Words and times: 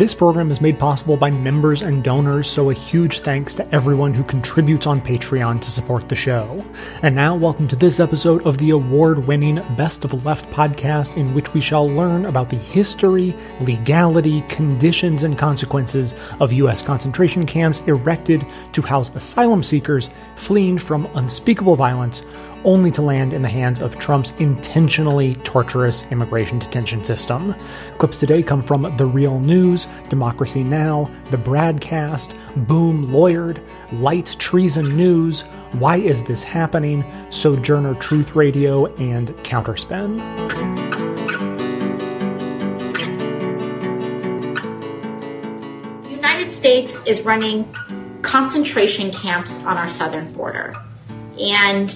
This 0.00 0.14
program 0.14 0.50
is 0.50 0.62
made 0.62 0.78
possible 0.78 1.14
by 1.18 1.30
members 1.30 1.82
and 1.82 2.02
donors, 2.02 2.48
so 2.48 2.70
a 2.70 2.72
huge 2.72 3.20
thanks 3.20 3.52
to 3.52 3.70
everyone 3.70 4.14
who 4.14 4.24
contributes 4.24 4.86
on 4.86 4.98
Patreon 4.98 5.60
to 5.60 5.70
support 5.70 6.08
the 6.08 6.16
show. 6.16 6.64
And 7.02 7.14
now, 7.14 7.36
welcome 7.36 7.68
to 7.68 7.76
this 7.76 8.00
episode 8.00 8.46
of 8.46 8.56
the 8.56 8.70
award 8.70 9.26
winning 9.26 9.56
Best 9.76 10.06
of 10.06 10.24
Left 10.24 10.50
podcast, 10.50 11.18
in 11.18 11.34
which 11.34 11.52
we 11.52 11.60
shall 11.60 11.84
learn 11.84 12.24
about 12.24 12.48
the 12.48 12.56
history, 12.56 13.34
legality, 13.60 14.40
conditions, 14.48 15.22
and 15.22 15.36
consequences 15.36 16.14
of 16.40 16.50
U.S. 16.50 16.80
concentration 16.80 17.44
camps 17.44 17.82
erected 17.82 18.46
to 18.72 18.80
house 18.80 19.14
asylum 19.14 19.62
seekers 19.62 20.08
fleeing 20.34 20.78
from 20.78 21.10
unspeakable 21.14 21.76
violence 21.76 22.22
only 22.64 22.90
to 22.92 23.02
land 23.02 23.32
in 23.32 23.42
the 23.42 23.48
hands 23.48 23.80
of 23.80 23.98
Trump's 23.98 24.32
intentionally 24.38 25.34
torturous 25.36 26.10
immigration 26.10 26.58
detention 26.58 27.04
system. 27.04 27.54
Clips 27.98 28.20
today 28.20 28.42
come 28.42 28.62
from 28.62 28.94
The 28.96 29.06
Real 29.06 29.40
News, 29.40 29.86
Democracy 30.08 30.64
Now!, 30.64 31.10
The 31.30 31.38
BradCast, 31.38 32.34
Boom 32.66 33.06
Lawyered, 33.08 33.62
Light 33.92 34.36
Treason 34.38 34.96
News, 34.96 35.42
Why 35.72 35.96
Is 35.96 36.22
This 36.22 36.42
Happening, 36.42 37.04
Sojourner 37.30 37.94
Truth 37.94 38.34
Radio, 38.34 38.86
and 38.96 39.28
Counterspin. 39.44 40.20
States 46.50 47.00
is 47.06 47.24
running 47.24 47.74
concentration 48.20 49.10
camps 49.12 49.64
on 49.64 49.78
our 49.78 49.88
southern 49.88 50.30
border. 50.34 50.76
And 51.38 51.90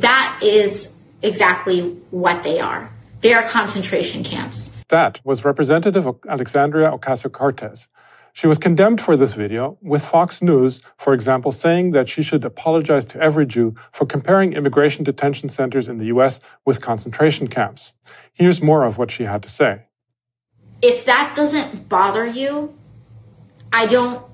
that 0.00 0.40
is 0.42 0.96
exactly 1.22 1.90
what 2.10 2.42
they 2.42 2.60
are. 2.60 2.90
They 3.20 3.34
are 3.34 3.48
concentration 3.48 4.24
camps. 4.24 4.76
That 4.88 5.20
was 5.24 5.44
Representative 5.44 6.06
Alexandria 6.28 6.90
Ocasio 6.90 7.30
Cortez. 7.30 7.88
She 8.34 8.46
was 8.46 8.56
condemned 8.56 9.00
for 9.00 9.16
this 9.16 9.34
video, 9.34 9.76
with 9.82 10.02
Fox 10.02 10.40
News, 10.40 10.80
for 10.96 11.12
example, 11.12 11.52
saying 11.52 11.90
that 11.90 12.08
she 12.08 12.22
should 12.22 12.44
apologize 12.44 13.04
to 13.06 13.20
every 13.20 13.44
Jew 13.44 13.74
for 13.92 14.06
comparing 14.06 14.54
immigration 14.54 15.04
detention 15.04 15.50
centers 15.50 15.86
in 15.86 15.98
the 15.98 16.06
US 16.06 16.40
with 16.64 16.80
concentration 16.80 17.46
camps. 17.46 17.92
Here's 18.32 18.62
more 18.62 18.84
of 18.84 18.96
what 18.96 19.10
she 19.10 19.24
had 19.24 19.42
to 19.42 19.50
say. 19.50 19.82
If 20.80 21.04
that 21.04 21.34
doesn't 21.36 21.90
bother 21.90 22.26
you, 22.26 22.74
I 23.70 23.86
don't 23.86 24.24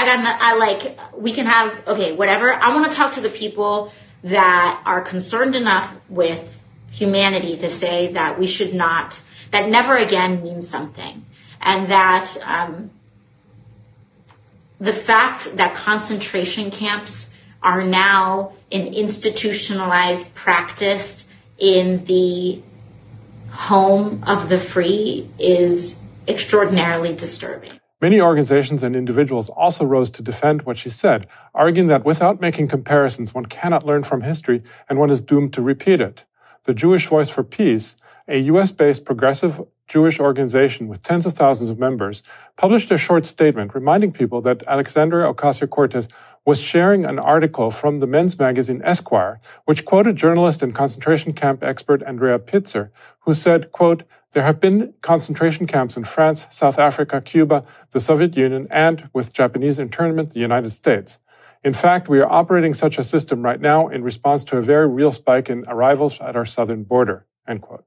I 0.00 0.06
got, 0.06 0.40
I 0.40 0.54
like, 0.56 0.98
we 1.14 1.32
can 1.32 1.44
have, 1.44 1.86
okay, 1.86 2.12
whatever. 2.12 2.54
I 2.54 2.74
want 2.74 2.90
to 2.90 2.96
talk 2.96 3.14
to 3.14 3.20
the 3.20 3.28
people 3.28 3.92
that 4.24 4.82
are 4.86 5.02
concerned 5.02 5.54
enough 5.54 5.94
with 6.08 6.58
humanity 6.90 7.58
to 7.58 7.70
say 7.70 8.12
that 8.14 8.38
we 8.38 8.46
should 8.46 8.72
not, 8.72 9.20
that 9.50 9.68
never 9.68 9.96
again 9.96 10.42
means 10.42 10.68
something. 10.68 11.26
And 11.60 11.90
that, 11.90 12.34
um, 12.46 12.90
the 14.80 14.94
fact 14.94 15.56
that 15.58 15.76
concentration 15.76 16.70
camps 16.70 17.30
are 17.62 17.84
now 17.84 18.54
an 18.72 18.86
institutionalized 18.94 20.34
practice 20.34 21.28
in 21.58 22.06
the 22.06 22.62
home 23.50 24.24
of 24.26 24.48
the 24.48 24.58
free 24.58 25.28
is 25.38 26.00
extraordinarily 26.26 27.14
disturbing. 27.14 27.79
Many 28.00 28.18
organizations 28.18 28.82
and 28.82 28.96
individuals 28.96 29.50
also 29.50 29.84
rose 29.84 30.10
to 30.12 30.22
defend 30.22 30.62
what 30.62 30.78
she 30.78 30.88
said, 30.88 31.26
arguing 31.54 31.88
that 31.88 32.04
without 32.04 32.40
making 32.40 32.68
comparisons, 32.68 33.34
one 33.34 33.44
cannot 33.44 33.84
learn 33.84 34.04
from 34.04 34.22
history 34.22 34.62
and 34.88 34.98
one 34.98 35.10
is 35.10 35.20
doomed 35.20 35.52
to 35.52 35.60
repeat 35.60 36.00
it. 36.00 36.24
The 36.64 36.72
Jewish 36.72 37.06
Voice 37.06 37.28
for 37.28 37.44
Peace, 37.44 37.96
a 38.26 38.38
US 38.38 38.72
based 38.72 39.04
progressive 39.04 39.60
Jewish 39.86 40.18
organization 40.18 40.88
with 40.88 41.02
tens 41.02 41.26
of 41.26 41.34
thousands 41.34 41.68
of 41.68 41.78
members, 41.78 42.22
published 42.56 42.90
a 42.90 42.96
short 42.96 43.26
statement 43.26 43.74
reminding 43.74 44.12
people 44.12 44.40
that 44.42 44.62
Alexandria 44.66 45.30
Ocasio 45.30 45.68
Cortez 45.68 46.08
was 46.46 46.58
sharing 46.58 47.04
an 47.04 47.18
article 47.18 47.70
from 47.70 48.00
the 48.00 48.06
men's 48.06 48.38
magazine 48.38 48.80
Esquire, 48.82 49.40
which 49.66 49.84
quoted 49.84 50.16
journalist 50.16 50.62
and 50.62 50.74
concentration 50.74 51.34
camp 51.34 51.62
expert 51.62 52.02
Andrea 52.04 52.38
Pitzer, 52.38 52.90
who 53.20 53.34
said, 53.34 53.72
quote, 53.72 54.04
there 54.32 54.44
have 54.44 54.60
been 54.60 54.94
concentration 55.02 55.66
camps 55.66 55.96
in 55.96 56.04
France, 56.04 56.46
South 56.50 56.78
Africa, 56.78 57.20
Cuba, 57.20 57.64
the 57.90 58.00
Soviet 58.00 58.36
Union, 58.36 58.68
and, 58.70 59.10
with 59.12 59.32
Japanese 59.32 59.78
internment, 59.78 60.32
the 60.32 60.40
United 60.40 60.70
States. 60.70 61.18
In 61.64 61.74
fact, 61.74 62.08
we 62.08 62.20
are 62.20 62.32
operating 62.32 62.72
such 62.72 62.96
a 62.96 63.04
system 63.04 63.42
right 63.42 63.60
now 63.60 63.88
in 63.88 64.02
response 64.02 64.44
to 64.44 64.56
a 64.56 64.62
very 64.62 64.88
real 64.88 65.12
spike 65.12 65.50
in 65.50 65.64
arrivals 65.66 66.20
at 66.20 66.36
our 66.36 66.46
southern 66.46 66.84
border. 66.84 67.26
End 67.46 67.60
quote. 67.60 67.84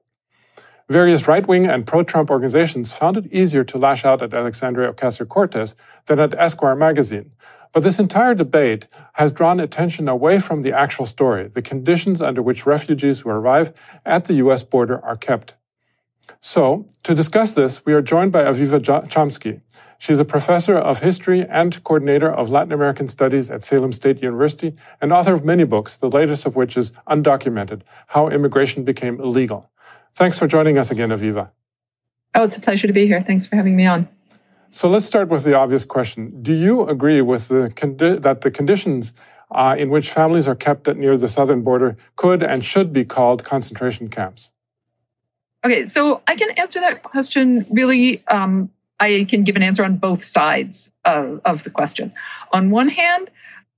Various 0.89 1.27
right 1.27 1.47
wing 1.47 1.65
and 1.65 1.87
pro 1.87 2.03
Trump 2.03 2.29
organizations 2.29 2.91
found 2.91 3.17
it 3.17 3.31
easier 3.31 3.63
to 3.63 3.77
lash 3.77 4.03
out 4.03 4.21
at 4.21 4.33
Alexandria 4.33 4.91
Ocasio 4.91 5.27
Cortez 5.27 5.75
than 6.07 6.19
at 6.19 6.37
Esquire 6.37 6.75
magazine. 6.75 7.31
But 7.71 7.81
this 7.81 7.97
entire 7.97 8.35
debate 8.35 8.87
has 9.13 9.31
drawn 9.31 9.59
attention 9.59 10.07
away 10.07 10.39
from 10.39 10.61
the 10.61 10.73
actual 10.73 11.07
story, 11.07 11.47
the 11.47 11.61
conditions 11.61 12.21
under 12.21 12.43
which 12.43 12.67
refugees 12.67 13.21
who 13.21 13.29
arrive 13.29 13.73
at 14.05 14.25
the 14.25 14.35
U.S. 14.35 14.61
border 14.61 15.03
are 15.03 15.15
kept 15.15 15.53
so, 16.45 16.89
to 17.03 17.15
discuss 17.15 17.53
this, 17.53 17.85
we 17.85 17.93
are 17.93 18.01
joined 18.01 18.33
by 18.33 18.43
Aviva 18.43 18.81
Chomsky. 18.81 19.61
She's 19.97 20.19
a 20.19 20.25
professor 20.25 20.75
of 20.75 20.99
history 20.99 21.47
and 21.49 21.81
coordinator 21.85 22.29
of 22.29 22.49
Latin 22.49 22.73
American 22.73 23.07
studies 23.07 23.49
at 23.49 23.63
Salem 23.63 23.93
State 23.93 24.21
University 24.21 24.75
and 24.99 25.13
author 25.13 25.33
of 25.33 25.45
many 25.45 25.63
books, 25.63 25.95
the 25.95 26.09
latest 26.09 26.45
of 26.45 26.57
which 26.57 26.75
is 26.75 26.91
Undocumented 27.07 27.83
How 28.07 28.27
Immigration 28.27 28.83
Became 28.83 29.21
Illegal. 29.21 29.71
Thanks 30.15 30.37
for 30.37 30.45
joining 30.45 30.77
us 30.77 30.91
again, 30.91 31.11
Aviva. 31.11 31.51
Oh, 32.35 32.43
it's 32.43 32.57
a 32.57 32.59
pleasure 32.59 32.87
to 32.87 32.93
be 32.93 33.07
here. 33.07 33.23
Thanks 33.25 33.45
for 33.45 33.55
having 33.55 33.77
me 33.77 33.85
on. 33.85 34.09
So 34.69 34.89
let's 34.89 35.05
start 35.05 35.29
with 35.29 35.45
the 35.45 35.53
obvious 35.53 35.85
question. 35.85 36.43
Do 36.43 36.53
you 36.53 36.85
agree 36.89 37.21
with 37.21 37.47
the 37.47 37.71
condi- 37.73 38.21
that 38.21 38.41
the 38.41 38.51
conditions 38.51 39.13
uh, 39.49 39.75
in 39.77 39.89
which 39.89 40.11
families 40.11 40.45
are 40.45 40.55
kept 40.55 40.87
near 40.87 41.17
the 41.17 41.29
southern 41.29 41.61
border 41.61 41.95
could 42.17 42.43
and 42.43 42.65
should 42.65 42.91
be 42.91 43.05
called 43.05 43.45
concentration 43.45 44.09
camps? 44.09 44.49
Okay, 45.65 45.85
so 45.85 46.21
I 46.27 46.35
can 46.35 46.51
answer 46.51 46.79
that 46.81 47.03
question 47.03 47.65
really. 47.69 48.25
Um, 48.27 48.69
I 48.99 49.25
can 49.29 49.43
give 49.43 49.55
an 49.55 49.63
answer 49.63 49.83
on 49.83 49.97
both 49.97 50.23
sides 50.23 50.91
of, 51.03 51.41
of 51.45 51.63
the 51.63 51.69
question. 51.69 52.13
On 52.51 52.69
one 52.69 52.89
hand, 52.89 53.29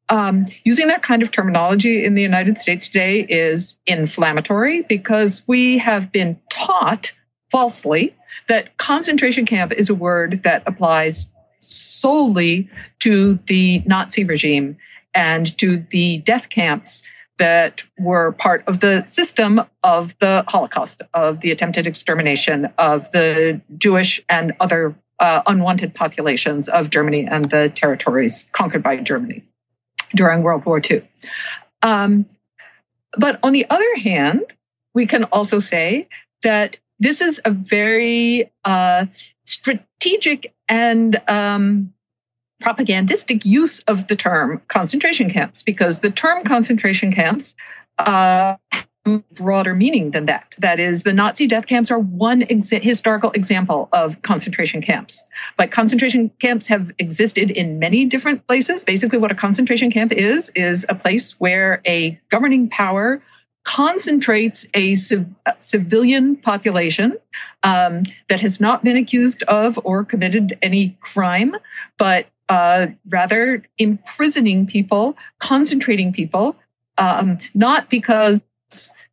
um, 0.09 0.45
using 0.63 0.87
that 0.87 1.01
kind 1.01 1.23
of 1.23 1.31
terminology 1.31 2.03
in 2.03 2.13
the 2.13 2.21
United 2.21 2.59
States 2.59 2.87
today 2.87 3.21
is 3.21 3.79
inflammatory 3.87 4.83
because 4.83 5.41
we 5.47 5.79
have 5.79 6.11
been 6.11 6.39
taught 6.49 7.11
falsely 7.49 8.15
that 8.47 8.77
concentration 8.77 9.45
camp 9.45 9.71
is 9.71 9.89
a 9.89 9.95
word 9.95 10.41
that 10.43 10.63
applies 10.67 11.31
solely 11.61 12.69
to 12.99 13.39
the 13.47 13.81
Nazi 13.85 14.23
regime 14.23 14.77
and 15.15 15.57
to 15.57 15.77
the 15.89 16.17
death 16.19 16.49
camps 16.49 17.01
that 17.37 17.83
were 17.99 18.31
part 18.33 18.63
of 18.67 18.79
the 18.79 19.05
system 19.05 19.61
of 19.83 20.15
the 20.19 20.43
Holocaust, 20.47 21.01
of 21.13 21.41
the 21.41 21.51
attempted 21.51 21.87
extermination 21.87 22.69
of 22.77 23.11
the 23.11 23.61
Jewish 23.77 24.21
and 24.29 24.53
other 24.59 24.95
uh, 25.19 25.41
unwanted 25.45 25.93
populations 25.93 26.67
of 26.69 26.89
Germany 26.89 27.27
and 27.29 27.49
the 27.49 27.69
territories 27.69 28.47
conquered 28.51 28.83
by 28.83 28.97
Germany 28.97 29.43
during 30.15 30.43
World 30.43 30.65
War 30.65 30.81
II. 30.89 31.07
Um, 31.81 32.25
but 33.17 33.39
on 33.43 33.53
the 33.53 33.65
other 33.69 33.95
hand, 33.97 34.43
we 34.93 35.05
can 35.05 35.25
also 35.25 35.59
say 35.59 36.07
that 36.43 36.77
this 36.99 37.21
is 37.21 37.41
a 37.43 37.51
very 37.51 38.51
uh, 38.63 39.05
strategic 39.45 40.53
and 40.67 41.21
um, 41.27 41.93
propagandistic 42.61 43.45
use 43.45 43.79
of 43.81 44.07
the 44.07 44.15
term 44.15 44.61
concentration 44.67 45.29
camps 45.29 45.63
because 45.63 45.99
the 45.99 46.09
term 46.09 46.43
concentration 46.43 47.13
camps 47.13 47.53
uh, 47.97 48.55
broader 49.33 49.75
meaning 49.75 50.11
than 50.11 50.25
that. 50.25 50.55
That 50.57 50.79
is, 50.79 51.03
the 51.03 51.13
Nazi 51.13 51.47
death 51.47 51.67
camps 51.67 51.91
are 51.91 51.99
one 51.99 52.41
historical 52.41 53.31
example 53.31 53.87
of 53.93 54.21
concentration 54.23 54.81
camps. 54.81 55.23
But 55.57 55.71
concentration 55.71 56.31
camps 56.39 56.67
have 56.67 56.91
existed 56.97 57.51
in 57.51 57.77
many 57.77 58.05
different 58.05 58.45
places. 58.47 58.83
Basically, 58.83 59.19
what 59.19 59.31
a 59.31 59.35
concentration 59.35 59.91
camp 59.91 60.11
is, 60.11 60.51
is 60.55 60.85
a 60.89 60.95
place 60.95 61.33
where 61.39 61.81
a 61.85 62.19
governing 62.29 62.69
power 62.69 63.21
concentrates 63.63 64.67
a 64.73 64.95
civ- 64.95 65.25
civilian 65.59 66.35
population 66.35 67.17
um, 67.63 68.03
that 68.29 68.39
has 68.39 68.59
not 68.59 68.83
been 68.83 68.95
accused 68.95 69.43
of 69.43 69.79
or 69.83 70.05
committed 70.05 70.57
any 70.61 70.95
crime, 71.01 71.55
but 71.97 72.27
uh, 72.49 72.87
rather 73.09 73.63
imprisoning 73.77 74.67
people, 74.67 75.17
concentrating 75.39 76.13
people, 76.13 76.55
um, 76.97 77.37
not 77.53 77.89
because 77.89 78.41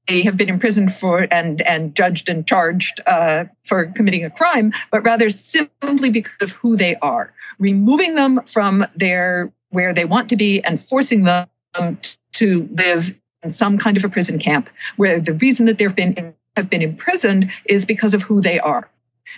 they 0.08 0.23
have 0.23 0.37
been 0.37 0.49
imprisoned 0.49 0.93
for 0.93 1.26
and 1.31 1.62
and 1.62 1.94
judged 1.94 2.29
and 2.29 2.46
charged 2.46 3.00
uh, 3.06 3.44
for 3.64 3.87
committing 3.87 4.25
a 4.25 4.31
crime, 4.31 4.73
but 4.90 5.05
rather 5.05 5.31
simply 5.31 6.11
because 6.11 6.43
of 6.43 6.50
who 6.52 6.76
they 6.76 6.96
are, 6.96 7.32
removing 7.58 8.14
them 8.14 8.40
from 8.46 8.84
their 8.96 9.52
where 9.70 9.94
they 9.94 10.05
want 10.05 10.28
to 10.28 10.37
be 10.37 10.62
and 10.62 10.81
forcing 10.81 11.25
them 11.25 11.49
to 12.32 12.69
live 12.73 13.14
in 13.43 13.50
some 13.50 13.78
kind 13.78 13.96
of 13.96 14.05
a 14.05 14.08
prison 14.08 14.38
camp, 14.38 14.69
where 14.96 15.20
the 15.20 15.35
reason 15.35 15.67
that 15.67 15.78
they've 15.78 15.94
been 15.94 16.35
have 16.56 16.69
been 16.69 16.82
imprisoned 16.82 17.50
is 17.64 17.85
because 17.85 18.12
of 18.12 18.23
who 18.23 18.40
they 18.40 18.58
are. 18.58 18.88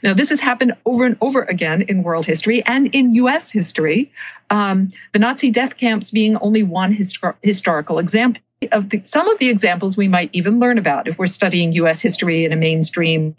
Now, 0.03 0.15
this 0.15 0.31
has 0.31 0.41
happened 0.41 0.75
over 0.85 1.05
and 1.05 1.17
over 1.21 1.43
again 1.43 1.83
in 1.83 2.03
world 2.03 2.27
history 2.27 2.65
and 2.65 2.95
in 2.95 3.15
US 3.15 3.51
history, 3.51 4.13
um, 4.51 4.89
the 5.13 5.19
Nazi 5.19 5.51
death 5.51 5.77
camps 5.77 6.11
being 6.11 6.37
only 6.39 6.63
one 6.63 6.95
histor- 6.95 7.37
historical 7.43 7.99
example. 7.99 8.43
Of 8.73 8.89
the, 8.89 9.03
some 9.05 9.29
of 9.29 9.39
the 9.39 9.51
examples 9.51 9.97
we 9.97 10.09
might 10.09 10.31
even 10.33 10.59
learn 10.59 10.79
about 10.79 11.07
if 11.07 11.19
we're 11.19 11.27
studying 11.27 11.73
US 11.73 12.01
history 12.01 12.45
in 12.45 12.53
a 12.53 12.57
mainstream 12.57 13.35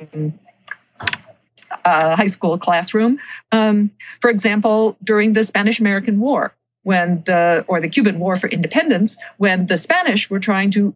uh, 1.83 2.15
high 2.15 2.27
school 2.27 2.57
classroom. 2.57 3.19
Um, 3.51 3.91
for 4.21 4.29
example, 4.29 4.97
during 5.03 5.33
the 5.33 5.43
Spanish 5.43 5.79
American 5.79 6.19
War, 6.19 6.53
when 6.83 7.23
the, 7.25 7.65
or 7.67 7.81
the 7.81 7.89
Cuban 7.89 8.19
War 8.19 8.35
for 8.35 8.47
Independence, 8.47 9.17
when 9.37 9.65
the 9.65 9.77
Spanish 9.77 10.29
were 10.29 10.39
trying 10.39 10.71
to 10.71 10.93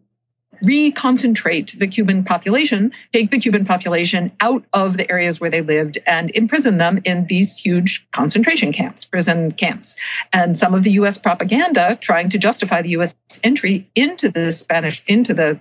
reconcentrate 0.62 1.78
the 1.78 1.86
Cuban 1.86 2.24
population, 2.24 2.92
take 3.12 3.30
the 3.30 3.38
Cuban 3.38 3.64
population 3.64 4.32
out 4.40 4.64
of 4.72 4.96
the 4.96 5.10
areas 5.10 5.40
where 5.40 5.50
they 5.50 5.62
lived 5.62 5.98
and 6.06 6.30
imprison 6.30 6.78
them 6.78 7.00
in 7.04 7.26
these 7.26 7.56
huge 7.56 8.06
concentration 8.12 8.72
camps, 8.72 9.04
prison 9.04 9.52
camps. 9.52 9.96
And 10.32 10.58
some 10.58 10.74
of 10.74 10.82
the 10.82 10.92
US 10.92 11.18
propaganda 11.18 11.98
trying 12.00 12.28
to 12.30 12.38
justify 12.38 12.82
the 12.82 12.90
US 12.90 13.14
entry 13.42 13.88
into 13.94 14.28
the 14.28 14.52
Spanish, 14.52 15.02
into 15.06 15.34
the 15.34 15.58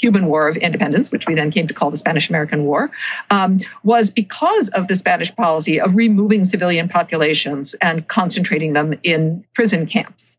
Cuban 0.00 0.26
War 0.26 0.48
of 0.48 0.56
Independence, 0.56 1.12
which 1.12 1.26
we 1.26 1.34
then 1.34 1.50
came 1.50 1.66
to 1.66 1.74
call 1.74 1.90
the 1.90 1.96
Spanish 1.96 2.30
American 2.30 2.64
War, 2.64 2.90
um, 3.28 3.58
was 3.82 4.10
because 4.10 4.68
of 4.70 4.88
the 4.88 4.96
Spanish 4.96 5.34
policy 5.36 5.78
of 5.78 5.94
removing 5.94 6.44
civilian 6.44 6.88
populations 6.88 7.74
and 7.74 8.08
concentrating 8.08 8.72
them 8.72 8.94
in 9.02 9.44
prison 9.54 9.86
camps. 9.86 10.38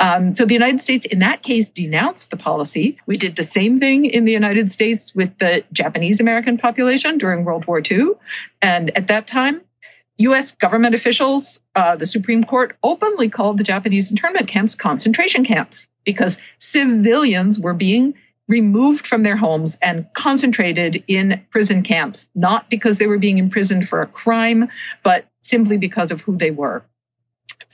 Um, 0.00 0.32
so 0.32 0.44
the 0.44 0.54
United 0.54 0.80
States, 0.80 1.06
in 1.06 1.18
that 1.20 1.42
case, 1.42 1.68
denounced 1.70 2.30
the 2.30 2.36
policy. 2.36 2.98
We 3.06 3.16
did 3.16 3.36
the 3.36 3.42
same 3.42 3.80
thing 3.80 4.04
in 4.04 4.24
the 4.24 4.32
United 4.32 4.70
States 4.70 5.14
with 5.14 5.36
the 5.38 5.64
Japanese 5.72 6.20
American 6.20 6.56
population 6.56 7.18
during 7.18 7.44
World 7.44 7.66
War 7.66 7.82
II. 7.90 8.12
And 8.62 8.96
at 8.96 9.08
that 9.08 9.26
time, 9.26 9.60
US 10.18 10.54
government 10.56 10.94
officials, 10.94 11.60
uh, 11.76 11.96
the 11.96 12.06
Supreme 12.06 12.44
Court 12.44 12.76
openly 12.82 13.28
called 13.28 13.58
the 13.58 13.64
Japanese 13.64 14.10
internment 14.10 14.48
camps 14.48 14.74
concentration 14.74 15.44
camps 15.44 15.88
because 16.04 16.38
civilians 16.58 17.58
were 17.58 17.74
being 17.74 18.14
removed 18.48 19.06
from 19.06 19.22
their 19.22 19.36
homes 19.36 19.78
and 19.82 20.06
concentrated 20.14 21.04
in 21.06 21.40
prison 21.50 21.82
camps, 21.82 22.26
not 22.34 22.68
because 22.70 22.98
they 22.98 23.06
were 23.06 23.18
being 23.18 23.38
imprisoned 23.38 23.88
for 23.88 24.00
a 24.00 24.06
crime, 24.06 24.68
but 25.02 25.26
simply 25.42 25.76
because 25.76 26.10
of 26.10 26.20
who 26.22 26.36
they 26.36 26.50
were. 26.50 26.82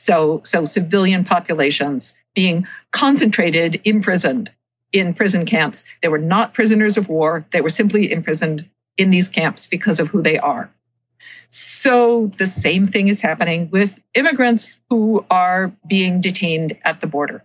So, 0.04 0.42
so 0.44 0.66
civilian 0.66 1.24
populations 1.24 2.12
being 2.34 2.66
concentrated, 2.90 3.80
imprisoned 3.84 4.52
in 4.92 5.14
prison 5.14 5.46
camps. 5.46 5.84
They 6.02 6.08
were 6.08 6.18
not 6.18 6.52
prisoners 6.52 6.98
of 6.98 7.08
war. 7.08 7.46
They 7.52 7.62
were 7.62 7.70
simply 7.70 8.12
imprisoned 8.12 8.68
in 8.98 9.08
these 9.08 9.30
camps 9.30 9.66
because 9.66 10.00
of 10.00 10.08
who 10.08 10.20
they 10.20 10.36
are. 10.36 10.70
So 11.48 12.30
the 12.36 12.44
same 12.44 12.86
thing 12.86 13.08
is 13.08 13.22
happening 13.22 13.70
with 13.70 13.98
immigrants 14.12 14.78
who 14.90 15.24
are 15.30 15.72
being 15.88 16.20
detained 16.20 16.76
at 16.84 17.00
the 17.00 17.06
border. 17.06 17.42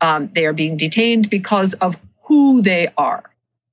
Um, 0.00 0.28
they 0.34 0.46
are 0.46 0.52
being 0.52 0.76
detained 0.76 1.30
because 1.30 1.74
of 1.74 1.96
who 2.24 2.62
they 2.62 2.88
are. 2.98 3.30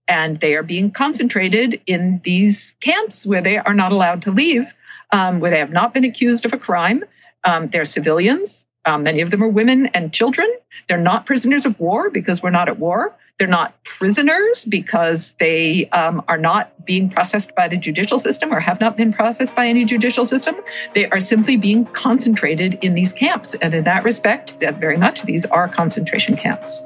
And 0.08 0.40
they 0.40 0.54
are 0.54 0.62
being 0.62 0.92
concentrated 0.92 1.82
in 1.88 2.22
these 2.24 2.76
camps 2.80 3.26
where 3.26 3.42
they 3.42 3.58
are 3.58 3.74
not 3.74 3.92
allowed 3.92 4.22
to 4.24 4.32
leave, 4.32 4.72
um, 5.12 5.40
where 5.40 5.50
they 5.50 5.58
have 5.58 5.72
not 5.72 5.96
been 5.96 6.04
accused 6.04 6.46
of 6.46 6.54
a 6.54 6.60
crime. 6.60 7.04
Um, 7.44 7.70
they're 7.70 7.86
civilians. 7.86 8.66
Um, 8.86 9.04
many 9.04 9.22
of 9.22 9.30
them 9.30 9.44
are 9.44 9.48
women 9.48 9.88
and 9.88 10.14
children. 10.14 10.48
They're 10.88 10.98
not 10.98 11.26
prisoners 11.26 11.66
of 11.66 11.80
war 11.80 12.10
because 12.10 12.42
we're 12.42 12.50
not 12.50 12.70
at 12.70 12.80
war. 12.80 13.16
They're 13.38 13.48
not 13.48 13.82
prisoners 13.86 14.66
because 14.66 15.34
they 15.40 15.88
um, 15.90 16.24
are 16.28 16.38
not 16.38 16.86
being 16.86 17.10
processed 17.10 17.56
by 17.56 17.70
the 17.70 17.78
judicial 17.78 18.20
system 18.20 18.54
or 18.54 18.60
have 18.60 18.82
not 18.82 18.98
been 18.98 19.14
processed 19.14 19.56
by 19.56 19.68
any 19.68 19.86
judicial 19.86 20.26
system. 20.26 20.56
They 20.94 21.10
are 21.10 21.22
simply 21.22 21.56
being 21.56 21.86
concentrated 21.86 22.80
in 22.82 22.96
these 22.96 23.14
camps. 23.14 23.54
And 23.54 23.74
in 23.74 23.86
that 23.86 24.04
respect, 24.04 24.60
that 24.60 24.80
very 24.80 24.98
much, 24.98 25.24
these 25.24 25.46
are 25.46 25.70
concentration 25.70 26.36
camps. 26.36 26.82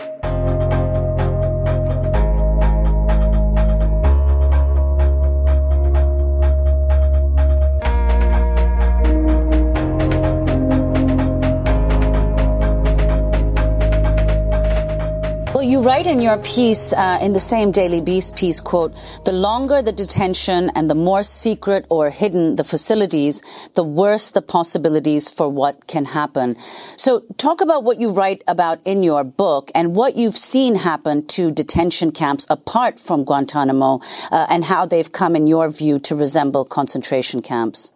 You 15.74 15.82
write 15.82 16.06
in 16.06 16.22
your 16.22 16.38
piece, 16.38 16.94
uh, 16.94 17.18
in 17.20 17.34
the 17.34 17.40
same 17.40 17.72
Daily 17.72 18.00
Beast 18.00 18.36
piece, 18.36 18.62
quote, 18.62 18.94
the 19.26 19.32
longer 19.32 19.82
the 19.82 19.92
detention 19.92 20.70
and 20.76 20.88
the 20.88 20.94
more 20.94 21.24
secret 21.24 21.88
or 21.90 22.12
hidden 22.12 22.54
the 22.58 22.64
facilities, 22.64 23.42
the 23.74 23.84
worse 23.84 24.30
the 24.30 24.44
possibilities 24.44 25.32
for 25.32 25.50
what 25.50 25.88
can 25.88 26.06
happen. 26.06 26.56
So 26.96 27.22
talk 27.38 27.60
about 27.60 27.84
what 27.84 28.00
you 28.00 28.10
write 28.10 28.44
about 28.48 28.86
in 28.86 29.02
your 29.02 29.24
book 29.24 29.72
and 29.74 29.96
what 29.96 30.16
you've 30.16 30.38
seen 30.38 30.76
happen 30.76 31.26
to 31.38 31.50
detention 31.50 32.12
camps 32.12 32.46
apart 32.52 33.00
from 33.00 33.24
Guantanamo 33.24 34.00
uh, 34.32 34.46
and 34.52 34.64
how 34.64 34.86
they've 34.86 35.12
come, 35.12 35.36
in 35.36 35.48
your 35.48 35.72
view, 35.72 35.98
to 36.02 36.16
resemble 36.16 36.66
concentration 36.66 37.42
camps. 37.42 37.94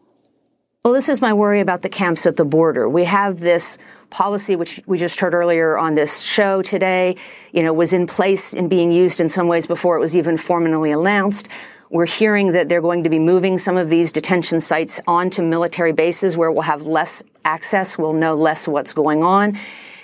Well, 0.83 0.93
this 0.93 1.09
is 1.09 1.21
my 1.21 1.33
worry 1.33 1.59
about 1.59 1.81
the 1.81 1.89
camps 1.89 2.25
at 2.25 2.37
the 2.37 2.45
border. 2.45 2.87
We 2.87 3.03
have 3.03 3.39
this 3.39 3.77
policy, 4.09 4.55
which 4.55 4.81
we 4.85 4.97
just 4.97 5.19
heard 5.19 5.33
earlier 5.33 5.77
on 5.77 5.93
this 5.93 6.21
show 6.21 6.61
today, 6.61 7.15
you 7.51 7.63
know, 7.63 7.73
was 7.73 7.93
in 7.93 8.07
place 8.07 8.53
and 8.53 8.69
being 8.69 8.91
used 8.91 9.19
in 9.19 9.29
some 9.29 9.47
ways 9.47 9.67
before 9.67 9.97
it 9.97 9.99
was 9.99 10.15
even 10.15 10.37
formally 10.37 10.91
announced. 10.91 11.49
We're 11.89 12.05
hearing 12.05 12.51
that 12.51 12.67
they're 12.67 12.81
going 12.81 13.03
to 13.03 13.09
be 13.09 13.19
moving 13.19 13.57
some 13.57 13.77
of 13.77 13.89
these 13.89 14.11
detention 14.11 14.59
sites 14.59 14.99
onto 15.07 15.41
military 15.41 15.93
bases 15.93 16.35
where 16.35 16.51
we'll 16.51 16.63
have 16.63 16.83
less 16.83 17.23
access, 17.45 17.97
we'll 17.97 18.13
know 18.13 18.35
less 18.35 18.67
what's 18.67 18.93
going 18.93 19.23
on. 19.23 19.57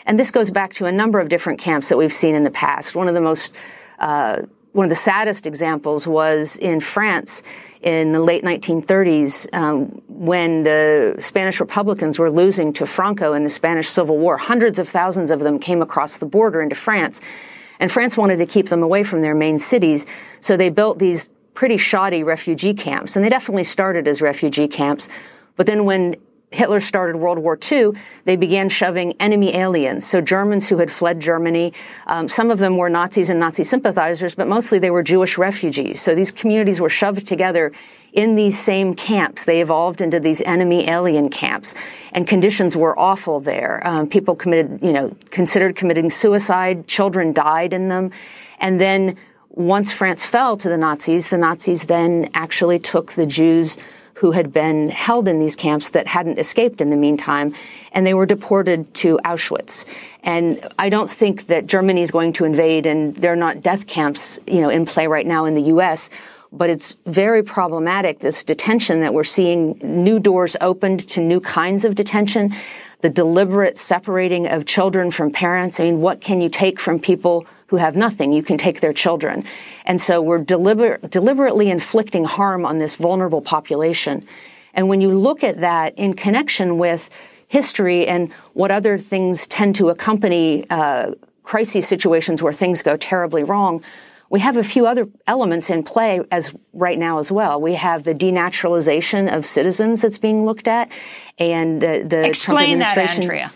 And 0.05 0.17
this 0.17 0.31
goes 0.31 0.49
back 0.49 0.73
to 0.73 0.85
a 0.85 0.91
number 0.91 1.19
of 1.19 1.29
different 1.29 1.59
camps 1.59 1.89
that 1.89 1.97
we've 1.97 2.13
seen 2.13 2.35
in 2.35 2.43
the 2.43 2.51
past. 2.51 2.95
One 2.95 3.07
of 3.07 3.13
the 3.13 3.21
most, 3.21 3.53
uh, 3.99 4.43
one 4.71 4.85
of 4.85 4.89
the 4.89 4.95
saddest 4.95 5.45
examples 5.45 6.07
was 6.07 6.55
in 6.57 6.79
France 6.79 7.43
in 7.83 8.13
the 8.13 8.19
late 8.19 8.43
1930s 8.43 9.53
um, 9.53 10.01
when 10.07 10.63
the 10.63 11.15
Spanish 11.19 11.59
Republicans 11.59 12.17
were 12.17 12.31
losing 12.31 12.73
to 12.73 12.85
Franco 12.85 13.33
in 13.33 13.43
the 13.43 13.49
Spanish 13.49 13.89
Civil 13.89 14.17
War. 14.17 14.37
Hundreds 14.37 14.79
of 14.79 14.87
thousands 14.87 15.31
of 15.31 15.41
them 15.41 15.59
came 15.59 15.81
across 15.81 16.17
the 16.17 16.25
border 16.25 16.61
into 16.61 16.75
France. 16.75 17.21
And 17.79 17.91
France 17.91 18.15
wanted 18.15 18.37
to 18.37 18.45
keep 18.45 18.69
them 18.69 18.81
away 18.81 19.03
from 19.03 19.21
their 19.21 19.35
main 19.35 19.59
cities. 19.59 20.05
So 20.39 20.55
they 20.55 20.69
built 20.69 20.99
these 20.99 21.27
pretty 21.53 21.77
shoddy 21.77 22.23
refugee 22.23 22.73
camps. 22.73 23.15
And 23.15 23.25
they 23.25 23.29
definitely 23.29 23.65
started 23.65 24.07
as 24.07 24.21
refugee 24.21 24.67
camps. 24.67 25.09
But 25.57 25.65
then 25.65 25.85
when 25.85 26.15
Hitler 26.53 26.79
started 26.79 27.17
World 27.17 27.39
War 27.39 27.57
II, 27.71 27.91
they 28.25 28.35
began 28.35 28.69
shoving 28.69 29.13
enemy 29.19 29.55
aliens. 29.55 30.05
So 30.05 30.21
Germans 30.21 30.69
who 30.69 30.77
had 30.77 30.91
fled 30.91 31.19
Germany, 31.19 31.73
um, 32.07 32.27
some 32.27 32.51
of 32.51 32.59
them 32.59 32.77
were 32.77 32.89
Nazis 32.89 33.29
and 33.29 33.39
Nazi 33.39 33.63
sympathizers, 33.63 34.35
but 34.35 34.47
mostly 34.47 34.79
they 34.79 34.91
were 34.91 35.03
Jewish 35.03 35.37
refugees. 35.37 35.99
So 36.01 36.15
these 36.15 36.31
communities 36.31 36.79
were 36.79 36.89
shoved 36.89 37.27
together 37.27 37.71
in 38.13 38.35
these 38.35 38.57
same 38.57 38.93
camps. 38.93 39.43
They 39.43 39.61
evolved 39.61 39.99
into 39.99 40.19
these 40.19 40.41
enemy 40.43 40.87
alien 40.87 41.29
camps, 41.29 41.73
and 42.11 42.27
conditions 42.27 42.77
were 42.77 42.97
awful 42.97 43.39
there. 43.39 43.81
Um, 43.85 44.07
people 44.07 44.35
committed, 44.35 44.81
you 44.81 44.93
know, 44.93 45.15
considered 45.31 45.75
committing 45.75 46.09
suicide. 46.11 46.87
Children 46.87 47.33
died 47.33 47.73
in 47.73 47.89
them, 47.89 48.11
and 48.59 48.79
then 48.79 49.17
once 49.49 49.91
France 49.91 50.25
fell 50.25 50.57
to 50.57 50.69
the 50.69 50.77
Nazis, 50.77 51.29
the 51.29 51.37
Nazis 51.37 51.83
then 51.85 52.29
actually 52.33 52.79
took 52.79 53.11
the 53.11 53.25
Jews 53.25 53.77
who 54.15 54.31
had 54.31 54.53
been 54.53 54.89
held 54.89 55.27
in 55.27 55.39
these 55.39 55.55
camps 55.55 55.89
that 55.91 56.07
hadn't 56.07 56.39
escaped 56.39 56.81
in 56.81 56.89
the 56.89 56.95
meantime, 56.95 57.53
and 57.91 58.05
they 58.05 58.13
were 58.13 58.25
deported 58.25 58.93
to 58.93 59.19
Auschwitz. 59.25 59.85
And 60.23 60.65
I 60.77 60.89
don't 60.89 61.09
think 61.09 61.47
that 61.47 61.65
Germany 61.65 62.01
is 62.01 62.11
going 62.11 62.33
to 62.33 62.45
invade, 62.45 62.85
and 62.85 63.15
there 63.15 63.33
are 63.33 63.37
not 63.37 63.61
death 63.61 63.87
camps, 63.87 64.39
you 64.47 64.61
know, 64.61 64.69
in 64.69 64.85
play 64.85 65.07
right 65.07 65.25
now 65.25 65.45
in 65.45 65.55
the 65.55 65.63
U.S. 65.63 66.09
But 66.51 66.69
it's 66.69 66.97
very 67.07 67.41
problematic, 67.43 68.19
this 68.19 68.43
detention 68.43 69.01
that 69.01 69.13
we're 69.13 69.23
seeing 69.23 69.77
new 69.81 70.19
doors 70.19 70.55
opened 70.61 71.07
to 71.09 71.19
new 71.19 71.39
kinds 71.39 71.83
of 71.83 71.95
detention, 71.95 72.53
the 73.03 73.09
deliberate 73.11 73.77
separating 73.77 74.47
of 74.47 74.65
children 74.65 75.11
from 75.11 75.31
parents. 75.31 75.79
I 75.79 75.83
mean, 75.83 76.01
what 76.01 76.19
can 76.19 76.41
you 76.41 76.49
take 76.49 76.79
from 76.79 76.99
people 76.99 77.45
who 77.73 77.77
have 77.77 77.95
nothing. 77.95 78.31
You 78.31 78.43
can 78.43 78.59
take 78.59 78.81
their 78.81 78.93
children. 78.93 79.43
And 79.85 79.99
so 79.99 80.21
we're 80.21 80.43
deliber- 80.43 81.09
deliberately 81.09 81.71
inflicting 81.71 82.23
harm 82.23 82.67
on 82.67 82.77
this 82.77 82.97
vulnerable 82.97 83.41
population. 83.41 84.27
And 84.75 84.89
when 84.89 85.01
you 85.01 85.11
look 85.11 85.43
at 85.43 85.57
that 85.57 85.97
in 85.97 86.13
connection 86.13 86.77
with 86.77 87.09
history 87.47 88.05
and 88.05 88.31
what 88.53 88.69
other 88.69 88.99
things 88.99 89.47
tend 89.47 89.73
to 89.77 89.89
accompany 89.89 90.69
uh, 90.69 91.15
crisis 91.41 91.87
situations 91.87 92.43
where 92.43 92.53
things 92.53 92.83
go 92.83 92.95
terribly 92.95 93.43
wrong, 93.43 93.83
we 94.33 94.39
have 94.39 94.57
a 94.57 94.63
few 94.63 94.87
other 94.87 95.07
elements 95.27 95.69
in 95.69 95.83
play 95.83 96.19
as 96.31 96.55
right 96.73 96.97
now 96.97 97.19
as 97.19 97.31
well. 97.31 97.61
We 97.61 97.75
have 97.75 98.03
the 98.03 98.15
denaturalization 98.15 99.31
of 99.31 99.45
citizens 99.45 100.01
that's 100.01 100.17
being 100.17 100.43
looked 100.43 100.67
at, 100.67 100.91
and 101.37 101.79
the, 101.79 102.03
the 102.03 102.25
Explain 102.25 102.79
Trump 102.79 102.97
administration. 102.97 103.27
That, 103.27 103.33
Andrea. 103.33 103.53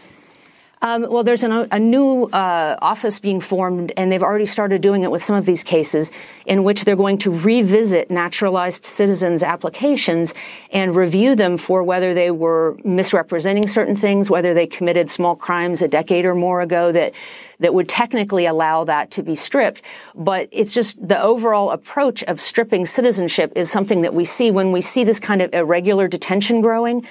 Um, 0.82 1.08
well, 1.10 1.24
there's 1.24 1.44
an, 1.44 1.68
a 1.72 1.80
new 1.80 2.26
uh, 2.26 2.78
office 2.82 3.20
being 3.20 3.40
formed, 3.42 3.92
and 3.98 4.12
they've 4.12 4.22
already 4.22 4.46
started 4.46 4.82
doing 4.82 5.04
it 5.04 5.10
with 5.10 5.24
some 5.24 5.36
of 5.36 5.46
these 5.46 5.64
cases, 5.64 6.12
in 6.46 6.64
which 6.64 6.86
they're 6.86 6.96
going 6.96 7.18
to 7.20 7.32
revisit 7.32 8.12
naturalized 8.12 8.86
citizens' 8.86 9.42
applications 9.42 10.36
and 10.72 10.96
review 10.96 11.36
them 11.36 11.58
for 11.58 11.82
whether 11.84 12.14
they 12.14 12.30
were 12.30 12.78
misrepresenting 12.84 13.68
certain 13.68 13.96
things, 13.96 14.30
whether 14.30 14.54
they 14.54 14.68
committed 14.68 15.10
small 15.10 15.36
crimes 15.36 15.82
a 15.82 15.88
decade 15.88 16.26
or 16.26 16.36
more 16.36 16.62
ago 16.62 16.92
that 16.92 17.14
that 17.60 17.74
would 17.74 17.90
technically 17.90 18.46
allow 18.46 18.84
that 18.84 19.10
to 19.10 19.24
be 19.24 19.34
stripped. 19.34 19.82
But 20.14 20.48
it's 20.52 20.76
just 20.76 21.06
the 21.08 21.20
overall 21.20 21.72
approach 21.72 22.24
of 22.26 22.40
stripping 22.40 22.86
citizenship 22.86 23.52
is 23.56 23.72
something 23.72 24.04
that 24.04 24.14
we 24.14 24.26
see 24.26 24.52
when 24.52 24.72
we 24.72 24.82
see 24.82 25.04
this 25.04 25.20
kind 25.20 25.42
of 25.42 25.52
irregular 25.56 26.08
detention 26.08 26.62
growing. 26.62 27.04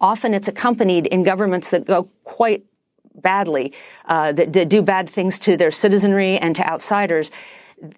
Often 0.00 0.34
it's 0.34 0.46
accompanied 0.46 1.06
in 1.08 1.24
governments 1.24 1.70
that 1.70 1.84
go 1.84 2.08
quite 2.22 2.64
badly, 3.22 3.72
uh, 4.06 4.32
that, 4.32 4.52
that 4.52 4.68
do 4.68 4.82
bad 4.82 5.08
things 5.08 5.38
to 5.40 5.56
their 5.56 5.70
citizenry 5.70 6.38
and 6.38 6.54
to 6.56 6.66
outsiders 6.66 7.30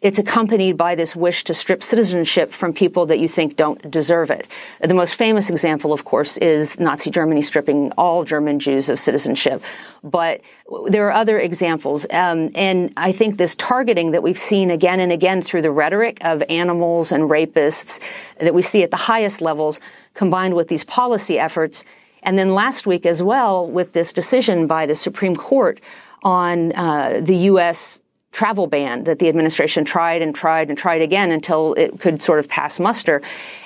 it's 0.02 0.18
accompanied 0.18 0.76
by 0.76 0.94
this 0.94 1.16
wish 1.16 1.44
to 1.44 1.54
strip 1.54 1.82
citizenship 1.82 2.52
from 2.52 2.72
people 2.72 3.06
that 3.06 3.18
you 3.18 3.28
think 3.28 3.56
don't 3.56 3.90
deserve 3.90 4.30
it. 4.30 4.46
The 4.80 4.94
most 4.94 5.14
famous 5.14 5.48
example, 5.48 5.92
of 5.92 6.04
course, 6.04 6.36
is 6.38 6.78
Nazi 6.78 7.10
Germany 7.10 7.42
stripping 7.42 7.92
all 7.92 8.24
German 8.24 8.58
Jews 8.58 8.88
of 8.88 8.98
citizenship. 8.98 9.62
But 10.02 10.42
there 10.88 11.06
are 11.08 11.12
other 11.12 11.38
examples. 11.38 12.06
Um, 12.10 12.50
and 12.54 12.92
I 12.96 13.12
think 13.12 13.38
this 13.38 13.56
targeting 13.56 14.10
that 14.10 14.22
we've 14.22 14.38
seen 14.38 14.70
again 14.70 15.00
and 15.00 15.12
again 15.12 15.40
through 15.40 15.62
the 15.62 15.70
rhetoric 15.70 16.18
of 16.22 16.42
animals 16.48 17.10
and 17.12 17.24
rapists 17.24 18.00
that 18.38 18.54
we 18.54 18.62
see 18.62 18.82
at 18.82 18.90
the 18.90 18.96
highest 18.96 19.40
levels 19.40 19.80
combined 20.14 20.54
with 20.54 20.68
these 20.68 20.84
policy 20.84 21.38
efforts 21.38 21.84
and 22.22 22.38
then 22.38 22.54
last 22.54 22.86
week 22.86 23.06
as 23.06 23.22
well, 23.22 23.66
with 23.66 23.92
this 23.92 24.12
decision 24.12 24.66
by 24.66 24.86
the 24.86 24.94
Supreme 24.94 25.34
Court 25.34 25.80
on 26.22 26.72
uh, 26.74 27.20
the 27.22 27.36
U.S. 27.36 28.02
travel 28.32 28.66
ban 28.66 29.04
that 29.04 29.18
the 29.18 29.28
administration 29.28 29.84
tried 29.84 30.22
and 30.22 30.34
tried 30.34 30.68
and 30.68 30.76
tried 30.76 31.02
again 31.02 31.30
until 31.30 31.74
it 31.74 31.98
could 32.00 32.22
sort 32.22 32.38
of 32.38 32.48
pass 32.48 32.78
muster. 32.78 33.22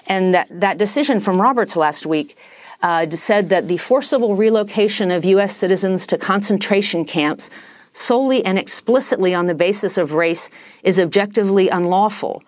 And 0.07 0.35
that, 0.35 0.49
that 0.61 0.79
decision 0.79 1.21
from 1.21 1.41
Roberts 1.41 1.77
last 1.77 2.07
week 2.07 2.37
uh, 2.83 3.09
said 3.11 3.49
that 3.49 3.69
the 3.69 3.79
forcible 3.79 4.37
relocation 4.37 5.11
of 5.11 5.25
U.S. 5.25 5.57
citizens 5.57 6.07
to 6.09 6.19
concentration 6.19 7.05
camps 7.05 7.51
solely 7.93 8.45
and 8.45 8.59
explicitly 8.59 9.35
on 9.35 9.47
the 9.47 9.55
basis 9.55 9.97
of 9.97 10.13
race 10.13 10.51
is 10.83 11.01
objectively 11.01 11.69
unlawful. 11.69 12.43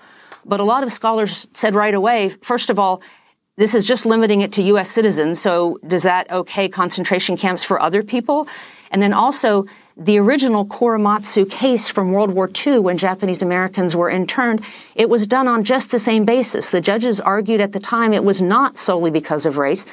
But 0.44 0.60
a 0.60 0.64
lot 0.64 0.82
of 0.82 0.92
scholars 0.92 1.48
said 1.54 1.74
right 1.74 1.94
away, 1.94 2.30
first 2.42 2.70
of 2.70 2.78
all, 2.78 3.00
this 3.56 3.74
is 3.74 3.86
just 3.86 4.04
limiting 4.06 4.42
it 4.42 4.52
to 4.52 4.62
U.S. 4.62 4.90
citizens. 4.90 5.40
So 5.40 5.78
does 5.86 6.02
that 6.02 6.30
okay 6.30 6.68
concentration 6.68 7.36
camps 7.36 7.64
for 7.64 7.80
other 7.80 8.02
people? 8.02 8.46
And 8.90 9.02
then 9.02 9.12
also 9.12 9.66
the 9.96 10.18
original 10.18 10.66
Korematsu 10.66 11.50
case 11.50 11.88
from 11.88 12.12
World 12.12 12.30
War 12.30 12.50
II 12.66 12.80
when 12.80 12.98
Japanese 12.98 13.40
Americans 13.40 13.96
were 13.96 14.10
interned, 14.10 14.62
it 14.94 15.08
was 15.08 15.26
done 15.26 15.48
on 15.48 15.64
just 15.64 15.90
the 15.90 15.98
same 15.98 16.26
basis. 16.26 16.70
The 16.70 16.82
judges 16.82 17.18
argued 17.18 17.62
at 17.62 17.72
the 17.72 17.80
time 17.80 18.12
it 18.12 18.24
was 18.24 18.42
not 18.42 18.76
solely 18.76 19.10
because 19.10 19.46
of 19.46 19.56
race, 19.56 19.86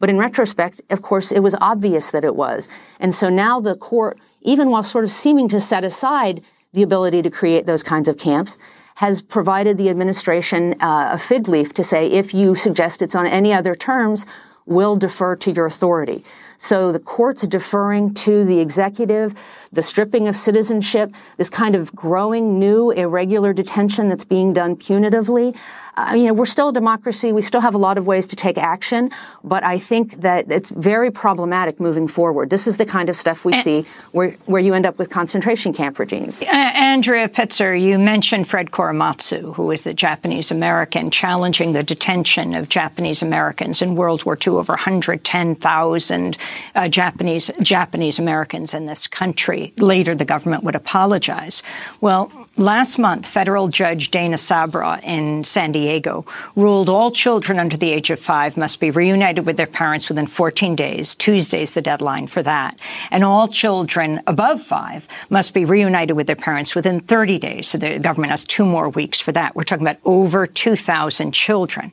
but 0.00 0.08
in 0.08 0.16
retrospect, 0.16 0.80
of 0.88 1.02
course, 1.02 1.30
it 1.30 1.40
was 1.40 1.54
obvious 1.60 2.10
that 2.10 2.24
it 2.24 2.34
was. 2.34 2.68
And 2.98 3.14
so 3.14 3.28
now 3.28 3.60
the 3.60 3.76
court, 3.76 4.18
even 4.40 4.70
while 4.70 4.82
sort 4.82 5.04
of 5.04 5.12
seeming 5.12 5.48
to 5.48 5.60
set 5.60 5.84
aside 5.84 6.42
the 6.72 6.82
ability 6.82 7.20
to 7.20 7.30
create 7.30 7.66
those 7.66 7.82
kinds 7.82 8.08
of 8.08 8.16
camps, 8.16 8.56
has 9.02 9.20
provided 9.20 9.78
the 9.78 9.88
administration 9.88 10.80
uh, 10.80 11.08
a 11.10 11.18
fig 11.18 11.48
leaf 11.48 11.74
to 11.74 11.82
say, 11.82 12.06
if 12.06 12.32
you 12.32 12.54
suggest 12.54 13.02
it's 13.02 13.16
on 13.16 13.26
any 13.26 13.52
other 13.52 13.74
terms, 13.74 14.26
we'll 14.64 14.94
defer 14.94 15.34
to 15.34 15.50
your 15.50 15.66
authority. 15.66 16.24
So 16.56 16.92
the 16.92 17.00
court's 17.00 17.44
deferring 17.48 18.14
to 18.26 18.44
the 18.44 18.60
executive, 18.60 19.34
the 19.72 19.82
stripping 19.82 20.28
of 20.28 20.36
citizenship, 20.36 21.12
this 21.36 21.50
kind 21.50 21.74
of 21.74 21.94
growing 21.94 22.58
new 22.58 22.90
irregular 22.90 23.52
detention 23.52 24.08
that's 24.08 24.24
being 24.24 24.52
done 24.52 24.76
punitively 24.76 25.56
uh, 25.94 26.14
you 26.14 26.26
know, 26.26 26.32
we're 26.32 26.46
still 26.46 26.70
a 26.70 26.72
democracy. 26.72 27.32
We 27.32 27.42
still 27.42 27.60
have 27.60 27.74
a 27.74 27.78
lot 27.78 27.98
of 27.98 28.06
ways 28.06 28.26
to 28.28 28.36
take 28.36 28.56
action, 28.56 29.10
but 29.44 29.62
I 29.62 29.78
think 29.78 30.22
that 30.22 30.50
it's 30.50 30.70
very 30.70 31.10
problematic 31.10 31.80
moving 31.80 32.08
forward. 32.08 32.48
This 32.48 32.66
is 32.66 32.78
the 32.78 32.86
kind 32.86 33.10
of 33.10 33.16
stuff 33.16 33.44
we 33.44 33.52
and, 33.52 33.62
see 33.62 33.86
where, 34.12 34.30
where 34.46 34.62
you 34.62 34.72
end 34.72 34.86
up 34.86 34.98
with 34.98 35.10
concentration 35.10 35.74
camp 35.74 35.98
regimes. 35.98 36.40
Uh, 36.42 36.46
Andrea 36.46 37.28
Pitzer, 37.28 37.78
you 37.78 37.98
mentioned 37.98 38.48
Fred 38.48 38.70
Korematsu, 38.70 39.54
who 39.54 39.70
is 39.70 39.84
the 39.84 39.92
Japanese 39.92 40.50
American 40.50 41.10
challenging 41.10 41.72
the 41.72 41.82
detention 41.82 42.54
of 42.54 42.70
Japanese 42.70 43.20
Americans 43.20 43.82
in 43.82 43.94
World 43.94 44.24
War 44.24 44.38
II. 44.46 44.52
Over 44.52 44.72
110,000 44.72 46.36
uh, 46.74 46.88
Japanese 46.88 47.50
Japanese 47.60 48.18
Americans 48.18 48.72
in 48.72 48.86
this 48.86 49.06
country. 49.06 49.61
Later, 49.76 50.14
the 50.14 50.24
government 50.24 50.64
would 50.64 50.74
apologize. 50.74 51.62
Well, 52.00 52.30
Last 52.58 52.98
month, 52.98 53.26
federal 53.26 53.68
judge 53.68 54.10
Dana 54.10 54.36
Sabraw 54.36 55.02
in 55.02 55.42
San 55.42 55.72
Diego 55.72 56.26
ruled 56.54 56.90
all 56.90 57.10
children 57.10 57.58
under 57.58 57.78
the 57.78 57.90
age 57.90 58.10
of 58.10 58.20
five 58.20 58.58
must 58.58 58.78
be 58.78 58.90
reunited 58.90 59.46
with 59.46 59.56
their 59.56 59.66
parents 59.66 60.10
within 60.10 60.26
14 60.26 60.76
days. 60.76 61.14
Tuesday 61.14 61.62
is 61.62 61.72
the 61.72 61.80
deadline 61.80 62.26
for 62.26 62.42
that. 62.42 62.78
And 63.10 63.24
all 63.24 63.48
children 63.48 64.20
above 64.26 64.60
five 64.60 65.08
must 65.30 65.54
be 65.54 65.64
reunited 65.64 66.14
with 66.14 66.26
their 66.26 66.36
parents 66.36 66.74
within 66.74 67.00
30 67.00 67.38
days. 67.38 67.68
So 67.68 67.78
the 67.78 67.98
government 67.98 68.32
has 68.32 68.44
two 68.44 68.66
more 68.66 68.90
weeks 68.90 69.18
for 69.18 69.32
that. 69.32 69.56
We're 69.56 69.64
talking 69.64 69.86
about 69.86 70.00
over 70.04 70.46
2,000 70.46 71.32
children. 71.32 71.92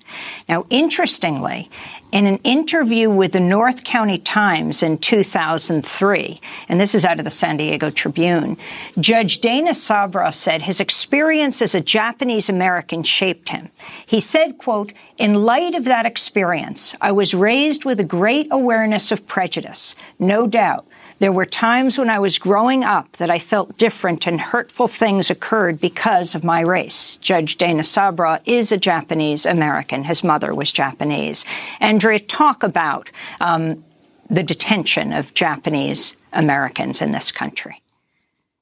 Now, 0.49 0.65
interestingly, 0.69 1.69
in 2.11 2.25
an 2.25 2.37
interview 2.37 3.09
with 3.09 3.33
the 3.33 3.39
North 3.39 3.83
County 3.83 4.17
Times 4.17 4.81
in 4.81 4.97
2003, 4.97 6.41
and 6.67 6.79
this 6.79 6.95
is 6.95 7.05
out 7.05 7.19
of 7.19 7.25
the 7.25 7.31
San 7.31 7.57
Diego 7.57 7.89
Tribune, 7.89 8.57
Judge 8.99 9.39
Dana 9.41 9.71
Sabraw 9.71 10.33
said 10.33 10.63
his 10.63 10.79
experience 10.79 11.61
as 11.61 11.75
a 11.75 11.81
Japanese 11.81 12.49
American 12.49 13.03
shaped 13.03 13.49
him. 13.49 13.69
He 14.05 14.19
said, 14.19 14.57
quote, 14.57 14.91
in 15.17 15.33
light 15.33 15.75
of 15.75 15.83
that 15.85 16.05
experience, 16.05 16.95
I 16.99 17.11
was 17.11 17.33
raised 17.33 17.85
with 17.85 17.99
a 17.99 18.05
great 18.05 18.47
awareness 18.49 19.11
of 19.11 19.27
prejudice, 19.27 19.95
no 20.17 20.47
doubt, 20.47 20.87
there 21.19 21.31
were 21.31 21.45
times 21.45 21.97
when 21.97 22.09
I 22.09 22.19
was 22.19 22.37
growing 22.37 22.83
up 22.83 23.17
that 23.17 23.29
I 23.29 23.39
felt 23.39 23.77
different 23.77 24.25
and 24.25 24.39
hurtful 24.39 24.87
things 24.87 25.29
occurred 25.29 25.79
because 25.79 26.33
of 26.33 26.43
my 26.43 26.61
race. 26.61 27.17
Judge 27.17 27.57
Dana 27.57 27.83
Sabraw 27.83 28.41
is 28.45 28.71
a 28.71 28.77
Japanese 28.77 29.45
American. 29.45 30.05
His 30.05 30.23
mother 30.23 30.55
was 30.55 30.71
Japanese. 30.71 31.45
Andrea, 31.79 32.19
talk 32.19 32.63
about 32.63 33.09
um, 33.41 33.83
the 34.29 34.43
detention 34.43 35.11
of 35.11 35.33
Japanese 35.33 36.15
Americans 36.31 37.01
in 37.01 37.11
this 37.11 37.31
country. 37.31 37.81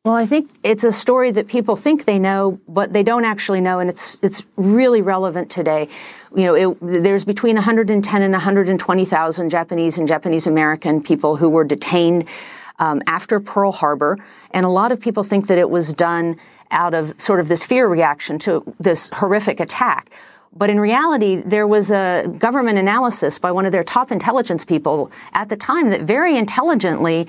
Well, 0.08 0.16
I 0.16 0.26
think 0.26 0.50
it's 0.64 0.86
a 0.86 0.92
story 0.94 1.32
that 1.32 1.50
people 1.50 1.76
think 1.76 2.06
they 2.06 2.18
know, 2.18 2.62
but 2.66 2.94
they 2.94 3.04
don't 3.04 3.26
actually 3.26 3.60
know, 3.60 3.80
and 3.80 3.90
it's 3.90 4.18
it's 4.22 4.46
really 4.56 5.02
relevant 5.02 5.52
today. 5.52 5.90
You 6.34 6.46
know, 6.46 6.56
it, 6.56 6.78
there's 6.82 7.26
between 7.26 7.56
110 7.56 8.22
and 8.22 8.32
120,000 8.32 9.50
Japanese 9.50 9.98
and 9.98 10.08
Japanese 10.08 10.48
American 10.48 11.04
people 11.04 11.36
who 11.36 11.50
were 11.50 11.66
detained 11.66 12.24
um, 12.80 13.02
after 13.06 13.42
Pearl 13.42 13.74
Harbor, 13.74 14.18
and 14.52 14.66
a 14.66 14.70
lot 14.70 14.94
of 14.94 15.02
people 15.02 15.24
think 15.24 15.48
that 15.48 15.58
it 15.58 15.70
was 15.70 15.92
done 15.92 16.38
out 16.72 16.94
of 16.94 17.20
sort 17.20 17.42
of 17.42 17.50
this 17.50 17.66
fear 17.66 17.90
reaction 17.90 18.40
to 18.40 18.64
this 18.80 19.10
horrific 19.12 19.60
attack. 19.60 20.10
But 20.56 20.70
in 20.70 20.80
reality, 20.80 21.36
there 21.36 21.68
was 21.68 21.92
a 21.92 22.34
government 22.40 22.78
analysis 22.78 23.40
by 23.40 23.52
one 23.52 23.66
of 23.66 23.74
their 23.74 23.84
top 23.84 24.14
intelligence 24.14 24.64
people 24.64 25.12
at 25.34 25.50
the 25.50 25.58
time 25.58 25.90
that 25.90 26.04
very 26.04 26.38
intelligently 26.38 27.28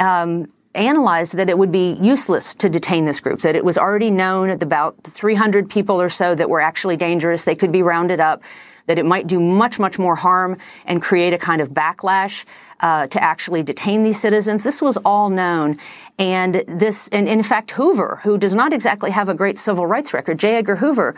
um, 0.00 0.48
analyzed 0.74 1.36
that 1.36 1.48
it 1.48 1.56
would 1.56 1.72
be 1.72 1.92
useless 2.00 2.54
to 2.56 2.68
detain 2.68 3.04
this 3.04 3.20
group, 3.20 3.40
that 3.42 3.56
it 3.56 3.64
was 3.64 3.78
already 3.78 4.10
known 4.10 4.50
about 4.50 5.02
300 5.04 5.68
people 5.68 6.00
or 6.00 6.08
so 6.08 6.34
that 6.34 6.50
were 6.50 6.60
actually 6.60 6.96
dangerous. 6.96 7.44
They 7.44 7.54
could 7.54 7.72
be 7.72 7.82
rounded 7.82 8.20
up, 8.20 8.42
that 8.86 8.98
it 8.98 9.06
might 9.06 9.26
do 9.26 9.40
much, 9.40 9.78
much 9.78 9.98
more 9.98 10.16
harm 10.16 10.56
and 10.84 11.00
create 11.00 11.32
a 11.32 11.38
kind 11.38 11.60
of 11.60 11.70
backlash 11.70 12.44
uh, 12.80 13.06
to 13.06 13.22
actually 13.22 13.62
detain 13.62 14.02
these 14.02 14.20
citizens. 14.20 14.64
This 14.64 14.82
was 14.82 14.96
all 14.98 15.30
known. 15.30 15.76
And 16.18 16.62
this, 16.68 17.08
and 17.08 17.26
in 17.26 17.42
fact, 17.42 17.72
Hoover, 17.72 18.20
who 18.22 18.38
does 18.38 18.54
not 18.54 18.72
exactly 18.72 19.10
have 19.10 19.28
a 19.28 19.34
great 19.34 19.58
civil 19.58 19.86
rights 19.86 20.14
record, 20.14 20.38
J. 20.38 20.56
Edgar 20.56 20.76
Hoover, 20.76 21.14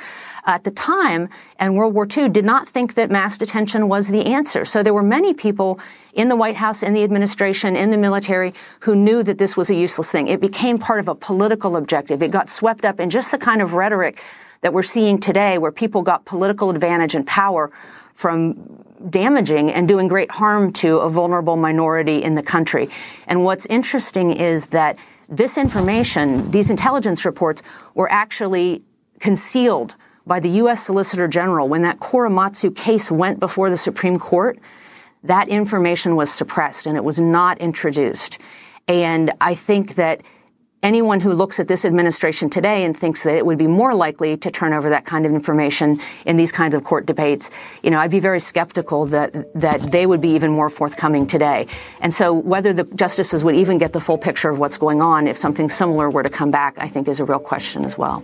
at 0.47 0.65
the 0.65 0.71
time 0.71 1.29
and 1.59 1.77
World 1.77 1.95
War 1.95 2.07
II 2.07 2.29
did 2.29 2.45
not 2.45 2.69
think 2.69 2.95
that 2.95 3.11
mass 3.11 3.37
detention 3.37 3.89
was 3.89 4.09
the 4.09 4.27
answer. 4.27 4.65
So 4.65 4.83
there 4.83 4.95
were 4.95 5.03
many 5.03 5.35
people 5.35 5.79
in 6.13 6.29
the 6.29 6.37
White 6.37 6.57
House, 6.57 6.83
in 6.83 6.95
the 6.95 7.05
administration, 7.05 7.77
in 7.77 7.91
the 7.91 7.99
military 7.99 8.55
who 8.81 8.95
knew 8.95 9.23
that 9.23 9.39
this 9.39 9.57
was 9.57 9.69
a 9.69 9.75
useless 9.75 10.11
thing. 10.11 10.29
It 10.29 10.41
became 10.41 10.79
part 10.79 11.01
of 11.01 11.09
a 11.09 11.15
political 11.15 11.77
objective. 11.77 12.23
It 12.23 12.31
got 12.31 12.49
swept 12.49 12.85
up 12.85 13.01
in 13.01 13.11
just 13.11 13.31
the 13.31 13.39
kind 13.39 13.61
of 13.61 13.75
rhetoric 13.75 14.23
that 14.63 14.73
we're 14.73 14.83
seeing 14.83 15.19
today 15.19 15.59
where 15.59 15.73
people 15.73 16.03
got 16.03 16.25
political 16.25 16.71
advantage 16.71 17.15
and 17.15 17.27
power 17.27 17.71
from 18.15 18.83
damaging 19.11 19.71
and 19.71 19.87
doing 19.87 20.09
great 20.09 20.31
harm 20.31 20.73
to 20.73 20.99
a 20.99 21.11
vulnerable 21.11 21.57
minority 21.57 22.23
in 22.23 22.35
the 22.35 22.43
country. 22.43 22.89
And 23.27 23.45
what's 23.45 23.67
interesting 23.67 24.31
is 24.33 24.69
that 24.69 24.97
this 25.29 25.59
information, 25.59 26.51
these 26.51 26.71
intelligence 26.71 27.27
reports, 27.27 27.63
were 27.95 28.11
actually 28.11 28.85
concealed 29.21 29.97
by 30.27 30.41
the 30.41 30.51
U.S. 30.51 30.85
Solicitor 30.85 31.29
General 31.29 31.69
when 31.69 31.83
that 31.83 31.99
Korematsu 31.99 32.75
case 32.75 33.11
went 33.11 33.39
before 33.39 33.71
the 33.71 33.77
Supreme 33.77 34.19
Court. 34.19 34.59
That 35.23 35.49
information 35.49 36.17
was 36.17 36.33
suppressed 36.33 36.87
and 36.87 36.97
it 36.97 37.05
was 37.05 37.21
not 37.21 37.59
introduced. 37.59 38.39
And 38.89 39.31
I 39.41 39.55
think 39.55 39.95
that 39.95 40.23
anyone 40.83 41.21
who 41.21 41.33
looks 41.33 41.59
at 41.59 41.67
this 41.67 41.85
administration 41.85 42.49
today 42.49 42.85
and 42.85 42.97
thinks 42.97 43.25
that 43.25 43.37
it 43.37 43.45
would 43.45 43.59
be 43.59 43.67
more 43.67 43.95
likely 43.95 44.37
to 44.37 44.51
turn 44.51 44.73
over 44.73 44.91
that 44.91 45.05
kind 45.05 45.27
of 45.27 45.33
information 45.33 45.99
in 46.25 46.37
these 46.37 46.53
kinds 46.53 46.75
of 46.75 46.85
court 46.85 47.07
debates, 47.07 47.51
you 47.83 47.91
know, 47.91 47.99
I'd 47.99 48.11
be 48.11 48.21
very 48.21 48.39
skeptical 48.39 49.07
that 49.07 49.53
that 49.55 49.81
they 49.91 50.07
would 50.07 50.21
be 50.21 50.31
even 50.31 50.53
more 50.53 50.71
forthcoming 50.71 51.27
today. 51.27 51.67
And 52.01 52.15
so 52.15 52.33
whether 52.33 52.73
the 52.73 52.85
justices 52.85 53.43
would 53.43 53.57
even 53.57 53.79
get 53.79 53.93
the 53.93 54.01
full 54.01 54.19
picture 54.19 54.51
of 54.51 54.59
what's 54.59 54.79
going 54.79 55.01
on 55.03 55.27
if 55.27 55.37
something 55.37 55.69
similar 55.69 56.09
were 56.09 56.23
to 56.23 56.31
come 56.31 56.51
back, 56.51 56.77
I 56.79 56.89
think 56.89 57.09
is 57.09 57.21
a 57.21 57.25
real 57.25 57.41
question 57.41 57.85
as 57.85 57.99
well. 57.99 58.23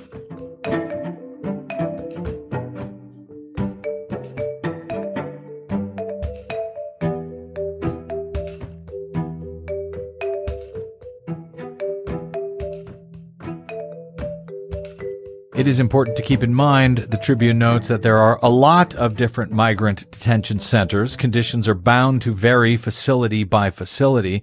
It 15.63 15.69
is 15.69 15.79
important 15.79 16.17
to 16.17 16.25
keep 16.25 16.43
in 16.43 16.57
mind, 16.57 16.99
the 16.99 17.17
Tribune 17.17 17.61
notes, 17.61 17.87
that 17.87 18.03
there 18.03 18.19
are 18.19 18.37
a 18.43 18.51
lot 18.51 18.97
of 18.97 19.17
different 19.17 19.53
migrant 19.53 20.11
detention 20.11 20.59
centers. 20.59 21.15
Conditions 21.15 21.69
are 21.69 21.75
bound 21.77 22.21
to 22.23 22.33
vary 22.33 22.77
facility 22.77 23.45
by 23.45 23.71
facility. 23.71 24.43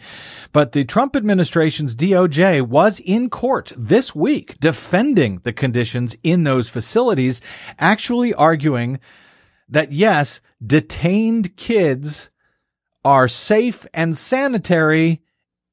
But 0.53 0.71
the 0.71 0.85
Trump 0.85 1.17
administration's 1.17 1.93
DOJ 1.93 2.65
was 2.65 3.01
in 3.01 3.29
court 3.29 3.73
this 3.75 4.15
week 4.15 4.61
defending 4.61 5.41
the 5.43 5.51
conditions 5.51 6.15
in 6.23 6.45
those 6.45 6.69
facilities, 6.69 7.41
actually 7.77 8.33
arguing 8.33 9.01
that 9.67 9.91
yes, 9.91 10.39
detained 10.65 11.57
kids 11.57 12.29
are 13.03 13.27
safe 13.27 13.85
and 13.93 14.17
sanitary 14.17 15.21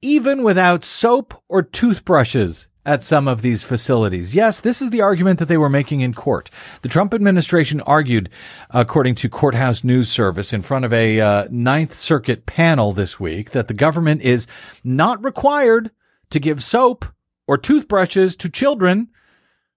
even 0.03 0.43
without 0.43 0.83
soap 0.83 1.41
or 1.49 1.63
toothbrushes 1.63 2.67
at 2.87 3.03
some 3.03 3.27
of 3.27 3.43
these 3.43 3.65
facilities. 3.65 4.35
Yes, 4.35 4.61
this 4.61 4.81
is 4.81 4.91
the 4.91 5.01
argument 5.01 5.41
that 5.41 5.47
they 5.47 5.59
were 5.59 5.69
making 5.69 6.01
in 6.01 6.15
court. 6.15 6.49
The 6.83 6.89
Trump 6.89 7.13
administration 7.13 7.81
argued, 7.83 8.31
according 8.71 9.17
to 9.17 9.29
Courthouse 9.29 9.83
News 9.83 10.09
Service, 10.09 10.53
in 10.53 10.63
front 10.63 10.85
of 10.85 10.93
a 10.93 11.21
uh, 11.21 11.49
Ninth 11.51 11.95
Circuit 11.95 12.47
panel 12.47 12.93
this 12.93 13.19
week, 13.19 13.51
that 13.51 13.67
the 13.67 13.75
government 13.75 14.23
is 14.23 14.47
not 14.85 15.23
required 15.23 15.91
to 16.31 16.39
give 16.39 16.63
soap 16.63 17.05
or 17.49 17.59
toothbrushes 17.59 18.37
to 18.37 18.49
children 18.49 19.09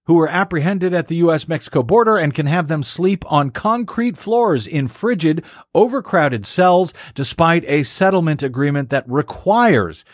who 0.04 0.14
were 0.14 0.28
apprehended 0.28 0.94
at 0.94 1.08
the 1.08 1.16
U.S. 1.16 1.46
Mexico 1.46 1.82
border 1.82 2.16
and 2.16 2.34
can 2.34 2.46
have 2.46 2.68
them 2.68 2.82
sleep 2.82 3.24
on 3.30 3.50
concrete 3.50 4.16
floors 4.16 4.66
in 4.66 4.88
frigid, 4.88 5.44
overcrowded 5.74 6.46
cells, 6.46 6.94
despite 7.14 7.64
a 7.66 7.82
settlement 7.82 8.42
agreement 8.42 8.90
that 8.90 9.08
requires 9.08 10.04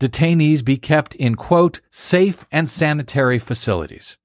detainees 0.00 0.64
be 0.64 0.76
kept 0.76 1.14
in 1.14 1.34
quote, 1.34 1.80
safe 1.90 2.44
and 2.50 2.68
sanitary 2.68 3.38
facilities. 3.38 4.16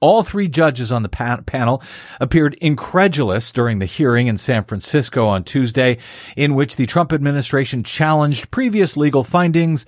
All 0.00 0.22
three 0.22 0.48
judges 0.48 0.92
on 0.92 1.02
the 1.02 1.08
pa- 1.08 1.40
panel 1.44 1.82
appeared 2.20 2.54
incredulous 2.60 3.50
during 3.50 3.80
the 3.80 3.86
hearing 3.86 4.28
in 4.28 4.38
San 4.38 4.62
Francisco 4.64 5.26
on 5.26 5.42
Tuesday, 5.42 5.98
in 6.36 6.54
which 6.54 6.76
the 6.76 6.86
Trump 6.86 7.12
administration 7.12 7.82
challenged 7.82 8.52
previous 8.52 8.96
legal 8.96 9.24
findings 9.24 9.86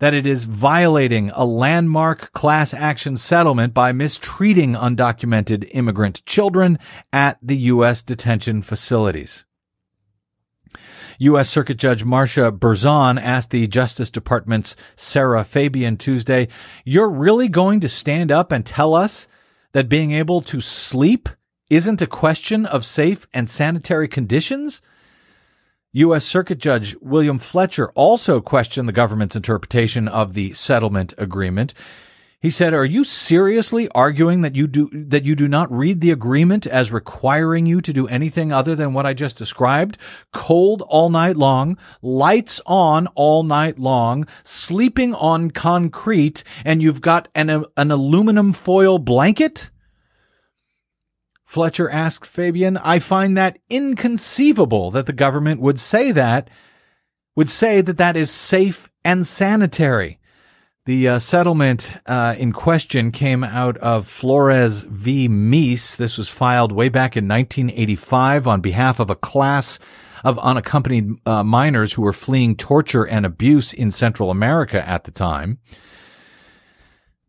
that 0.00 0.14
it 0.14 0.26
is 0.26 0.44
violating 0.44 1.30
a 1.30 1.44
landmark 1.44 2.32
class 2.32 2.72
action 2.72 3.16
settlement 3.16 3.74
by 3.74 3.92
mistreating 3.92 4.74
undocumented 4.74 5.68
immigrant 5.72 6.24
children 6.24 6.78
at 7.12 7.38
the 7.42 7.56
U.S. 7.56 8.02
detention 8.02 8.62
facilities. 8.62 9.44
U.S. 11.18 11.50
Circuit 11.50 11.78
Judge 11.78 12.04
Marsha 12.04 12.56
Berzon 12.56 13.20
asked 13.20 13.50
the 13.50 13.66
Justice 13.66 14.08
Department's 14.08 14.76
Sarah 14.94 15.42
Fabian 15.42 15.96
Tuesday, 15.96 16.46
You're 16.84 17.10
really 17.10 17.48
going 17.48 17.80
to 17.80 17.88
stand 17.88 18.30
up 18.30 18.52
and 18.52 18.64
tell 18.64 18.94
us 18.94 19.26
that 19.72 19.88
being 19.88 20.12
able 20.12 20.40
to 20.42 20.60
sleep 20.60 21.28
isn't 21.68 22.00
a 22.00 22.06
question 22.06 22.64
of 22.64 22.84
safe 22.84 23.26
and 23.34 23.50
sanitary 23.50 24.06
conditions? 24.06 24.80
U.S. 25.92 26.24
Circuit 26.24 26.58
Judge 26.58 26.94
William 27.00 27.40
Fletcher 27.40 27.90
also 27.96 28.40
questioned 28.40 28.88
the 28.88 28.92
government's 28.92 29.34
interpretation 29.34 30.06
of 30.06 30.34
the 30.34 30.52
settlement 30.52 31.14
agreement. 31.18 31.74
He 32.40 32.50
said, 32.50 32.72
"Are 32.72 32.84
you 32.84 33.02
seriously 33.02 33.88
arguing 33.96 34.42
that 34.42 34.54
you 34.54 34.68
do 34.68 34.88
that 34.92 35.24
you 35.24 35.34
do 35.34 35.48
not 35.48 35.72
read 35.72 36.00
the 36.00 36.12
agreement 36.12 36.68
as 36.68 36.92
requiring 36.92 37.66
you 37.66 37.80
to 37.80 37.92
do 37.92 38.06
anything 38.06 38.52
other 38.52 38.76
than 38.76 38.92
what 38.92 39.06
I 39.06 39.12
just 39.12 39.36
described? 39.36 39.98
Cold 40.32 40.82
all 40.82 41.10
night 41.10 41.36
long, 41.36 41.76
lights 42.00 42.60
on 42.64 43.08
all 43.16 43.42
night 43.42 43.80
long, 43.80 44.24
sleeping 44.44 45.14
on 45.14 45.50
concrete, 45.50 46.44
and 46.64 46.80
you've 46.80 47.00
got 47.00 47.26
an 47.34 47.64
an 47.76 47.90
aluminum 47.90 48.52
foil 48.52 49.00
blanket?" 49.00 49.70
Fletcher 51.44 51.90
asked 51.90 52.24
Fabian, 52.24 52.76
"I 52.76 53.00
find 53.00 53.36
that 53.36 53.58
inconceivable 53.68 54.92
that 54.92 55.06
the 55.06 55.12
government 55.12 55.60
would 55.60 55.80
say 55.80 56.12
that 56.12 56.48
would 57.34 57.50
say 57.50 57.80
that 57.80 57.98
that 57.98 58.16
is 58.16 58.30
safe 58.30 58.88
and 59.04 59.26
sanitary." 59.26 60.20
The 60.88 61.06
uh, 61.06 61.18
settlement 61.18 61.92
uh, 62.06 62.34
in 62.38 62.54
question 62.54 63.12
came 63.12 63.44
out 63.44 63.76
of 63.76 64.06
Flores 64.06 64.84
v. 64.84 65.28
Meese. 65.28 65.96
This 65.98 66.16
was 66.16 66.30
filed 66.30 66.72
way 66.72 66.88
back 66.88 67.14
in 67.14 67.28
1985 67.28 68.46
on 68.46 68.62
behalf 68.62 68.98
of 68.98 69.10
a 69.10 69.14
class 69.14 69.78
of 70.24 70.38
unaccompanied 70.38 71.10
uh, 71.26 71.42
minors 71.42 71.92
who 71.92 72.00
were 72.00 72.14
fleeing 72.14 72.56
torture 72.56 73.04
and 73.06 73.26
abuse 73.26 73.74
in 73.74 73.90
Central 73.90 74.30
America 74.30 74.88
at 74.88 75.04
the 75.04 75.10
time. 75.10 75.58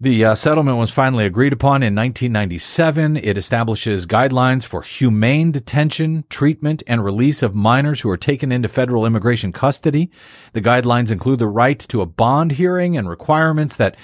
The 0.02 0.24
uh, 0.24 0.36
settlement 0.36 0.78
was 0.78 0.92
finally 0.92 1.26
agreed 1.26 1.52
upon 1.52 1.84
in 1.84 1.94
1997. 1.94 3.18
It 3.18 3.38
establishes 3.38 4.06
guidelines 4.06 4.64
for 4.64 4.82
humane 4.82 5.52
detention, 5.52 6.24
treatment, 6.30 6.82
and 6.88 7.04
release 7.04 7.44
of 7.44 7.54
minors 7.54 8.00
who 8.00 8.10
are 8.10 8.16
taken 8.16 8.50
into 8.50 8.70
federal 8.70 9.06
immigration 9.06 9.52
custody. 9.52 10.10
The 10.54 10.62
guidelines 10.62 11.12
include 11.12 11.40
the 11.40 11.48
right 11.48 11.78
to 11.80 12.02
a 12.02 12.06
bond 12.06 12.54
hearing 12.54 12.96
and 12.96 13.10
requirements 13.10 13.76
that 13.76 13.98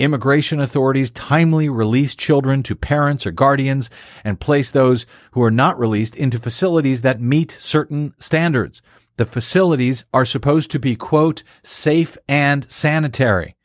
immigration 0.00 0.58
authorities 0.58 1.12
timely 1.12 1.68
release 1.68 2.16
children 2.16 2.64
to 2.64 2.74
parents 2.74 3.24
or 3.24 3.30
guardians 3.30 3.88
and 4.24 4.40
place 4.40 4.72
those 4.72 5.06
who 5.30 5.42
are 5.44 5.52
not 5.52 5.78
released 5.78 6.16
into 6.16 6.40
facilities 6.40 7.02
that 7.02 7.20
meet 7.20 7.52
certain 7.52 8.14
standards. 8.18 8.82
The 9.16 9.26
facilities 9.26 10.06
are 10.12 10.24
supposed 10.24 10.72
to 10.72 10.80
be, 10.80 10.96
quote, 10.96 11.44
safe 11.62 12.18
and 12.28 12.68
sanitary. 12.68 13.55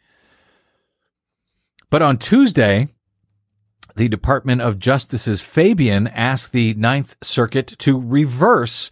But 1.92 2.02
on 2.02 2.18
Tuesday, 2.18 2.88
the 3.98 4.08
Department 4.08 4.62
of 4.62 4.80
Justice's 4.80 5.42
Fabian 5.42 6.08
asked 6.08 6.54
the 6.54 6.74
Ninth 6.74 7.16
Circuit 7.22 7.68
to 7.80 8.00
reverse 8.00 8.90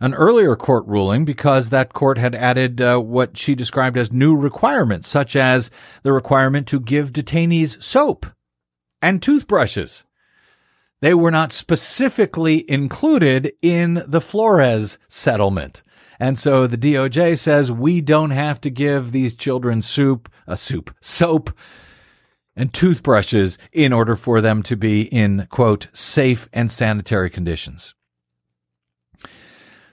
an 0.00 0.12
earlier 0.14 0.56
court 0.56 0.84
ruling 0.88 1.24
because 1.24 1.70
that 1.70 1.92
court 1.92 2.18
had 2.18 2.34
added 2.34 2.80
uh, 2.80 2.98
what 2.98 3.38
she 3.38 3.54
described 3.54 3.96
as 3.96 4.10
new 4.10 4.34
requirements, 4.34 5.06
such 5.06 5.36
as 5.36 5.70
the 6.02 6.12
requirement 6.12 6.66
to 6.66 6.80
give 6.80 7.12
detainees 7.12 7.80
soap 7.80 8.26
and 9.00 9.22
toothbrushes. 9.22 10.04
They 11.00 11.14
were 11.14 11.30
not 11.30 11.52
specifically 11.52 12.68
included 12.68 13.52
in 13.62 14.02
the 14.04 14.20
Flores 14.20 14.98
settlement. 15.06 15.84
And 16.18 16.36
so 16.36 16.66
the 16.66 16.76
DOJ 16.76 17.38
says 17.38 17.70
we 17.70 18.00
don't 18.00 18.30
have 18.30 18.60
to 18.62 18.70
give 18.70 19.12
these 19.12 19.36
children 19.36 19.80
soup, 19.80 20.28
a 20.48 20.56
soup, 20.56 20.92
soap, 21.00 21.52
and 22.56 22.72
toothbrushes 22.72 23.58
in 23.72 23.92
order 23.92 24.16
for 24.16 24.40
them 24.40 24.62
to 24.64 24.76
be 24.76 25.02
in, 25.02 25.46
quote, 25.50 25.88
safe 25.92 26.48
and 26.52 26.70
sanitary 26.70 27.30
conditions. 27.30 27.94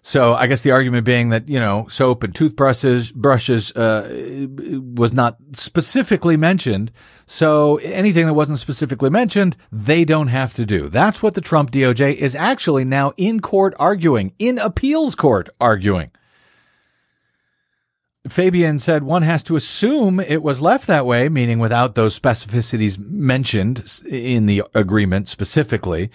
So 0.02 0.34
I 0.34 0.48
guess 0.48 0.62
the 0.62 0.72
argument 0.72 1.06
being 1.06 1.30
that, 1.30 1.50
you 1.50 1.60
know, 1.60 1.88
soap 1.89 2.24
and 2.24 2.34
toothbrushes, 2.34 3.12
brushes, 3.12 3.72
uh, 3.74 4.48
was 4.95 5.13
not 5.13 5.38
specifically 5.54 6.38
mentioned. 6.38 6.91
So 7.26 7.78
anything 7.78 8.26
that 8.26 8.34
wasn't 8.34 8.60
specifically 8.60 9.10
mentioned, 9.10 9.58
they 9.72 10.06
don't 10.06 10.30
have 10.30 10.54
to 10.56 10.65
do. 10.65 10.89
That's 10.89 11.22
what 11.22 11.34
the 11.34 11.41
Trump 11.41 11.72
DOJ 11.72 12.15
is 12.15 12.34
actually 12.34 12.86
now 12.86 13.13
in 13.17 13.41
court 13.41 13.76
arguing, 13.78 14.34
in 14.39 14.58
appeals 14.58 15.15
court 15.15 15.50
arguing. 15.60 16.12
Fabian 18.27 18.79
said 18.79 19.03
one 19.03 19.21
has 19.21 19.43
to 19.43 19.55
assume 19.55 20.19
it 20.19 20.43
was 20.43 20.62
left 20.62 20.88
that 20.88 21.05
way, 21.05 21.29
meaning 21.29 21.60
without 21.60 21.95
those 21.95 22.19
specificities 22.19 22.97
mentioned 22.97 24.01
in 24.05 24.45
the 24.45 24.63
agreement 24.75 25.29
specifically, 25.29 26.12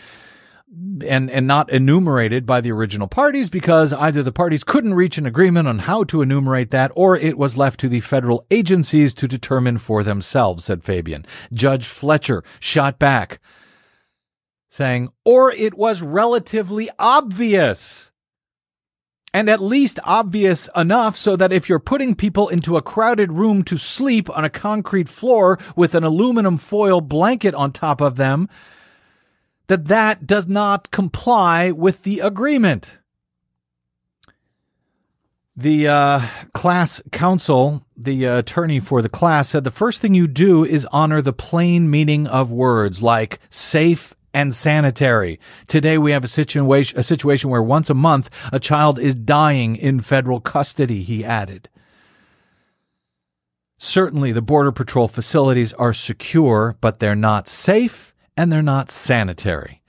and, 1.07 1.31
and 1.31 1.47
not 1.47 1.71
enumerated 1.71 2.45
by 2.45 2.61
the 2.61 2.73
original 2.73 3.09
parties 3.09 3.49
because 3.49 3.93
either 3.93 4.23
the 4.23 4.33
parties 4.33 4.65
couldn't 4.65 4.95
reach 4.95 5.17
an 5.17 5.25
agreement 5.25 5.69
on 5.69 5.81
how 5.81 6.05
to 6.05 6.21
enumerate 6.21 6.71
that 6.73 6.91
or 6.95 7.17
it 7.17 7.39
was 7.39 7.57
left 7.57 7.81
to 7.81 7.89
the 7.89 8.01
federal 8.01 8.45
agencies 8.51 9.15
to 9.15 9.29
determine 9.29 9.79
for 9.79 10.03
themselves, 10.03 10.65
said 10.65 10.85
Fabian. 10.85 11.25
Judge 11.53 11.87
Fletcher 11.87 12.43
shot 12.61 12.99
back, 12.99 13.41
saying, 14.69 15.09
or 15.25 15.53
it 15.53 15.75
was 15.75 16.03
relatively 16.03 16.91
obvious 16.99 18.11
and 19.35 19.51
at 19.51 19.61
least 19.61 19.99
obvious 20.05 20.69
enough 20.77 21.17
so 21.17 21.35
that 21.35 21.53
if 21.53 21.69
you're 21.69 21.81
putting 21.81 22.15
people 22.15 22.49
into 22.49 22.77
a 22.77 22.83
crowded 22.83 23.33
room 23.33 23.65
to 23.65 23.77
sleep 23.77 24.31
on 24.31 24.45
a 24.45 24.49
concrete 24.49 25.09
floor 25.09 25.59
with 25.75 25.97
an 25.97 26.05
aluminum 26.05 26.57
foil 26.57 27.01
blanket 27.01 27.53
on 27.53 27.73
top 27.73 28.01
of 28.01 28.15
them, 28.15 28.49
that 29.67 29.89
that 29.89 30.25
does 30.25 30.47
not 30.47 30.93
comply 30.93 31.73
with 31.73 32.05
the 32.05 32.21
agreement. 32.21 32.99
The 35.57 35.89
uh, 35.89 36.29
class 36.53 37.03
counsel, 37.11 37.85
the 37.97 38.29
uh, 38.29 38.39
attorney 38.39 38.79
for 38.79 39.03
the 39.03 39.09
class, 39.09 39.49
said 39.49 39.65
the 39.65 39.71
first 39.73 40.01
thing 40.01 40.15
you 40.15 40.29
do 40.29 40.65
is 40.65 40.87
honor 40.93 41.21
the 41.21 41.33
plain 41.33 41.91
meaning 41.91 42.29
of 42.29 42.53
words 42.53 43.03
like 43.03 43.41
safe 43.51 44.15
and 44.35 44.55
sanitary. 44.55 45.41
Today 45.67 45.97
we 45.97 46.11
have 46.13 46.25
a 46.25 46.29
situation, 46.29 46.99
a 46.99 47.03
situation 47.03 47.49
where 47.49 47.63
once 47.63 47.89
a 47.89 47.95
month 47.95 48.29
a 48.53 48.61
child 48.61 48.99
is 48.99 49.15
dying 49.15 49.77
in 49.77 50.01
federal 50.01 50.41
custody, 50.41 51.03
he 51.03 51.25
added. 51.25 51.71
Certainly 53.79 54.33
the 54.33 54.43
Border 54.43 54.73
Patrol 54.73 55.09
facilities 55.09 55.73
are 55.75 55.93
secure, 55.93 56.77
but 56.81 56.99
they're 56.99 57.15
not 57.15 57.49
safe 57.49 58.15
and 58.37 58.53
they're 58.53 58.63
not 58.63 58.91
sanitary. 58.91 59.81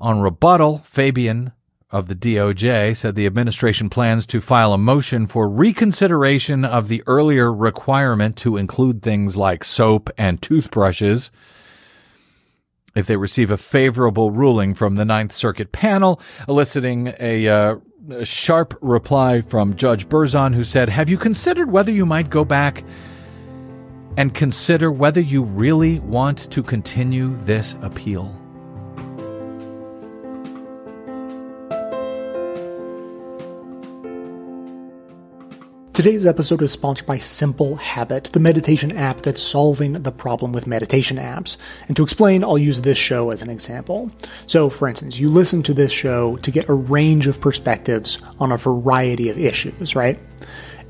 On 0.00 0.20
rebuttal, 0.20 0.78
Fabian 0.78 1.52
of 1.90 2.08
the 2.08 2.16
DOJ 2.16 2.96
said 2.96 3.14
the 3.14 3.26
administration 3.26 3.88
plans 3.88 4.26
to 4.26 4.40
file 4.40 4.72
a 4.72 4.78
motion 4.78 5.28
for 5.28 5.48
reconsideration 5.48 6.64
of 6.64 6.88
the 6.88 7.04
earlier 7.06 7.52
requirement 7.52 8.36
to 8.36 8.56
include 8.56 9.00
things 9.00 9.36
like 9.36 9.62
soap 9.62 10.10
and 10.18 10.42
toothbrushes. 10.42 11.30
If 12.94 13.08
they 13.08 13.16
receive 13.16 13.50
a 13.50 13.56
favorable 13.56 14.30
ruling 14.30 14.74
from 14.74 14.94
the 14.94 15.04
Ninth 15.04 15.32
Circuit 15.32 15.72
panel, 15.72 16.20
eliciting 16.48 17.12
a, 17.18 17.48
uh, 17.48 17.76
a 18.10 18.24
sharp 18.24 18.78
reply 18.80 19.40
from 19.40 19.74
Judge 19.74 20.08
Berzon, 20.08 20.54
who 20.54 20.62
said, 20.62 20.88
Have 20.88 21.08
you 21.08 21.18
considered 21.18 21.72
whether 21.72 21.90
you 21.90 22.06
might 22.06 22.30
go 22.30 22.44
back 22.44 22.84
and 24.16 24.32
consider 24.32 24.92
whether 24.92 25.20
you 25.20 25.42
really 25.42 25.98
want 26.00 26.48
to 26.52 26.62
continue 26.62 27.36
this 27.42 27.76
appeal? 27.82 28.43
Today's 35.94 36.26
episode 36.26 36.60
is 36.60 36.72
sponsored 36.72 37.06
by 37.06 37.18
Simple 37.18 37.76
Habit, 37.76 38.24
the 38.32 38.40
meditation 38.40 38.90
app 38.96 39.22
that's 39.22 39.40
solving 39.40 39.92
the 39.92 40.10
problem 40.10 40.50
with 40.50 40.66
meditation 40.66 41.18
apps. 41.18 41.56
And 41.86 41.96
to 41.96 42.02
explain, 42.02 42.42
I'll 42.42 42.58
use 42.58 42.80
this 42.80 42.98
show 42.98 43.30
as 43.30 43.42
an 43.42 43.48
example. 43.48 44.10
So, 44.48 44.68
for 44.68 44.88
instance, 44.88 45.20
you 45.20 45.30
listen 45.30 45.62
to 45.62 45.72
this 45.72 45.92
show 45.92 46.36
to 46.38 46.50
get 46.50 46.68
a 46.68 46.74
range 46.74 47.28
of 47.28 47.40
perspectives 47.40 48.18
on 48.40 48.50
a 48.50 48.56
variety 48.56 49.28
of 49.28 49.38
issues, 49.38 49.94
right? 49.94 50.20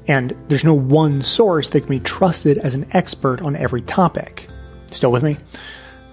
And 0.08 0.34
there's 0.48 0.64
no 0.64 0.72
one 0.72 1.20
source 1.20 1.68
that 1.68 1.82
can 1.82 1.90
be 1.90 2.00
trusted 2.00 2.56
as 2.56 2.74
an 2.74 2.86
expert 2.92 3.42
on 3.42 3.56
every 3.56 3.82
topic. 3.82 4.46
Still 4.90 5.12
with 5.12 5.22
me? 5.22 5.36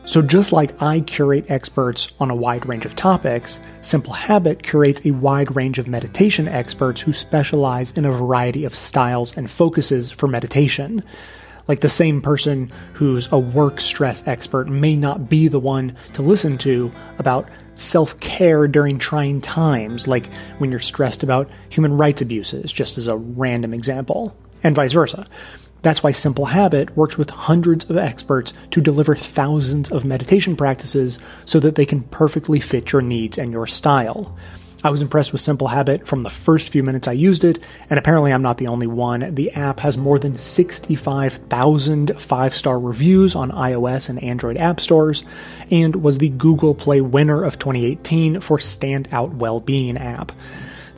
So, 0.04 0.22
just 0.22 0.52
like 0.52 0.82
I 0.82 1.02
curate 1.02 1.46
experts 1.50 2.12
on 2.20 2.32
a 2.32 2.36
wide 2.36 2.66
range 2.66 2.86
of 2.86 2.96
topics, 2.96 3.60
Simple 3.82 4.14
Habit 4.14 4.64
curates 4.64 5.06
a 5.06 5.12
wide 5.12 5.56
range 5.56 5.78
of 5.78 5.88
meditation 5.88 6.48
experts 6.48 7.00
who 7.00 7.14
specialize 7.14 7.92
in 7.92 8.06
a 8.06 8.12
variety 8.12 8.66
of 8.66 8.76
styles 8.76 9.38
and 9.38 9.50
focuses 9.50 10.10
for 10.10 10.28
meditation. 10.28 11.04
Like 11.68 11.82
the 11.82 11.90
same 11.90 12.22
person 12.22 12.72
who's 12.94 13.32
a 13.32 13.38
work 13.38 13.80
stress 13.80 14.28
expert 14.28 14.68
may 14.68 14.96
not 14.96 15.30
be 15.30 15.48
the 15.48 15.60
one 15.60 15.96
to 16.14 16.24
listen 16.24 16.58
to 16.60 16.92
about 17.20 17.48
self 17.76 18.20
care 18.20 18.68
during 18.68 18.98
trying 18.98 19.40
times, 19.40 20.08
like 20.08 20.34
when 20.58 20.72
you're 20.72 20.80
stressed 20.80 21.22
about 21.22 21.50
human 21.70 21.96
rights 21.96 22.24
abuses, 22.24 22.74
just 22.74 22.98
as 22.98 23.08
a 23.08 23.18
random 23.18 23.74
example, 23.74 24.36
and 24.64 24.76
vice 24.76 24.94
versa. 24.94 25.28
That's 25.82 26.04
why 26.04 26.12
Simple 26.12 26.46
Habit 26.46 26.96
works 26.96 27.18
with 27.18 27.32
hundreds 27.32 27.90
of 27.90 27.98
experts 27.98 28.54
to 28.72 28.82
deliver 28.82 29.16
thousands 29.16 29.92
of 29.92 30.06
meditation 30.06 30.56
practices 30.56 31.20
so 31.46 31.60
that 31.60 31.76
they 31.76 31.86
can 31.86 32.04
perfectly 32.04 32.60
fit 32.60 32.92
your 32.92 33.02
needs 33.02 33.38
and 33.38 33.52
your 33.52 33.66
style. 33.66 34.36
I 34.84 34.90
was 34.90 35.04
impressed 35.04 35.32
with 35.32 35.42
Simple 35.42 35.68
Habit 35.68 36.08
from 36.08 36.24
the 36.24 36.32
first 36.32 36.70
few 36.70 36.82
minutes 36.82 37.08
I 37.08 37.12
used 37.12 37.44
it, 37.44 37.60
and 37.90 38.00
apparently 38.00 38.34
I'm 38.34 38.42
not 38.42 38.58
the 38.58 38.68
only 38.68 38.88
one. 38.88 39.36
The 39.36 39.52
app 39.52 39.80
has 39.82 39.96
more 39.96 40.18
than 40.18 40.36
65,000 40.38 42.20
five 42.20 42.56
star 42.56 42.80
reviews 42.80 43.36
on 43.36 43.52
iOS 43.52 44.10
and 44.10 44.22
Android 44.24 44.58
app 44.58 44.80
stores, 44.80 45.24
and 45.70 45.98
was 45.98 46.18
the 46.18 46.30
Google 46.30 46.74
Play 46.74 47.00
winner 47.00 47.44
of 47.44 47.60
2018 47.60 48.40
for 48.40 48.58
Standout 48.58 49.36
Wellbeing 49.36 49.98
app. 49.98 50.32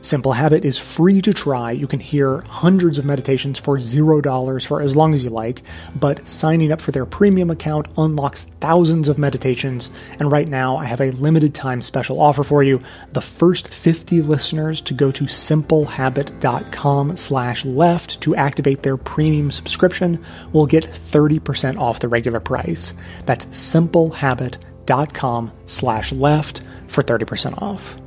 Simple 0.04 0.32
Habit 0.32 0.66
is 0.66 0.76
free 0.76 1.22
to 1.22 1.32
try. 1.32 1.70
You 1.70 1.86
can 1.86 1.98
hear 1.98 2.42
hundreds 2.42 2.98
of 2.98 3.06
meditations 3.06 3.58
for 3.58 3.78
$0 3.78 4.66
for 4.66 4.82
as 4.82 4.94
long 4.94 5.14
as 5.14 5.24
you 5.24 5.30
like, 5.30 5.62
but 5.96 6.28
signing 6.28 6.72
up 6.72 6.82
for 6.82 6.92
their 6.92 7.06
premium 7.06 7.48
account 7.48 7.88
unlocks 7.96 8.44
thousands 8.60 9.08
of 9.08 9.16
meditations. 9.16 9.88
And 10.18 10.30
right 10.30 10.46
now, 10.46 10.76
I 10.76 10.84
have 10.84 11.00
a 11.00 11.12
limited 11.12 11.54
time 11.54 11.80
special 11.80 12.20
offer 12.20 12.44
for 12.44 12.62
you. 12.62 12.82
The 13.12 13.22
first 13.22 13.68
50 13.68 14.20
listeners 14.20 14.82
to 14.82 14.92
go 14.92 15.10
to 15.10 15.24
simplehabit.com 15.24 17.16
slash 17.16 17.64
left 17.64 18.20
to 18.20 18.36
activate 18.36 18.82
their 18.82 18.98
premium 18.98 19.50
subscription 19.50 20.22
will 20.52 20.66
get 20.66 20.84
30% 20.84 21.78
off 21.78 22.00
the 22.00 22.08
regular 22.08 22.40
price. 22.40 22.92
That's 23.24 23.46
simplehabit.com 23.46 25.52
slash 25.64 26.12
left 26.12 26.62
for 26.88 27.02
30% 27.02 27.62
off. 27.62 28.03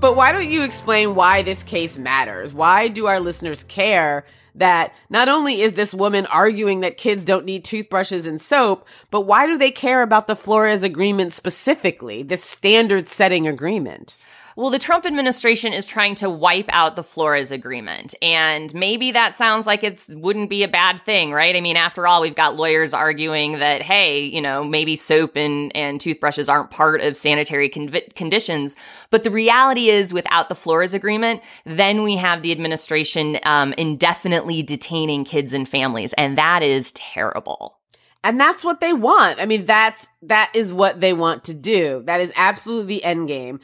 But 0.00 0.14
why 0.14 0.30
don't 0.30 0.48
you 0.48 0.62
explain 0.62 1.16
why 1.16 1.42
this 1.42 1.64
case 1.64 1.98
matters? 1.98 2.54
Why 2.54 2.86
do 2.86 3.06
our 3.06 3.18
listeners 3.18 3.64
care 3.64 4.24
that 4.54 4.94
not 5.10 5.28
only 5.28 5.60
is 5.60 5.72
this 5.72 5.92
woman 5.92 6.24
arguing 6.26 6.80
that 6.80 6.96
kids 6.96 7.24
don't 7.24 7.44
need 7.44 7.64
toothbrushes 7.64 8.24
and 8.24 8.40
soap, 8.40 8.86
but 9.10 9.22
why 9.22 9.48
do 9.48 9.58
they 9.58 9.72
care 9.72 10.02
about 10.02 10.28
the 10.28 10.36
Flores 10.36 10.84
agreement 10.84 11.32
specifically, 11.32 12.22
this 12.22 12.44
standard 12.44 13.08
setting 13.08 13.48
agreement? 13.48 14.16
Well, 14.58 14.70
the 14.70 14.80
Trump 14.80 15.06
administration 15.06 15.72
is 15.72 15.86
trying 15.86 16.16
to 16.16 16.28
wipe 16.28 16.68
out 16.70 16.96
the 16.96 17.04
Flores 17.04 17.52
agreement. 17.52 18.16
And 18.20 18.74
maybe 18.74 19.12
that 19.12 19.36
sounds 19.36 19.68
like 19.68 19.84
it 19.84 20.04
wouldn't 20.08 20.50
be 20.50 20.64
a 20.64 20.68
bad 20.68 21.00
thing, 21.02 21.30
right? 21.30 21.54
I 21.54 21.60
mean, 21.60 21.76
after 21.76 22.08
all, 22.08 22.20
we've 22.20 22.34
got 22.34 22.56
lawyers 22.56 22.92
arguing 22.92 23.60
that, 23.60 23.82
hey, 23.82 24.24
you 24.24 24.40
know, 24.40 24.64
maybe 24.64 24.96
soap 24.96 25.36
and, 25.36 25.70
and 25.76 26.00
toothbrushes 26.00 26.48
aren't 26.48 26.72
part 26.72 27.02
of 27.02 27.16
sanitary 27.16 27.70
conv- 27.70 28.12
conditions. 28.16 28.74
But 29.10 29.22
the 29.22 29.30
reality 29.30 29.90
is, 29.90 30.12
without 30.12 30.48
the 30.48 30.56
Flores 30.56 30.92
agreement, 30.92 31.40
then 31.64 32.02
we 32.02 32.16
have 32.16 32.42
the 32.42 32.50
administration 32.50 33.38
um, 33.44 33.74
indefinitely 33.74 34.64
detaining 34.64 35.24
kids 35.24 35.52
and 35.52 35.68
families. 35.68 36.14
And 36.14 36.36
that 36.36 36.64
is 36.64 36.90
terrible. 36.90 37.78
And 38.24 38.40
that's 38.40 38.64
what 38.64 38.80
they 38.80 38.92
want. 38.92 39.38
I 39.38 39.46
mean, 39.46 39.66
that's, 39.66 40.08
that 40.22 40.50
is 40.52 40.72
what 40.72 41.00
they 41.00 41.12
want 41.12 41.44
to 41.44 41.54
do. 41.54 42.02
That 42.06 42.20
is 42.20 42.32
absolutely 42.34 42.96
the 42.96 43.04
end 43.04 43.28
game 43.28 43.60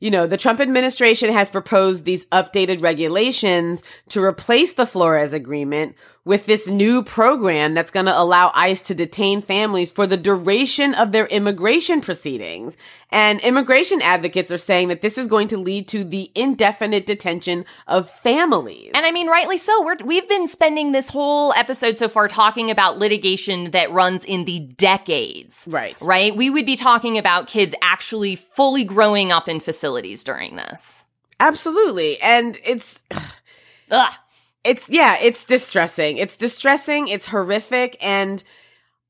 you 0.00 0.10
know, 0.10 0.26
the 0.26 0.36
Trump 0.36 0.60
administration 0.60 1.32
has 1.32 1.50
proposed 1.50 2.04
these 2.04 2.26
updated 2.26 2.82
regulations 2.82 3.82
to 4.10 4.22
replace 4.22 4.74
the 4.74 4.86
Flores 4.86 5.32
agreement 5.32 5.96
with 6.28 6.44
this 6.44 6.68
new 6.68 7.02
program 7.02 7.72
that's 7.72 7.90
going 7.90 8.04
to 8.04 8.20
allow 8.20 8.52
ICE 8.54 8.82
to 8.82 8.94
detain 8.94 9.40
families 9.40 9.90
for 9.90 10.06
the 10.06 10.18
duration 10.18 10.92
of 10.92 11.10
their 11.10 11.24
immigration 11.28 12.02
proceedings. 12.02 12.76
And 13.10 13.40
immigration 13.40 14.02
advocates 14.02 14.52
are 14.52 14.58
saying 14.58 14.88
that 14.88 15.00
this 15.00 15.16
is 15.16 15.26
going 15.26 15.48
to 15.48 15.56
lead 15.56 15.88
to 15.88 16.04
the 16.04 16.30
indefinite 16.34 17.06
detention 17.06 17.64
of 17.86 18.10
families. 18.10 18.90
And 18.92 19.06
I 19.06 19.10
mean, 19.10 19.28
rightly 19.28 19.56
so. 19.56 19.82
We're, 19.82 19.96
we've 20.04 20.28
been 20.28 20.46
spending 20.46 20.92
this 20.92 21.08
whole 21.08 21.54
episode 21.54 21.96
so 21.96 22.08
far 22.10 22.28
talking 22.28 22.70
about 22.70 22.98
litigation 22.98 23.70
that 23.70 23.90
runs 23.90 24.26
in 24.26 24.44
the 24.44 24.58
decades. 24.58 25.66
Right. 25.66 25.98
Right? 26.02 26.36
We 26.36 26.50
would 26.50 26.66
be 26.66 26.76
talking 26.76 27.16
about 27.16 27.46
kids 27.46 27.74
actually 27.80 28.36
fully 28.36 28.84
growing 28.84 29.32
up 29.32 29.48
in 29.48 29.60
facilities 29.60 30.22
during 30.22 30.56
this. 30.56 31.04
Absolutely. 31.40 32.20
And 32.20 32.58
it's. 32.66 33.00
Ugh 33.90 34.12
it's 34.64 34.88
yeah, 34.88 35.16
it's 35.20 35.44
distressing. 35.44 36.18
It's 36.18 36.36
distressing. 36.36 37.08
It's 37.08 37.26
horrific, 37.26 37.96
and 38.00 38.42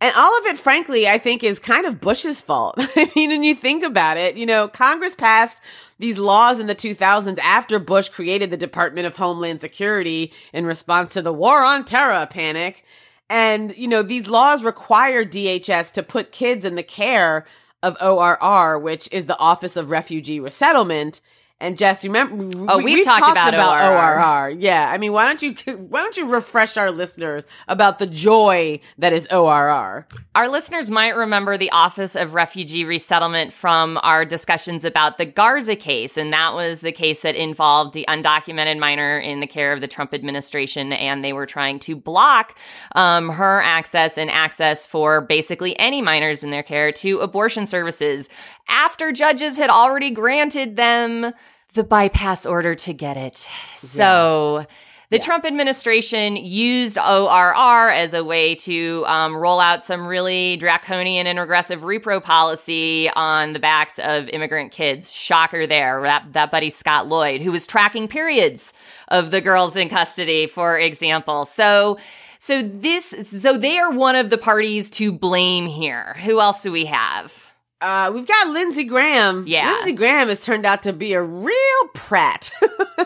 and 0.01 0.15
all 0.17 0.39
of 0.39 0.47
it, 0.47 0.59
frankly, 0.59 1.09
I 1.09 1.19
think 1.19 1.43
is 1.43 1.59
kind 1.59 1.85
of 1.85 2.01
Bush's 2.01 2.41
fault. 2.41 2.77
I 2.79 3.11
mean, 3.17 3.31
when 3.31 3.43
you 3.43 3.55
think 3.55 3.83
about 3.83 4.17
it, 4.17 4.37
you 4.37 4.47
know, 4.47 4.69
Congress 4.69 5.15
passed 5.15 5.61
these 5.99 6.19
laws 6.19 6.61
in 6.61 6.69
the 6.69 6.75
2000s 6.75 7.39
after 7.41 7.81
Bush 7.81 8.09
created 8.09 8.51
the 8.51 8.57
Department 8.57 9.09
of 9.09 9.17
Homeland 9.17 9.61
Security 9.61 10.33
in 10.53 10.67
response 10.67 11.15
to 11.15 11.23
the 11.23 11.33
war 11.33 11.65
on 11.65 11.85
terror 11.85 12.27
panic. 12.27 12.85
And, 13.29 13.77
you 13.77 13.89
know, 13.89 14.03
these 14.03 14.29
laws 14.29 14.63
require 14.63 15.25
DHS 15.25 15.93
to 15.95 16.03
put 16.05 16.31
kids 16.31 16.65
in 16.65 16.77
the 16.77 16.85
care 16.85 17.45
of 17.83 17.97
ORR, 18.01 18.79
which 18.79 19.09
is 19.11 19.27
the 19.27 19.39
Office 19.39 19.77
of 19.77 19.91
Refugee 19.91 20.41
Resettlement. 20.41 21.21
And 21.61 21.77
Jess, 21.77 22.05
you 22.05 22.11
remember? 22.11 22.71
Oh, 22.71 22.77
we've, 22.77 22.85
we've 22.85 23.05
talked, 23.05 23.19
talked, 23.19 23.33
about, 23.33 23.53
about 23.53 23.93
ORR. 23.93 24.21
ORR. 24.21 24.51
Yeah, 24.51 24.89
I 24.93 24.97
mean, 24.97 25.13
why 25.13 25.25
don't 25.25 25.43
you 25.43 25.55
why 25.77 26.03
don't 26.03 26.17
you 26.17 26.33
refresh 26.33 26.77
our 26.77 26.93
listeners 26.93 27.49
about 27.67 27.99
the 27.99 28.07
joy 28.07 28.79
that 28.99 29.13
is 29.13 29.27
ORR? 29.27 30.07
Our 30.37 30.49
listeners 30.49 30.89
might 30.89 31.17
remember 31.17 31.57
the 31.57 31.73
Office 31.73 32.15
of 32.15 32.35
Refugee 32.35 32.85
Resettlement 32.85 33.53
from 33.53 33.99
our 34.05 34.25
discussions 34.25 34.85
about 34.85 35.19
the 35.19 35.27
Garza 35.27 35.75
case, 35.75 36.17
and 36.17 36.33
that 36.33 36.55
was 36.55 36.81
the 36.81 36.93
case 36.93 37.23
that 37.23 37.35
involved 37.35 37.93
the 37.93 38.05
undocumented 38.09 38.79
minor 38.79 39.19
in 39.19 39.41
the 39.41 39.49
care 39.49 39.73
of 39.73 39.81
the 39.81 39.89
Trump 39.89 40.15
administration, 40.15 40.93
and 40.93 41.25
they 41.25 41.33
were 41.33 41.47
trying 41.47 41.81
to 41.81 41.97
block 41.97 42.57
um, 42.93 43.31
her 43.31 43.61
access 43.63 44.17
and 44.17 44.31
access 44.31 44.87
for 44.87 45.21
basically 45.21 45.77
any 45.81 46.03
minors 46.03 46.45
in 46.45 46.51
their 46.51 46.63
care 46.63 46.93
to 46.93 47.19
abortion 47.19 47.67
services 47.67 48.29
after 48.69 49.13
judges 49.13 49.57
had 49.57 49.71
already 49.71 50.11
granted 50.11 50.77
them 50.77 51.33
the 51.75 51.85
bypass 51.85 52.47
order 52.47 52.75
to 52.75 52.93
get 52.93 53.17
it. 53.17 53.49
So. 53.77 54.67
The 55.11 55.17
yeah. 55.17 55.23
Trump 55.23 55.47
administration 55.47 56.37
used 56.37 56.99
ORR 56.99 57.91
as 57.91 58.13
a 58.13 58.23
way 58.23 58.55
to 58.57 59.05
um, 59.07 59.35
roll 59.35 59.59
out 59.59 59.83
some 59.83 60.07
really 60.07 60.59
draconian 60.59 61.27
and 61.27 61.39
regressive 61.39 61.81
repro 61.81 62.23
policy 62.23 63.09
on 63.17 63.55
the 63.55 63.59
backs 63.59 63.99
of 64.01 64.29
immigrant 64.29 64.71
kids. 64.71 65.11
Shocker 65.11 65.67
there. 65.67 66.03
That, 66.03 66.35
that 66.35 66.51
buddy 66.51 66.69
Scott 66.69 67.09
Lloyd, 67.09 67.41
who 67.41 67.53
was 67.53 67.67
tracking 67.67 68.07
periods 68.07 68.75
of 69.09 69.31
the 69.31 69.41
girls 69.41 69.77
in 69.77 69.89
custody, 69.89 70.47
for 70.47 70.79
example. 70.79 71.47
So, 71.47 71.97
so 72.39 72.61
this, 72.61 73.15
so 73.27 73.57
they 73.57 73.79
are 73.79 73.91
one 73.91 74.15
of 74.15 74.29
the 74.29 74.37
parties 74.37 74.91
to 74.91 75.11
blame 75.11 75.69
here. 75.69 76.19
Who 76.23 76.39
else 76.39 76.63
do 76.63 76.71
we 76.71 76.85
have? 76.85 77.48
Uh, 77.81 78.11
we've 78.13 78.27
got 78.27 78.49
Lindsey 78.49 78.85
Graham. 78.85 79.45
Yeah. 79.47 79.71
Lindsey 79.73 79.93
Graham 79.93 80.29
has 80.29 80.45
turned 80.45 80.67
out 80.67 80.83
to 80.83 80.93
be 80.93 81.13
a 81.13 81.23
real 81.23 81.89
prat, 81.95 82.51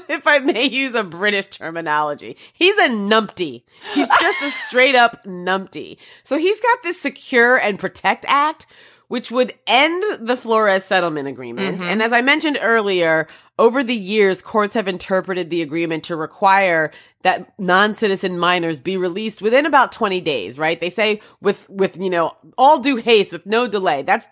if 0.09 0.27
I 0.27 0.39
may 0.39 0.65
use 0.65 0.95
a 0.95 1.05
British 1.05 1.49
terminology. 1.49 2.39
He's 2.55 2.77
a 2.79 2.89
numpty. 2.89 3.65
He's 3.93 4.09
just 4.09 4.43
a 4.43 4.51
straight 4.67 4.95
up 4.95 5.25
numpty. 5.25 5.99
So 6.23 6.39
he's 6.39 6.61
got 6.61 6.83
this 6.83 7.01
Secure 7.01 7.57
and 7.59 7.79
Protect 7.79 8.25
Act, 8.29 8.67
which 9.13 9.31
would 9.31 9.53
end 9.67 10.27
the 10.27 10.39
Flores 10.39 10.87
settlement 10.87 11.29
agreement. 11.29 11.81
Mm-hmm. 11.81 11.87
And 11.87 12.03
as 12.03 12.15
I 12.15 12.23
mentioned 12.23 12.59
earlier, 12.63 13.29
over 13.59 13.85
the 13.85 13.95
years, 13.95 14.41
courts 14.41 14.73
have 14.73 14.89
interpreted 14.89 15.51
the 15.51 15.61
agreement 15.61 16.05
to 16.05 16.17
require 16.17 16.91
that 17.21 17.53
non-citizen 17.59 18.39
minors 18.39 18.81
be 18.81 18.97
released 18.97 19.43
within 19.43 19.67
about 19.67 19.93
20 19.93 20.23
days, 20.23 20.59
right? 20.59 20.81
They 20.81 20.89
say 20.89 21.21
with, 21.43 21.69
with, 21.69 21.99
you 21.99 22.09
know, 22.09 22.35
all 22.57 22.81
due 22.81 22.97
haste, 22.97 23.35
with 23.35 23.45
no 23.45 23.69
delay. 23.69 24.01
That's, 24.01 24.27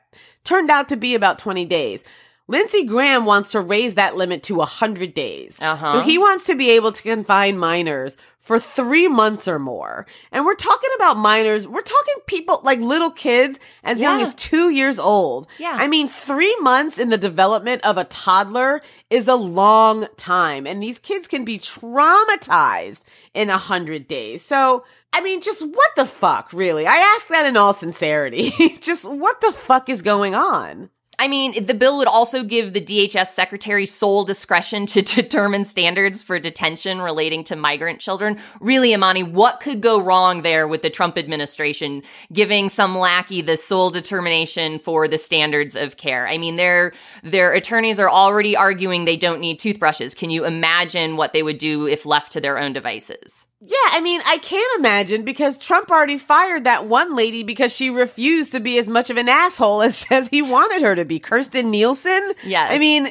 turned 0.44 0.70
out 0.70 0.88
to 0.88 0.96
be 0.96 1.14
about 1.14 1.38
20 1.38 1.66
days. 1.66 2.02
Lindsey 2.50 2.84
Graham 2.84 3.26
wants 3.26 3.52
to 3.52 3.60
raise 3.60 3.94
that 3.94 4.16
limit 4.16 4.42
to 4.44 4.56
100 4.56 5.14
days. 5.14 5.56
Uh-huh. 5.62 5.92
So 5.92 6.00
he 6.00 6.18
wants 6.18 6.46
to 6.46 6.56
be 6.56 6.70
able 6.70 6.90
to 6.90 7.00
confine 7.00 7.56
minors 7.58 8.16
for 8.38 8.58
three 8.58 9.06
months 9.06 9.46
or 9.46 9.60
more. 9.60 10.04
And 10.32 10.44
we're 10.44 10.56
talking 10.56 10.90
about 10.96 11.16
minors. 11.16 11.68
We're 11.68 11.82
talking 11.82 12.14
people 12.26 12.60
like 12.64 12.80
little 12.80 13.12
kids 13.12 13.60
as 13.84 14.00
yeah. 14.00 14.10
young 14.10 14.22
as 14.22 14.34
two 14.34 14.70
years 14.70 14.98
old. 14.98 15.46
Yeah. 15.60 15.76
I 15.78 15.86
mean, 15.86 16.08
three 16.08 16.56
months 16.60 16.98
in 16.98 17.10
the 17.10 17.18
development 17.18 17.84
of 17.84 17.98
a 17.98 18.04
toddler 18.04 18.80
is 19.10 19.28
a 19.28 19.36
long 19.36 20.08
time. 20.16 20.66
And 20.66 20.82
these 20.82 20.98
kids 20.98 21.28
can 21.28 21.44
be 21.44 21.56
traumatized 21.56 23.04
in 23.32 23.48
a 23.48 23.58
hundred 23.58 24.08
days. 24.08 24.44
So 24.44 24.84
I 25.12 25.20
mean, 25.20 25.40
just 25.40 25.64
what 25.64 25.94
the 25.94 26.06
fuck, 26.06 26.52
really? 26.52 26.86
I 26.86 26.96
ask 26.96 27.28
that 27.28 27.46
in 27.46 27.56
all 27.56 27.74
sincerity. 27.74 28.50
just 28.80 29.08
what 29.08 29.40
the 29.40 29.52
fuck 29.52 29.88
is 29.88 30.02
going 30.02 30.34
on? 30.34 30.90
I 31.20 31.28
mean, 31.28 31.66
the 31.66 31.74
bill 31.74 31.98
would 31.98 32.08
also 32.08 32.42
give 32.42 32.72
the 32.72 32.80
DHS 32.80 33.26
secretary 33.26 33.84
sole 33.84 34.24
discretion 34.24 34.86
to 34.86 35.02
determine 35.22 35.66
standards 35.66 36.22
for 36.22 36.38
detention 36.38 37.02
relating 37.02 37.44
to 37.44 37.56
migrant 37.56 38.00
children. 38.00 38.38
Really, 38.58 38.94
Imani, 38.94 39.22
what 39.22 39.60
could 39.60 39.82
go 39.82 40.00
wrong 40.00 40.40
there 40.40 40.66
with 40.66 40.80
the 40.80 40.88
Trump 40.88 41.18
administration 41.18 42.02
giving 42.32 42.70
some 42.70 42.96
lackey 42.96 43.42
the 43.42 43.58
sole 43.58 43.90
determination 43.90 44.78
for 44.78 45.06
the 45.08 45.18
standards 45.18 45.76
of 45.76 45.98
care? 45.98 46.26
I 46.26 46.38
mean, 46.38 46.56
their 46.56 46.94
their 47.22 47.52
attorneys 47.52 48.00
are 48.00 48.08
already 48.08 48.56
arguing 48.56 49.04
they 49.04 49.18
don't 49.18 49.40
need 49.40 49.58
toothbrushes. 49.58 50.14
Can 50.14 50.30
you 50.30 50.46
imagine 50.46 51.18
what 51.18 51.34
they 51.34 51.42
would 51.42 51.58
do 51.58 51.86
if 51.86 52.06
left 52.06 52.32
to 52.32 52.40
their 52.40 52.58
own 52.58 52.72
devices? 52.72 53.46
Yeah, 53.62 53.76
I 53.90 54.00
mean, 54.00 54.22
I 54.24 54.38
can't 54.38 54.78
imagine 54.78 55.24
because 55.24 55.58
Trump 55.58 55.90
already 55.90 56.16
fired 56.16 56.64
that 56.64 56.86
one 56.86 57.14
lady 57.14 57.42
because 57.42 57.74
she 57.74 57.90
refused 57.90 58.52
to 58.52 58.60
be 58.60 58.78
as 58.78 58.88
much 58.88 59.10
of 59.10 59.18
an 59.18 59.28
asshole 59.28 59.82
as, 59.82 60.06
as 60.10 60.28
he 60.28 60.40
wanted 60.42 60.82
her 60.82 60.94
to 60.94 61.04
be. 61.04 61.20
Kirstjen 61.20 61.66
Nielsen? 61.66 62.32
Yes. 62.42 62.72
I 62.72 62.78
mean, 62.78 63.08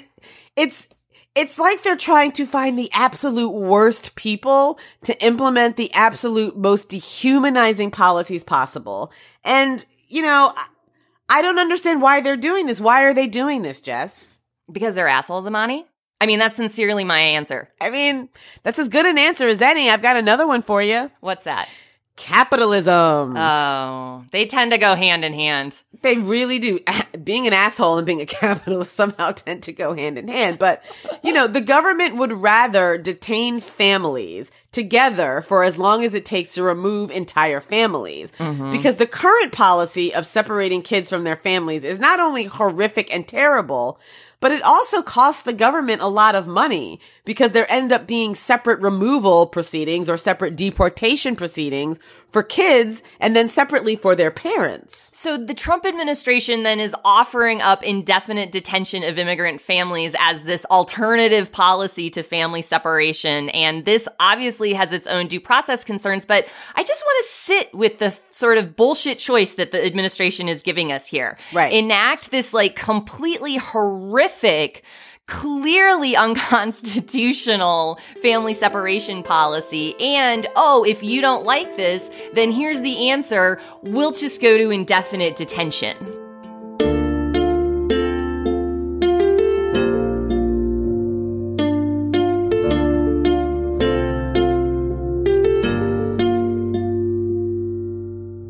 it's, 0.55 0.87
it's 1.35 1.59
like 1.59 1.83
they're 1.83 1.95
trying 1.95 2.31
to 2.33 2.45
find 2.47 2.77
the 2.79 2.89
absolute 2.93 3.51
worst 3.51 4.15
people 4.15 4.79
to 5.03 5.23
implement 5.23 5.77
the 5.77 5.93
absolute 5.93 6.57
most 6.57 6.89
dehumanizing 6.89 7.91
policies 7.91 8.43
possible. 8.43 9.11
And, 9.43 9.85
you 10.07 10.23
know, 10.23 10.53
I 11.29 11.43
don't 11.43 11.59
understand 11.59 12.01
why 12.01 12.21
they're 12.21 12.35
doing 12.35 12.65
this. 12.65 12.81
Why 12.81 13.03
are 13.03 13.13
they 13.13 13.27
doing 13.27 13.61
this, 13.61 13.81
Jess? 13.81 14.39
Because 14.71 14.95
they're 14.95 15.07
assholes, 15.07 15.45
Imani? 15.45 15.85
I 16.21 16.25
mean, 16.25 16.39
that's 16.39 16.55
sincerely 16.55 17.03
my 17.03 17.19
answer. 17.19 17.69
I 17.79 17.89
mean, 17.89 18.29
that's 18.63 18.79
as 18.79 18.89
good 18.89 19.05
an 19.05 19.17
answer 19.17 19.47
as 19.47 19.61
any. 19.61 19.89
I've 19.89 20.01
got 20.01 20.17
another 20.17 20.45
one 20.45 20.61
for 20.61 20.81
you. 20.81 21.09
What's 21.21 21.45
that? 21.45 21.69
Capitalism. 22.17 23.37
Oh, 23.37 24.25
they 24.33 24.45
tend 24.45 24.71
to 24.71 24.77
go 24.77 24.95
hand 24.95 25.23
in 25.23 25.31
hand. 25.31 25.81
They 26.01 26.17
really 26.17 26.59
do. 26.59 26.79
Being 27.23 27.47
an 27.47 27.53
asshole 27.53 27.97
and 27.97 28.05
being 28.05 28.19
a 28.19 28.25
capitalist 28.25 28.93
somehow 28.93 29.31
tend 29.31 29.63
to 29.63 29.73
go 29.73 29.93
hand 29.93 30.17
in 30.17 30.27
hand. 30.27 30.59
But, 30.59 30.83
you 31.23 31.31
know, 31.31 31.47
the 31.47 31.61
government 31.61 32.17
would 32.17 32.33
rather 32.33 32.97
detain 32.97 33.61
families 33.61 34.51
together 34.73 35.41
for 35.47 35.63
as 35.63 35.77
long 35.77 36.03
as 36.03 36.13
it 36.13 36.25
takes 36.25 36.55
to 36.55 36.63
remove 36.63 37.09
entire 37.09 37.61
families. 37.61 38.33
Mm-hmm. 38.33 38.71
Because 38.71 38.97
the 38.97 39.07
current 39.07 39.53
policy 39.53 40.13
of 40.13 40.25
separating 40.25 40.81
kids 40.81 41.09
from 41.09 41.23
their 41.23 41.37
families 41.37 41.85
is 41.85 41.99
not 41.99 42.19
only 42.19 42.43
horrific 42.45 43.13
and 43.13 43.25
terrible, 43.25 43.99
but 44.39 44.51
it 44.51 44.63
also 44.63 45.01
costs 45.01 45.43
the 45.43 45.53
government 45.53 46.01
a 46.01 46.07
lot 46.07 46.35
of 46.35 46.47
money 46.47 46.99
because 47.25 47.51
there 47.51 47.71
end 47.71 47.91
up 47.91 48.07
being 48.07 48.35
separate 48.35 48.81
removal 48.81 49.47
proceedings 49.47 50.09
or 50.09 50.17
separate 50.17 50.55
deportation 50.55 51.35
proceedings 51.35 51.99
for 52.31 52.43
kids 52.43 53.01
and 53.19 53.35
then 53.35 53.49
separately 53.49 53.95
for 53.95 54.15
their 54.15 54.31
parents. 54.31 55.11
So 55.13 55.37
the 55.37 55.53
Trump 55.53 55.85
administration 55.85 56.63
then 56.63 56.79
is 56.79 56.95
offering 57.03 57.61
up 57.61 57.83
indefinite 57.83 58.51
detention 58.51 59.03
of 59.03 59.17
immigrant 59.17 59.61
families 59.61 60.15
as 60.19 60.43
this 60.43 60.65
alternative 60.65 61.51
policy 61.51 62.09
to 62.11 62.23
family 62.23 62.61
separation. 62.61 63.49
And 63.49 63.85
this 63.85 64.07
obviously 64.19 64.73
has 64.73 64.93
its 64.93 65.07
own 65.07 65.27
due 65.27 65.41
process 65.41 65.83
concerns, 65.83 66.25
but 66.25 66.47
I 66.75 66.83
just 66.83 67.03
want 67.03 67.25
to 67.25 67.31
sit 67.31 67.73
with 67.73 67.99
the 67.99 68.15
sort 68.29 68.57
of 68.57 68.75
bullshit 68.75 69.19
choice 69.19 69.53
that 69.53 69.71
the 69.71 69.83
administration 69.83 70.47
is 70.47 70.61
giving 70.61 70.91
us 70.91 71.07
here. 71.07 71.37
Right. 71.51 71.73
Enact 71.73 72.31
this 72.31 72.53
like 72.53 72.75
completely 72.75 73.57
horrific 73.57 74.83
clearly 75.29 76.15
unconstitutional 76.17 77.99
family 78.21 78.53
separation 78.53 79.23
policy. 79.23 79.95
And, 80.01 80.47
oh, 80.55 80.83
if 80.83 81.01
you 81.03 81.21
don't 81.21 81.45
like 81.45 81.77
this, 81.77 82.11
then 82.33 82.51
here's 82.51 82.81
the 82.81 83.09
answer. 83.09 83.61
We'll 83.83 84.11
just 84.11 84.41
go 84.41 84.57
to 84.57 84.69
indefinite 84.71 85.37
detention. 85.37 86.28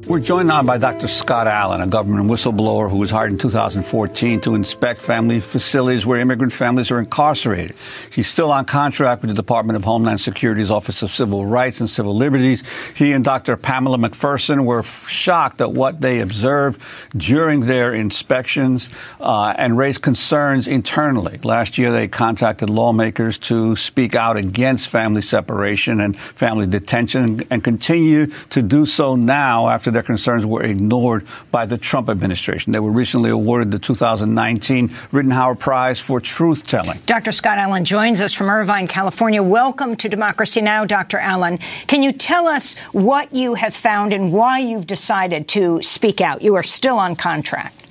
We're 0.10 0.20
joined 0.20 0.48
now 0.48 0.64
by 0.64 0.80
Dr. 0.80 1.08
Scott 1.08 1.46
Allen, 1.46 1.82
a 1.82 1.86
government 1.86 2.32
whistleblower 2.32 2.90
who 2.90 2.98
was 2.98 3.12
hired 3.12 3.32
in 3.32 3.38
2014 3.38 4.42
to 4.42 4.56
inspect 4.56 5.04
family 5.04 5.40
facilities 5.40 6.04
where 6.04 6.20
immigrant 6.20 6.52
families 6.52 6.90
are 6.90 6.98
incarcerated. 6.98 7.76
He's 8.12 8.28
still 8.28 8.52
on 8.52 8.66
contract 8.66 9.22
with 9.22 9.30
the 9.30 9.36
Department 9.36 9.78
of 9.78 9.84
Homeland 9.84 10.20
Security's 10.20 10.72
Office 10.72 11.04
of 11.04 11.12
Civil 11.12 11.46
Rights 11.46 11.80
and 11.80 11.88
Civil 11.88 12.16
Liberties. 12.16 12.64
He 12.96 13.14
and 13.14 13.24
Dr. 13.24 13.56
Pamela 13.56 14.00
McPherson 14.00 14.66
were 14.66 14.82
shocked 14.82 15.62
at 15.62 15.74
what 15.74 16.02
they 16.02 16.22
observed 16.22 16.82
during 17.16 17.68
their 17.68 17.94
inspections 17.94 18.90
uh, 19.20 19.54
and 19.60 19.78
raised 19.78 20.02
concerns 20.02 20.68
internally. 20.68 21.38
Last 21.44 21.78
year, 21.78 21.92
they 21.92 22.08
contacted 22.08 22.72
lawmakers 22.72 23.38
to 23.38 23.76
speak 23.76 24.16
out 24.16 24.38
against 24.38 24.90
family 24.90 25.22
separation 25.22 26.02
and 26.02 26.18
family 26.18 26.66
detention 26.66 27.44
and 27.52 27.64
continue 27.64 28.26
to 28.26 28.64
do 28.64 28.88
so 28.88 29.16
now 29.16 29.68
after 29.68 29.92
their 29.92 29.99
concerns 30.06 30.46
were 30.46 30.64
ignored 30.64 31.26
by 31.52 31.66
the 31.66 31.78
Trump 31.78 32.10
administration. 32.10 32.74
They 32.74 32.80
were 32.80 32.92
recently 32.92 33.30
awarded 33.30 33.72
the 33.72 33.80
2019 33.80 34.90
Ridenhour 34.90 35.58
Prize 35.58 36.00
for 36.00 36.20
truth 36.20 36.68
telling. 36.68 37.00
Dr. 37.06 37.32
Scott 37.32 37.58
Allen 37.58 37.86
joins 37.86 38.22
us 38.22 38.34
from 38.34 38.50
Irvine, 38.50 38.88
California. 38.88 39.42
Welcome 39.42 39.96
to 39.98 40.10
Democracy 40.10 40.62
Now!, 40.62 40.86
Dr. 40.86 41.18
Allen. 41.18 41.60
Can 41.88 42.04
you 42.04 42.12
tell 42.12 42.48
us 42.48 42.78
what 42.92 43.34
you 43.34 43.56
have 43.56 43.76
found 43.76 44.14
and 44.14 44.34
why 44.34 44.60
you've 44.60 44.88
decided 44.88 45.48
to 45.50 45.82
speak 45.84 46.22
out? 46.22 46.42
You 46.42 46.56
are 46.56 46.64
still 46.64 46.98
on 46.98 47.16
contract. 47.16 47.88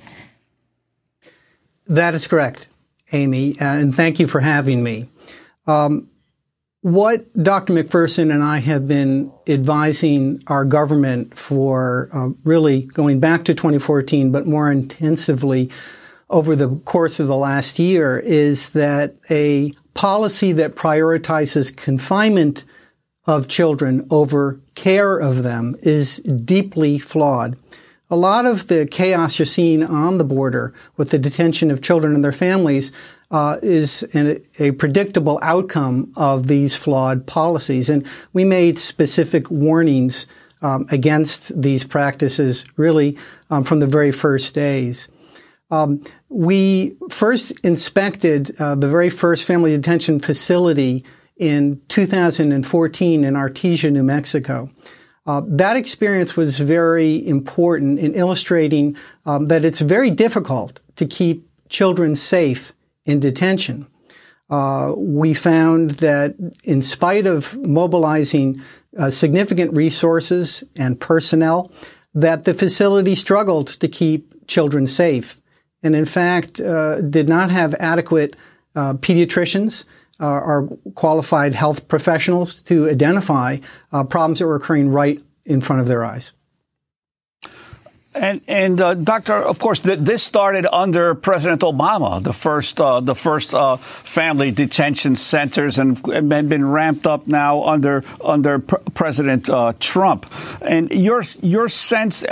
That 1.87 2.13
is 2.13 2.27
correct. 2.27 2.67
Amy, 3.11 3.55
and 3.59 3.95
thank 3.95 4.19
you 4.19 4.27
for 4.27 4.39
having 4.39 4.83
me. 4.83 5.09
Um, 5.65 6.09
what 6.81 7.31
Dr. 7.41 7.73
McPherson 7.73 8.33
and 8.33 8.43
I 8.43 8.59
have 8.59 8.87
been 8.87 9.31
advising 9.47 10.41
our 10.47 10.63
government 10.63 11.37
for 11.37 12.09
uh, 12.13 12.29
really 12.43 12.83
going 12.83 13.19
back 13.19 13.43
to 13.45 13.53
2014, 13.53 14.31
but 14.31 14.47
more 14.47 14.71
intensively 14.71 15.69
over 16.29 16.55
the 16.55 16.75
course 16.85 17.19
of 17.19 17.27
the 17.27 17.35
last 17.35 17.79
year 17.79 18.19
is 18.19 18.69
that 18.69 19.15
a 19.29 19.73
policy 19.93 20.51
that 20.53 20.75
prioritizes 20.75 21.75
confinement 21.75 22.63
of 23.25 23.47
children 23.47 24.07
over 24.09 24.59
care 24.75 25.17
of 25.17 25.43
them 25.43 25.75
is 25.81 26.17
deeply 26.17 26.97
flawed. 26.97 27.57
A 28.09 28.15
lot 28.15 28.45
of 28.45 28.67
the 28.67 28.87
chaos 28.87 29.37
you're 29.37 29.45
seeing 29.45 29.83
on 29.83 30.17
the 30.17 30.23
border 30.23 30.73
with 30.97 31.09
the 31.09 31.19
detention 31.19 31.69
of 31.69 31.81
children 31.81 32.15
and 32.15 32.23
their 32.23 32.31
families 32.31 32.91
uh, 33.31 33.59
is 33.61 34.03
an, 34.13 34.43
a 34.57 34.71
predictable 34.71 35.39
outcome 35.41 36.11
of 36.15 36.47
these 36.47 36.75
flawed 36.75 37.27
policies. 37.27 37.89
And 37.89 38.05
we 38.33 38.43
made 38.43 38.79
specific 38.79 39.49
warnings 39.51 40.25
um, 40.61 40.87
against 40.89 41.59
these 41.61 41.83
practices 41.83 42.65
really 42.75 43.17
um, 43.49 43.63
from 43.63 43.79
the 43.79 43.87
very 43.87 44.11
first 44.11 44.53
days. 44.53 45.07
Um, 45.71 46.03
we 46.29 46.95
first 47.09 47.51
inspected 47.63 48.59
uh, 48.59 48.75
the 48.75 48.89
very 48.89 49.09
first 49.09 49.45
family 49.45 49.75
detention 49.75 50.19
facility 50.19 51.05
in 51.37 51.79
2014 51.87 53.23
in 53.23 53.33
Artesia, 53.35 53.91
New 53.91 54.03
Mexico. 54.03 54.69
Uh, 55.25 55.41
that 55.45 55.77
experience 55.77 56.35
was 56.35 56.59
very 56.59 57.25
important 57.27 57.99
in 57.99 58.15
illustrating 58.15 58.97
um, 59.25 59.47
that 59.47 59.63
it's 59.63 59.79
very 59.79 60.09
difficult 60.09 60.81
to 60.95 61.05
keep 61.05 61.47
children 61.69 62.15
safe 62.15 62.73
in 63.09 63.19
detention. 63.19 63.87
Uh, 64.49 64.93
we 64.95 65.33
found 65.33 65.91
that 65.91 66.35
in 66.63 66.81
spite 66.81 67.25
of 67.25 67.57
mobilizing 67.57 68.61
uh, 68.97 69.09
significant 69.09 69.75
resources 69.75 70.63
and 70.75 70.99
personnel, 70.99 71.71
that 72.13 72.45
the 72.45 72.53
facility 72.53 73.15
struggled 73.15 73.67
to 73.67 73.87
keep 73.87 74.47
children 74.47 74.87
safe, 74.87 75.39
and 75.83 75.95
in 75.95 76.05
fact 76.05 76.59
uh, 76.59 77.01
did 77.01 77.29
not 77.29 77.51
have 77.51 77.75
adequate 77.75 78.35
uh, 78.75 78.93
pediatricians 78.95 79.85
uh, 80.19 80.25
are 80.25 80.67
qualified 80.95 81.55
health 81.55 81.87
professionals 81.87 82.61
to 82.63 82.89
identify 82.89 83.57
uh, 83.91 84.03
problems 84.03 84.39
that 84.39 84.45
were 84.47 84.55
occurring 84.55 84.89
right 84.89 85.21
in 85.45 85.61
front 85.61 85.81
of 85.81 85.87
their 85.87 86.03
eyes. 86.03 86.33
And, 88.19 88.41
and 88.47 88.81
uh, 88.81 88.95
Doctor, 88.95 89.33
of 89.33 89.59
course, 89.59 89.79
th- 89.79 89.99
this 89.99 90.23
started 90.23 90.67
under 90.71 91.15
President 91.15 91.61
Obama, 91.61 92.21
the 92.21 92.33
first 92.33 92.81
uh, 92.81 92.99
the 92.99 93.15
first 93.15 93.53
uh, 93.53 93.77
family 93.77 94.51
detention 94.51 95.15
centers, 95.15 95.79
and, 95.79 96.03
been 96.03 96.65
ramped 96.65 97.07
up 97.07 97.27
now 97.27 97.63
under 97.63 98.03
under 98.23 98.59
President 98.59 99.49
uh, 99.49 99.73
Trump. 99.79 100.25
And 100.61 100.91
your 100.91 101.23
your 101.41 101.69
sense 101.69 102.25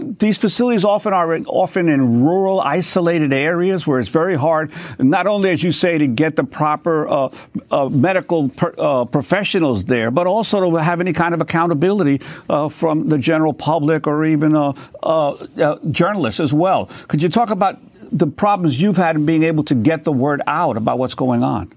these 0.00 0.38
facilities 0.38 0.84
often 0.84 1.12
are 1.12 1.38
often 1.46 1.88
in 1.88 2.22
rural, 2.24 2.60
isolated 2.60 3.32
areas 3.32 3.86
where 3.86 4.00
it's 4.00 4.08
very 4.08 4.36
hard, 4.36 4.70
not 4.98 5.26
only, 5.26 5.50
as 5.50 5.62
you 5.62 5.72
say, 5.72 5.98
to 5.98 6.06
get 6.06 6.36
the 6.36 6.44
proper 6.44 7.08
uh, 7.08 7.28
uh, 7.70 7.88
medical 7.88 8.48
per, 8.48 8.74
uh, 8.78 9.04
professionals 9.04 9.84
there, 9.84 10.10
but 10.10 10.26
also 10.26 10.70
to 10.70 10.76
have 10.76 11.00
any 11.00 11.12
kind 11.12 11.34
of 11.34 11.40
accountability 11.40 12.20
uh, 12.48 12.68
from 12.68 13.08
the 13.08 13.18
general 13.18 13.52
public 13.52 14.06
or 14.06 14.24
even 14.24 14.54
uh, 14.54 14.72
uh, 15.02 15.78
journalists 15.90 16.40
as 16.40 16.52
well. 16.52 16.86
Could 17.08 17.22
you 17.22 17.28
talk 17.28 17.50
about 17.50 17.78
the 18.12 18.26
problems 18.26 18.80
you've 18.80 18.96
had 18.96 19.16
in 19.16 19.26
being 19.26 19.44
able 19.44 19.64
to 19.64 19.74
get 19.74 20.04
the 20.04 20.12
word 20.12 20.42
out 20.46 20.76
about 20.76 20.98
what's 20.98 21.14
going 21.14 21.42
on? 21.42 21.72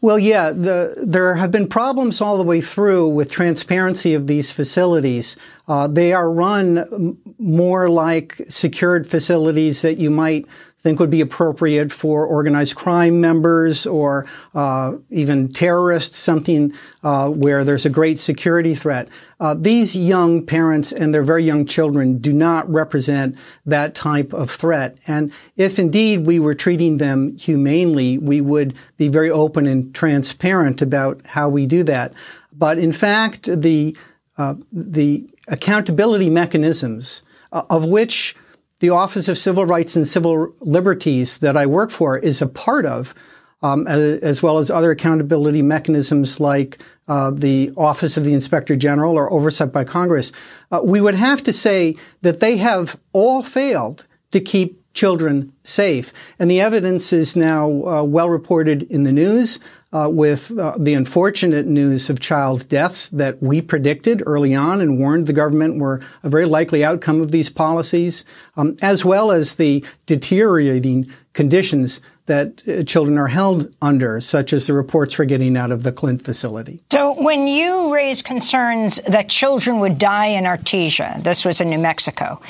Well, 0.00 0.18
yeah, 0.18 0.52
the, 0.52 0.94
there 1.04 1.34
have 1.34 1.50
been 1.50 1.66
problems 1.66 2.20
all 2.20 2.36
the 2.36 2.44
way 2.44 2.60
through 2.60 3.08
with 3.08 3.32
transparency 3.32 4.14
of 4.14 4.28
these 4.28 4.52
facilities. 4.52 5.36
Uh, 5.66 5.88
they 5.88 6.12
are 6.12 6.30
run 6.30 7.18
more 7.38 7.88
like 7.88 8.40
secured 8.48 9.08
facilities 9.08 9.82
that 9.82 9.98
you 9.98 10.10
might 10.10 10.46
think 10.80 11.00
would 11.00 11.10
be 11.10 11.20
appropriate 11.20 11.90
for 11.90 12.24
organized 12.24 12.76
crime 12.76 13.20
members 13.20 13.86
or 13.86 14.26
uh, 14.54 14.94
even 15.10 15.48
terrorists, 15.48 16.16
something 16.16 16.72
uh, 17.02 17.28
where 17.28 17.64
there's 17.64 17.84
a 17.84 17.90
great 17.90 18.18
security 18.18 18.74
threat. 18.74 19.08
Uh, 19.40 19.54
these 19.54 19.96
young 19.96 20.44
parents 20.46 20.92
and 20.92 21.12
their 21.12 21.22
very 21.22 21.42
young 21.42 21.66
children 21.66 22.18
do 22.18 22.32
not 22.32 22.68
represent 22.70 23.36
that 23.66 23.94
type 23.94 24.32
of 24.32 24.50
threat. 24.50 24.96
And 25.06 25.32
if 25.56 25.78
indeed 25.78 26.26
we 26.26 26.38
were 26.38 26.54
treating 26.54 26.98
them 26.98 27.36
humanely, 27.36 28.18
we 28.18 28.40
would 28.40 28.74
be 28.96 29.08
very 29.08 29.30
open 29.30 29.66
and 29.66 29.94
transparent 29.94 30.80
about 30.80 31.20
how 31.24 31.48
we 31.48 31.66
do 31.66 31.82
that. 31.84 32.12
But 32.52 32.78
in 32.78 32.92
fact, 32.92 33.44
the 33.44 33.96
uh, 34.36 34.54
the 34.72 35.28
accountability 35.48 36.30
mechanisms 36.30 37.22
uh, 37.50 37.62
of 37.70 37.84
which 37.84 38.36
the 38.80 38.90
Office 38.90 39.28
of 39.28 39.38
Civil 39.38 39.66
Rights 39.66 39.96
and 39.96 40.06
Civil 40.06 40.54
Liberties 40.60 41.38
that 41.38 41.56
I 41.56 41.66
work 41.66 41.90
for 41.90 42.16
is 42.16 42.40
a 42.40 42.46
part 42.46 42.86
of, 42.86 43.14
um, 43.62 43.86
as, 43.86 44.20
as, 44.20 44.42
well 44.42 44.58
as 44.58 44.70
other 44.70 44.92
accountability 44.92 45.62
mechanisms 45.62 46.38
like 46.38 46.78
uh, 47.08 47.30
the 47.30 47.72
Office 47.76 48.16
of 48.16 48.24
the 48.24 48.34
Inspector 48.34 48.74
General 48.76 49.16
or 49.16 49.32
oversight 49.32 49.72
by 49.72 49.84
Congress, 49.84 50.30
uh, 50.70 50.80
we 50.84 51.00
would 51.00 51.16
have 51.16 51.42
to 51.42 51.52
say 51.52 51.96
that 52.22 52.40
they 52.40 52.58
have 52.58 52.98
all 53.12 53.42
failed 53.42 54.06
to 54.30 54.40
keep 54.40 54.78
children 54.94 55.52
safe. 55.64 56.12
And 56.38 56.50
the 56.50 56.60
evidence 56.60 57.12
is 57.12 57.34
now 57.34 57.70
uh, 57.86 58.02
well 58.02 58.28
reported 58.28 58.82
in 58.84 59.04
the 59.04 59.12
news 59.12 59.58
uh, 59.92 60.08
with 60.10 60.56
uh, 60.58 60.74
the 60.78 60.94
unfortunate 60.94 61.66
news 61.66 62.10
of 62.10 62.20
child 62.20 62.68
deaths 62.68 63.08
that 63.08 63.42
we 63.42 63.62
predicted 63.62 64.22
early 64.26 64.54
on 64.54 64.80
and 64.80 64.98
warned 64.98 65.26
the 65.26 65.32
government 65.32 65.78
were 65.78 66.00
a 66.22 66.28
very 66.28 66.44
likely 66.44 66.84
outcome 66.84 67.20
of 67.20 67.30
these 67.30 67.48
policies, 67.48 68.24
um, 68.56 68.76
as 68.82 69.04
well 69.04 69.30
as 69.32 69.54
the 69.54 69.84
deteriorating 70.06 71.10
conditions 71.32 72.00
that 72.26 72.62
uh, 72.68 72.82
children 72.82 73.16
are 73.16 73.28
held 73.28 73.74
under, 73.80 74.20
such 74.20 74.52
as 74.52 74.66
the 74.66 74.74
reports 74.74 75.18
we're 75.18 75.24
getting 75.24 75.56
out 75.56 75.72
of 75.72 75.82
the 75.82 75.92
Clint 75.92 76.22
facility. 76.22 76.82
So, 76.92 77.14
when 77.22 77.46
you 77.46 77.92
raise 77.92 78.20
concerns 78.20 78.96
that 79.08 79.30
children 79.30 79.80
would 79.80 79.98
die 79.98 80.26
in 80.26 80.44
Artesia, 80.44 81.22
this 81.22 81.46
was 81.46 81.62
in 81.62 81.70
New 81.70 81.78
Mexico, 81.78 82.42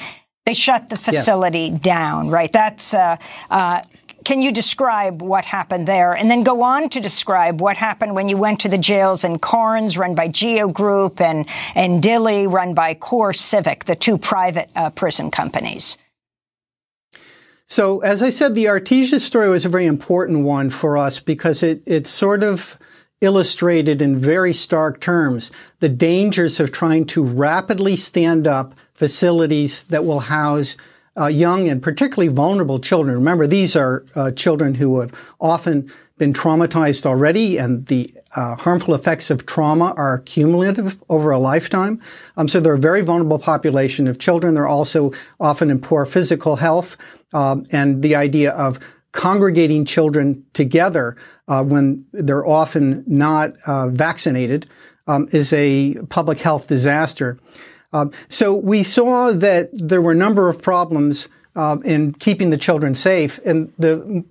they 0.44 0.54
shut 0.54 0.88
the 0.88 0.96
facility 0.96 1.68
yes. 1.70 1.80
down, 1.80 2.30
right? 2.30 2.52
That's 2.52 2.94
uh, 2.94 3.18
uh, 3.50 3.82
can 4.24 4.42
you 4.42 4.52
describe 4.52 5.22
what 5.22 5.44
happened 5.44 5.86
there? 5.86 6.12
And 6.14 6.30
then 6.30 6.42
go 6.42 6.62
on 6.62 6.88
to 6.90 7.00
describe 7.00 7.60
what 7.60 7.76
happened 7.76 8.14
when 8.14 8.28
you 8.28 8.36
went 8.36 8.60
to 8.60 8.68
the 8.68 8.78
jails 8.78 9.24
in 9.24 9.38
Karnes, 9.38 9.96
run 9.96 10.14
by 10.14 10.28
Geo 10.28 10.68
Group, 10.68 11.20
and, 11.20 11.46
and 11.74 12.02
Dilley, 12.02 12.50
run 12.50 12.74
by 12.74 12.94
Core 12.94 13.32
Civic, 13.32 13.84
the 13.84 13.96
two 13.96 14.18
private 14.18 14.70
uh, 14.74 14.90
prison 14.90 15.30
companies. 15.30 15.98
So, 17.66 18.00
as 18.00 18.22
I 18.22 18.30
said, 18.30 18.54
the 18.54 18.64
Artesia 18.64 19.20
story 19.20 19.48
was 19.48 19.66
a 19.66 19.68
very 19.68 19.86
important 19.86 20.40
one 20.40 20.70
for 20.70 20.96
us 20.96 21.20
because 21.20 21.62
it, 21.62 21.82
it 21.84 22.06
sort 22.06 22.42
of 22.42 22.78
illustrated 23.20 24.00
in 24.00 24.18
very 24.18 24.54
stark 24.54 25.00
terms 25.00 25.50
the 25.80 25.88
dangers 25.88 26.60
of 26.60 26.72
trying 26.72 27.04
to 27.04 27.22
rapidly 27.22 27.96
stand 27.96 28.46
up 28.46 28.74
facilities 28.94 29.84
that 29.84 30.04
will 30.04 30.20
house 30.20 30.76
uh, 31.18 31.26
young 31.26 31.68
and 31.68 31.82
particularly 31.82 32.28
vulnerable 32.28 32.78
children. 32.78 33.14
Remember, 33.14 33.46
these 33.46 33.74
are 33.76 34.04
uh, 34.14 34.30
children 34.32 34.74
who 34.74 35.00
have 35.00 35.12
often 35.40 35.92
been 36.18 36.32
traumatized 36.32 37.06
already, 37.06 37.58
and 37.58 37.86
the 37.86 38.12
uh, 38.34 38.56
harmful 38.56 38.94
effects 38.94 39.30
of 39.30 39.46
trauma 39.46 39.94
are 39.96 40.18
cumulative 40.18 40.98
over 41.08 41.30
a 41.30 41.38
lifetime. 41.38 42.02
Um, 42.36 42.48
so 42.48 42.60
they're 42.60 42.74
a 42.74 42.78
very 42.78 43.02
vulnerable 43.02 43.38
population 43.38 44.08
of 44.08 44.18
children. 44.18 44.54
They're 44.54 44.66
also 44.66 45.12
often 45.38 45.70
in 45.70 45.80
poor 45.80 46.04
physical 46.04 46.56
health, 46.56 46.96
um, 47.32 47.64
and 47.70 48.02
the 48.02 48.16
idea 48.16 48.50
of 48.50 48.80
congregating 49.12 49.84
children 49.84 50.44
together 50.52 51.16
uh, 51.46 51.64
when 51.64 52.04
they're 52.12 52.46
often 52.46 53.04
not 53.06 53.54
uh, 53.66 53.88
vaccinated 53.88 54.66
um, 55.06 55.28
is 55.32 55.52
a 55.52 55.94
public 56.10 56.38
health 56.38 56.68
disaster. 56.68 57.38
Um, 57.92 58.12
so 58.28 58.54
we 58.54 58.82
saw 58.82 59.32
that 59.32 59.70
there 59.72 60.02
were 60.02 60.12
a 60.12 60.16
number 60.16 60.48
of 60.48 60.62
problems 60.62 61.28
uh, 61.56 61.78
in 61.84 62.12
keeping 62.12 62.50
the 62.50 62.58
children 62.58 62.94
safe, 62.94 63.40
and 63.44 63.72
the 63.78 64.24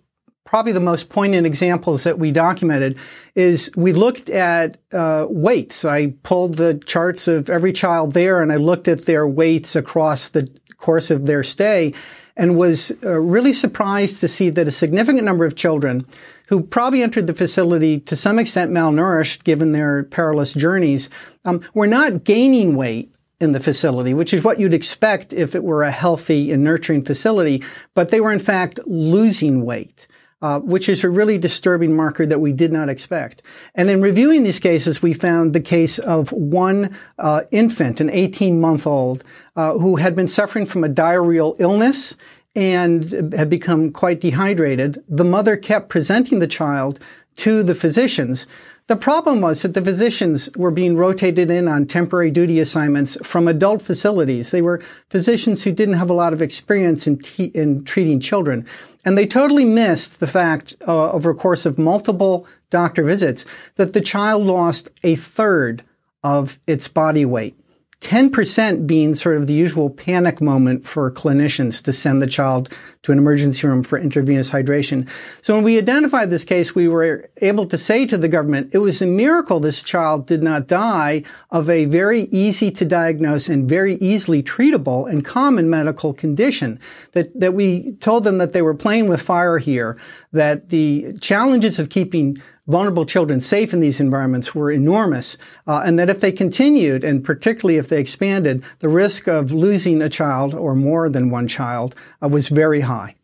probably 0.46 0.72
the 0.72 0.80
most 0.80 1.10
poignant 1.10 1.46
examples 1.46 2.04
that 2.04 2.18
we 2.18 2.32
documented 2.32 2.98
is 3.36 3.70
we 3.76 3.92
looked 3.92 4.30
at 4.30 4.78
uh, 4.94 5.28
weights. 5.30 5.84
I 5.84 6.14
pulled 6.24 6.56
the 6.56 6.82
charts 6.86 7.28
of 7.28 7.50
every 7.50 7.74
child 7.74 8.14
there, 8.14 8.42
and 8.42 8.52
I 8.52 8.56
looked 8.56 8.88
at 8.88 9.06
their 9.06 9.28
weights 9.28 9.76
across 9.76 10.30
the 10.30 10.50
course 10.78 11.12
of 11.12 11.26
their 11.26 11.44
stay, 11.44 11.94
and 12.38 12.58
was 12.58 12.94
uh, 13.04 13.20
really 13.20 13.52
surprised 13.52 14.22
to 14.22 14.28
see 14.28 14.50
that 14.52 14.68
a 14.68 14.72
significant 14.72 15.26
number 15.26 15.44
of 15.44 15.56
children 15.56 16.06
who 16.48 16.62
probably 16.62 17.04
entered 17.04 17.28
the 17.28 17.34
facility 17.34 18.00
to 18.00 18.16
some 18.16 18.40
extent 18.40 18.72
malnourished 18.72 19.44
given 19.44 19.74
their 19.74 20.04
perilous 20.04 20.54
journeys 20.54 21.10
um, 21.44 21.62
were 21.74 21.88
not 21.88 22.24
gaining 22.24 22.76
weight 22.76 23.12
in 23.40 23.52
the 23.52 23.60
facility, 23.60 24.14
which 24.14 24.34
is 24.34 24.44
what 24.44 24.60
you'd 24.60 24.74
expect 24.74 25.32
if 25.34 25.54
it 25.54 25.64
were 25.64 25.84
a 25.84 25.92
healthy 25.92 26.52
and 26.52 26.64
nurturing 26.64 27.04
facility, 27.04 27.64
but 27.94 28.10
they 28.10 28.20
were 28.20 28.32
in 28.32 28.40
fact 28.40 28.80
losing 28.86 29.64
weight. 29.64 30.08
Uh, 30.40 30.60
which 30.60 30.88
is 30.88 31.04
a 31.04 31.10
really 31.10 31.40
disturbing 31.40 31.96
marker 31.96 32.24
that 32.24 32.40
we 32.40 32.54
did 32.54 32.72
not 32.72 32.90
expect. 32.90 33.42
And 33.74 33.90
in 33.90 34.04
reviewing 34.04 34.44
these 34.44 34.60
cases, 34.60 35.02
we 35.02 35.12
found 35.12 35.52
the 35.52 35.60
case 35.60 35.98
of 35.98 36.32
one 36.32 36.96
uh, 37.18 37.42
infant, 37.50 38.00
an 38.00 38.12
18 38.12 38.62
month 38.62 38.86
old, 38.86 39.24
uh, 39.56 39.74
who 39.74 39.96
had 39.96 40.14
been 40.14 40.28
suffering 40.28 40.68
from 40.68 40.84
a 40.84 40.90
diarrheal 40.90 41.56
illness 41.58 42.16
and 42.56 43.34
had 43.34 43.50
become 43.50 43.92
quite 43.92 44.22
dehydrated. 44.22 45.04
The 45.10 45.24
mother 45.24 45.58
kept 45.58 45.90
presenting 45.90 46.38
the 46.38 46.46
child 46.46 47.00
to 47.38 47.64
the 47.64 47.74
physicians 47.74 48.46
the 48.88 48.96
problem 48.96 49.42
was 49.42 49.62
that 49.62 49.74
the 49.74 49.82
physicians 49.82 50.50
were 50.56 50.72
being 50.72 50.96
rotated 50.96 51.52
in 51.52 51.68
on 51.68 51.86
temporary 51.86 52.32
duty 52.32 52.60
assignments 52.60 53.18
from 53.22 53.48
adult 53.48 53.82
facilities. 53.82 54.52
They 54.52 54.62
were 54.62 54.82
physicians 55.10 55.64
who 55.64 55.72
didn't 55.72 55.96
have 55.96 56.10
a 56.10 56.14
lot 56.14 56.32
of 56.32 56.42
experience 56.42 57.06
in, 57.06 57.20
in 57.54 57.84
treating 57.84 58.22
children. 58.22 58.66
And 59.04 59.18
they 59.18 59.28
totally 59.28 59.66
missed 59.66 60.20
the 60.20 60.28
fact 60.28 60.76
uh, 60.88 61.12
over 61.12 61.32
a 61.32 61.36
course 61.36 61.66
of 61.66 61.78
multiple 61.78 62.48
doctor 62.70 63.04
visits 63.04 63.46
that 63.76 63.94
the 63.94 64.02
child 64.02 64.44
lost 64.44 64.90
a 65.04 65.16
third 65.16 65.84
of 66.24 66.58
its 66.66 66.88
body 66.88 67.26
weight. 67.26 67.56
10% 68.02 68.86
being 68.86 69.16
sort 69.16 69.38
of 69.38 69.48
the 69.48 69.56
usual 69.56 69.90
panic 69.90 70.40
moment 70.40 70.88
for 70.88 71.10
clinicians 71.12 71.82
to 71.82 71.92
send 71.92 72.22
the 72.22 72.28
child 72.28 72.70
to 73.02 73.12
an 73.12 73.18
emergency 73.18 73.66
room 73.66 73.82
for 73.82 73.98
intravenous 73.98 74.52
hydration. 74.52 75.10
So 75.42 75.56
when 75.56 75.64
we 75.64 75.80
identified 75.80 76.30
this 76.30 76.46
case, 76.46 76.76
we 76.76 76.88
were 76.88 77.28
able 77.38 77.66
to 77.66 77.78
say 77.78 78.06
to 78.06 78.18
the 78.18 78.28
government, 78.28 78.70
it 78.72 78.80
was 78.80 79.02
a 79.02 79.08
miracle 79.08 79.60
this 79.60 79.82
child 79.82 80.28
did 80.28 80.44
not 80.44 80.68
die 80.68 81.24
of 81.50 81.72
a 81.72 81.86
very 81.86 82.22
easy 82.24 82.70
to 82.72 82.86
diagnose 82.86 83.50
and 83.50 83.68
very 83.68 83.96
easily 83.96 84.44
treatable 84.44 85.10
and 85.10 85.26
common 85.26 85.68
medical 85.68 86.14
condition. 86.14 86.80
That, 87.14 87.38
that 87.40 87.56
we 87.56 87.94
told 87.94 88.24
them 88.24 88.38
that 88.38 88.54
they 88.54 88.62
were 88.62 88.76
playing 88.76 89.08
with 89.08 89.24
fire 89.24 89.58
here, 89.58 89.98
that 90.34 90.70
the 90.70 91.18
challenges 91.20 91.80
of 91.80 91.90
keeping 91.90 92.38
vulnerable 92.68 93.06
children 93.06 93.40
safe 93.40 93.74
in 93.74 93.80
these 93.80 94.00
environments 94.00 94.54
were 94.54 94.72
enormous, 94.72 95.38
uh, 95.66 95.82
and 95.86 95.98
that 95.98 96.10
if 96.10 96.20
they 96.20 96.32
continued, 96.32 97.04
and 97.04 97.24
particularly 97.24 97.78
if 97.78 97.90
they 97.90 98.00
expanded, 98.00 98.64
the 98.80 98.90
risk 98.90 99.28
of 99.28 99.52
losing 99.52 100.02
a 100.02 100.10
child 100.10 100.54
or 100.54 100.76
more 100.76 101.10
than 101.10 101.30
one 101.30 101.48
child 101.48 101.96
uh, 102.22 102.28
was 102.28 102.50
very 102.50 102.82
high. 102.82 103.17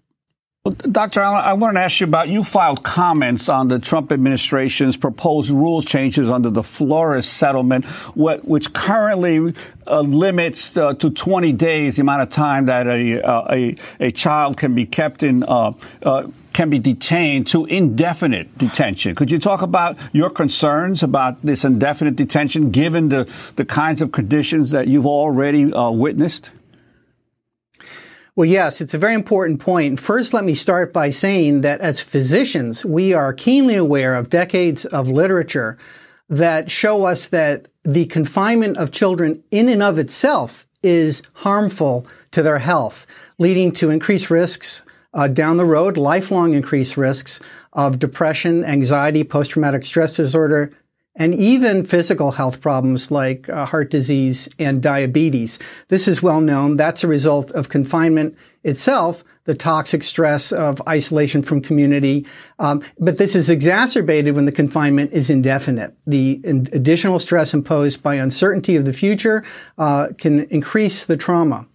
Well, 0.65 0.75
Dr. 0.89 1.19
Allen, 1.19 1.41
I 1.43 1.51
want 1.55 1.75
to 1.75 1.81
ask 1.81 1.99
you 1.99 2.07
about 2.07 2.29
you 2.29 2.41
filed 2.41 2.83
comments 2.85 3.49
on 3.49 3.67
the 3.67 3.79
Trump 3.79 4.13
administration's 4.13 4.95
proposed 4.95 5.49
rule 5.49 5.81
changes 5.81 6.29
under 6.29 6.49
the 6.49 6.63
Flores 6.63 7.27
settlement, 7.27 7.83
which 8.15 8.71
currently 8.71 9.53
uh, 9.85 9.99
limits 9.99 10.77
uh, 10.77 10.93
to 10.93 11.09
20 11.09 11.51
days 11.51 11.97
the 11.97 12.01
amount 12.03 12.21
of 12.21 12.29
time 12.29 12.67
that 12.67 12.87
a 12.87 13.21
uh, 13.21 13.45
a, 13.51 13.75
a 13.99 14.11
child 14.11 14.55
can 14.55 14.73
be 14.73 14.85
kept 14.85 15.21
in 15.21 15.43
uh, 15.43 15.73
uh, 16.01 16.29
can 16.53 16.69
be 16.69 16.79
detained 16.79 17.45
to 17.47 17.65
indefinite 17.65 18.57
detention. 18.57 19.15
Could 19.15 19.31
you 19.31 19.39
talk 19.39 19.61
about 19.61 19.97
your 20.13 20.29
concerns 20.29 21.03
about 21.03 21.41
this 21.41 21.65
indefinite 21.65 22.15
detention 22.15 22.71
given 22.71 23.09
the, 23.09 23.29
the 23.57 23.65
kinds 23.65 24.01
of 24.01 24.13
conditions 24.13 24.71
that 24.71 24.87
you've 24.87 25.07
already 25.07 25.73
uh, 25.73 25.91
witnessed? 25.91 26.51
Well, 28.35 28.45
yes, 28.45 28.81
it's 28.81 28.95
a 28.95 28.99
very 28.99 29.13
important 29.13 29.59
point. 29.59 29.99
First, 29.99 30.33
let 30.33 30.43
me 30.43 30.55
start 30.55 30.91
by 30.91 31.11
saying 31.11 31.61
that 31.61 31.81
as 31.81 31.99
physicians, 31.99 32.83
we 32.83 33.13
are 33.13 33.31
keenly 33.31 33.75
aware 33.75 34.15
of 34.15 34.31
decades 34.31 34.85
of 34.85 35.07
literature 35.07 35.77
that 36.29 36.71
show 36.71 37.05
us 37.05 37.27
that 37.27 37.67
the 37.83 38.05
confinement 38.05 38.77
of 38.77 38.89
children 38.89 39.43
in 39.51 39.69
and 39.69 39.83
of 39.83 39.99
itself 39.99 40.65
is 40.81 41.21
harmful 41.33 42.07
to 42.31 42.41
their 42.41 42.57
health, 42.57 43.05
leading 43.37 43.71
to 43.73 43.91
increased 43.91 44.31
risks 44.31 44.81
uh, 45.13 45.27
down 45.27 45.57
the 45.57 45.65
road, 45.65 45.95
lifelong 45.95 46.55
increased 46.55 46.97
risks 46.97 47.39
of 47.73 47.99
depression, 47.99 48.65
anxiety, 48.65 49.23
post-traumatic 49.23 49.85
stress 49.85 50.15
disorder, 50.15 50.71
and 51.15 51.35
even 51.35 51.85
physical 51.85 52.31
health 52.31 52.61
problems 52.61 53.11
like 53.11 53.47
uh, 53.49 53.65
heart 53.65 53.91
disease 53.91 54.49
and 54.57 54.81
diabetes. 54.81 55.59
This 55.89 56.07
is 56.07 56.23
well 56.23 56.41
known. 56.41 56.77
That's 56.77 57.03
a 57.03 57.07
result 57.07 57.51
of 57.51 57.69
confinement 57.69 58.35
itself, 58.63 59.23
the 59.45 59.53
toxic 59.53 60.03
stress 60.03 60.51
of 60.51 60.81
isolation 60.87 61.43
from 61.43 61.61
community. 61.61 62.25
Um, 62.59 62.81
but 62.97 63.17
this 63.17 63.35
is 63.35 63.49
exacerbated 63.49 64.35
when 64.35 64.45
the 64.45 64.51
confinement 64.51 65.11
is 65.11 65.29
indefinite. 65.29 65.95
The 66.07 66.39
in- 66.43 66.69
additional 66.71 67.19
stress 67.19 67.53
imposed 67.53 68.01
by 68.01 68.15
uncertainty 68.15 68.75
of 68.75 68.85
the 68.85 68.93
future 68.93 69.43
uh, 69.77 70.07
can 70.17 70.45
increase 70.45 71.05
the 71.05 71.17
trauma. 71.17 71.67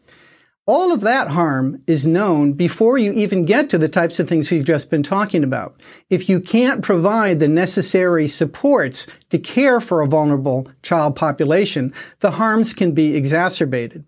All 0.69 0.93
of 0.93 1.01
that 1.01 1.29
harm 1.29 1.83
is 1.87 2.07
known 2.07 2.53
before 2.53 2.99
you 2.99 3.11
even 3.13 3.47
get 3.47 3.71
to 3.71 3.79
the 3.79 3.89
types 3.89 4.21
of 4.21 4.29
things 4.29 4.51
we've 4.51 4.67
just 4.67 4.91
been 4.91 5.03
talking 5.03 5.43
about. 5.43 5.81
If 6.11 6.29
you 6.29 6.41
can't 6.41 6.83
provide 6.83 7.39
the 7.39 7.49
necessary 7.49 8.29
supports 8.29 9.07
to 9.31 9.39
care 9.39 9.81
for 9.81 10.03
a 10.03 10.07
vulnerable 10.07 10.69
child 10.83 11.17
population, 11.17 11.95
the 12.21 12.33
harms 12.33 12.75
can 12.75 12.93
be 12.93 13.17
exacerbated. 13.17 14.05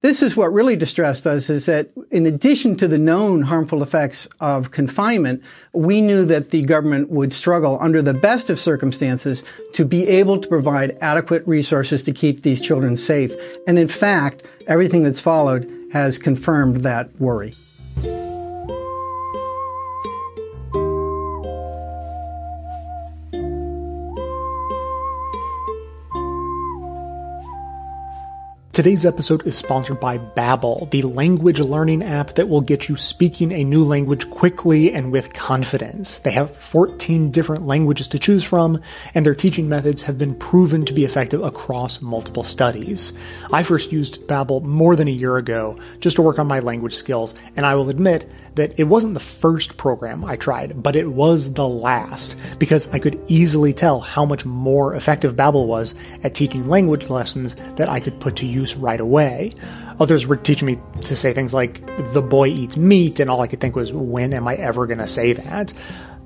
This 0.00 0.22
is 0.22 0.38
what 0.38 0.54
really 0.54 0.74
distressed 0.74 1.26
us 1.26 1.50
is 1.50 1.66
that 1.66 1.90
in 2.10 2.24
addition 2.24 2.76
to 2.76 2.88
the 2.88 2.96
known 2.96 3.42
harmful 3.42 3.82
effects 3.82 4.26
of 4.40 4.70
confinement, 4.70 5.42
we 5.74 6.00
knew 6.00 6.24
that 6.24 6.48
the 6.48 6.62
government 6.62 7.10
would 7.10 7.34
struggle 7.34 7.76
under 7.78 8.00
the 8.00 8.14
best 8.14 8.48
of 8.48 8.58
circumstances 8.58 9.44
to 9.74 9.84
be 9.84 10.08
able 10.08 10.38
to 10.40 10.48
provide 10.48 10.96
adequate 11.02 11.46
resources 11.46 12.02
to 12.04 12.12
keep 12.12 12.40
these 12.40 12.62
children 12.62 12.96
safe. 12.96 13.34
And 13.66 13.78
in 13.78 13.88
fact, 13.88 14.44
everything 14.66 15.02
that's 15.02 15.20
followed 15.20 15.70
has 15.92 16.18
confirmed 16.18 16.78
that 16.78 17.20
worry. 17.20 17.52
Today's 28.72 29.04
episode 29.04 29.44
is 29.48 29.58
sponsored 29.58 29.98
by 29.98 30.16
Babbel, 30.16 30.88
the 30.92 31.02
language 31.02 31.58
learning 31.58 32.04
app 32.04 32.34
that 32.34 32.48
will 32.48 32.60
get 32.60 32.88
you 32.88 32.96
speaking 32.96 33.50
a 33.50 33.64
new 33.64 33.82
language 33.82 34.30
quickly 34.30 34.92
and 34.92 35.10
with 35.10 35.32
confidence. 35.32 36.18
They 36.18 36.30
have 36.30 36.54
14 36.54 37.32
different 37.32 37.66
languages 37.66 38.06
to 38.06 38.20
choose 38.20 38.44
from, 38.44 38.80
and 39.12 39.26
their 39.26 39.34
teaching 39.34 39.68
methods 39.68 40.02
have 40.02 40.18
been 40.18 40.36
proven 40.36 40.84
to 40.84 40.92
be 40.92 41.04
effective 41.04 41.42
across 41.42 42.00
multiple 42.00 42.44
studies. 42.44 43.12
I 43.52 43.64
first 43.64 43.90
used 43.90 44.28
Babbel 44.28 44.62
more 44.62 44.94
than 44.94 45.08
a 45.08 45.10
year 45.10 45.36
ago 45.36 45.76
just 45.98 46.14
to 46.14 46.22
work 46.22 46.38
on 46.38 46.46
my 46.46 46.60
language 46.60 46.94
skills, 46.94 47.34
and 47.56 47.66
I 47.66 47.74
will 47.74 47.90
admit 47.90 48.32
that 48.54 48.78
it 48.78 48.84
wasn't 48.84 49.14
the 49.14 49.20
first 49.20 49.78
program 49.78 50.24
I 50.24 50.36
tried, 50.36 50.80
but 50.80 50.94
it 50.94 51.08
was 51.08 51.54
the 51.54 51.66
last 51.66 52.36
because 52.60 52.88
I 52.94 53.00
could 53.00 53.20
easily 53.26 53.72
tell 53.72 53.98
how 53.98 54.24
much 54.24 54.46
more 54.46 54.94
effective 54.94 55.34
Babbel 55.34 55.66
was 55.66 55.96
at 56.22 56.36
teaching 56.36 56.68
language 56.68 57.10
lessons 57.10 57.56
that 57.74 57.88
I 57.88 57.98
could 57.98 58.20
put 58.20 58.36
to 58.36 58.46
use 58.46 58.59
right 58.76 59.00
away. 59.00 59.54
Others 59.98 60.26
were 60.26 60.36
teaching 60.36 60.66
me 60.66 60.78
to 61.02 61.16
say 61.16 61.32
things 61.32 61.52
like 61.52 61.84
the 62.12 62.22
boy 62.22 62.48
eats 62.48 62.76
meat 62.76 63.20
and 63.20 63.30
all 63.30 63.40
I 63.40 63.46
could 63.46 63.60
think 63.60 63.76
was 63.76 63.92
when 63.92 64.32
am 64.32 64.48
I 64.48 64.54
ever 64.54 64.86
going 64.86 64.98
to 64.98 65.06
say 65.06 65.32
that? 65.34 65.72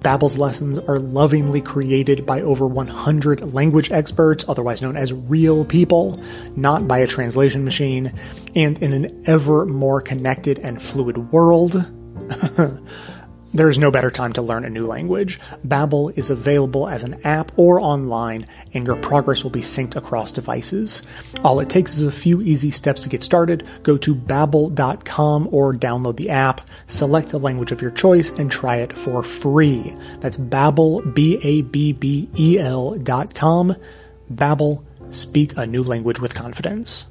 Babbel's 0.05 0.37
lessons 0.37 0.79
are 0.81 0.99
lovingly 0.99 1.63
created 1.63 2.27
by 2.27 2.43
over 2.43 2.67
100 2.67 3.55
language 3.55 3.91
experts, 3.91 4.45
otherwise 4.47 4.83
known 4.83 4.99
as 4.99 5.15
real 5.15 5.65
people, 5.65 6.21
not 6.57 6.87
by 6.87 6.99
a 6.99 7.07
translation 7.07 7.65
machine, 7.65 8.13
and 8.55 8.81
in 8.83 8.93
an 8.93 9.25
ever 9.27 9.65
more 9.65 10.03
connected 10.03 10.59
and 10.59 10.83
fluid 10.83 11.33
world, 11.33 11.73
there 13.55 13.71
is 13.71 13.79
no 13.79 13.91
better 13.91 14.11
time 14.11 14.33
to 14.35 14.43
learn 14.43 14.65
a 14.65 14.71
new 14.71 14.87
language. 14.87 15.41
Babbel 15.67 16.17
is 16.19 16.29
available 16.29 16.89
as 16.89 17.05
an 17.05 17.21
app 17.25 17.53
or 17.57 17.81
online, 17.81 18.47
and 18.75 18.85
your 18.85 18.97
progress 18.97 19.45
will 19.45 19.51
be 19.51 19.61
synced 19.61 19.97
across 19.97 20.33
devices. 20.33 21.03
All 21.45 21.61
it 21.61 21.71
takes 21.71 21.97
is 21.97 22.03
a 22.03 22.13
few 22.13 22.43
easy 22.43 22.73
steps 22.73 23.03
to 23.05 23.09
get 23.09 23.23
started. 23.23 23.67
Go 23.85 23.97
to 23.99 24.15
babbel.com 24.15 25.49
or 25.53 25.73
download 25.73 26.17
the 26.17 26.31
app, 26.31 26.69
select 26.89 27.29
the 27.29 27.39
language 27.39 27.71
of 27.71 27.81
your 27.81 27.93
choice, 27.93 28.31
and 28.31 28.51
try 28.51 28.77
it 28.77 28.93
for 28.93 29.23
free. 29.23 29.95
That's 30.19 30.37
Babbel, 30.37 31.15
B-A-B-B-E-L 31.15 32.99
dot 32.99 33.35
com. 33.35 33.77
Babbel, 34.33 34.85
speak 35.11 35.57
a 35.57 35.67
new 35.67 35.85
language 35.85 36.19
with 36.19 36.35
confidence. 36.35 37.07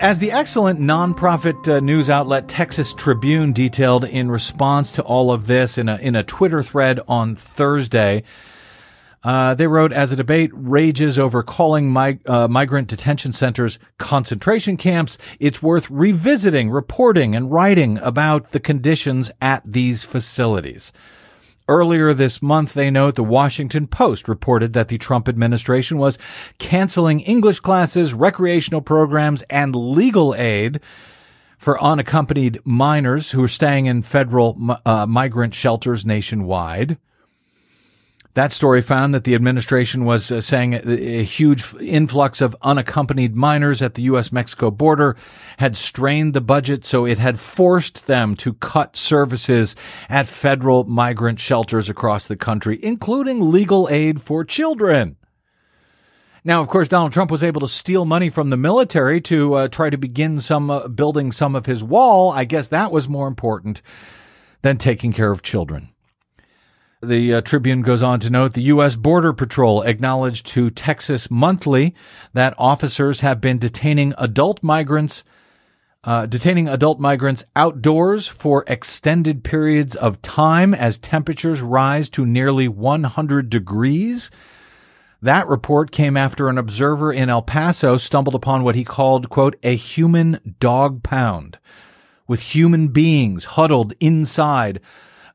As 0.00 0.18
the 0.18 0.32
excellent 0.32 0.80
nonprofit 0.80 1.68
uh, 1.68 1.80
news 1.80 2.08
outlet 2.08 2.48
Texas 2.48 2.94
Tribune 2.94 3.52
detailed 3.52 4.06
in 4.06 4.30
response 4.30 4.92
to 4.92 5.02
all 5.02 5.30
of 5.30 5.46
this 5.46 5.76
in 5.76 5.90
a, 5.90 5.96
in 5.98 6.16
a 6.16 6.24
Twitter 6.24 6.62
thread 6.62 7.00
on 7.06 7.36
Thursday, 7.36 8.22
uh, 9.22 9.52
they 9.52 9.66
wrote, 9.66 9.92
as 9.92 10.10
a 10.10 10.16
debate 10.16 10.52
rages 10.54 11.18
over 11.18 11.42
calling 11.42 11.92
mig- 11.92 12.26
uh, 12.26 12.48
migrant 12.48 12.88
detention 12.88 13.34
centers 13.34 13.78
concentration 13.98 14.78
camps, 14.78 15.18
it's 15.38 15.62
worth 15.62 15.90
revisiting, 15.90 16.70
reporting, 16.70 17.34
and 17.34 17.52
writing 17.52 17.98
about 17.98 18.52
the 18.52 18.60
conditions 18.60 19.30
at 19.42 19.62
these 19.70 20.02
facilities. 20.02 20.94
Earlier 21.70 22.12
this 22.12 22.42
month, 22.42 22.74
they 22.74 22.90
note 22.90 23.14
the 23.14 23.22
Washington 23.22 23.86
Post 23.86 24.26
reported 24.26 24.72
that 24.72 24.88
the 24.88 24.98
Trump 24.98 25.28
administration 25.28 25.98
was 25.98 26.18
canceling 26.58 27.20
English 27.20 27.60
classes, 27.60 28.12
recreational 28.12 28.80
programs, 28.80 29.42
and 29.42 29.76
legal 29.76 30.34
aid 30.34 30.80
for 31.58 31.80
unaccompanied 31.80 32.58
minors 32.64 33.30
who 33.30 33.44
are 33.44 33.46
staying 33.46 33.86
in 33.86 34.02
federal 34.02 34.58
uh, 34.84 35.06
migrant 35.06 35.54
shelters 35.54 36.04
nationwide. 36.04 36.98
That 38.34 38.52
story 38.52 38.80
found 38.80 39.12
that 39.12 39.24
the 39.24 39.34
administration 39.34 40.04
was 40.04 40.30
uh, 40.30 40.40
saying 40.40 40.74
a, 40.74 40.82
a, 40.84 41.24
huge 41.24 41.74
influx 41.80 42.40
of 42.40 42.54
unaccompanied 42.62 43.34
minors 43.34 43.82
at 43.82 43.94
the 43.94 44.02
U.S. 44.02 44.30
Mexico 44.30 44.70
border 44.70 45.16
had 45.58 45.76
strained 45.76 46.32
the 46.32 46.40
budget, 46.40 46.84
so 46.84 47.04
it 47.04 47.18
had 47.18 47.40
forced 47.40 48.06
them 48.06 48.36
to 48.36 48.54
cut 48.54 48.96
services 48.96 49.74
at 50.08 50.28
federal 50.28 50.84
migrant 50.84 51.40
shelters 51.40 51.88
across 51.88 52.28
the 52.28 52.36
country, 52.36 52.78
including 52.82 53.50
legal 53.50 53.88
aid 53.90 54.22
for 54.22 54.44
children. 54.44 55.16
Now, 56.44 56.62
of 56.62 56.68
course, 56.68 56.86
Donald 56.86 57.12
Trump 57.12 57.32
was 57.32 57.42
able 57.42 57.60
to 57.62 57.68
steal 57.68 58.04
money 58.04 58.30
from 58.30 58.50
the 58.50 58.56
military 58.56 59.20
to 59.22 59.54
uh, 59.54 59.68
try 59.68 59.90
to 59.90 59.98
begin 59.98 60.40
some 60.40 60.70
uh, 60.70 60.86
building 60.86 61.32
some 61.32 61.56
of 61.56 61.66
his 61.66 61.82
wall. 61.82 62.30
I 62.30 62.44
guess 62.44 62.68
that 62.68 62.92
was 62.92 63.08
more 63.08 63.26
important 63.26 63.82
than 64.62 64.78
taking 64.78 65.12
care 65.12 65.32
of 65.32 65.42
children. 65.42 65.90
The 67.02 67.36
uh, 67.36 67.40
Tribune 67.40 67.80
goes 67.80 68.02
on 68.02 68.20
to 68.20 68.28
note 68.28 68.52
the 68.52 68.60
U.S. 68.64 68.94
Border 68.94 69.32
Patrol 69.32 69.80
acknowledged 69.80 70.46
to 70.48 70.68
Texas 70.68 71.30
Monthly 71.30 71.94
that 72.34 72.52
officers 72.58 73.20
have 73.20 73.40
been 73.40 73.56
detaining 73.56 74.12
adult 74.18 74.62
migrants, 74.62 75.24
uh, 76.04 76.26
detaining 76.26 76.68
adult 76.68 77.00
migrants 77.00 77.46
outdoors 77.56 78.28
for 78.28 78.64
extended 78.66 79.42
periods 79.42 79.96
of 79.96 80.20
time 80.20 80.74
as 80.74 80.98
temperatures 80.98 81.62
rise 81.62 82.10
to 82.10 82.26
nearly 82.26 82.68
100 82.68 83.48
degrees. 83.48 84.30
That 85.22 85.48
report 85.48 85.92
came 85.92 86.18
after 86.18 86.50
an 86.50 86.58
observer 86.58 87.14
in 87.14 87.30
El 87.30 87.40
Paso 87.40 87.96
stumbled 87.96 88.34
upon 88.34 88.62
what 88.62 88.74
he 88.74 88.84
called, 88.84 89.30
quote, 89.30 89.56
a 89.62 89.74
human 89.74 90.54
dog 90.60 91.02
pound 91.02 91.58
with 92.28 92.40
human 92.40 92.88
beings 92.88 93.44
huddled 93.56 93.94
inside 94.00 94.80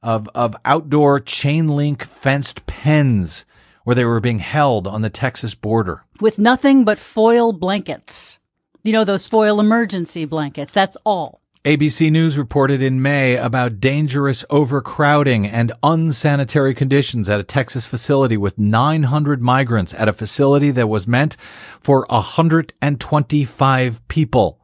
of, 0.06 0.30
of 0.36 0.56
outdoor 0.64 1.20
chain 1.20 1.68
link 1.68 2.06
fenced 2.06 2.66
pens 2.68 3.44
where 3.84 3.96
they 3.96 4.06
were 4.06 4.20
being 4.20 4.40
held 4.40 4.88
on 4.88 5.02
the 5.02 5.10
Texas 5.10 5.56
border. 5.56 6.04
With 6.22 6.38
nothing 6.38 6.86
but 6.86 7.00
foil 7.00 7.52
blankets. 7.52 8.38
You 8.84 8.94
know, 8.94 9.04
those 9.04 9.28
foil 9.28 9.60
emergency 9.60 10.26
blankets. 10.26 10.74
That's 10.74 10.96
all. 11.06 11.42
ABC 11.66 12.12
News 12.12 12.38
reported 12.38 12.84
in 12.84 13.02
May 13.02 13.36
about 13.36 13.80
dangerous 13.80 14.46
overcrowding 14.52 15.48
and 15.48 15.72
unsanitary 15.82 16.76
conditions 16.76 17.28
at 17.28 17.40
a 17.40 17.44
Texas 17.44 17.86
facility 17.86 18.38
with 18.38 18.60
900 18.60 19.42
migrants 19.42 19.96
at 19.96 20.08
a 20.08 20.14
facility 20.14 20.70
that 20.70 20.88
was 20.88 21.08
meant 21.08 21.36
for 21.82 22.06
125 22.10 24.08
people. 24.08 24.60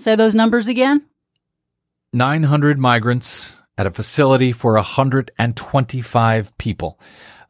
Say 0.00 0.16
those 0.16 0.34
numbers 0.34 0.66
again. 0.66 1.06
900 2.12 2.76
migrants 2.76 3.59
at 3.80 3.86
a 3.86 3.90
facility 3.90 4.52
for 4.52 4.74
125 4.74 6.58
people. 6.58 7.00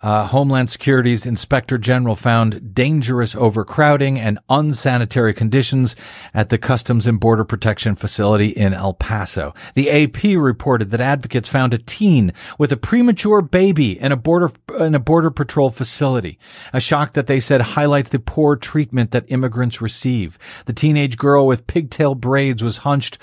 Uh, 0.01 0.27
Homeland 0.29 0.71
Security's 0.71 1.27
Inspector 1.27 1.77
General 1.79 2.15
found 2.15 2.73
dangerous 2.73 3.35
overcrowding 3.35 4.19
and 4.19 4.39
unsanitary 4.49 5.35
conditions 5.35 5.95
at 6.33 6.49
the 6.49 6.57
Customs 6.57 7.07
and 7.09 7.19
Border 7.21 7.45
Protection 7.45 7.97
facility 7.97 8.49
in 8.49 8.73
El 8.73 8.95
Paso. 8.95 9.53
The 9.75 9.91
AP 9.91 10.41
reported 10.41 10.91
that 10.93 11.01
advocates 11.01 11.49
found 11.49 11.75
a 11.75 11.79
teen 11.79 12.33
with 12.59 12.73
a 12.73 12.79
premature 12.79 13.43
baby 13.43 14.01
in 14.01 14.13
a 14.13 14.17
border 14.17 14.53
in 14.79 14.95
a 14.95 15.01
border 15.01 15.31
patrol 15.31 15.69
facility. 15.69 16.39
A 16.73 16.81
shock 16.81 17.13
that 17.15 17.27
they 17.27 17.41
said 17.41 17.61
highlights 17.61 18.09
the 18.11 18.21
poor 18.21 18.55
treatment 18.57 19.11
that 19.11 19.31
immigrants 19.31 19.83
receive. 19.83 20.39
The 20.65 20.73
teenage 20.73 21.19
girl 21.19 21.47
with 21.47 21.67
pigtail 21.67 22.15
braids 22.15 22.63
was 22.63 22.79
hunched 22.79 23.19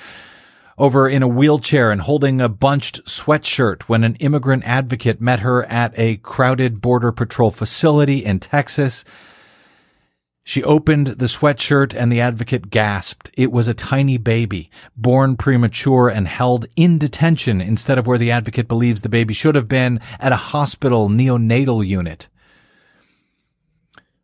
over 0.77 1.09
in 1.09 1.23
a 1.23 1.27
wheelchair 1.27 1.91
and 1.91 2.01
holding 2.01 2.39
a 2.39 2.49
bunched 2.49 3.03
sweatshirt 3.05 3.83
when 3.83 4.03
an 4.03 4.15
immigrant 4.15 4.63
advocate 4.65 5.19
met 5.19 5.39
her 5.39 5.65
at 5.65 5.97
a 5.97 6.17
crowded 6.17 6.81
Border 6.81 7.11
Patrol 7.11 7.51
facility 7.51 8.23
in 8.23 8.39
Texas. 8.39 9.03
She 10.43 10.63
opened 10.63 11.07
the 11.07 11.25
sweatshirt 11.25 11.93
and 11.93 12.11
the 12.11 12.21
advocate 12.21 12.69
gasped. 12.69 13.31
It 13.33 13.51
was 13.51 13.67
a 13.67 13.73
tiny 13.73 14.17
baby, 14.17 14.69
born 14.95 15.35
premature 15.35 16.07
and 16.07 16.27
held 16.27 16.67
in 16.75 16.99
detention 16.99 17.59
instead 17.59 17.97
of 17.97 18.07
where 18.07 18.17
the 18.17 18.31
advocate 18.31 18.67
believes 18.67 19.01
the 19.01 19.09
baby 19.09 19.33
should 19.33 19.55
have 19.55 19.67
been 19.67 19.99
at 20.19 20.31
a 20.31 20.37
hospital 20.37 21.09
neonatal 21.09 21.85
unit. 21.85 22.29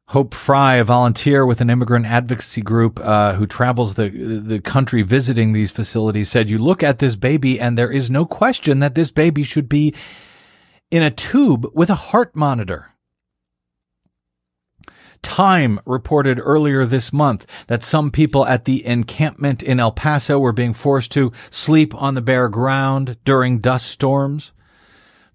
Hope 0.07 0.33
Frye, 0.33 0.75
a 0.75 0.83
volunteer 0.83 1.45
with 1.45 1.61
an 1.61 1.69
immigrant 1.69 2.05
advocacy 2.05 2.61
group 2.61 2.99
uh, 2.99 3.33
who 3.33 3.47
travels 3.47 3.95
the 3.95 4.09
the 4.09 4.59
country 4.59 5.01
visiting 5.01 5.53
these 5.53 5.71
facilities, 5.71 6.29
said, 6.29 6.49
"You 6.49 6.59
look 6.59 6.83
at 6.83 6.99
this 6.99 7.15
baby, 7.15 7.59
and 7.59 7.77
there 7.77 7.91
is 7.91 8.11
no 8.11 8.25
question 8.25 8.79
that 8.79 8.95
this 8.95 9.11
baby 9.11 9.43
should 9.43 9.69
be 9.69 9.93
in 10.91 11.01
a 11.01 11.09
tube 11.09 11.65
with 11.73 11.89
a 11.89 11.95
heart 11.95 12.35
monitor." 12.35 12.89
Time 15.21 15.79
reported 15.85 16.37
earlier 16.43 16.85
this 16.85 17.13
month 17.13 17.47
that 17.67 17.81
some 17.81 18.11
people 18.11 18.45
at 18.45 18.65
the 18.65 18.85
encampment 18.85 19.63
in 19.63 19.79
El 19.79 19.93
Paso 19.93 20.37
were 20.37 20.51
being 20.51 20.73
forced 20.73 21.13
to 21.13 21.31
sleep 21.49 21.95
on 21.95 22.13
the 22.13 22.21
bare 22.21 22.49
ground 22.49 23.17
during 23.23 23.59
dust 23.59 23.87
storms. 23.87 24.51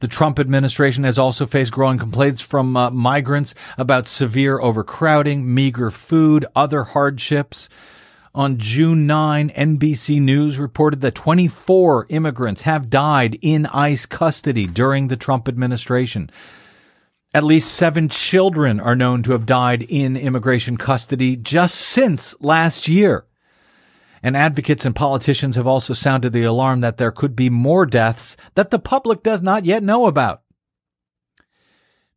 The 0.00 0.08
Trump 0.08 0.38
administration 0.38 1.02
has 1.04 1.18
also 1.18 1.44
faced 1.44 1.72
growing 1.72 1.98
complaints 1.98 2.40
from 2.40 2.76
uh, 2.76 2.90
migrants 2.90 3.54
about 3.76 4.06
severe 4.06 4.60
overcrowding, 4.60 5.52
meager 5.52 5.90
food, 5.90 6.46
other 6.54 6.84
hardships. 6.84 7.68
On 8.32 8.58
June 8.58 9.06
9, 9.08 9.50
NBC 9.50 10.20
News 10.20 10.58
reported 10.58 11.00
that 11.00 11.16
24 11.16 12.06
immigrants 12.10 12.62
have 12.62 12.90
died 12.90 13.38
in 13.42 13.66
ICE 13.66 14.06
custody 14.06 14.66
during 14.68 15.08
the 15.08 15.16
Trump 15.16 15.48
administration. 15.48 16.30
At 17.34 17.42
least 17.42 17.74
seven 17.74 18.08
children 18.08 18.78
are 18.78 18.94
known 18.94 19.24
to 19.24 19.32
have 19.32 19.46
died 19.46 19.82
in 19.82 20.16
immigration 20.16 20.76
custody 20.76 21.36
just 21.36 21.74
since 21.74 22.36
last 22.40 22.86
year. 22.86 23.24
And 24.22 24.36
advocates 24.36 24.84
and 24.84 24.94
politicians 24.94 25.56
have 25.56 25.66
also 25.66 25.94
sounded 25.94 26.32
the 26.32 26.44
alarm 26.44 26.80
that 26.80 26.96
there 26.96 27.12
could 27.12 27.36
be 27.36 27.50
more 27.50 27.86
deaths 27.86 28.36
that 28.54 28.70
the 28.70 28.78
public 28.78 29.22
does 29.22 29.42
not 29.42 29.64
yet 29.64 29.82
know 29.82 30.06
about. 30.06 30.42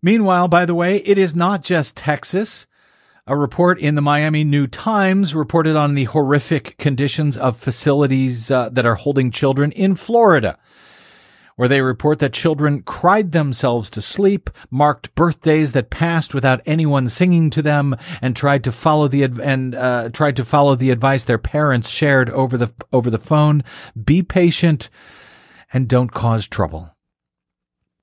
Meanwhile, 0.02 0.48
by 0.48 0.66
the 0.66 0.76
way, 0.76 0.98
it 0.98 1.18
is 1.18 1.36
not 1.36 1.62
just 1.62 1.96
Texas. 1.96 2.66
A 3.28 3.38
report 3.38 3.80
in 3.80 3.94
the 3.94 4.02
Miami 4.02 4.44
New 4.44 4.66
Times 4.66 5.36
reported 5.36 5.76
on 5.76 5.94
the 5.94 6.06
horrific 6.06 6.76
conditions 6.80 7.38
of 7.38 7.58
facilities 7.58 8.50
uh, 8.50 8.70
that 8.70 8.86
are 8.86 8.96
holding 8.96 9.30
children 9.30 9.72
in 9.72 9.96
Florida 9.96 10.58
where 11.56 11.68
they 11.68 11.82
report 11.82 12.20
that 12.20 12.34
children 12.34 12.82
cried 12.84 13.32
themselves 13.32 13.90
to 13.92 14.02
sleep, 14.02 14.50
marked 14.70 15.14
birthdays 15.16 15.72
that 15.74 15.90
passed 15.90 16.34
without 16.34 16.62
anyone 16.66 17.08
singing 17.08 17.50
to 17.52 17.62
them, 17.62 17.96
and 18.22 18.36
tried 18.36 18.64
to 18.64 18.72
follow 18.72 19.08
the 19.08 19.24
and 19.24 19.76
uh, 19.76 20.10
tried 20.10 20.36
to 20.36 20.46
follow 20.46 20.76
the 20.76 20.92
advice 20.92 21.24
their 21.24 21.38
parents 21.38 21.90
shared 21.90 22.30
over 22.30 22.58
the 22.58 22.72
over 22.92 23.10
the 23.10 23.20
phone. 23.20 23.64
Be 24.04 24.24
patient 24.24 24.90
and 25.74 25.88
don't 25.88 26.12
cause 26.12 26.48
trouble. 26.48 26.96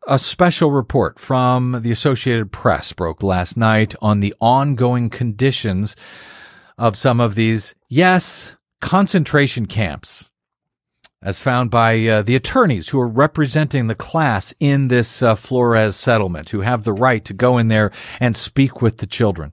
A 0.07 0.19
special 0.19 0.71
report 0.71 1.19
from 1.19 1.81
the 1.83 1.91
Associated 1.91 2.51
Press 2.51 2.95
broke 2.95 3.23
last 3.23 3.59
night 3.59 3.95
on 4.01 4.21
the 4.21 4.35
ongoing 4.41 5.11
conditions 5.11 5.97
of 6.79 6.97
some 6.97 7.21
of 7.21 7.35
these, 7.35 7.75
yes, 7.91 8.57
concentration 8.81 9.67
camps 9.67 10.31
as 11.21 11.39
found 11.39 11.71
by 11.71 12.07
uh, 12.07 12.23
the 12.23 12.37
attorneys 12.37 12.91
who 12.91 13.01
are 13.01 13.09
representing 13.09 13.87
the 13.87 13.95
class 13.95 14.55
in 14.61 14.89
this 14.89 15.23
uh, 15.23 15.35
Flores 15.35 15.97
settlement, 15.97 16.51
who 16.51 16.61
have 16.61 16.85
the 16.85 16.93
right 16.93 17.25
to 17.25 17.35
go 17.35 17.59
in 17.59 17.69
there 17.69 17.91
and 18.21 18.37
speak 18.37 18.81
with 18.81 18.99
the 18.99 19.07
children. 19.07 19.53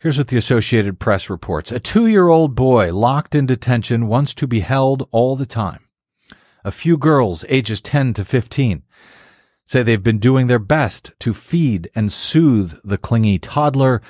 Here's 0.00 0.18
what 0.18 0.28
the 0.28 0.36
Associated 0.36 0.98
Press 0.98 1.30
reports. 1.30 1.70
A 1.70 1.78
two 1.78 2.08
year 2.08 2.28
old 2.28 2.56
boy 2.56 2.92
locked 2.92 3.36
in 3.36 3.46
detention 3.46 4.08
wants 4.08 4.34
to 4.34 4.48
be 4.48 4.60
held 4.60 5.08
all 5.12 5.36
the 5.36 5.46
time. 5.46 5.86
A 6.64 6.72
few 6.72 6.96
girls, 6.96 7.44
ages 7.48 7.80
10 7.80 8.14
to 8.14 8.24
15, 8.24 8.82
say 9.66 9.82
they've 9.82 10.02
been 10.02 10.18
doing 10.18 10.48
their 10.48 10.58
best 10.58 11.12
to 11.20 11.32
feed 11.32 11.88
and 11.94 12.10
soothe 12.10 12.74
the 12.82 12.98
clingy 12.98 13.38
toddler 13.38 14.02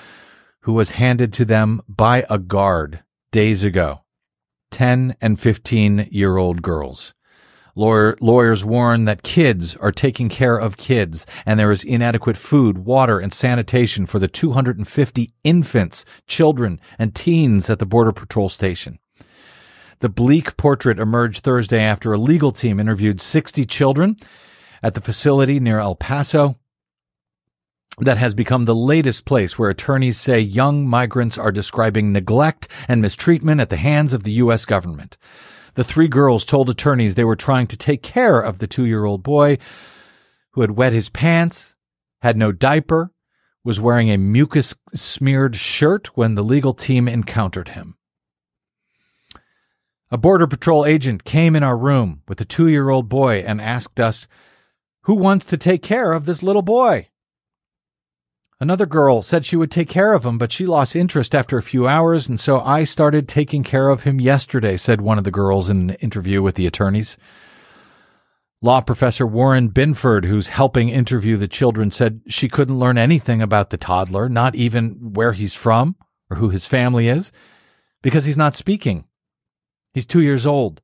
who 0.61 0.73
was 0.73 0.91
handed 0.91 1.33
to 1.35 1.45
them 1.45 1.83
by 1.89 2.25
a 2.31 2.39
guard 2.39 3.03
days 3.31 3.65
ago. 3.65 4.02
10 4.73 5.17
and 5.21 5.39
15 5.39 6.09
year 6.11 6.37
old 6.37 6.63
girls. 6.63 7.15
Lawyer, 7.75 8.19
lawyers 8.21 8.65
warn 8.65 9.07
that 9.07 9.23
kids 9.23 9.77
are 9.77 9.93
taking 9.93 10.29
care 10.29 10.59
of 10.59 10.77
kids 10.77 11.27
and 11.47 11.59
there 11.59 11.73
is 11.73 11.85
inadequate 11.85 12.37
food, 12.37 12.79
water, 12.79 13.19
and 13.19 13.33
sanitation 13.33 14.05
for 14.05 14.19
the 14.19 14.29
250 14.29 15.33
infants, 15.45 16.05
children, 16.27 16.81
and 16.99 17.15
teens 17.15 17.71
at 17.71 17.79
the 17.79 17.87
Border 17.87 18.13
Patrol 18.13 18.51
station. 18.51 18.99
The 20.01 20.11
bleak 20.11 20.57
portrait 20.57 20.99
emerged 20.99 21.45
Thursday 21.45 21.81
after 21.81 22.13
a 22.13 22.19
legal 22.19 22.53
team 22.53 22.81
interviewed 22.81 23.21
60 23.21 23.65
children 23.65 24.17
at 24.83 24.95
the 24.95 25.01
facility 25.01 25.61
near 25.61 25.79
El 25.79 25.95
Paso 25.95 26.59
that 27.99 28.19
has 28.19 28.35
become 28.35 28.65
the 28.65 28.75
latest 28.75 29.25
place 29.25 29.59
where 29.59 29.71
attorneys 29.71 30.19
say 30.19 30.41
young 30.41 30.87
migrants 30.87 31.37
are 31.37 31.53
describing 31.53 32.13
neglect 32.13 32.69
and 32.89 33.03
mistreatment 33.03 33.61
at 33.61 33.71
the 33.71 33.77
hands 33.77 34.13
of 34.13 34.23
the 34.23 34.33
U.S. 34.33 34.65
government. 34.65 35.17
The 35.75 35.85
three 35.85 36.09
girls 36.09 36.45
told 36.45 36.69
attorneys 36.69 37.15
they 37.15 37.25
were 37.25 37.37
trying 37.37 37.67
to 37.69 37.77
take 37.77 38.03
care 38.03 38.41
of 38.41 38.59
the 38.59 38.67
two 38.67 38.85
year 38.85 39.05
old 39.05 39.23
boy 39.23 39.59
who 40.53 40.61
had 40.61 40.73
wet 40.73 40.93
his 40.93 41.09
pants, 41.09 41.77
had 42.21 42.37
no 42.37 42.53
diaper, 42.53 43.11
was 43.65 43.81
wearing 43.81 44.11
a 44.11 44.19
mucus 44.19 44.75
smeared 44.95 45.57
shirt 45.57 46.17
when 46.17 46.35
the 46.35 46.45
legal 46.45 46.75
team 46.75 47.09
encountered 47.09 47.71
him. 47.71 47.97
A 50.11 50.19
Border 50.19 50.47
Patrol 50.47 50.85
agent 50.85 51.25
came 51.25 51.57
in 51.57 51.63
our 51.63 51.77
room 51.77 52.23
with 52.29 52.41
a 52.41 52.45
two 52.45 52.69
year 52.69 52.91
old 52.91 53.09
boy 53.09 53.37
and 53.47 53.61
asked 53.61 53.99
us, 53.99 54.27
Who 55.03 55.15
wants 55.15 55.47
to 55.47 55.57
take 55.57 55.83
care 55.83 56.13
of 56.13 56.27
this 56.27 56.43
little 56.43 56.63
boy? 56.63 57.09
Another 58.63 58.87
girl 58.87 59.23
said 59.23 59.45
she 59.45 59.57
would 59.57 59.73
take 59.73 59.89
care 59.89 60.13
of 60.13 60.25
him, 60.25 60.39
but 60.39 60.53
she 60.53 60.67
lost 60.67 60.95
interest 60.95 61.35
after 61.35 61.59
a 61.59 61.63
few 61.65 61.89
hours, 61.89 62.29
and 62.29 62.39
so 62.39 62.61
I 62.61 62.85
started 62.85 63.27
taking 63.27 63.65
care 63.65 63.89
of 63.89 64.05
him 64.05 64.21
yesterday, 64.21 64.77
said 64.77 65.01
one 65.01 65.19
of 65.19 65.25
the 65.25 65.33
girls 65.33 65.69
in 65.69 65.91
an 65.91 65.97
interview 65.97 66.41
with 66.43 66.55
the 66.55 66.69
attorneys. 66.69 67.17
Law 68.61 68.81
professor 68.81 69.27
Warren 69.27 69.67
Binford, 69.67 70.27
who's 70.27 70.47
helping 70.47 70.91
interview 70.91 71.37
the 71.37 71.49
children, 71.49 71.91
said 71.91 72.21
she 72.29 72.49
couldn't 72.49 72.79
learn 72.79 72.99
anything 72.99 73.43
about 73.43 73.71
the 73.71 73.77
toddler, 73.77 74.29
not 74.29 74.55
even 74.55 75.13
where 75.13 75.33
he's 75.33 75.55
from 75.55 75.97
or 76.31 76.37
who 76.37 76.51
his 76.51 76.65
family 76.65 77.09
is, 77.09 77.33
because 78.01 78.27
he's 78.27 78.37
not 78.37 78.55
speaking. 78.55 79.07
He's 79.93 80.07
two 80.07 80.23
years 80.23 80.47
old. 80.47 80.82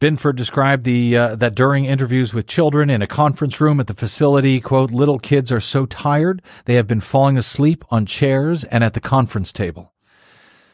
Binford 0.00 0.36
described 0.36 0.84
the 0.84 1.16
uh, 1.16 1.34
that 1.36 1.56
during 1.56 1.84
interviews 1.84 2.32
with 2.32 2.46
children 2.46 2.88
in 2.88 3.02
a 3.02 3.06
conference 3.08 3.60
room 3.60 3.80
at 3.80 3.88
the 3.88 3.94
facility, 3.94 4.60
quote, 4.60 4.92
little 4.92 5.18
kids 5.18 5.50
are 5.50 5.60
so 5.60 5.86
tired 5.86 6.40
they 6.66 6.74
have 6.74 6.86
been 6.86 7.00
falling 7.00 7.36
asleep 7.36 7.84
on 7.90 8.06
chairs 8.06 8.62
and 8.64 8.84
at 8.84 8.94
the 8.94 9.00
conference 9.00 9.52
table. 9.52 9.92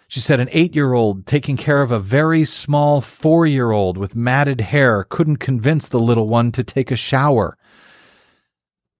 She 0.08 0.20
said 0.20 0.40
an 0.40 0.50
eight 0.52 0.74
year 0.74 0.92
old 0.92 1.26
taking 1.26 1.56
care 1.56 1.80
of 1.80 1.90
a 1.90 1.98
very 1.98 2.44
small 2.44 3.00
four 3.00 3.46
year 3.46 3.70
old 3.70 3.96
with 3.96 4.14
matted 4.14 4.60
hair 4.60 5.04
couldn't 5.04 5.38
convince 5.38 5.88
the 5.88 5.98
little 6.00 6.28
one 6.28 6.52
to 6.52 6.62
take 6.62 6.90
a 6.90 6.96
shower. 6.96 7.56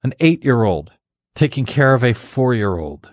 An 0.02 0.14
eight 0.20 0.42
year 0.42 0.62
old 0.62 0.92
taking 1.34 1.66
care 1.66 1.92
of 1.92 2.02
a 2.02 2.14
four 2.14 2.54
year 2.54 2.78
old. 2.78 3.10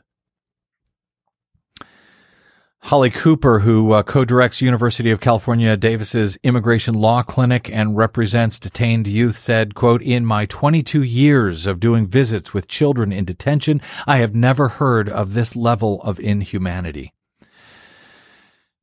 Holly 2.86 3.12
Cooper, 3.12 3.60
who 3.60 3.94
uh, 3.94 4.04
co-directs 4.04 4.60
University 4.60 5.12
of 5.12 5.22
California 5.22 5.78
Davis's 5.78 6.38
Immigration 6.44 6.96
Law 6.96 7.22
Clinic 7.22 7.70
and 7.72 7.96
represents 7.96 8.60
detained 8.60 9.08
youth, 9.08 9.38
said, 9.38 9.76
quote, 9.76 10.02
In 10.02 10.26
my 10.26 10.46
22 10.48 11.04
years 11.04 11.68
of 11.68 11.80
doing 11.80 12.08
visits 12.08 12.54
with 12.54 12.68
children 12.68 13.14
in 13.14 13.24
detention, 13.24 13.82
I 14.08 14.18
have 14.18 14.36
never 14.36 14.68
heard 14.68 15.08
of 15.08 15.34
this 15.34 15.56
level 15.56 16.02
of 16.02 16.20
inhumanity. 16.20 17.14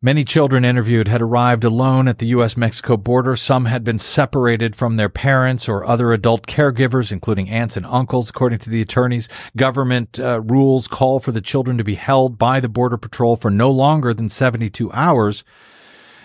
Many 0.01 0.22
children 0.22 0.64
interviewed 0.64 1.09
had 1.09 1.20
arrived 1.20 1.64
alone 1.64 2.07
at 2.07 2.18
the 2.18 2.26
U.S. 2.26 2.57
Mexico 2.57 2.96
border. 2.96 3.34
Some 3.34 3.64
had 3.64 3.82
been 3.82 3.99
separated 3.99 4.76
from 4.76 4.94
their 4.94 5.09
parents 5.09 5.68
or 5.68 5.84
other 5.84 6.12
adult 6.12 6.46
caregivers, 6.46 7.11
including 7.11 7.51
aunts 7.51 7.76
and 7.76 7.84
uncles, 7.84 8.30
according 8.30 8.61
to 8.61 8.70
the 8.70 8.80
attorneys. 8.80 9.28
Government 9.57 10.20
uh, 10.20 10.40
rules 10.42 10.86
call 10.86 11.18
for 11.18 11.32
the 11.32 11.40
children 11.40 11.78
to 11.78 11.82
be 11.82 11.96
held 11.96 12.38
by 12.38 12.61
the 12.61 12.68
Border 12.68 12.96
Patrol 12.96 13.34
for 13.34 13.51
no 13.51 13.72
longer 13.72 14.14
than 14.14 14.28
72 14.28 14.88
hours 14.92 15.42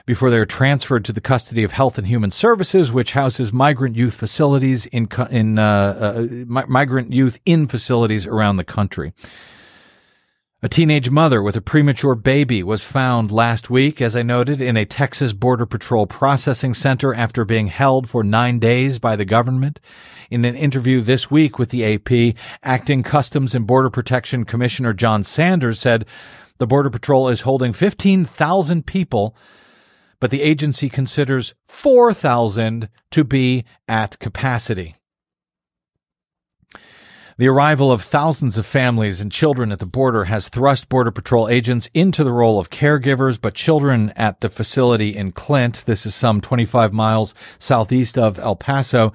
before 0.05 0.29
they 0.29 0.37
are 0.37 0.45
transferred 0.45 1.03
to 1.05 1.13
the 1.13 1.19
custody 1.19 1.63
of 1.63 1.71
Health 1.71 1.97
and 1.97 2.05
Human 2.05 2.29
Services, 2.29 2.91
which 2.91 3.13
houses 3.13 3.51
migrant 3.51 3.95
youth 3.95 4.13
facilities 4.13 4.85
in, 4.85 5.07
in 5.31 5.57
uh, 5.57 6.15
uh, 6.15 6.27
migrant 6.45 7.11
youth 7.11 7.39
in 7.43 7.67
facilities 7.67 8.27
around 8.27 8.57
the 8.57 8.63
country. 8.63 9.13
A 10.65 10.69
teenage 10.69 11.09
mother 11.09 11.43
with 11.43 11.57
a 11.57 11.61
premature 11.61 12.15
baby 12.15 12.63
was 12.63 12.85
found 12.85 13.33
last 13.33 13.69
week, 13.69 13.99
as 13.99 14.15
I 14.15 14.21
noted, 14.23 14.61
in 14.61 14.77
a 14.77 14.85
Texas 14.85 15.33
Border 15.33 15.65
Patrol 15.65 16.07
processing 16.07 16.73
center 16.73 17.13
after 17.13 17.43
being 17.43 17.67
held 17.67 18.09
for 18.09 18.23
nine 18.23 18.59
days 18.59 18.97
by 18.97 19.17
the 19.17 19.25
government. 19.25 19.81
In 20.31 20.45
an 20.45 20.55
interview 20.55 21.01
this 21.01 21.29
week 21.29 21.59
with 21.59 21.69
the 21.71 21.83
AP, 21.83 22.37
Acting 22.63 23.03
Customs 23.03 23.53
and 23.53 23.67
Border 23.67 23.89
Protection 23.89 24.45
Commissioner 24.45 24.93
John 24.93 25.21
Sanders 25.21 25.81
said 25.81 26.05
the 26.59 26.67
Border 26.67 26.89
Patrol 26.89 27.27
is 27.27 27.41
holding 27.41 27.73
15,000 27.73 28.85
people, 28.85 29.35
but 30.21 30.31
the 30.31 30.41
agency 30.41 30.87
considers 30.87 31.53
4,000 31.67 32.87
to 33.11 33.23
be 33.25 33.65
at 33.89 34.17
capacity. 34.19 34.95
The 37.37 37.47
arrival 37.47 37.91
of 37.91 38.03
thousands 38.03 38.59
of 38.59 38.65
families 38.65 39.19
and 39.19 39.31
children 39.31 39.71
at 39.71 39.79
the 39.79 39.87
border 39.87 40.25
has 40.25 40.49
thrust 40.49 40.87
Border 40.87 41.09
Patrol 41.09 41.49
agents 41.49 41.89
into 41.93 42.23
the 42.23 42.31
role 42.31 42.59
of 42.59 42.69
caregivers, 42.69 43.41
but 43.41 43.55
children 43.55 44.13
at 44.15 44.41
the 44.41 44.49
facility 44.49 45.15
in 45.15 45.31
Clint, 45.31 45.83
this 45.87 46.05
is 46.05 46.13
some 46.13 46.41
25 46.41 46.93
miles 46.93 47.33
southeast 47.57 48.19
of 48.19 48.37
El 48.37 48.55
Paso, 48.55 49.13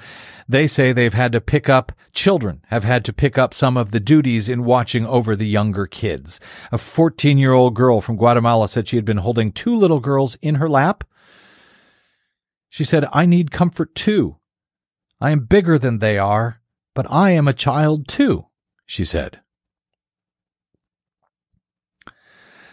they 0.48 0.66
say 0.66 0.92
they've 0.92 1.14
had 1.14 1.30
to 1.30 1.40
pick 1.40 1.68
up 1.68 1.92
children 2.12 2.60
have 2.68 2.82
had 2.82 3.04
to 3.04 3.12
pick 3.12 3.38
up 3.38 3.54
some 3.54 3.76
of 3.76 3.92
the 3.92 4.00
duties 4.00 4.48
in 4.48 4.64
watching 4.64 5.06
over 5.06 5.36
the 5.36 5.46
younger 5.46 5.86
kids. 5.86 6.40
A 6.72 6.78
14 6.78 7.38
year 7.38 7.52
old 7.52 7.74
girl 7.74 8.00
from 8.00 8.16
Guatemala 8.16 8.66
said 8.66 8.88
she 8.88 8.96
had 8.96 9.04
been 9.04 9.18
holding 9.18 9.52
two 9.52 9.76
little 9.76 10.00
girls 10.00 10.36
in 10.42 10.56
her 10.56 10.68
lap. 10.68 11.04
She 12.68 12.82
said, 12.82 13.06
I 13.12 13.26
need 13.26 13.52
comfort 13.52 13.94
too. 13.94 14.38
I 15.20 15.30
am 15.30 15.44
bigger 15.44 15.78
than 15.78 15.98
they 15.98 16.18
are. 16.18 16.60
But 16.94 17.06
I 17.10 17.30
am 17.30 17.48
a 17.48 17.52
child 17.52 18.08
too, 18.08 18.46
she 18.86 19.04
said. 19.04 19.40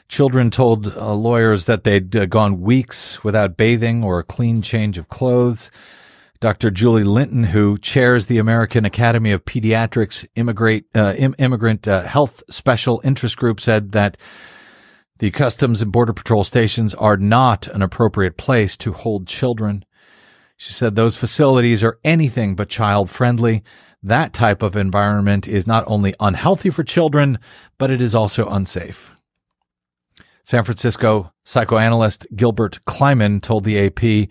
Children 0.08 0.52
told 0.52 0.96
uh, 0.96 1.14
lawyers 1.14 1.66
that 1.66 1.84
they'd 1.84 2.16
uh, 2.16 2.26
gone 2.26 2.62
weeks 2.62 3.24
without 3.24 3.58
bathing 3.58 4.04
or 4.04 4.20
a 4.20 4.24
clean 4.24 4.62
change 4.62 4.98
of 4.98 5.10
clothes. 5.10 5.72
Dr. 6.40 6.70
Julie 6.70 7.04
Linton, 7.04 7.46
who 7.46 7.78
chairs 7.80 8.28
the 8.28 8.38
American 8.38 8.86
Academy 8.86 9.32
of 9.32 9.46
Pediatrics 9.46 10.26
Immigrant, 10.36 10.86
uh, 10.94 11.14
Im- 11.18 11.36
Immigrant 11.40 11.88
uh, 11.88 12.04
Health 12.04 12.44
Special 12.50 13.02
Interest 13.04 13.36
Group, 13.36 13.60
said 13.60 13.94
that 13.94 14.16
the 15.18 15.32
Customs 15.32 15.82
and 15.82 15.92
Border 15.92 16.14
Patrol 16.14 16.44
stations 16.44 16.94
are 16.94 17.18
not 17.18 17.68
an 17.68 17.82
appropriate 17.82 18.38
place 18.38 18.78
to 18.78 18.92
hold 18.92 19.28
children. 19.28 19.86
She 20.58 20.74
said 20.74 20.96
those 20.96 21.16
facilities 21.16 21.84
are 21.84 22.00
anything 22.04 22.56
but 22.56 22.70
child 22.70 23.10
friendly 23.10 23.64
that 24.06 24.34
type 24.34 24.62
of 24.62 24.76
environment 24.76 25.48
is 25.48 25.66
not 25.66 25.84
only 25.88 26.14
unhealthy 26.20 26.70
for 26.70 26.84
children, 26.84 27.40
but 27.78 27.90
it 27.90 28.02
is 28.02 28.14
also 28.14 28.48
unsafe. 28.48 29.12
San 30.44 30.64
Francisco 30.64 31.32
psychoanalyst 31.44 32.28
Gilbert 32.36 32.80
Kliman 32.86 33.42
told 33.42 33.64
the 33.64 33.88
AP, 33.88 34.30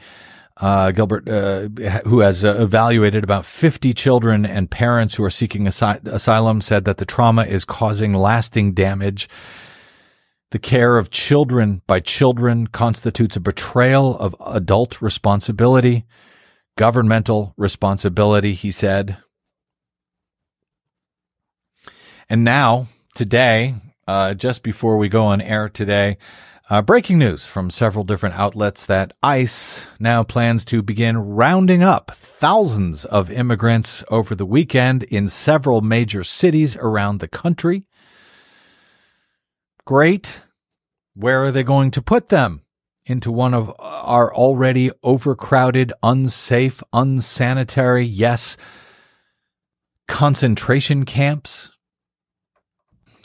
uh, 0.59 0.93
Gilbert, 0.93 1.29
uh, 1.29 1.69
who 2.05 2.21
has 2.21 2.45
uh, 2.45 2.55
evaluated 2.63 3.25
about 3.25 3.45
50 3.45 3.93
children 3.95 4.47
and 4.47 4.71
parents 4.71 5.17
who 5.17 5.25
are 5.25 5.31
seeking 5.31 5.67
asy- 5.67 5.99
asylum, 6.05 6.61
said 6.61 6.85
that 6.85 6.99
the 6.99 7.05
trauma 7.05 7.43
is 7.43 7.65
causing 7.65 8.15
lasting 8.15 8.75
damage. 8.75 9.29
The 10.53 10.61
care 10.61 10.99
of 10.99 11.11
children 11.11 11.83
by 11.89 11.99
children 11.99 12.69
constitutes 12.69 13.35
a 13.35 13.41
betrayal 13.41 14.17
of 14.17 14.37
adult 14.47 15.03
responsibility, 15.03 16.07
governmental 16.77 17.55
responsibility, 17.57 18.55
he 18.55 18.71
said. 18.71 19.17
And 22.29 22.45
now, 22.45 22.89
today, 23.15 23.77
uh, 24.07 24.35
just 24.35 24.63
before 24.63 24.97
we 24.97 25.09
go 25.09 25.27
on 25.27 25.41
air 25.41 25.69
today, 25.69 26.19
uh, 26.71 26.81
breaking 26.81 27.19
news 27.19 27.45
from 27.45 27.71
several 27.71 28.05
different 28.05 28.37
outlets 28.37 28.87
that 28.87 29.13
ICE 29.23 29.87
now 30.01 30.23
plans 30.23 30.65
to 30.65 30.83
begin 30.83 31.19
rounding 31.19 31.83
up 31.83 32.13
thousands 32.15 33.05
of 33.05 33.31
immigrants 33.31 34.03
over 34.09 34.35
the 34.35 34.47
weekend 34.47 35.03
in 35.03 35.29
several 35.29 35.83
major 35.83 36.25
cities 36.25 36.75
around 36.77 37.21
the 37.21 37.29
country. 37.29 37.85
Great. 39.85 40.41
Where 41.15 41.45
are 41.45 41.53
they 41.53 41.63
going 41.63 41.91
to 41.93 42.03
put 42.03 42.31
them? 42.31 42.63
Into 43.07 43.31
one 43.31 43.53
of 43.53 43.71
our 43.79 44.35
already 44.35 44.91
overcrowded, 45.03 45.93
unsafe, 46.03 46.83
unsanitary, 46.95 48.07
yes, 48.07 48.57
concentration 50.09 51.05
camps? 51.05 51.74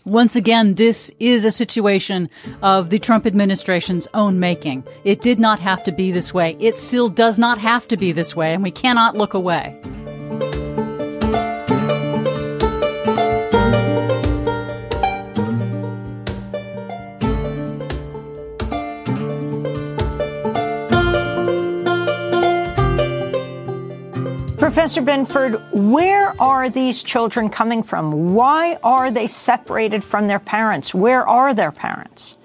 Once 0.10 0.36
again, 0.36 0.74
this 0.74 1.12
is 1.20 1.46
a 1.46 1.52
situation 1.52 2.32
of 2.64 2.90
the 2.90 2.98
Trump 2.98 3.28
administration's 3.28 4.08
own 4.16 4.40
making. 4.40 4.84
It 5.04 5.22
did 5.22 5.38
not 5.38 5.60
have 5.60 5.84
to 5.84 5.92
be 5.92 6.12
this 6.12 6.34
way. 6.34 6.58
It 6.60 6.80
still 6.80 7.10
does 7.10 7.38
not 7.38 7.60
have 7.60 7.88
to 7.90 7.96
be 7.96 8.12
this 8.12 8.36
way, 8.36 8.56
and 8.56 8.64
we 8.64 8.72
cannot 8.72 9.16
look 9.16 9.36
away. 9.36 9.80
Professor 24.90 25.06
Binford, 25.06 25.62
where 25.72 26.34
are 26.42 26.68
these 26.68 27.04
children 27.04 27.52
coming 27.52 27.84
from? 27.84 28.34
Why 28.34 28.80
are 28.84 29.12
they 29.12 29.28
separated 29.28 30.04
from 30.04 30.26
their 30.26 30.40
parents? 30.40 30.96
Where 30.96 31.28
are 31.28 31.54
their 31.54 31.72
parents? 31.72 32.39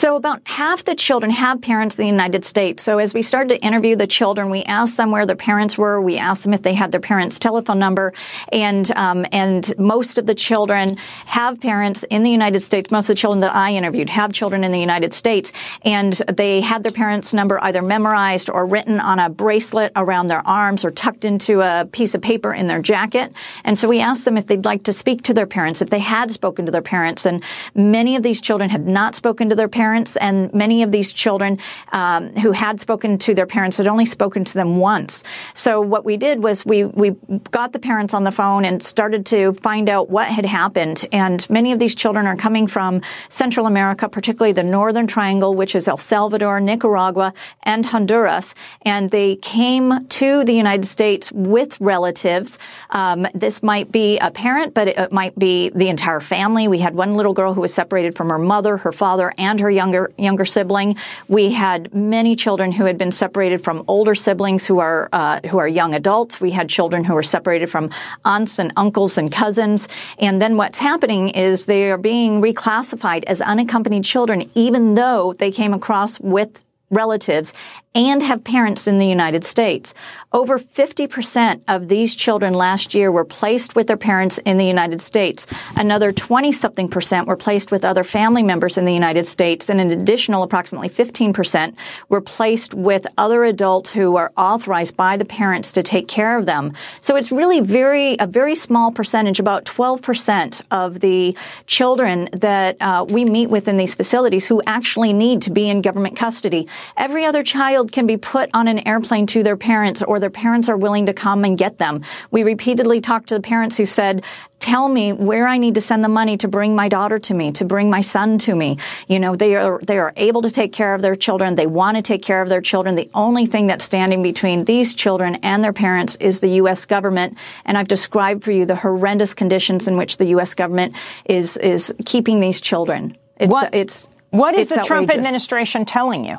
So 0.00 0.16
about 0.16 0.40
half 0.46 0.84
the 0.84 0.94
children 0.94 1.30
have 1.30 1.60
parents 1.60 1.98
in 1.98 2.04
the 2.04 2.10
United 2.10 2.46
States. 2.46 2.82
So 2.82 2.96
as 2.96 3.12
we 3.12 3.20
started 3.20 3.50
to 3.50 3.60
interview 3.66 3.96
the 3.96 4.06
children, 4.06 4.48
we 4.48 4.62
asked 4.62 4.96
them 4.96 5.10
where 5.10 5.26
their 5.26 5.36
parents 5.36 5.76
were. 5.76 6.00
We 6.00 6.16
asked 6.16 6.42
them 6.42 6.54
if 6.54 6.62
they 6.62 6.72
had 6.72 6.90
their 6.90 7.02
parents' 7.02 7.38
telephone 7.38 7.78
number, 7.78 8.14
and 8.50 8.90
um, 8.96 9.26
and 9.30 9.78
most 9.78 10.16
of 10.16 10.24
the 10.24 10.34
children 10.34 10.96
have 11.26 11.60
parents 11.60 12.02
in 12.04 12.22
the 12.22 12.30
United 12.30 12.62
States. 12.62 12.90
Most 12.90 13.10
of 13.10 13.16
the 13.16 13.20
children 13.20 13.40
that 13.40 13.54
I 13.54 13.74
interviewed 13.74 14.08
have 14.08 14.32
children 14.32 14.64
in 14.64 14.72
the 14.72 14.80
United 14.80 15.12
States, 15.12 15.52
and 15.82 16.14
they 16.14 16.62
had 16.62 16.82
their 16.82 16.92
parents' 16.92 17.34
number 17.34 17.62
either 17.62 17.82
memorized 17.82 18.48
or 18.48 18.64
written 18.64 19.00
on 19.00 19.18
a 19.18 19.28
bracelet 19.28 19.92
around 19.96 20.28
their 20.28 20.40
arms 20.48 20.82
or 20.82 20.90
tucked 20.90 21.26
into 21.26 21.60
a 21.60 21.84
piece 21.84 22.14
of 22.14 22.22
paper 22.22 22.54
in 22.54 22.68
their 22.68 22.80
jacket. 22.80 23.34
And 23.64 23.78
so 23.78 23.86
we 23.86 24.00
asked 24.00 24.24
them 24.24 24.38
if 24.38 24.46
they'd 24.46 24.64
like 24.64 24.84
to 24.84 24.94
speak 24.94 25.24
to 25.24 25.34
their 25.34 25.46
parents, 25.46 25.82
if 25.82 25.90
they 25.90 25.98
had 25.98 26.30
spoken 26.30 26.64
to 26.64 26.72
their 26.72 26.80
parents, 26.80 27.26
and 27.26 27.42
many 27.74 28.16
of 28.16 28.22
these 28.22 28.40
children 28.40 28.70
had 28.70 28.86
not 28.86 29.14
spoken 29.14 29.50
to 29.50 29.54
their 29.54 29.68
parents 29.68 29.89
parents, 29.90 30.16
and 30.18 30.54
many 30.54 30.84
of 30.84 30.92
these 30.92 31.12
children 31.12 31.58
um, 31.92 32.28
who 32.36 32.52
had 32.52 32.78
spoken 32.78 33.18
to 33.18 33.34
their 33.34 33.46
parents 33.46 33.76
had 33.76 33.88
only 33.88 34.04
spoken 34.04 34.44
to 34.44 34.54
them 34.54 34.76
once. 34.76 35.24
So 35.52 35.80
what 35.80 36.04
we 36.04 36.16
did 36.16 36.44
was 36.44 36.64
we 36.64 36.84
we 36.84 37.10
got 37.50 37.72
the 37.72 37.80
parents 37.80 38.14
on 38.14 38.22
the 38.22 38.30
phone 38.30 38.64
and 38.64 38.80
started 38.82 39.26
to 39.26 39.52
find 39.54 39.88
out 39.88 40.08
what 40.08 40.28
had 40.28 40.46
happened. 40.46 41.04
And 41.10 41.44
many 41.50 41.72
of 41.72 41.80
these 41.80 41.96
children 41.96 42.26
are 42.26 42.36
coming 42.36 42.68
from 42.68 43.02
Central 43.28 43.66
America, 43.66 44.08
particularly 44.08 44.52
the 44.52 44.62
Northern 44.62 45.08
Triangle, 45.08 45.56
which 45.56 45.74
is 45.74 45.88
El 45.88 45.96
Salvador, 45.96 46.60
Nicaragua, 46.60 47.32
and 47.64 47.84
Honduras. 47.84 48.54
And 48.82 49.10
they 49.10 49.36
came 49.36 50.06
to 50.20 50.44
the 50.44 50.54
United 50.54 50.86
States 50.86 51.32
with 51.32 51.80
relatives. 51.80 52.58
Um, 52.90 53.26
this 53.34 53.60
might 53.62 53.90
be 53.90 54.18
a 54.18 54.30
parent, 54.30 54.72
but 54.72 54.86
it 54.86 55.12
might 55.12 55.36
be 55.36 55.70
the 55.70 55.88
entire 55.88 56.20
family. 56.20 56.68
We 56.68 56.78
had 56.78 56.94
one 56.94 57.16
little 57.16 57.34
girl 57.34 57.54
who 57.54 57.60
was 57.60 57.74
separated 57.74 58.14
from 58.16 58.28
her 58.28 58.38
mother, 58.38 58.76
her 58.76 58.92
father, 58.92 59.32
and 59.36 59.58
her 59.60 59.70
younger 59.80 60.04
younger 60.28 60.46
sibling. 60.56 60.96
We 61.28 61.44
had 61.64 61.80
many 61.94 62.32
children 62.44 62.68
who 62.76 62.84
had 62.90 62.98
been 63.02 63.12
separated 63.12 63.58
from 63.66 63.76
older 63.94 64.14
siblings 64.26 64.62
who 64.68 64.78
are 64.86 65.08
uh, 65.20 65.40
who 65.50 65.58
are 65.62 65.70
young 65.80 65.92
adults. 66.00 66.40
We 66.46 66.52
had 66.58 66.66
children 66.78 67.00
who 67.04 67.14
were 67.18 67.28
separated 67.36 67.68
from 67.74 67.84
aunts 68.24 68.58
and 68.62 68.68
uncles 68.84 69.18
and 69.20 69.28
cousins. 69.42 69.88
And 70.26 70.34
then 70.42 70.52
what's 70.60 70.80
happening 70.90 71.22
is 71.46 71.54
they 71.66 71.90
are 71.92 72.02
being 72.12 72.32
reclassified 72.48 73.22
as 73.32 73.38
unaccompanied 73.52 74.04
children, 74.04 74.38
even 74.54 74.82
though 75.00 75.22
they 75.42 75.50
came 75.60 75.72
across 75.80 76.20
with 76.20 76.50
relatives 76.90 77.54
and 77.94 78.22
have 78.22 78.44
parents 78.44 78.86
in 78.86 78.98
the 78.98 79.06
United 79.06 79.44
States. 79.44 79.94
Over 80.32 80.60
50% 80.60 81.62
of 81.66 81.88
these 81.88 82.14
children 82.14 82.54
last 82.54 82.94
year 82.94 83.10
were 83.10 83.24
placed 83.24 83.74
with 83.74 83.88
their 83.88 83.96
parents 83.96 84.38
in 84.38 84.58
the 84.58 84.66
United 84.66 85.00
States. 85.00 85.44
Another 85.74 86.12
20 86.12 86.52
something 86.52 86.88
percent 86.88 87.26
were 87.26 87.36
placed 87.36 87.72
with 87.72 87.84
other 87.84 88.04
family 88.04 88.44
members 88.44 88.78
in 88.78 88.84
the 88.84 88.94
United 88.94 89.26
States. 89.26 89.68
And 89.68 89.80
an 89.80 89.90
additional 89.90 90.44
approximately 90.44 90.88
15% 90.88 91.74
were 92.08 92.20
placed 92.20 92.74
with 92.74 93.08
other 93.18 93.42
adults 93.44 93.92
who 93.92 94.16
are 94.16 94.30
authorized 94.36 94.96
by 94.96 95.16
the 95.16 95.24
parents 95.24 95.72
to 95.72 95.82
take 95.82 96.06
care 96.06 96.38
of 96.38 96.46
them. 96.46 96.72
So 97.00 97.16
it's 97.16 97.32
really 97.32 97.60
very, 97.60 98.16
a 98.20 98.26
very 98.28 98.54
small 98.54 98.92
percentage, 98.92 99.40
about 99.40 99.64
12% 99.64 100.62
of 100.70 101.00
the 101.00 101.36
children 101.66 102.28
that 102.34 102.76
uh, 102.80 103.04
we 103.08 103.24
meet 103.24 103.50
with 103.50 103.66
in 103.66 103.76
these 103.76 103.96
facilities 103.96 104.46
who 104.46 104.62
actually 104.66 105.12
need 105.12 105.42
to 105.42 105.50
be 105.50 105.68
in 105.68 105.82
government 105.82 106.16
custody. 106.16 106.68
Every 106.96 107.24
other 107.24 107.42
child 107.42 107.79
child 107.80 107.92
can 107.92 108.06
be 108.06 108.16
put 108.16 108.50
on 108.52 108.68
an 108.68 108.86
airplane 108.86 109.26
to 109.26 109.42
their 109.42 109.56
parents 109.56 110.02
or 110.02 110.20
their 110.20 110.30
parents 110.30 110.68
are 110.68 110.76
willing 110.76 111.06
to 111.06 111.14
come 111.14 111.44
and 111.44 111.56
get 111.56 111.78
them. 111.78 112.02
We 112.30 112.42
repeatedly 112.42 113.00
talked 113.00 113.28
to 113.30 113.34
the 113.34 113.40
parents 113.40 113.76
who 113.76 113.86
said, 113.86 114.22
tell 114.58 114.88
me 114.88 115.14
where 115.14 115.46
I 115.46 115.56
need 115.56 115.76
to 115.76 115.80
send 115.80 116.04
the 116.04 116.08
money 116.08 116.36
to 116.38 116.48
bring 116.48 116.76
my 116.76 116.88
daughter 116.88 117.18
to 117.18 117.34
me, 117.34 117.52
to 117.52 117.64
bring 117.64 117.88
my 117.88 118.02
son 118.02 118.36
to 118.38 118.54
me. 118.54 118.76
You 119.08 119.18
know, 119.18 119.34
they 119.34 119.56
are, 119.56 119.80
they 119.82 119.98
are 119.98 120.12
able 120.16 120.42
to 120.42 120.50
take 120.50 120.72
care 120.72 120.94
of 120.94 121.00
their 121.00 121.16
children. 121.16 121.54
They 121.54 121.66
want 121.66 121.96
to 121.96 122.02
take 122.02 122.22
care 122.22 122.42
of 122.42 122.50
their 122.50 122.60
children. 122.60 122.94
The 122.94 123.10
only 123.14 123.46
thing 123.46 123.66
that's 123.68 123.84
standing 123.84 124.22
between 124.22 124.64
these 124.64 124.92
children 124.92 125.36
and 125.36 125.64
their 125.64 125.72
parents 125.72 126.16
is 126.16 126.40
the 126.40 126.50
U.S. 126.62 126.84
government. 126.84 127.38
And 127.64 127.78
I've 127.78 127.88
described 127.88 128.44
for 128.44 128.52
you 128.52 128.66
the 128.66 128.76
horrendous 128.76 129.32
conditions 129.32 129.88
in 129.88 129.96
which 129.96 130.18
the 130.18 130.26
U.S. 130.26 130.52
government 130.52 130.94
is, 131.24 131.56
is 131.56 131.94
keeping 132.04 132.40
these 132.40 132.60
children. 132.60 133.16
It's, 133.38 133.50
what, 133.50 133.74
it's, 133.74 134.10
what 134.28 134.54
is 134.54 134.68
the 134.68 134.82
Trump 134.82 135.08
administration 135.08 135.86
telling 135.86 136.26
you? 136.26 136.38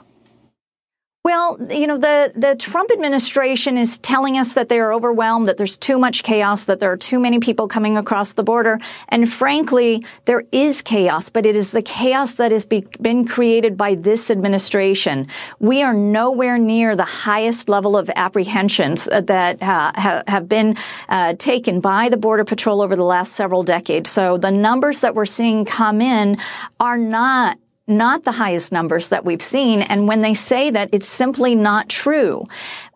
Well, 1.24 1.57
you 1.69 1.86
know, 1.86 1.97
the, 1.97 2.32
the 2.36 2.55
Trump 2.55 2.89
administration 2.91 3.78
is 3.78 3.99
telling 3.99 4.39
us 4.39 4.55
that 4.55 4.69
they 4.69 4.80
are 4.80 4.91
overwhelmed, 4.91 5.45
that 5.45 5.57
there's 5.57 5.78
too 5.78 5.99
much 5.99 6.24
chaos, 6.24 6.65
that 6.65 6.80
there 6.80 6.91
are 6.91 6.97
too 6.97 7.19
many 7.19 7.38
people 7.38 7.67
coming 7.67 7.95
across 7.95 8.34
the 8.34 8.41
border. 8.41 8.80
And 9.09 9.32
frankly, 9.32 10.03
there 10.26 10.43
is 10.51 10.82
chaos, 10.82 11.30
but 11.30 11.45
it 11.45 11.55
is 11.55 11.74
the 11.74 11.84
chaos 11.84 12.36
that 12.36 12.51
has 12.51 12.65
be, 12.65 12.88
been 12.99 13.28
created 13.28 13.78
by 13.78 13.93
this 13.93 14.32
administration. 14.32 15.28
We 15.59 15.84
are 15.84 15.93
nowhere 15.93 16.57
near 16.57 16.95
the 16.95 17.03
highest 17.03 17.69
level 17.69 17.95
of 17.97 18.09
apprehensions 18.15 19.05
that 19.05 19.61
uh, 19.61 19.91
ha, 19.95 20.24
have 20.28 20.49
been 20.49 20.76
uh, 21.07 21.36
taken 21.36 21.82
by 21.82 22.09
the 22.09 22.17
Border 22.17 22.45
Patrol 22.45 22.82
over 22.82 22.95
the 22.95 23.03
last 23.03 23.36
several 23.36 23.61
decades. 23.61 24.09
So 24.09 24.39
the 24.39 24.49
numbers 24.49 25.01
that 25.01 25.13
we're 25.13 25.28
seeing 25.28 25.65
come 25.65 26.01
in 26.01 26.38
are 26.80 26.97
not 26.97 27.59
not 27.91 28.23
the 28.23 28.31
highest 28.31 28.71
numbers 28.71 29.09
that 29.09 29.25
we've 29.25 29.41
seen. 29.41 29.81
And 29.81 30.07
when 30.07 30.21
they 30.21 30.33
say 30.33 30.71
that, 30.71 30.89
it's 30.91 31.07
simply 31.07 31.53
not 31.53 31.89
true. 31.89 32.45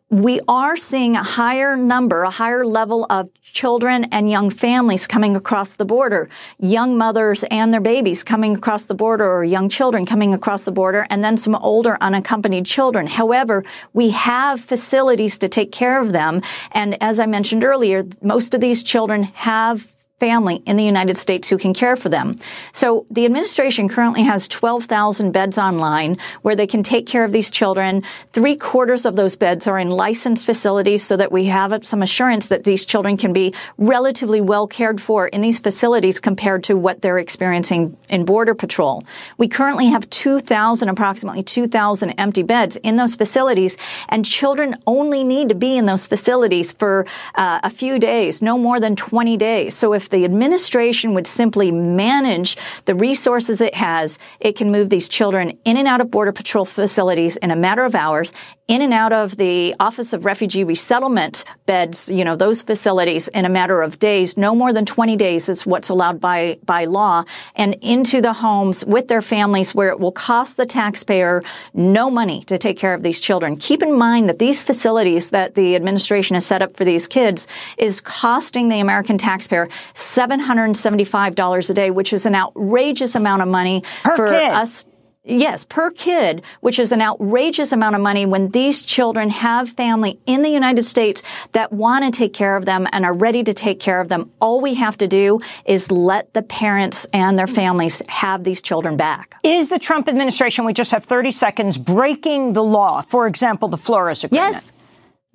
We 0.10 0.40
are 0.48 0.78
seeing 0.78 1.16
a 1.16 1.24
higher 1.24 1.76
number, 1.76 2.24
a 2.24 2.30
higher 2.30 2.66
level 2.66 3.06
of 3.10 3.30
children 3.42 4.06
and 4.12 4.30
young 4.30 4.50
families 4.50 5.08
coming 5.08 5.36
across 5.36 5.76
the 5.76 5.86
border, 5.86 6.30
young 6.60 6.98
mothers 6.98 7.44
and 7.50 7.74
their 7.74 7.82
babies 7.82 8.24
coming 8.24 8.56
across 8.56 8.86
the 8.86 8.94
border 8.94 9.26
or 9.26 9.44
young 9.44 9.68
children 9.68 10.06
coming 10.06 10.34
across 10.34 10.66
the 10.66 10.72
border, 10.72 11.08
and 11.10 11.24
then 11.24 11.38
some 11.38 11.56
older 11.56 11.98
unaccompanied 12.02 12.66
children. 12.66 13.08
However, 13.08 13.64
we 13.94 14.12
have 14.12 14.62
facilities 14.62 15.40
to 15.40 15.50
take 15.50 15.72
care 15.72 16.00
of 16.00 16.12
them. 16.12 16.42
And 16.72 17.02
as 17.02 17.20
I 17.20 17.26
mentioned 17.26 17.64
earlier, 17.64 18.06
most 18.22 18.54
of 18.54 18.62
these 18.62 18.84
children 18.84 19.24
have 19.24 19.95
family 20.20 20.64
in 20.66 20.78
the 20.78 20.84
United 20.84 21.18
States 21.18 21.50
who 21.50 21.58
can 21.58 21.74
care 21.74 21.98
for 21.98 22.08
them. 22.08 22.40
So 22.72 23.06
the 23.12 23.26
administration 23.26 23.90
currently 23.90 24.24
has 24.24 24.48
12,000 24.48 25.32
beds 25.32 25.58
online 25.58 26.18
where 26.42 26.56
they 26.56 26.68
can 26.68 26.84
take 26.84 27.06
care 27.06 27.26
of 27.26 27.34
these 27.34 27.52
children. 27.52 28.02
Three 28.32 28.56
quarters 28.56 29.06
of 29.06 29.18
those 29.18 29.36
beds 29.36 29.68
are 29.68 29.78
in 29.78 29.90
licensed 29.90 30.46
facilities 30.46 31.04
so 31.04 31.18
that 31.18 31.34
we 31.34 31.46
have 31.46 31.86
some 31.86 32.02
assurance 32.02 32.48
that 32.48 32.64
these 32.64 32.86
children 32.86 33.18
can 33.18 33.34
be 33.34 33.54
relatively 33.78 34.40
well 34.40 34.68
cared 34.68 35.02
for 35.02 35.28
in 35.28 35.42
these 35.42 35.60
facilities 35.60 36.22
compared 36.22 36.64
to 36.64 36.78
what 36.78 37.02
they're 37.02 37.18
experiencing 37.18 37.98
in 38.08 38.24
Border 38.24 38.56
Patrol. 38.56 39.04
We 39.38 39.50
currently 39.50 39.88
have 39.88 40.10
2,000, 40.12 40.88
approximately 40.88 41.44
2,000 41.44 42.12
empty 42.12 42.44
beds 42.44 42.78
in 42.78 42.96
those 42.96 43.16
facilities 43.16 43.76
and 44.08 44.24
children 44.24 44.78
only 44.88 45.26
need 45.26 45.50
to 45.50 45.56
be 45.56 45.76
in 45.76 45.88
those 45.88 46.08
facilities 46.08 46.72
for 46.72 47.06
uh, 47.36 47.60
a 47.64 47.70
few 47.70 48.00
days, 48.00 48.42
no 48.42 48.58
more 48.58 48.80
than 48.80 48.96
20 48.96 49.36
days. 49.36 49.76
So 49.76 49.94
if 49.94 50.06
the 50.16 50.24
administration 50.24 51.14
would 51.14 51.28
simply 51.28 51.72
manage 51.74 52.56
the 52.86 52.96
resources 52.96 53.60
it 53.60 53.76
has, 53.76 54.18
it 54.40 54.56
can 54.56 54.72
move 54.72 54.90
these 54.90 55.10
children 55.10 55.58
in 55.66 55.76
and 55.76 55.90
out 55.90 56.00
of 56.00 56.10
Border 56.10 56.32
Patrol 56.32 56.64
facilities 56.64 57.36
in 57.38 57.52
a 57.52 57.56
matter 57.56 57.84
of 57.84 57.96
hours, 57.96 58.32
in 58.68 58.82
and 58.82 58.94
out 58.94 59.14
of 59.14 59.38
the 59.38 59.76
Office 59.80 60.14
of 60.14 60.26
Refugee 60.26 60.64
Resettlement 60.64 61.44
beds, 61.68 62.10
you 62.10 62.26
know, 62.26 62.36
those 62.36 62.64
facilities 62.64 63.28
in 63.28 63.46
a 63.46 63.50
matter 63.50 63.82
of 63.82 64.00
days. 64.00 64.38
No 64.38 64.56
more 64.56 64.74
than 64.74 64.86
20 64.86 65.16
days 65.18 65.50
is 65.50 65.68
what's 65.68 65.90
allowed 65.90 66.20
by, 66.20 66.58
by 66.66 66.86
law 66.86 67.26
and 67.56 67.76
into 67.82 68.22
the 68.22 68.34
homes 68.34 68.84
with 68.86 69.08
their 69.08 69.22
families 69.22 69.76
where 69.76 69.90
it 69.90 70.00
will 70.00 70.12
cost 70.12 70.58
the 70.58 70.66
taxpayer 70.66 71.44
no 71.74 72.10
money 72.10 72.44
to 72.46 72.58
take 72.58 72.78
care 72.78 72.94
of 72.94 73.04
these 73.04 73.20
children. 73.20 73.56
Keep 73.58 73.84
in 73.84 73.96
mind 73.96 74.30
that 74.30 74.40
these 74.40 74.64
facilities 74.64 75.30
that 75.30 75.54
the 75.54 75.76
administration 75.76 76.34
has 76.34 76.46
set 76.46 76.64
up 76.64 76.76
for 76.76 76.86
these 76.86 77.06
kids 77.06 77.48
is 77.78 78.02
costing 78.02 78.70
the 78.70 78.80
American 78.80 79.18
taxpayer 79.18 79.68
$775 79.96 81.70
a 81.70 81.74
day, 81.74 81.90
which 81.90 82.14
is 82.14 82.26
an 82.26 82.36
outrageous 82.36 83.16
amount 83.16 83.42
of 83.42 83.48
money 83.48 83.82
per 84.04 84.16
for 84.16 84.28
kid. 84.28 84.52
us. 84.52 84.86
Yes, 85.28 85.64
per 85.64 85.90
kid, 85.90 86.44
which 86.62 86.78
is 86.78 86.92
an 86.92 87.02
outrageous 87.02 87.72
amount 87.72 87.96
of 87.96 88.02
money 88.02 88.28
when 88.28 88.50
these 88.50 88.84
children 88.84 89.32
have 89.32 89.68
family 89.70 90.20
in 90.28 90.44
the 90.44 90.50
United 90.50 90.84
States 90.84 91.24
that 91.54 91.74
want 91.74 92.06
to 92.06 92.16
take 92.16 92.32
care 92.32 92.56
of 92.56 92.66
them 92.66 92.88
and 92.92 93.04
are 93.04 93.14
ready 93.14 93.44
to 93.44 93.52
take 93.52 93.80
care 93.80 94.00
of 94.00 94.08
them. 94.08 94.30
All 94.40 94.62
we 94.62 94.76
have 94.76 94.98
to 94.98 95.08
do 95.08 95.40
is 95.66 95.90
let 95.90 96.32
the 96.36 96.44
parents 96.44 97.08
and 97.12 97.40
their 97.40 97.48
families 97.48 98.04
have 98.08 98.44
these 98.44 98.62
children 98.62 98.98
back. 98.98 99.34
Is 99.44 99.70
the 99.70 99.80
Trump 99.80 100.08
administration, 100.08 100.64
we 100.64 100.74
just 100.74 100.92
have 100.92 101.06
30 101.06 101.32
seconds, 101.32 101.80
breaking 101.80 102.54
the 102.54 102.64
law? 102.64 103.02
For 103.02 103.26
example, 103.26 103.68
the 103.68 103.78
Flores 103.78 104.24
Agreement? 104.24 104.54
Yes. 104.54 104.72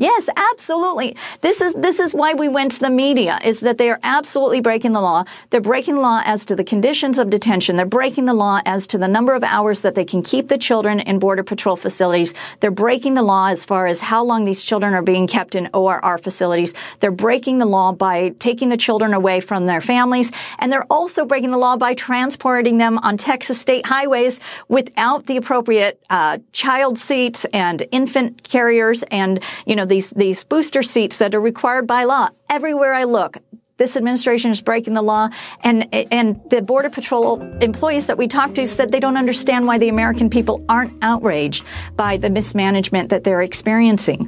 Yes, 0.00 0.30
absolutely. 0.34 1.14
This 1.42 1.60
is 1.60 1.74
this 1.74 2.00
is 2.00 2.14
why 2.14 2.32
we 2.32 2.48
went 2.48 2.72
to 2.72 2.80
the 2.80 2.88
media 2.88 3.38
is 3.44 3.60
that 3.60 3.76
they 3.76 3.90
are 3.90 4.00
absolutely 4.02 4.62
breaking 4.62 4.94
the 4.94 5.00
law. 5.02 5.24
They're 5.50 5.60
breaking 5.60 5.96
the 5.96 6.00
law 6.00 6.22
as 6.24 6.46
to 6.46 6.56
the 6.56 6.64
conditions 6.64 7.18
of 7.18 7.28
detention. 7.28 7.76
They're 7.76 7.84
breaking 7.84 8.24
the 8.24 8.32
law 8.32 8.62
as 8.64 8.86
to 8.86 8.98
the 8.98 9.08
number 9.08 9.34
of 9.34 9.44
hours 9.44 9.82
that 9.82 9.96
they 9.96 10.06
can 10.06 10.22
keep 10.22 10.48
the 10.48 10.56
children 10.56 11.00
in 11.00 11.18
border 11.18 11.42
patrol 11.42 11.76
facilities. 11.76 12.32
They're 12.60 12.70
breaking 12.70 13.12
the 13.12 13.22
law 13.22 13.48
as 13.48 13.66
far 13.66 13.86
as 13.86 14.00
how 14.00 14.24
long 14.24 14.46
these 14.46 14.62
children 14.62 14.94
are 14.94 15.02
being 15.02 15.26
kept 15.26 15.54
in 15.54 15.68
ORR 15.74 16.16
facilities. 16.16 16.72
They're 17.00 17.10
breaking 17.10 17.58
the 17.58 17.66
law 17.66 17.92
by 17.92 18.30
taking 18.38 18.70
the 18.70 18.78
children 18.78 19.12
away 19.12 19.40
from 19.40 19.66
their 19.66 19.82
families, 19.82 20.32
and 20.58 20.72
they're 20.72 20.90
also 20.90 21.26
breaking 21.26 21.50
the 21.50 21.58
law 21.58 21.76
by 21.76 21.92
transporting 21.92 22.78
them 22.78 22.96
on 22.96 23.18
Texas 23.18 23.60
state 23.60 23.84
highways 23.84 24.40
without 24.68 25.26
the 25.26 25.36
appropriate 25.36 26.02
uh, 26.08 26.38
child 26.52 26.98
seats 26.98 27.44
and 27.52 27.86
infant 27.90 28.42
carriers 28.44 29.02
and 29.10 29.40
you 29.66 29.76
know 29.76 29.89
these, 29.90 30.10
these 30.10 30.44
booster 30.44 30.82
seats 30.82 31.18
that 31.18 31.34
are 31.34 31.40
required 31.40 31.86
by 31.86 32.04
law. 32.04 32.28
Everywhere 32.48 32.94
I 32.94 33.04
look, 33.04 33.36
this 33.76 33.96
administration 33.96 34.50
is 34.50 34.60
breaking 34.60 34.92
the 34.92 35.02
law 35.02 35.30
and 35.64 35.92
and 36.12 36.38
the 36.50 36.60
border 36.60 36.90
patrol 36.90 37.40
employees 37.62 38.06
that 38.06 38.18
we 38.18 38.28
talked 38.28 38.54
to 38.56 38.66
said 38.66 38.92
they 38.92 39.00
don't 39.00 39.16
understand 39.16 39.66
why 39.66 39.78
the 39.78 39.88
american 39.88 40.28
people 40.28 40.62
aren't 40.68 40.92
outraged 41.02 41.64
by 41.96 42.18
the 42.18 42.28
mismanagement 42.28 43.08
that 43.08 43.24
they're 43.24 43.40
experiencing 43.40 44.20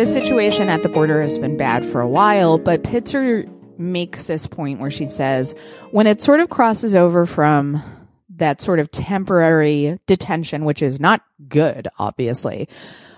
The 0.00 0.10
situation 0.10 0.70
at 0.70 0.82
the 0.82 0.88
border 0.88 1.20
has 1.20 1.38
been 1.38 1.58
bad 1.58 1.84
for 1.84 2.00
a 2.00 2.08
while, 2.08 2.56
but 2.56 2.82
Pitzer 2.82 3.46
makes 3.78 4.28
this 4.28 4.46
point 4.46 4.80
where 4.80 4.90
she 4.90 5.04
says 5.04 5.54
when 5.90 6.06
it 6.06 6.22
sort 6.22 6.40
of 6.40 6.48
crosses 6.48 6.94
over 6.94 7.26
from 7.26 7.82
that 8.36 8.62
sort 8.62 8.78
of 8.78 8.90
temporary 8.90 10.00
detention, 10.06 10.64
which 10.64 10.80
is 10.80 11.00
not 11.00 11.20
good, 11.50 11.86
obviously, 11.98 12.66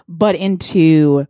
but 0.08 0.34
into 0.34 1.24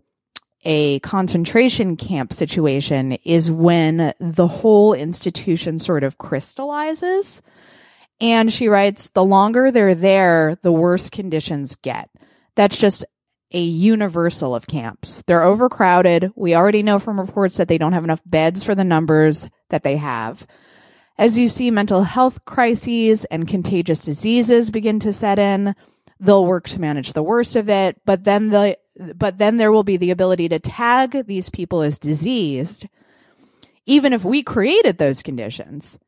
a 0.65 1.01
concentration 1.01 1.99
camp 1.99 2.33
situation 2.33 3.13
is 3.23 3.51
when 3.51 4.15
the 4.19 4.49
whole 4.49 4.95
institution 4.95 5.79
sort 5.79 6.03
of 6.03 6.17
crystallizes. 6.17 7.43
And 8.23 8.51
she 8.51 8.69
writes, 8.69 9.11
the 9.11 9.23
longer 9.23 9.71
they're 9.71 9.95
there, 9.95 10.57
the 10.63 10.73
worse 10.73 11.11
conditions 11.11 11.77
get. 11.77 12.09
That's 12.55 12.79
just 12.79 13.05
a 13.53 13.61
universal 13.61 14.55
of 14.55 14.67
camps. 14.67 15.23
They're 15.27 15.45
overcrowded. 15.45 16.33
We 16.35 16.55
already 16.55 16.83
know 16.83 16.99
from 16.99 17.21
reports 17.21 17.57
that 17.57 17.69
they 17.69 17.79
don't 17.79 17.93
have 17.93 18.05
enough 18.05 18.23
beds 18.25 18.63
for 18.63 18.75
the 18.75 18.85
numbers 18.85 19.49
that 19.71 19.83
they 19.83 19.97
have. 19.97 20.47
As 21.19 21.39
you 21.39 21.49
see 21.49 21.71
mental 21.71 22.03
health 22.03 22.45
crises 22.45 23.25
and 23.27 23.47
contagious 23.47 24.03
diseases 24.03 24.71
begin 24.71 24.99
to 25.01 25.13
set 25.13 25.39
in, 25.39 25.75
they'll 26.19 26.47
work 26.47 26.69
to 26.71 26.81
manage 26.81 27.13
the 27.13 27.23
worst 27.23 27.57
of 27.57 27.69
it, 27.69 28.01
but 28.05 28.25
then 28.25 28.51
the 28.51 28.79
but 29.15 29.39
then 29.39 29.57
there 29.57 29.73
will 29.73 29.85
be 29.85 29.97
the 29.97 30.11
ability 30.11 30.51
to 30.51 30.59
tag 30.59 31.27
these 31.27 31.49
people 31.49 31.81
as 31.81 31.99
diseased 31.99 32.87
even 33.87 34.13
if 34.13 34.25
we 34.25 34.43
created 34.43 34.99
those 34.99 35.23
conditions. 35.23 35.99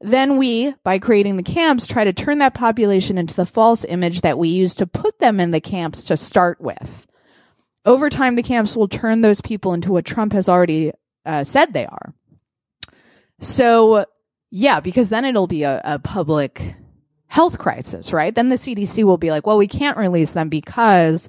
Then 0.00 0.38
we, 0.38 0.74
by 0.82 0.98
creating 0.98 1.36
the 1.36 1.42
camps, 1.42 1.86
try 1.86 2.04
to 2.04 2.12
turn 2.12 2.38
that 2.38 2.54
population 2.54 3.18
into 3.18 3.34
the 3.34 3.44
false 3.44 3.84
image 3.84 4.22
that 4.22 4.38
we 4.38 4.48
used 4.48 4.78
to 4.78 4.86
put 4.86 5.18
them 5.18 5.38
in 5.38 5.50
the 5.50 5.60
camps 5.60 6.04
to 6.04 6.16
start 6.16 6.60
with. 6.60 7.06
Over 7.84 8.08
time, 8.08 8.34
the 8.34 8.42
camps 8.42 8.74
will 8.74 8.88
turn 8.88 9.20
those 9.20 9.40
people 9.40 9.74
into 9.74 9.92
what 9.92 10.06
Trump 10.06 10.32
has 10.32 10.48
already 10.48 10.92
uh, 11.26 11.44
said 11.44 11.72
they 11.72 11.86
are. 11.86 12.14
So, 13.40 14.06
yeah, 14.50 14.80
because 14.80 15.10
then 15.10 15.24
it'll 15.24 15.46
be 15.46 15.64
a, 15.64 15.80
a 15.84 15.98
public 15.98 16.74
health 17.26 17.58
crisis, 17.58 18.12
right? 18.12 18.34
Then 18.34 18.48
the 18.48 18.56
CDC 18.56 19.04
will 19.04 19.18
be 19.18 19.30
like, 19.30 19.46
well, 19.46 19.58
we 19.58 19.68
can't 19.68 19.96
release 19.96 20.32
them 20.32 20.48
because 20.48 21.28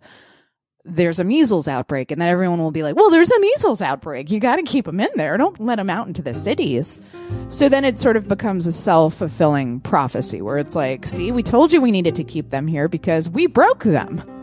there's 0.84 1.20
a 1.20 1.24
measles 1.24 1.68
outbreak. 1.68 2.12
And 2.12 2.22
then 2.22 2.28
everyone 2.28 2.60
will 2.60 2.72
be 2.72 2.84
like, 2.84 2.96
well, 2.96 3.10
there's 3.10 3.32
a 3.32 3.40
measles 3.40 3.82
outbreak. 3.82 4.32
You 4.32 4.40
got 4.40 4.58
to 4.58 4.64
keep 4.64 4.86
them 4.86 5.00
in 5.00 5.10
there. 5.16 5.38
Don't 5.38 5.60
let 5.60 5.76
them 5.76 5.90
out 5.90 6.08
into 6.08 6.22
the 6.22 6.34
cities. 6.34 7.00
So 7.48 7.70
then 7.70 7.86
it 7.86 8.00
sort 8.00 8.18
of 8.18 8.28
becomes 8.28 8.68
a 8.68 8.72
self 8.72 9.16
fulfilling 9.16 9.80
prophecy 9.82 10.42
where 10.42 10.58
it's 10.58 10.76
like, 10.76 11.06
see, 11.06 11.32
we 11.32 11.44
told 11.44 11.72
you 11.72 11.82
we 11.82 11.92
needed 11.92 12.16
to 12.16 12.24
keep 12.24 12.50
them 12.50 12.68
here 12.68 12.88
because 12.88 13.30
we 13.30 13.48
broke 13.48 13.84
them. 13.84 14.41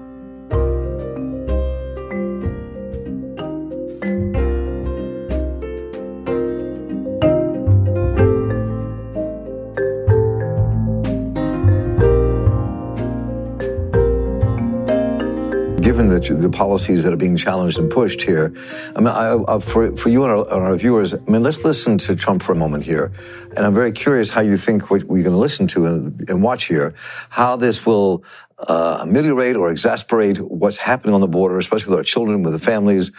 The, 16.22 16.34
the 16.34 16.48
policies 16.48 17.02
that 17.02 17.12
are 17.12 17.16
being 17.16 17.36
challenged 17.36 17.78
and 17.78 17.90
pushed 17.90 18.22
here, 18.22 18.52
I 18.94 19.00
mean, 19.00 19.08
I, 19.08 19.34
I, 19.48 19.58
for, 19.60 19.96
for 19.96 20.08
you 20.08 20.24
and 20.24 20.32
our, 20.32 20.42
and 20.44 20.62
our, 20.64 20.76
viewers, 20.76 21.14
I 21.14 21.18
mean, 21.26 21.42
let's 21.42 21.64
listen 21.64 21.98
to 21.98 22.16
Trump 22.16 22.42
for 22.42 22.52
a 22.52 22.56
moment 22.56 22.84
here. 22.84 23.12
And 23.56 23.66
I'm 23.66 23.74
very 23.74 23.92
curious 23.92 24.30
how 24.30 24.40
you 24.40 24.56
think 24.56 24.90
what 24.90 25.04
we're 25.04 25.22
going 25.22 25.34
to 25.34 25.40
listen 25.40 25.66
to 25.68 25.86
and, 25.86 26.28
and 26.28 26.42
watch 26.42 26.64
here, 26.64 26.94
how 27.30 27.56
this 27.56 27.84
will 27.84 28.24
uh, 28.58 28.98
ameliorate 29.00 29.56
or 29.56 29.70
exasperate 29.70 30.38
what's 30.40 30.78
happening 30.78 31.14
on 31.14 31.20
the 31.20 31.28
border, 31.28 31.58
especially 31.58 31.90
with 31.90 31.98
our 31.98 32.04
children, 32.04 32.42
with 32.42 32.52
the 32.52 32.58
families, 32.58 33.12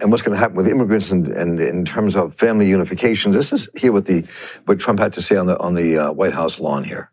and 0.00 0.10
what's 0.10 0.22
going 0.22 0.34
to 0.34 0.38
happen 0.38 0.56
with 0.56 0.68
immigrants 0.68 1.10
and, 1.10 1.28
and 1.28 1.60
in 1.60 1.84
terms 1.84 2.16
of 2.16 2.34
family 2.34 2.68
unification. 2.68 3.32
This 3.32 3.52
is 3.52 3.68
here 3.76 3.92
what 3.92 4.06
the 4.06 4.24
what 4.66 4.80
Trump 4.80 4.98
had 4.98 5.12
to 5.14 5.22
say 5.22 5.36
on 5.36 5.46
the 5.46 5.58
on 5.58 5.74
the 5.74 5.98
uh, 5.98 6.12
White 6.12 6.34
House 6.34 6.58
lawn 6.58 6.84
here. 6.84 7.10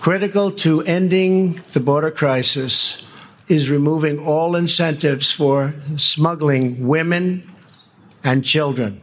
Critical 0.00 0.50
to 0.50 0.82
ending 0.82 1.60
the 1.72 1.80
border 1.80 2.10
crisis 2.10 3.06
is 3.48 3.70
removing 3.70 4.18
all 4.18 4.56
incentives 4.56 5.32
for 5.32 5.74
smuggling 5.96 6.86
women 6.86 7.50
and 8.22 8.44
children. 8.44 9.00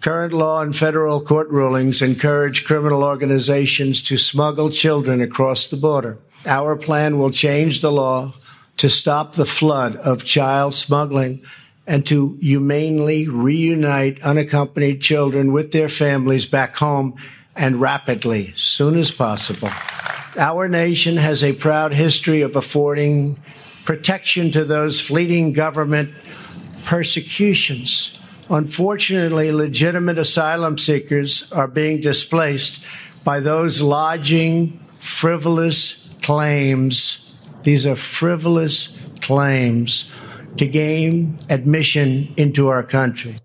Current 0.00 0.32
law 0.32 0.60
and 0.60 0.74
federal 0.74 1.20
court 1.20 1.48
rulings 1.50 2.02
encourage 2.02 2.64
criminal 2.64 3.04
organizations 3.04 4.02
to 4.02 4.16
smuggle 4.16 4.70
children 4.70 5.20
across 5.20 5.68
the 5.68 5.76
border. 5.76 6.18
Our 6.44 6.74
plan 6.74 7.18
will 7.18 7.30
change 7.30 7.80
the 7.80 7.92
law 7.92 8.34
to 8.78 8.88
stop 8.88 9.34
the 9.34 9.44
flood 9.44 9.96
of 9.96 10.24
child 10.24 10.74
smuggling 10.74 11.44
and 11.86 12.04
to 12.06 12.36
humanely 12.40 13.28
reunite 13.28 14.20
unaccompanied 14.22 15.00
children 15.02 15.52
with 15.52 15.72
their 15.72 15.88
families 15.88 16.46
back 16.46 16.76
home 16.76 17.14
and 17.54 17.80
rapidly, 17.80 18.52
soon 18.56 18.96
as 18.96 19.10
possible. 19.10 19.70
Our 20.36 20.68
nation 20.68 21.18
has 21.18 21.44
a 21.44 21.52
proud 21.52 21.92
history 21.92 22.40
of 22.40 22.56
affording 22.56 23.38
protection 23.84 24.50
to 24.52 24.64
those 24.64 25.00
fleeting 25.00 25.52
government 25.52 26.12
persecutions. 26.84 28.18
Unfortunately, 28.50 29.50
legitimate 29.50 30.18
asylum 30.18 30.76
seekers 30.78 31.50
are 31.52 31.68
being 31.68 32.00
displaced 32.00 32.84
by 33.24 33.40
those 33.40 33.80
lodging 33.80 34.78
frivolous 34.98 36.12
claims. 36.22 37.32
These 37.62 37.86
are 37.86 37.96
frivolous 37.96 38.98
claims 39.20 40.10
to 40.56 40.66
gain 40.66 41.38
admission 41.48 42.34
into 42.36 42.68
our 42.68 42.82
country. 42.82 43.36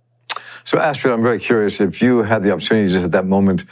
So, 0.66 0.80
Astrid, 0.80 1.14
I'm 1.14 1.24
very 1.24 1.40
curious 1.40 1.80
if 1.80 2.02
you 2.02 2.24
had 2.24 2.44
the 2.44 2.52
opportunity 2.52 2.92
just 2.92 3.06
at 3.06 3.12
that 3.12 3.26
moment 3.26 3.64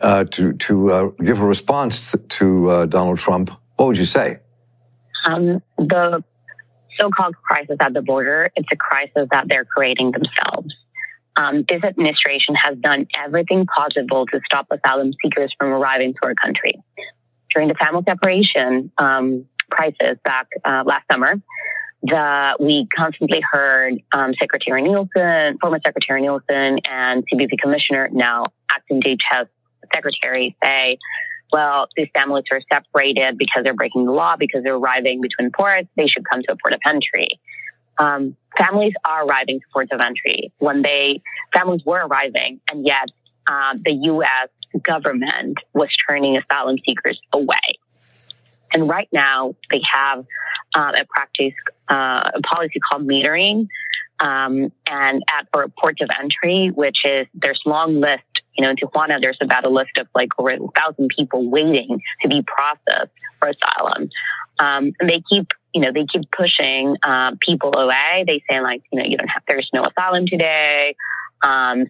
uh, 0.00 0.24
to 0.24 0.52
to 0.52 0.92
uh, 0.92 1.06
give 1.24 1.40
a 1.40 1.46
response 1.46 2.14
to 2.28 2.70
uh, 2.70 2.86
Donald 2.86 3.18
Trump. 3.18 3.50
What 3.76 3.86
would 3.86 3.98
you 3.98 4.04
say? 4.04 4.38
Um, 5.26 5.60
the 5.78 6.22
so-called 6.98 7.36
crisis 7.36 7.76
at 7.80 7.92
the 7.92 8.02
border, 8.02 8.50
it's 8.56 8.68
a 8.70 8.76
crisis 8.76 9.28
that 9.30 9.48
they're 9.48 9.64
creating 9.64 10.12
themselves. 10.12 10.74
Um, 11.36 11.64
this 11.68 11.82
administration 11.82 12.54
has 12.54 12.78
done 12.78 13.06
everything 13.16 13.66
possible 13.66 14.26
to 14.26 14.40
stop 14.44 14.68
asylum 14.70 15.12
seekers 15.22 15.52
from 15.58 15.72
arriving 15.72 16.14
to 16.14 16.20
our 16.22 16.34
country. 16.34 16.80
During 17.52 17.68
the 17.68 17.74
family 17.74 18.02
separation 18.06 18.92
um, 18.98 19.46
crisis 19.70 20.18
back 20.24 20.46
uh, 20.64 20.84
last 20.86 21.04
summer, 21.10 21.34
the, 22.02 22.56
we 22.60 22.86
constantly 22.94 23.42
heard 23.50 23.94
um, 24.12 24.34
Secretary 24.38 24.82
Nielsen, 24.82 25.58
former 25.60 25.80
Secretary 25.84 26.20
Nielsen, 26.20 26.78
and 26.88 27.24
CBP 27.32 27.58
Commissioner, 27.60 28.08
now 28.12 28.46
acting 28.70 29.00
DHS 29.00 29.48
Secretary, 29.92 30.56
say 30.62 30.98
well, 31.54 31.86
these 31.96 32.08
families 32.12 32.42
are 32.50 32.60
separated 32.72 33.38
because 33.38 33.62
they're 33.62 33.74
breaking 33.74 34.06
the 34.06 34.10
law, 34.10 34.34
because 34.36 34.64
they're 34.64 34.74
arriving 34.74 35.20
between 35.20 35.52
ports, 35.52 35.88
they 35.96 36.08
should 36.08 36.24
come 36.28 36.42
to 36.42 36.50
a 36.50 36.56
port 36.56 36.74
of 36.74 36.80
entry. 36.84 37.28
Um, 37.96 38.36
families 38.58 38.92
are 39.04 39.24
arriving 39.24 39.60
to 39.60 39.66
ports 39.72 39.92
of 39.92 40.00
entry 40.00 40.52
when 40.58 40.82
they, 40.82 41.22
families 41.52 41.82
were 41.84 42.04
arriving, 42.04 42.60
and 42.68 42.84
yet 42.84 43.06
um, 43.46 43.80
the 43.84 43.92
U.S. 43.92 44.48
government 44.82 45.58
was 45.72 45.90
turning 46.08 46.36
asylum 46.36 46.76
seekers 46.84 47.20
away. 47.32 47.78
And 48.72 48.88
right 48.88 49.08
now, 49.12 49.54
they 49.70 49.80
have 49.88 50.26
uh, 50.74 50.92
a 50.98 51.04
practice, 51.04 51.54
uh, 51.88 52.32
a 52.34 52.40
policy 52.42 52.80
called 52.80 53.06
metering, 53.06 53.68
Um, 54.20 54.72
and 54.88 55.22
at 55.28 55.48
or 55.52 55.68
ports 55.68 56.00
of 56.00 56.08
entry, 56.18 56.68
which 56.68 57.04
is 57.04 57.26
there's 57.34 57.60
long 57.66 58.00
list. 58.00 58.22
You 58.56 58.62
know, 58.62 58.70
in 58.70 58.76
Tijuana, 58.76 59.20
there's 59.20 59.38
about 59.40 59.64
a 59.64 59.68
list 59.68 59.98
of 59.98 60.06
like 60.14 60.28
over 60.38 60.50
a 60.50 60.58
thousand 60.78 61.10
people 61.16 61.50
waiting 61.50 62.00
to 62.22 62.28
be 62.28 62.42
processed 62.42 63.10
for 63.40 63.48
asylum. 63.48 64.08
Um, 64.58 64.92
and 65.00 65.10
they 65.10 65.22
keep, 65.28 65.48
you 65.74 65.80
know, 65.80 65.90
they 65.92 66.06
keep 66.06 66.30
pushing 66.30 66.96
uh, 67.02 67.32
people 67.40 67.76
away. 67.76 68.24
They 68.26 68.42
say 68.48 68.60
like, 68.60 68.82
you 68.92 69.00
know, 69.00 69.04
you 69.04 69.16
don't 69.16 69.28
have, 69.28 69.42
there's 69.48 69.68
no 69.74 69.84
asylum 69.84 70.26
today. 70.26 70.94
Um, 71.42 71.86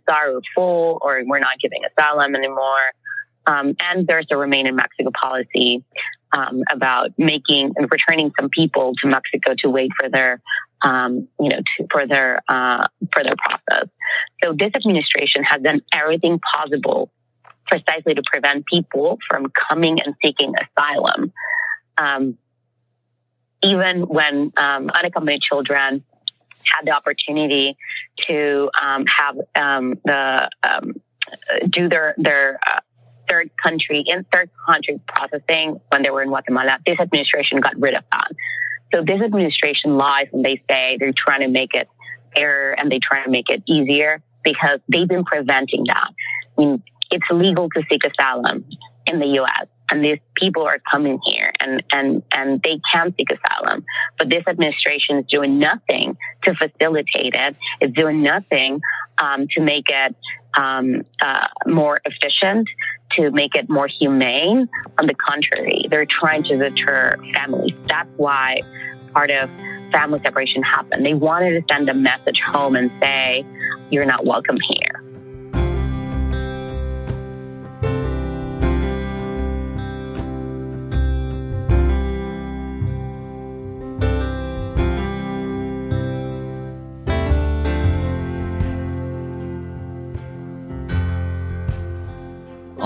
full, 0.55 0.99
or 1.03 1.23
we're 1.27 1.39
not 1.39 1.61
giving 1.61 1.83
asylum 1.85 2.35
anymore. 2.35 2.93
Um, 3.47 3.77
and 3.79 4.07
there's 4.07 4.27
a 4.31 4.37
remain 4.37 4.67
in 4.67 4.75
Mexico 4.75 5.11
policy 5.11 5.85
um, 6.35 6.63
about 6.71 7.11
making 7.17 7.73
and 7.77 7.89
returning 7.91 8.33
some 8.39 8.49
people 8.51 8.95
to 9.01 9.07
Mexico 9.07 9.55
to 9.59 9.71
wait 9.71 9.91
for 9.99 10.09
their, 10.11 10.41
um, 10.83 11.29
you 11.41 11.49
know, 11.49 11.59
to, 11.59 11.87
for 11.91 12.07
their 12.07 12.41
uh, 12.49 12.89
for 13.13 13.23
their 13.23 13.37
process. 13.37 13.89
So 14.43 14.53
this 14.53 14.73
administration 14.75 15.45
has 15.45 15.63
done 15.63 15.81
everything 15.93 16.41
possible 16.41 17.11
precisely 17.67 18.15
to 18.15 18.23
prevent 18.31 18.67
people 18.67 19.19
from 19.29 19.51
coming 19.69 20.01
and 20.03 20.15
seeking 20.23 20.53
asylum. 20.57 21.33
Um, 21.97 22.37
even 23.63 24.03
when 24.03 24.53
um, 24.57 24.91
unaccompanied 24.91 25.41
children 25.41 26.05
had 26.65 26.87
the 26.87 26.91
opportunity 26.91 27.77
to 28.27 28.71
um, 28.83 29.07
have 29.07 29.37
um, 29.55 29.95
the 30.05 30.51
do 31.71 31.89
their 31.89 32.15
their 32.19 32.59
uh, 32.67 32.81
third 33.29 33.51
country 33.63 34.05
in 34.07 34.25
third 34.33 34.51
country 34.67 35.01
processing 35.07 35.81
when 35.89 36.03
they 36.03 36.11
were 36.11 36.23
in 36.23 36.29
Guatemala. 36.29 36.79
This 36.87 36.99
administration 37.01 37.61
got 37.61 37.79
rid 37.79 37.95
of 37.95 38.05
that. 38.13 38.31
So 38.93 39.03
this 39.03 39.21
administration 39.21 39.97
lies 39.97 40.27
when 40.31 40.43
they 40.43 40.63
say 40.69 40.97
they're 40.99 41.13
trying 41.17 41.41
to 41.41 41.49
make 41.49 41.75
it 41.75 41.89
fairer 42.35 42.73
and 42.73 42.91
they 42.91 42.99
try 42.99 43.25
to 43.25 43.31
make 43.31 43.51
it 43.51 43.63
easier 43.67 44.23
because 44.43 44.79
they've 44.89 45.09
been 45.09 45.25
preventing 45.25 45.85
that. 45.89 46.11
I 46.57 46.61
mean, 46.61 46.83
it's 47.11 47.25
illegal 47.31 47.69
to 47.71 47.83
seek 47.91 48.03
asylum 48.05 48.65
in 49.07 49.19
the 49.19 49.27
U.S. 49.27 49.67
and 49.91 50.05
these 50.05 50.19
people 50.35 50.63
are 50.63 50.81
coming 50.91 51.19
here 51.25 51.53
and, 51.61 51.83
and, 51.93 52.23
and 52.33 52.63
they 52.63 52.81
can 52.93 53.15
seek 53.17 53.29
asylum. 53.31 53.85
But 54.19 54.31
this 54.31 54.45
administration 54.47 55.19
is 55.19 55.27
doing 55.27 55.59
nothing 55.59 56.17
to 56.45 56.55
facilitate 56.55 57.35
it. 57.35 57.57
It's 57.81 57.95
doing 57.95 58.23
nothing 58.23 58.81
um, 59.19 59.47
to 59.49 59.61
make 59.61 59.87
it 59.89 60.15
um, 60.57 61.03
uh, 61.21 61.49
more 61.67 62.01
efficient, 62.05 62.69
to 63.17 63.31
make 63.31 63.55
it 63.55 63.69
more 63.69 63.87
humane. 63.87 64.69
On 64.99 65.07
the 65.07 65.15
contrary, 65.15 65.87
they're 65.91 66.07
trying 66.07 66.45
to 66.45 66.57
deter 66.57 67.17
families. 67.33 67.75
That's 67.87 68.09
why 68.17 68.63
part 69.13 69.31
of 69.31 69.49
family 69.93 70.21
separation 70.23 70.63
happened. 70.63 71.05
They 71.05 71.15
wanted 71.15 71.53
to 71.53 71.75
send 71.75 71.89
a 71.89 71.95
message 71.95 72.41
home 72.41 72.77
and 72.77 72.91
say, 73.01 73.45
you're 73.91 74.07
not 74.07 74.25
welcome 74.25 74.59
here. 74.61 75.03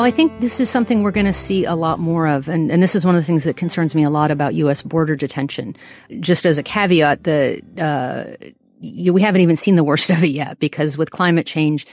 I 0.08 0.10
think 0.10 0.40
this 0.40 0.58
is 0.58 0.70
something 0.70 1.02
we're 1.02 1.10
going 1.10 1.26
to 1.26 1.34
see 1.34 1.66
a 1.66 1.74
lot 1.74 1.98
more 1.98 2.26
of. 2.26 2.48
And, 2.48 2.70
and 2.70 2.82
this 2.82 2.96
is 2.96 3.04
one 3.04 3.14
of 3.14 3.20
the 3.20 3.26
things 3.26 3.44
that 3.44 3.58
concerns 3.58 3.94
me 3.94 4.04
a 4.04 4.08
lot 4.08 4.30
about 4.30 4.54
U.S. 4.54 4.80
border 4.80 5.14
detention. 5.14 5.76
Just 6.18 6.46
as 6.46 6.56
a 6.56 6.62
caveat, 6.62 7.24
the, 7.24 7.60
uh, 7.76 8.46
we 8.80 9.20
haven't 9.20 9.42
even 9.42 9.54
seen 9.54 9.74
the 9.74 9.84
worst 9.84 10.08
of 10.16 10.24
it 10.24 10.28
yet 10.28 10.58
because 10.60 10.96
with 10.96 11.10
climate 11.10 11.44
change, 11.44 11.86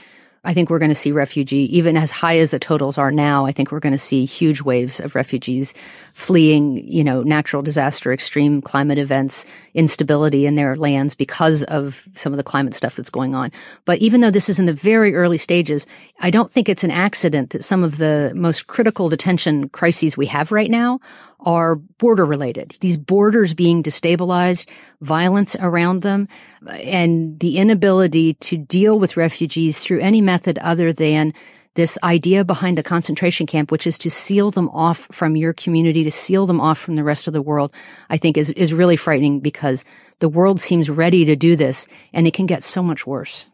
I 0.46 0.54
think 0.54 0.70
we're 0.70 0.78
going 0.78 0.90
to 0.90 0.94
see 0.94 1.10
refugee, 1.10 1.76
even 1.76 1.96
as 1.96 2.12
high 2.12 2.38
as 2.38 2.52
the 2.52 2.58
totals 2.58 2.98
are 2.98 3.10
now. 3.10 3.46
I 3.46 3.52
think 3.52 3.72
we're 3.72 3.80
going 3.80 3.92
to 3.92 3.98
see 3.98 4.24
huge 4.24 4.62
waves 4.62 5.00
of 5.00 5.16
refugees 5.16 5.74
fleeing, 6.14 6.76
you 6.86 7.02
know, 7.02 7.22
natural 7.22 7.62
disaster, 7.62 8.12
extreme 8.12 8.62
climate 8.62 8.98
events, 8.98 9.44
instability 9.74 10.46
in 10.46 10.54
their 10.54 10.76
lands 10.76 11.16
because 11.16 11.64
of 11.64 12.08
some 12.12 12.32
of 12.32 12.36
the 12.36 12.44
climate 12.44 12.74
stuff 12.74 12.94
that's 12.94 13.10
going 13.10 13.34
on. 13.34 13.50
But 13.84 13.98
even 13.98 14.20
though 14.20 14.30
this 14.30 14.48
is 14.48 14.60
in 14.60 14.66
the 14.66 14.72
very 14.72 15.16
early 15.16 15.36
stages, 15.36 15.84
I 16.20 16.30
don't 16.30 16.50
think 16.50 16.68
it's 16.68 16.84
an 16.84 16.92
accident 16.92 17.50
that 17.50 17.64
some 17.64 17.82
of 17.82 17.98
the 17.98 18.32
most 18.34 18.68
critical 18.68 19.08
detention 19.08 19.68
crises 19.68 20.16
we 20.16 20.26
have 20.26 20.52
right 20.52 20.70
now 20.70 21.00
are 21.40 21.76
border 21.76 22.24
related. 22.24 22.76
These 22.80 22.96
borders 22.96 23.54
being 23.54 23.82
destabilized, 23.82 24.68
violence 25.00 25.56
around 25.60 26.02
them, 26.02 26.28
and 26.68 27.38
the 27.40 27.58
inability 27.58 28.34
to 28.34 28.56
deal 28.56 28.98
with 28.98 29.16
refugees 29.16 29.78
through 29.78 30.00
any 30.00 30.20
method 30.20 30.58
other 30.58 30.92
than 30.92 31.34
this 31.76 31.98
idea 32.02 32.44
behind 32.44 32.76
the 32.76 32.82
concentration 32.82 33.46
camp, 33.46 33.70
which 33.70 33.86
is 33.86 33.98
to 33.98 34.10
seal 34.10 34.50
them 34.50 34.68
off 34.70 35.06
from 35.12 35.36
your 35.36 35.52
community, 35.52 36.02
to 36.02 36.10
seal 36.10 36.46
them 36.46 36.60
off 36.60 36.78
from 36.78 36.96
the 36.96 37.04
rest 37.04 37.28
of 37.28 37.32
the 37.32 37.42
world, 37.42 37.72
I 38.10 38.16
think 38.16 38.36
is, 38.36 38.50
is 38.50 38.72
really 38.72 38.96
frightening 38.96 39.40
because 39.40 39.84
the 40.18 40.28
world 40.28 40.60
seems 40.60 40.90
ready 40.90 41.24
to 41.26 41.36
do 41.36 41.54
this 41.54 41.86
and 42.12 42.26
it 42.26 42.34
can 42.34 42.46
get 42.46 42.64
so 42.64 42.82
much 42.82 43.06
worse. 43.06 43.46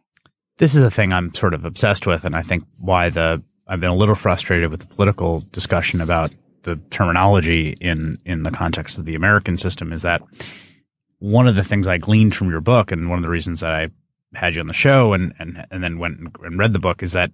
This 0.59 0.75
is 0.75 0.83
a 0.83 0.91
thing 0.91 1.13
I'm 1.13 1.35
sort 1.35 1.55
of 1.55 1.65
obsessed 1.65 2.07
with. 2.07 2.25
And 2.25 2.37
I 2.37 2.43
think 2.43 2.65
why 2.79 3.11
the, 3.11 3.43
I've 3.67 3.81
been 3.81 3.91
a 3.91 3.97
little 3.97 4.15
frustrated 4.15 4.71
with 4.71 4.81
the 4.81 4.87
political 4.87 5.41
discussion 5.51 6.01
about 6.01 6.33
the 6.63 6.77
terminology 6.91 7.77
in 7.81 8.19
in 8.25 8.43
the 8.43 8.51
context 8.51 8.99
of 8.99 9.05
the 9.05 9.15
American 9.15 9.57
system 9.57 9.93
is 9.93 10.03
that 10.03 10.23
one 11.19 11.47
of 11.47 11.55
the 11.55 11.63
things 11.63 11.87
I 11.87 11.99
gleaned 11.99 12.35
from 12.35 12.51
your 12.51 12.61
book, 12.61 12.91
and 12.91 13.09
one 13.09 13.19
of 13.19 13.23
the 13.23 13.29
reasons 13.29 13.61
that 13.61 13.73
I 13.73 13.89
had 14.35 14.55
you 14.55 14.61
on 14.61 14.67
the 14.67 14.75
show 14.75 15.13
and 15.13 15.33
and 15.39 15.65
and 15.71 15.83
then 15.83 15.99
went 15.99 16.19
and 16.43 16.59
read 16.59 16.73
the 16.73 16.79
book 16.79 17.03
is 17.03 17.13
that 17.13 17.31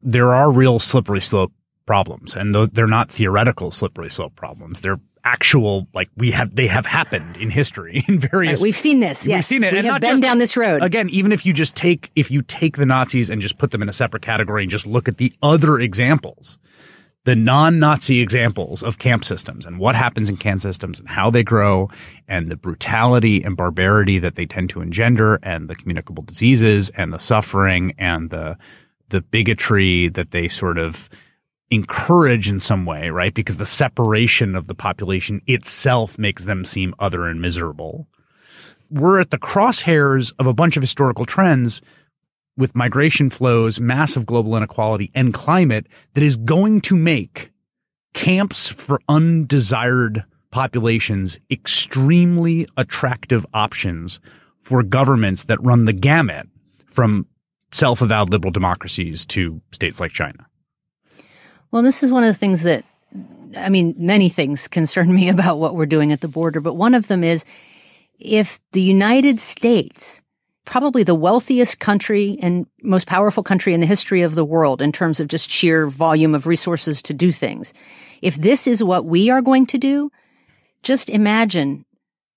there 0.00 0.32
are 0.32 0.52
real 0.52 0.78
slippery 0.78 1.20
slope 1.20 1.52
problems, 1.86 2.36
and 2.36 2.54
they're 2.54 2.86
not 2.86 3.10
theoretical 3.10 3.70
slippery 3.70 4.10
slope 4.10 4.36
problems. 4.36 4.80
They're 4.80 5.00
actual 5.24 5.88
like 5.94 6.10
we 6.16 6.30
have 6.30 6.54
they 6.54 6.66
have 6.66 6.84
happened 6.84 7.36
in 7.38 7.50
history 7.50 8.04
in 8.08 8.18
various 8.18 8.60
right, 8.60 8.64
we've 8.64 8.76
seen 8.76 9.00
this 9.00 9.26
yes. 9.26 9.50
we've 9.50 9.58
seen 9.58 9.64
it. 9.64 9.72
We 9.72 9.78
and 9.78 9.86
have 9.88 10.00
been 10.00 10.10
just, 10.12 10.22
down 10.22 10.38
this 10.38 10.56
road. 10.56 10.82
Again 10.82 11.08
even 11.08 11.32
if 11.32 11.46
you 11.46 11.54
just 11.54 11.74
take 11.74 12.10
if 12.14 12.30
you 12.30 12.42
take 12.42 12.76
the 12.76 12.84
nazis 12.84 13.30
and 13.30 13.40
just 13.40 13.56
put 13.56 13.70
them 13.70 13.80
in 13.80 13.88
a 13.88 13.92
separate 13.92 14.22
category 14.22 14.64
and 14.64 14.70
just 14.70 14.86
look 14.86 15.08
at 15.08 15.16
the 15.16 15.32
other 15.42 15.80
examples 15.80 16.58
the 17.24 17.34
non-Nazi 17.34 18.20
examples 18.20 18.82
of 18.82 18.98
camp 18.98 19.24
systems 19.24 19.64
and 19.64 19.78
what 19.78 19.94
happens 19.94 20.28
in 20.28 20.36
camp 20.36 20.60
systems 20.60 21.00
and 21.00 21.08
how 21.08 21.30
they 21.30 21.42
grow 21.42 21.88
and 22.28 22.50
the 22.50 22.56
brutality 22.56 23.42
and 23.42 23.56
barbarity 23.56 24.18
that 24.18 24.34
they 24.34 24.44
tend 24.44 24.68
to 24.70 24.82
engender 24.82 25.38
and 25.42 25.68
the 25.68 25.74
communicable 25.74 26.22
diseases 26.22 26.90
and 26.90 27.12
the 27.12 27.18
suffering 27.18 27.94
and 27.98 28.30
the 28.30 28.56
the 29.08 29.20
bigotry 29.20 30.08
that 30.08 30.30
they 30.32 30.48
sort 30.48 30.78
of 30.78 31.08
encourage 31.70 32.48
in 32.48 32.58
some 32.58 32.84
way, 32.84 33.10
right? 33.10 33.34
Because 33.34 33.58
the 33.58 33.66
separation 33.66 34.54
of 34.54 34.66
the 34.66 34.74
population 34.74 35.40
itself 35.46 36.18
makes 36.18 36.44
them 36.44 36.64
seem 36.64 36.94
other 36.98 37.26
and 37.26 37.40
miserable. 37.40 38.06
We're 38.90 39.20
at 39.20 39.30
the 39.30 39.38
crosshairs 39.38 40.32
of 40.38 40.46
a 40.46 40.54
bunch 40.54 40.76
of 40.76 40.82
historical 40.82 41.26
trends 41.26 41.80
with 42.56 42.74
migration 42.74 43.30
flows, 43.30 43.80
massive 43.80 44.26
global 44.26 44.56
inequality, 44.56 45.10
and 45.14 45.34
climate 45.34 45.86
that 46.14 46.22
is 46.22 46.36
going 46.36 46.80
to 46.82 46.94
make 46.94 47.50
camps 48.12 48.70
for 48.70 49.00
undesired 49.08 50.24
populations 50.50 51.38
extremely 51.50 52.66
attractive 52.76 53.44
options 53.52 54.20
for 54.60 54.82
governments 54.82 55.44
that 55.44 55.62
run 55.62 55.84
the 55.84 55.92
gamut 55.92 56.48
from 56.86 57.26
self-avowed 57.72 58.30
liberal 58.30 58.52
democracies 58.52 59.26
to 59.26 59.60
states 59.72 60.00
like 60.00 60.12
China. 60.12 60.46
Well, 61.72 61.82
this 61.82 62.04
is 62.04 62.12
one 62.12 62.22
of 62.22 62.28
the 62.28 62.38
things 62.38 62.62
that, 62.62 62.84
I 63.56 63.68
mean, 63.68 63.96
many 63.98 64.28
things 64.28 64.68
concern 64.78 65.12
me 65.12 65.28
about 65.28 65.58
what 65.58 65.74
we're 65.74 65.86
doing 65.86 66.12
at 66.12 66.20
the 66.20 66.28
border, 66.28 66.60
but 66.60 66.74
one 66.74 66.94
of 66.94 67.08
them 67.08 67.24
is 67.24 67.44
if 68.20 68.60
the 68.70 68.80
United 68.80 69.40
States 69.40 70.22
probably 70.64 71.02
the 71.02 71.14
wealthiest 71.14 71.78
country 71.80 72.38
and 72.40 72.66
most 72.82 73.06
powerful 73.06 73.42
country 73.42 73.74
in 73.74 73.80
the 73.80 73.86
history 73.86 74.22
of 74.22 74.34
the 74.34 74.44
world 74.44 74.80
in 74.80 74.92
terms 74.92 75.20
of 75.20 75.28
just 75.28 75.50
sheer 75.50 75.86
volume 75.86 76.34
of 76.34 76.46
resources 76.46 77.02
to 77.02 77.14
do 77.14 77.32
things. 77.32 77.74
If 78.22 78.36
this 78.36 78.66
is 78.66 78.82
what 78.82 79.04
we 79.04 79.30
are 79.30 79.42
going 79.42 79.66
to 79.66 79.78
do, 79.78 80.10
just 80.82 81.10
imagine 81.10 81.84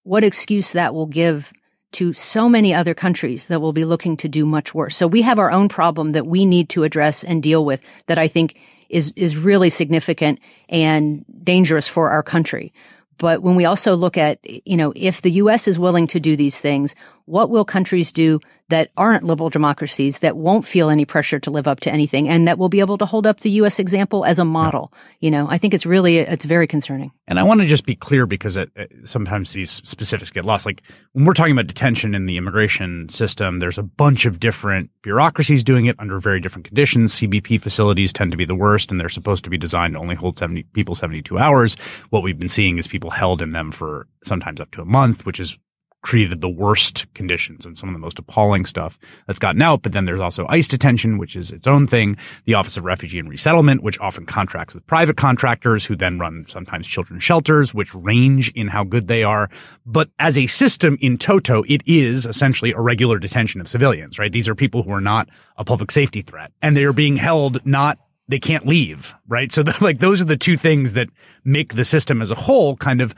what 0.04 0.24
excuse 0.24 0.74
that 0.74 0.94
will 0.94 1.06
give 1.06 1.54
to 1.94 2.14
so 2.14 2.50
many 2.50 2.74
other 2.74 2.94
countries 2.94 3.48
that 3.48 3.62
will 3.62 3.74
be 3.74 3.86
looking 3.86 4.18
to 4.18 4.28
do 4.28 4.46
much 4.46 4.74
worse. 4.74 4.96
So 4.96 5.08
we 5.08 5.22
have 5.22 5.40
our 5.40 5.52
own 5.52 5.70
problem 5.70 6.12
that 6.12 6.28
we 6.28 6.46
need 6.46 6.70
to 6.70 6.84
address 6.84 7.24
and 7.24 7.42
deal 7.42 7.64
with 7.64 7.82
that 8.08 8.18
I 8.18 8.28
think 8.28 8.60
is, 8.90 9.14
is 9.16 9.38
really 9.38 9.70
significant 9.70 10.40
and 10.70 11.26
dangerous 11.44 11.88
for 11.88 12.10
our 12.10 12.24
country. 12.24 12.74
But 13.18 13.42
when 13.42 13.56
we 13.56 13.66
also 13.66 13.96
look 13.96 14.18
at, 14.18 14.40
you 14.68 14.78
know, 14.78 14.94
if 14.96 15.22
the 15.22 15.32
U.S. 15.32 15.68
is 15.68 15.80
willing 15.80 16.08
to 16.08 16.20
do 16.20 16.36
these 16.36 16.60
things, 16.60 16.96
what 17.28 17.50
will 17.50 17.66
countries 17.66 18.12
do 18.12 18.40
that 18.70 18.90
aren't 18.98 19.24
liberal 19.24 19.50
democracies 19.50 20.20
that 20.20 20.36
won't 20.36 20.66
feel 20.66 20.90
any 20.90 21.06
pressure 21.06 21.40
to 21.40 21.52
live 21.52 21.68
up 21.68 21.80
to 21.82 21.92
anything 21.92 22.28
and 22.28 22.48
that 22.48 22.58
will 22.58 22.70
be 22.70 22.80
able 22.80 22.98
to 22.98 23.06
hold 23.06 23.26
up 23.26 23.42
the 23.42 23.50
U.S. 23.52 23.80
example 23.80 24.26
as 24.26 24.40
a 24.40 24.46
model. 24.46 24.92
Yeah. 24.94 25.00
You 25.20 25.32
know, 25.32 25.48
I 25.50 25.58
think 25.58 25.74
it's 25.74 25.86
really, 25.86 26.18
it's 26.18 26.46
very 26.46 26.68
concerning. 26.68 27.12
And 27.28 27.40
I 27.40 27.44
want 27.44 27.62
to 27.62 27.68
just 27.68 27.86
be 27.86 27.96
clear 27.96 28.26
because 28.26 28.58
it, 28.58 28.72
it, 28.76 28.92
sometimes 29.04 29.54
these 29.54 29.72
specifics 29.72 30.32
get 30.32 30.46
lost. 30.46 30.66
Like 30.66 30.82
when 31.14 31.26
we're 31.26 31.34
talking 31.34 31.52
about 31.52 31.68
detention 31.68 32.16
in 32.16 32.26
the 32.26 32.38
immigration 32.38 33.10
system, 33.10 33.60
there's 33.60 33.78
a 33.78 33.84
bunch 33.84 34.26
of 34.26 34.40
different 34.40 34.90
bureaucracies 35.02 35.64
doing 35.64 35.86
it 35.86 35.96
under 36.00 36.20
very 36.20 36.40
different 36.40 36.66
conditions. 36.66 37.14
CBP 37.14 37.62
facilities 37.62 38.12
tend 38.12 38.32
to 38.32 38.38
be 38.38 38.46
the 38.46 38.56
worst 38.56 38.92
and 38.92 39.00
they're 39.00 39.10
supposed 39.10 39.44
to 39.44 39.50
be 39.50 39.58
designed 39.58 39.94
to 39.94 40.00
only 40.00 40.16
hold 40.16 40.38
70 40.38 40.64
people 40.74 40.96
72 40.96 41.38
hours. 41.38 41.76
What 42.10 42.24
we've 42.24 42.40
been 42.40 42.50
seeing 42.50 42.78
is 42.78 42.88
people 42.88 43.10
held 43.10 43.42
in 43.42 43.52
them 43.52 43.72
for 43.72 44.08
sometimes 44.24 44.60
up 44.60 44.72
to 44.72 44.82
a 44.82 44.86
month, 44.86 45.26
which 45.26 45.40
is 45.40 45.58
created 46.02 46.42
the 46.42 46.50
worst 46.50 47.12
conditions 47.14 47.66
and 47.66 47.78
some 47.78 47.90
of 47.90 47.94
the 47.94 48.00
most 48.00 48.20
appalling 48.20 48.66
stuff 48.66 48.98
that's 49.26 49.40
gotten 49.40 49.62
out. 49.62 49.82
But 49.82 49.92
then 49.92 50.06
there's 50.06 50.20
also 50.20 50.46
ICE 50.48 50.68
detention, 50.68 51.18
which 51.18 51.36
is 51.36 51.52
its 51.52 51.68
own 51.68 51.88
thing. 51.88 52.16
The 52.46 52.54
Office 52.54 52.78
of 52.78 52.86
Refugee 52.86 53.20
and 53.20 53.30
Resettlement, 53.30 53.84
which 53.84 54.00
often 54.00 54.26
contracts 54.26 54.74
with 54.74 54.86
private 54.88 55.18
contractors 55.18 55.86
who 55.86 55.96
then 55.96 56.20
run 56.20 56.46
sometimes 56.48 56.88
children's 56.88 57.24
shelters, 57.24 57.74
which 57.74 57.94
range 57.94 58.52
in 58.54 58.68
how 58.68 58.84
good 58.84 59.08
they 59.08 59.24
are. 59.24 59.50
But 59.86 60.10
as 60.20 60.38
a 60.38 60.48
system 60.48 60.98
in 61.02 61.18
toto, 61.18 61.64
it 61.68 61.82
is 61.86 62.26
essentially 62.26 62.72
a 62.72 62.80
regular 62.80 63.20
detention 63.20 63.60
of 63.60 63.68
civilians, 63.68 64.20
right? 64.20 64.32
These 64.32 64.48
are 64.48 64.56
people 64.56 64.84
who 64.84 64.92
are 64.92 65.02
not 65.02 65.30
a 65.58 65.66
public 65.66 65.92
safety 65.92 66.22
threat 66.22 66.52
and 66.62 66.78
they 66.78 66.84
are 66.84 66.94
being 66.94 67.18
held 67.18 67.66
not 67.66 67.98
they 68.30 68.40
can't 68.40 68.68
leave, 68.68 69.16
right? 69.28 69.52
So 69.52 69.64
the, 69.64 69.78
like 69.82 70.00
those 70.00 70.22
are 70.22 70.26
the 70.26 70.38
two 70.38 70.58
things 70.58 70.94
that 70.94 71.08
make 71.44 71.76
the 71.76 71.86
system 71.86 72.22
as 72.22 72.32
a 72.32 72.36
whole 72.36 72.76
kind 72.78 73.02
of 73.02 73.16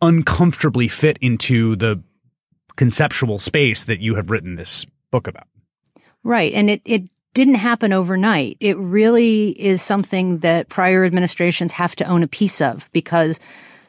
uncomfortably 0.00 0.88
fit 0.88 1.18
into 1.20 1.76
the 1.76 2.02
conceptual 2.76 3.38
space 3.38 3.84
that 3.84 4.00
you 4.00 4.14
have 4.16 4.30
written 4.30 4.56
this 4.56 4.86
book 5.10 5.26
about. 5.26 5.46
Right. 6.22 6.52
And 6.52 6.68
it, 6.68 6.82
it 6.84 7.04
didn't 7.34 7.54
happen 7.54 7.92
overnight. 7.92 8.56
It 8.60 8.76
really 8.76 9.50
is 9.50 9.82
something 9.82 10.38
that 10.38 10.68
prior 10.68 11.04
administrations 11.04 11.72
have 11.72 11.96
to 11.96 12.04
own 12.04 12.22
a 12.22 12.28
piece 12.28 12.60
of 12.60 12.90
because 12.92 13.40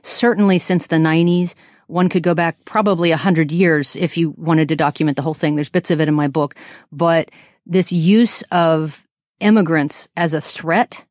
certainly 0.01 0.57
since 0.57 0.87
the 0.87 0.97
90s, 0.97 1.55
one 1.87 2.09
could 2.09 2.23
go 2.23 2.35
back 2.35 2.57
probably 2.65 3.11
a 3.11 3.17
hundred 3.17 3.51
years 3.51 3.95
if 3.95 4.17
you 4.17 4.31
wanted 4.37 4.69
to 4.69 4.75
document 4.75 5.15
the 5.15 5.23
whole 5.23 5.33
thing. 5.33 5.55
There's 5.55 5.69
bits 5.69 5.91
of 5.91 6.01
it 6.01 6.09
in 6.09 6.13
my 6.13 6.27
book, 6.27 6.55
but 6.91 7.31
this 7.65 7.91
use 7.91 8.41
of 8.51 9.05
immigrants 9.39 10.09
as 10.17 10.33
a 10.33 10.41
threat 10.41 11.05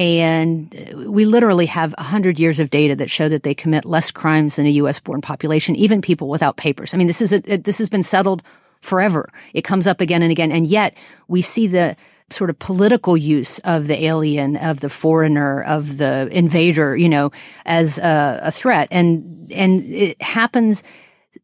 and 0.00 0.94
we 1.06 1.26
literally 1.26 1.66
have 1.66 1.94
100 1.98 2.40
years 2.40 2.58
of 2.58 2.70
data 2.70 2.96
that 2.96 3.10
show 3.10 3.28
that 3.28 3.42
they 3.42 3.54
commit 3.54 3.84
less 3.84 4.10
crimes 4.10 4.56
than 4.56 4.64
a 4.64 4.70
US 4.70 4.98
born 4.98 5.20
population, 5.20 5.76
even 5.76 6.00
people 6.00 6.28
without 6.28 6.56
papers. 6.56 6.94
I 6.94 6.96
mean, 6.96 7.06
this 7.06 7.20
is 7.20 7.34
a, 7.34 7.40
this 7.40 7.76
has 7.76 7.90
been 7.90 8.02
settled 8.02 8.42
forever. 8.80 9.28
It 9.52 9.62
comes 9.62 9.86
up 9.86 10.00
again 10.00 10.22
and 10.22 10.32
again. 10.32 10.52
And 10.52 10.66
yet 10.66 10.96
we 11.28 11.42
see 11.42 11.66
the 11.66 11.96
sort 12.30 12.48
of 12.48 12.58
political 12.58 13.14
use 13.14 13.58
of 13.58 13.88
the 13.88 14.04
alien, 14.06 14.56
of 14.56 14.80
the 14.80 14.88
foreigner, 14.88 15.62
of 15.64 15.98
the 15.98 16.30
invader, 16.32 16.96
you 16.96 17.08
know, 17.08 17.30
as 17.66 17.98
a, 17.98 18.40
a 18.44 18.50
threat. 18.50 18.88
And, 18.90 19.52
and 19.52 19.82
it 19.82 20.22
happens 20.22 20.82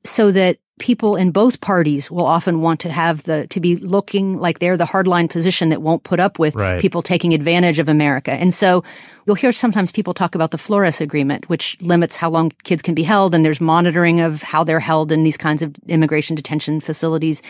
so 0.02 0.30
that 0.32 0.57
people 0.79 1.16
in 1.16 1.31
both 1.31 1.61
parties 1.61 2.11
will 2.11 2.27
often 2.27 2.61
want 2.61 2.81
to 2.81 2.91
have 2.91 3.22
the 3.22 3.47
to 3.49 3.61
be 3.61 3.77
looking 3.77 4.39
like 4.39 4.59
they're 4.59 4.77
the 4.77 4.85
hardline 4.85 5.29
position 5.29 5.70
that 5.70 5.81
won't 5.81 6.03
put 6.03 6.20
up 6.20 6.39
with 6.39 6.55
right. 6.55 6.81
people 6.81 7.01
taking 7.01 7.33
advantage 7.33 7.79
of 7.79 7.89
America. 7.89 8.33
And 8.33 8.53
so 8.53 8.85
you'll 9.27 9.37
hear 9.37 9.53
sometimes 9.53 9.91
people 9.91 10.12
talk 10.12 10.35
about 10.35 10.51
the 10.51 10.59
Flores 10.59 11.01
agreement, 11.01 11.49
which 11.49 11.81
limits 11.81 12.16
how 12.16 12.29
long 12.29 12.53
kids 12.64 12.83
can 12.83 12.95
be 12.95 13.03
held 13.03 13.35
and 13.35 13.45
there's 13.45 13.61
monitoring 13.61 14.20
of 14.20 14.43
how 14.43 14.64
they're 14.64 14.81
held 14.81 15.11
in 15.12 15.22
these 15.22 15.37
kinds 15.37 15.62
of 15.62 15.74
immigration 15.89 16.37
detention 16.37 16.81
facilities. 16.81 17.43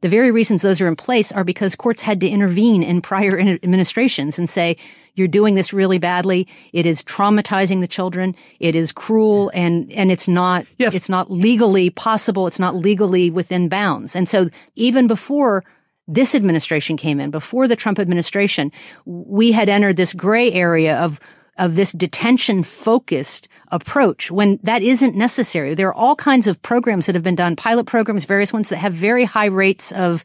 The 0.00 0.08
very 0.08 0.30
reasons 0.30 0.62
those 0.62 0.80
are 0.80 0.88
in 0.88 0.96
place 0.96 1.30
are 1.30 1.44
because 1.44 1.74
courts 1.74 2.00
had 2.00 2.20
to 2.20 2.28
intervene 2.28 2.82
in 2.82 3.02
prior 3.02 3.38
administrations 3.38 4.38
and 4.38 4.48
say, 4.48 4.76
you're 5.14 5.28
doing 5.28 5.54
this 5.54 5.72
really 5.72 5.98
badly. 5.98 6.48
It 6.72 6.86
is 6.86 7.02
traumatizing 7.02 7.80
the 7.80 7.88
children. 7.88 8.34
It 8.58 8.74
is 8.74 8.92
cruel 8.92 9.50
and, 9.52 9.92
and 9.92 10.10
it's 10.10 10.28
not, 10.28 10.66
yes. 10.78 10.94
it's 10.94 11.08
not 11.08 11.30
legally 11.30 11.90
possible. 11.90 12.46
It's 12.46 12.60
not 12.60 12.74
legally 12.74 13.30
within 13.30 13.68
bounds. 13.68 14.16
And 14.16 14.28
so 14.28 14.48
even 14.74 15.06
before 15.06 15.64
this 16.08 16.34
administration 16.34 16.96
came 16.96 17.20
in, 17.20 17.30
before 17.30 17.68
the 17.68 17.76
Trump 17.76 17.98
administration, 17.98 18.72
we 19.04 19.52
had 19.52 19.68
entered 19.68 19.96
this 19.96 20.12
gray 20.14 20.52
area 20.52 20.98
of 20.98 21.20
of 21.60 21.76
this 21.76 21.92
detention 21.92 22.64
focused 22.64 23.48
approach 23.68 24.30
when 24.30 24.58
that 24.62 24.82
isn't 24.82 25.14
necessary. 25.14 25.74
There 25.74 25.88
are 25.88 25.94
all 25.94 26.16
kinds 26.16 26.46
of 26.46 26.60
programs 26.62 27.06
that 27.06 27.14
have 27.14 27.22
been 27.22 27.36
done, 27.36 27.54
pilot 27.54 27.84
programs, 27.86 28.24
various 28.24 28.52
ones 28.52 28.70
that 28.70 28.78
have 28.78 28.94
very 28.94 29.24
high 29.24 29.46
rates 29.46 29.92
of 29.92 30.24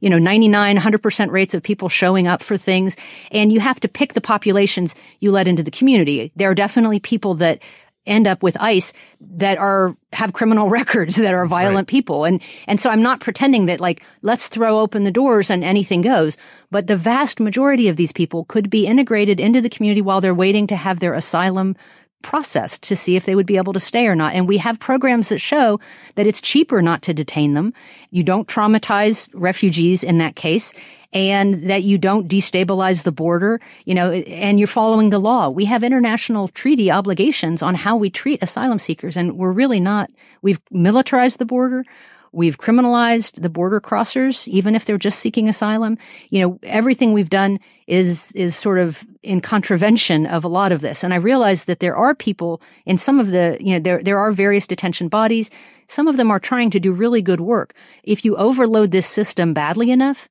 you 0.00 0.10
know, 0.10 0.18
99, 0.18 0.76
100% 0.76 1.30
rates 1.30 1.54
of 1.54 1.62
people 1.62 1.88
showing 1.88 2.28
up 2.28 2.42
for 2.42 2.56
things. 2.56 2.96
And 3.32 3.50
you 3.50 3.60
have 3.60 3.80
to 3.80 3.88
pick 3.88 4.12
the 4.12 4.20
populations 4.20 4.94
you 5.20 5.30
let 5.30 5.48
into 5.48 5.62
the 5.62 5.70
community. 5.70 6.32
There 6.36 6.50
are 6.50 6.54
definitely 6.54 7.00
people 7.00 7.34
that 7.34 7.62
end 8.06 8.26
up 8.26 8.42
with 8.42 8.56
ICE 8.60 8.92
that 9.20 9.58
are 9.58 9.96
have 10.12 10.32
criminal 10.32 10.68
records 10.80 11.16
that 11.16 11.34
are 11.34 11.46
violent 11.46 11.76
right. 11.76 11.86
people 11.86 12.24
and 12.24 12.42
and 12.66 12.80
so 12.80 12.90
I'm 12.90 13.02
not 13.02 13.20
pretending 13.20 13.66
that 13.66 13.80
like 13.80 14.02
let's 14.22 14.48
throw 14.48 14.80
open 14.80 15.04
the 15.04 15.10
doors 15.10 15.50
and 15.50 15.64
anything 15.64 16.02
goes 16.02 16.36
but 16.70 16.86
the 16.86 16.96
vast 16.96 17.40
majority 17.40 17.88
of 17.88 17.96
these 17.96 18.12
people 18.12 18.44
could 18.44 18.70
be 18.70 18.86
integrated 18.86 19.40
into 19.40 19.60
the 19.60 19.68
community 19.68 20.02
while 20.02 20.20
they're 20.20 20.34
waiting 20.34 20.66
to 20.68 20.76
have 20.76 21.00
their 21.00 21.14
asylum 21.14 21.76
processed 22.22 22.82
to 22.84 22.96
see 22.96 23.16
if 23.16 23.24
they 23.24 23.34
would 23.34 23.46
be 23.46 23.56
able 23.56 23.72
to 23.72 23.80
stay 23.80 24.06
or 24.06 24.14
not. 24.14 24.34
And 24.34 24.48
we 24.48 24.58
have 24.58 24.80
programs 24.80 25.28
that 25.28 25.38
show 25.38 25.78
that 26.16 26.26
it's 26.26 26.40
cheaper 26.40 26.82
not 26.82 27.02
to 27.02 27.14
detain 27.14 27.54
them. 27.54 27.72
You 28.10 28.22
don't 28.22 28.48
traumatize 28.48 29.30
refugees 29.32 30.02
in 30.02 30.18
that 30.18 30.36
case 30.36 30.74
and 31.12 31.70
that 31.70 31.82
you 31.82 31.98
don't 31.98 32.28
destabilize 32.28 33.04
the 33.04 33.12
border, 33.12 33.60
you 33.84 33.94
know, 33.94 34.12
and 34.12 34.58
you're 34.58 34.66
following 34.66 35.10
the 35.10 35.18
law. 35.18 35.48
We 35.48 35.64
have 35.66 35.84
international 35.84 36.48
treaty 36.48 36.90
obligations 36.90 37.62
on 37.62 37.74
how 37.74 37.96
we 37.96 38.10
treat 38.10 38.42
asylum 38.42 38.78
seekers 38.78 39.16
and 39.16 39.38
we're 39.38 39.52
really 39.52 39.80
not, 39.80 40.10
we've 40.42 40.60
militarized 40.70 41.38
the 41.38 41.46
border. 41.46 41.84
We've 42.32 42.58
criminalized 42.58 43.42
the 43.42 43.50
border 43.50 43.80
crossers, 43.80 44.46
even 44.48 44.74
if 44.74 44.84
they're 44.84 44.98
just 44.98 45.20
seeking 45.20 45.48
asylum. 45.48 45.98
You 46.30 46.40
know, 46.40 46.58
everything 46.62 47.12
we've 47.12 47.30
done 47.30 47.58
is, 47.86 48.32
is 48.32 48.56
sort 48.56 48.78
of 48.78 49.06
in 49.22 49.40
contravention 49.40 50.26
of 50.26 50.44
a 50.44 50.48
lot 50.48 50.72
of 50.72 50.80
this. 50.80 51.04
And 51.04 51.14
I 51.14 51.16
realize 51.16 51.64
that 51.64 51.80
there 51.80 51.96
are 51.96 52.14
people 52.14 52.60
in 52.84 52.98
some 52.98 53.18
of 53.18 53.30
the, 53.30 53.56
you 53.60 53.72
know, 53.74 53.80
there, 53.80 54.02
there 54.02 54.18
are 54.18 54.32
various 54.32 54.66
detention 54.66 55.08
bodies. 55.08 55.50
Some 55.88 56.08
of 56.08 56.16
them 56.16 56.30
are 56.30 56.40
trying 56.40 56.70
to 56.70 56.80
do 56.80 56.92
really 56.92 57.22
good 57.22 57.40
work. 57.40 57.74
If 58.02 58.24
you 58.24 58.36
overload 58.36 58.90
this 58.90 59.06
system 59.06 59.54
badly 59.54 59.90
enough, 59.90 60.28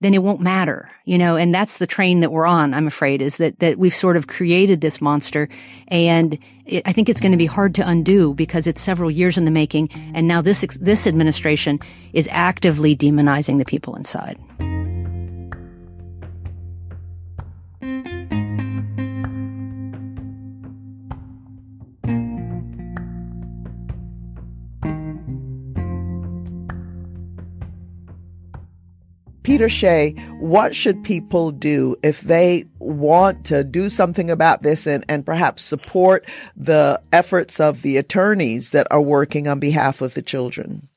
then 0.00 0.14
it 0.14 0.22
won't 0.22 0.40
matter, 0.40 0.90
you 1.04 1.18
know, 1.18 1.36
and 1.36 1.54
that's 1.54 1.78
the 1.78 1.86
train 1.86 2.20
that 2.20 2.32
we're 2.32 2.46
on, 2.46 2.72
I'm 2.72 2.86
afraid, 2.86 3.20
is 3.20 3.36
that, 3.36 3.58
that 3.58 3.78
we've 3.78 3.94
sort 3.94 4.16
of 4.16 4.26
created 4.26 4.80
this 4.80 5.00
monster. 5.00 5.48
And 5.88 6.38
it, 6.64 6.86
I 6.86 6.92
think 6.92 7.08
it's 7.08 7.20
going 7.20 7.32
to 7.32 7.38
be 7.38 7.46
hard 7.46 7.74
to 7.76 7.86
undo 7.86 8.32
because 8.32 8.66
it's 8.66 8.80
several 8.80 9.10
years 9.10 9.36
in 9.36 9.44
the 9.44 9.50
making. 9.50 9.90
And 10.14 10.26
now 10.26 10.40
this, 10.40 10.62
this 10.80 11.06
administration 11.06 11.80
is 12.14 12.28
actively 12.32 12.96
demonizing 12.96 13.58
the 13.58 13.64
people 13.66 13.94
inside. 13.94 14.38
Peter 29.42 29.68
Schey, 29.68 30.18
what 30.38 30.74
should 30.74 31.02
people 31.02 31.50
do 31.50 31.96
if 32.02 32.20
they 32.20 32.66
want 32.78 33.46
to 33.46 33.64
do 33.64 33.88
something 33.88 34.30
about 34.30 34.62
this 34.62 34.86
and, 34.86 35.04
and 35.08 35.24
perhaps 35.24 35.62
support 35.62 36.26
the 36.56 37.00
efforts 37.12 37.58
of 37.58 37.82
the 37.82 37.96
attorneys 37.96 38.70
that 38.70 38.86
are 38.90 39.00
working 39.00 39.48
on 39.48 39.58
behalf 39.58 40.02
of 40.02 40.14
the 40.14 40.22
children? 40.22 40.88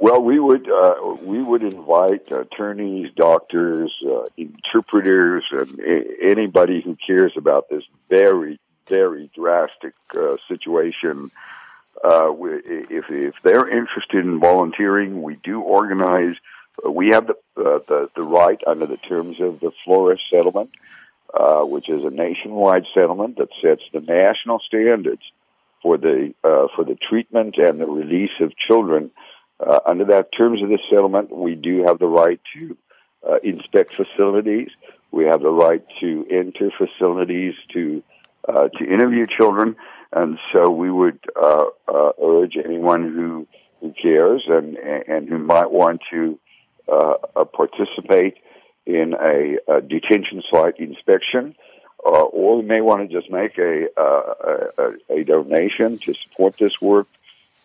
Well, 0.00 0.22
we 0.22 0.38
would 0.38 0.70
uh, 0.70 1.16
we 1.20 1.42
would 1.42 1.64
invite 1.64 2.30
attorneys, 2.30 3.10
doctors, 3.16 3.92
uh, 4.06 4.26
interpreters, 4.36 5.44
and 5.50 5.80
a- 5.80 6.22
anybody 6.22 6.80
who 6.80 6.96
cares 7.04 7.32
about 7.36 7.68
this 7.68 7.82
very 8.08 8.60
very 8.86 9.30
drastic 9.34 9.94
uh, 10.16 10.36
situation. 10.46 11.30
Uh, 12.02 12.32
if 12.40 13.06
if 13.10 13.34
they're 13.42 13.68
interested 13.68 14.24
in 14.24 14.38
volunteering, 14.38 15.20
we 15.20 15.34
do 15.42 15.60
organize 15.60 16.36
we 16.86 17.08
have 17.08 17.26
the, 17.26 17.34
uh, 17.56 17.80
the, 17.88 18.08
the 18.14 18.22
right 18.22 18.60
under 18.66 18.86
the 18.86 18.96
terms 18.96 19.40
of 19.40 19.60
the 19.60 19.72
Flores 19.84 20.20
settlement, 20.32 20.70
uh, 21.32 21.62
which 21.62 21.88
is 21.88 22.04
a 22.04 22.10
nationwide 22.10 22.84
settlement 22.94 23.36
that 23.38 23.48
sets 23.62 23.82
the 23.92 24.00
national 24.00 24.60
standards 24.60 25.22
for 25.82 25.96
the 25.96 26.34
uh, 26.42 26.66
for 26.74 26.84
the 26.84 26.96
treatment 27.08 27.56
and 27.56 27.80
the 27.80 27.86
release 27.86 28.40
of 28.40 28.56
children. 28.56 29.10
Uh, 29.60 29.80
under 29.86 30.04
that 30.04 30.30
terms 30.32 30.62
of 30.62 30.68
this 30.68 30.80
settlement, 30.88 31.34
we 31.34 31.54
do 31.54 31.84
have 31.84 31.98
the 31.98 32.06
right 32.06 32.40
to 32.54 32.76
uh, 33.28 33.38
inspect 33.42 33.94
facilities. 33.94 34.68
We 35.10 35.24
have 35.24 35.40
the 35.40 35.50
right 35.50 35.84
to 36.00 36.26
enter 36.30 36.70
facilities 36.76 37.54
to 37.72 38.02
uh, 38.48 38.68
to 38.68 38.84
interview 38.84 39.26
children, 39.26 39.76
and 40.12 40.38
so 40.52 40.70
we 40.70 40.90
would 40.90 41.18
urge 41.36 42.56
anyone 42.56 43.02
who 43.02 43.46
who 43.80 43.92
cares 44.00 44.44
and 44.46 44.76
and 44.76 45.28
who 45.28 45.38
might 45.38 45.70
want 45.70 46.00
to 46.10 46.38
uh, 46.38 46.38
uh, 46.38 46.47
participate 47.52 48.38
in 48.88 49.14
a, 49.14 49.58
a, 49.68 49.80
detention 49.82 50.42
site 50.50 50.78
inspection, 50.78 51.54
uh, 52.06 52.22
or 52.22 52.62
may 52.62 52.80
want 52.80 53.06
to 53.06 53.14
just 53.14 53.30
make 53.30 53.58
a, 53.58 53.86
a, 53.98 54.94
a, 55.10 55.24
donation 55.24 55.98
to 55.98 56.14
support 56.14 56.56
this 56.58 56.80
work 56.80 57.06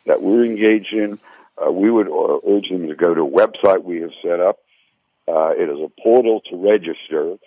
that 0.05 0.21
we're 0.21 0.43
engaged 0.43 0.91
in. 0.91 1.17
Uh, 1.57 1.71
we 1.71 1.89
would 1.89 2.09
uh, 2.09 2.39
urge 2.45 2.67
them 2.69 2.89
to 2.89 2.95
go 2.95 3.13
to 3.13 3.21
a 3.21 3.29
website 3.29 3.83
we 3.83 4.01
have 4.01 4.11
set 4.21 4.41
up. 4.41 4.59
Uh, 5.25 5.53
it 5.55 5.69
is 5.69 5.79
a 5.79 5.87
portal 6.01 6.41
to 6.41 6.57
register, 6.57 7.37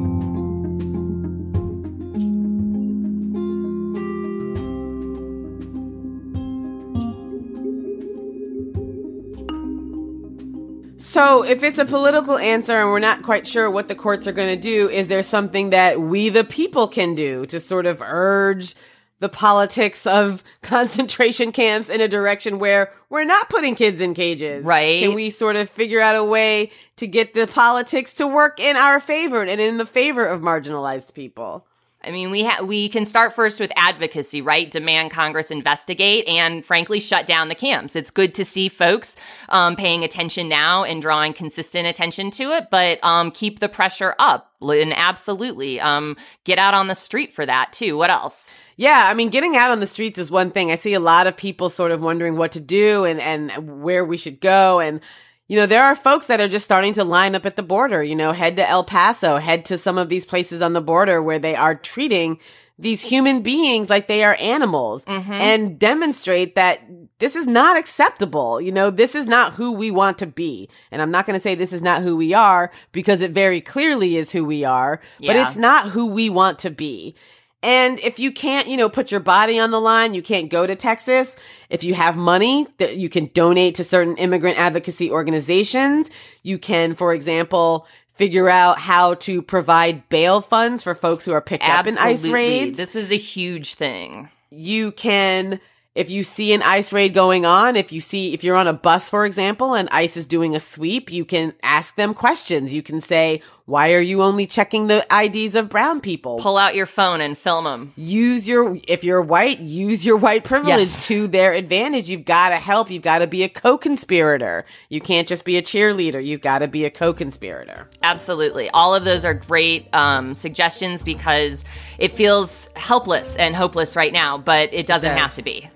So, 11.19 11.43
if 11.43 11.63
it's 11.63 11.77
a 11.77 11.83
political 11.83 12.37
answer 12.37 12.79
and 12.79 12.87
we're 12.91 12.99
not 12.99 13.23
quite 13.23 13.45
sure 13.45 13.69
what 13.69 13.89
the 13.89 13.93
courts 13.93 14.25
are 14.25 14.31
going 14.31 14.55
to 14.55 14.61
do, 14.61 14.87
is 14.87 15.09
there 15.09 15.21
something 15.21 15.71
that 15.71 15.99
we, 15.99 16.29
the 16.29 16.45
people, 16.45 16.87
can 16.87 17.13
do 17.13 17.45
to 17.47 17.59
sort 17.59 17.85
of 17.85 18.01
urge 18.01 18.73
the 19.19 19.27
politics 19.27 20.07
of 20.07 20.41
concentration 20.61 21.51
camps 21.51 21.89
in 21.89 21.99
a 21.99 22.07
direction 22.07 22.57
where 22.57 22.93
we're 23.09 23.25
not 23.25 23.49
putting 23.49 23.75
kids 23.75 23.99
in 23.99 24.13
cages? 24.13 24.63
Right. 24.63 25.03
Can 25.03 25.13
we 25.13 25.29
sort 25.29 25.57
of 25.57 25.69
figure 25.69 25.99
out 25.99 26.15
a 26.15 26.23
way 26.23 26.71
to 26.95 27.05
get 27.05 27.33
the 27.33 27.47
politics 27.47 28.13
to 28.13 28.25
work 28.25 28.57
in 28.61 28.77
our 28.77 29.01
favor 29.01 29.43
and 29.43 29.59
in 29.59 29.75
the 29.75 29.85
favor 29.85 30.25
of 30.25 30.39
marginalized 30.39 31.13
people? 31.13 31.67
I 32.01 32.11
mean, 32.11 32.31
we 32.31 32.45
ha- 32.45 32.63
we 32.63 32.87
can 32.87 33.03
start 33.03 33.33
first 33.33 33.59
with 33.59 33.73
advocacy, 33.75 34.41
right? 34.41 34.71
Demand 34.71 35.11
Congress 35.11 35.51
investigate 35.51 36.27
and, 36.29 36.65
frankly, 36.65 37.01
shut 37.01 37.27
down 37.27 37.49
the 37.49 37.55
camps. 37.55 37.93
It's 37.95 38.09
good 38.09 38.33
to 38.35 38.45
see 38.45 38.69
folks 38.69 39.17
um, 39.49 39.75
paying 39.75 40.05
attention 40.05 40.47
now 40.47 40.85
and 40.85 41.01
drawing 41.01 41.33
consistent 41.33 41.87
attention 41.87 42.31
to 42.31 42.51
it, 42.51 42.69
but 42.71 43.03
um, 43.03 43.31
keep 43.31 43.59
the 43.59 43.67
pressure 43.67 44.15
up. 44.17 44.53
And 44.61 44.93
absolutely, 44.95 45.81
um, 45.81 46.15
get 46.45 46.57
out 46.57 46.73
on 46.73 46.87
the 46.87 46.95
street 46.95 47.33
for 47.33 47.45
that 47.45 47.73
too. 47.73 47.97
What 47.97 48.09
else? 48.09 48.49
Yeah, 48.77 49.03
I 49.07 49.13
mean, 49.13 49.29
getting 49.29 49.57
out 49.57 49.71
on 49.71 49.81
the 49.81 49.87
streets 49.87 50.17
is 50.17 50.31
one 50.31 50.51
thing. 50.51 50.71
I 50.71 50.75
see 50.75 50.93
a 50.93 51.01
lot 51.01 51.27
of 51.27 51.35
people 51.35 51.69
sort 51.69 51.91
of 51.91 52.01
wondering 52.01 52.37
what 52.37 52.53
to 52.53 52.61
do 52.61 53.03
and 53.03 53.19
and 53.19 53.81
where 53.83 54.05
we 54.05 54.15
should 54.15 54.39
go 54.39 54.79
and 54.79 55.01
you 55.49 55.57
know, 55.57 55.65
there 55.65 55.83
are 55.83 55.95
folks 55.95 56.27
that 56.27 56.39
are 56.39 56.47
just 56.47 56.63
starting 56.63 56.93
to 56.93 57.03
line 57.03 57.35
up 57.35 57.45
at 57.45 57.55
the 57.55 57.63
border, 57.63 58.03
you 58.03 58.15
know, 58.15 58.31
head 58.31 58.55
to 58.57 58.69
El 58.69 58.83
Paso, 58.83 59.37
head 59.37 59.65
to 59.65 59.79
some 59.79 59.97
of 59.97 60.07
these 60.07 60.23
places 60.23 60.61
on 60.61 60.73
the 60.73 60.81
border 60.81 61.21
where 61.21 61.39
they 61.39 61.55
are 61.55 61.73
treating 61.73 62.39
these 62.77 63.03
human 63.03 63.41
beings 63.41 63.89
like 63.89 64.07
they 64.07 64.23
are 64.23 64.37
animals 64.39 65.03
mm-hmm. 65.05 65.33
and 65.33 65.77
demonstrate 65.79 66.55
that 66.55 66.81
this 67.17 67.35
is 67.35 67.47
not 67.47 67.77
acceptable. 67.77 68.61
You 68.61 68.71
know, 68.71 68.91
this 68.91 69.15
is 69.15 69.25
not 69.25 69.53
who 69.53 69.73
we 69.73 69.89
want 69.91 70.19
to 70.19 70.27
be. 70.27 70.69
And 70.91 71.01
I'm 71.01 71.11
not 71.11 71.25
going 71.25 71.33
to 71.33 71.41
say 71.41 71.55
this 71.55 71.73
is 71.73 71.81
not 71.81 72.03
who 72.03 72.15
we 72.15 72.33
are 72.33 72.71
because 72.91 73.21
it 73.21 73.31
very 73.31 73.59
clearly 73.59 74.17
is 74.17 74.31
who 74.31 74.45
we 74.45 74.63
are, 74.63 75.01
yeah. 75.17 75.33
but 75.33 75.47
it's 75.47 75.57
not 75.57 75.89
who 75.89 76.11
we 76.11 76.29
want 76.29 76.59
to 76.59 76.69
be. 76.69 77.15
And 77.61 77.99
if 77.99 78.19
you 78.19 78.31
can't, 78.31 78.67
you 78.67 78.77
know, 78.77 78.89
put 78.89 79.11
your 79.11 79.19
body 79.19 79.59
on 79.59 79.71
the 79.71 79.81
line, 79.81 80.13
you 80.13 80.21
can't 80.21 80.49
go 80.49 80.65
to 80.65 80.75
Texas. 80.75 81.35
If 81.69 81.83
you 81.83 81.93
have 81.93 82.15
money 82.15 82.67
that 82.77 82.95
you 82.95 83.09
can 83.09 83.25
donate 83.27 83.75
to 83.75 83.83
certain 83.83 84.15
immigrant 84.17 84.57
advocacy 84.57 85.11
organizations, 85.11 86.09
you 86.41 86.57
can, 86.57 86.95
for 86.95 87.13
example, 87.13 87.85
figure 88.15 88.49
out 88.49 88.79
how 88.79 89.15
to 89.15 89.41
provide 89.41 90.07
bail 90.09 90.39
funds 90.41 90.83
for 90.83 90.95
folks 90.95 91.25
who 91.25 91.33
are 91.33 91.41
picked 91.41 91.63
Absolutely. 91.63 91.99
up 91.99 92.07
in 92.07 92.13
ICE 92.13 92.27
raids. 92.29 92.77
This 92.77 92.95
is 92.95 93.11
a 93.11 93.17
huge 93.17 93.75
thing. 93.75 94.29
You 94.51 94.91
can 94.91 95.59
if 95.95 96.09
you 96.09 96.23
see 96.23 96.53
an 96.53 96.61
ICE 96.61 96.93
raid 96.93 97.13
going 97.13 97.45
on, 97.45 97.75
if 97.75 97.91
you 97.91 97.99
see, 97.99 98.33
if 98.33 98.43
you're 98.43 98.55
on 98.55 98.67
a 98.67 98.73
bus, 98.73 99.09
for 99.09 99.25
example, 99.25 99.73
and 99.73 99.89
ICE 99.89 100.15
is 100.15 100.25
doing 100.27 100.55
a 100.55 100.59
sweep, 100.59 101.11
you 101.11 101.25
can 101.25 101.53
ask 101.63 101.95
them 101.95 102.13
questions. 102.13 102.71
You 102.71 102.83
can 102.83 103.01
say, 103.01 103.41
why 103.69 103.93
are 103.93 104.01
you 104.01 104.23
only 104.23 104.47
checking 104.47 104.87
the 104.87 105.05
IDs 105.15 105.53
of 105.55 105.69
brown 105.69 106.01
people? 106.01 106.37
Pull 106.39 106.57
out 106.57 106.73
your 106.73 106.87
phone 106.87 107.21
and 107.21 107.37
film 107.37 107.65
them. 107.65 107.93
Use 107.95 108.47
your, 108.47 108.77
if 108.87 109.03
you're 109.03 109.21
white, 109.21 109.59
use 109.59 110.03
your 110.03 110.17
white 110.17 110.43
privilege 110.43 110.79
Yes. 110.79 111.05
to 111.07 111.27
their 111.27 111.53
advantage. 111.53 112.09
You've 112.09 112.25
got 112.25 112.49
to 112.49 112.55
help. 112.55 112.89
You've 112.89 113.03
got 113.03 113.19
to 113.19 113.27
be 113.27 113.43
a 113.43 113.49
co-conspirator. 113.49 114.65
You 114.89 114.99
can't 115.01 115.27
just 115.27 115.45
be 115.45 115.57
a 115.57 115.61
cheerleader. 115.61 116.25
You've 116.25 116.41
got 116.41 116.59
to 116.59 116.67
be 116.67 116.85
a 116.85 116.89
co-conspirator. 116.89 117.87
Absolutely. 118.01 118.69
All 118.71 118.95
of 118.95 119.03
those 119.05 119.23
are 119.23 119.35
great 119.35 119.87
um, 119.93 120.33
suggestions 120.33 121.03
because 121.03 121.63
it 121.99 122.11
feels 122.11 122.69
helpless 122.75 123.35
and 123.35 123.55
hopeless 123.55 123.95
right 123.95 124.11
now, 124.13 124.37
but 124.39 124.73
it 124.73 124.87
doesn't 124.87 125.11
does. 125.11 125.19
have 125.19 125.35
to 125.35 125.43
be. 125.43 125.69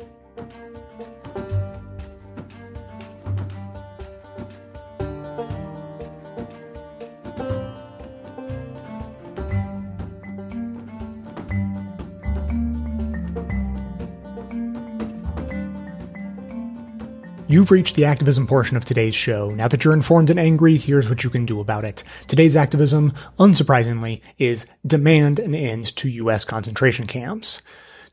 You've 17.54 17.70
reached 17.70 17.94
the 17.94 18.06
activism 18.06 18.48
portion 18.48 18.78
of 18.78 18.84
today's 18.84 19.14
show. 19.14 19.52
Now 19.52 19.68
that 19.68 19.84
you're 19.84 19.94
informed 19.94 20.32
and 20.32 20.40
angry, 20.40 20.80
here's 20.80 21.08
what 21.08 21.24
you 21.24 21.30
can 21.30 21.46
do 21.46 21.60
about 21.60 21.84
it. 21.84 22.04
Today's 22.26 22.56
activism, 22.56 23.14
unsurprisingly, 23.38 24.22
is 24.40 24.66
demand 24.88 25.38
an 25.38 25.54
end 25.54 25.96
to 25.98 26.10
U.S. 26.10 26.46
concentration 26.46 27.06
camps. 27.06 27.62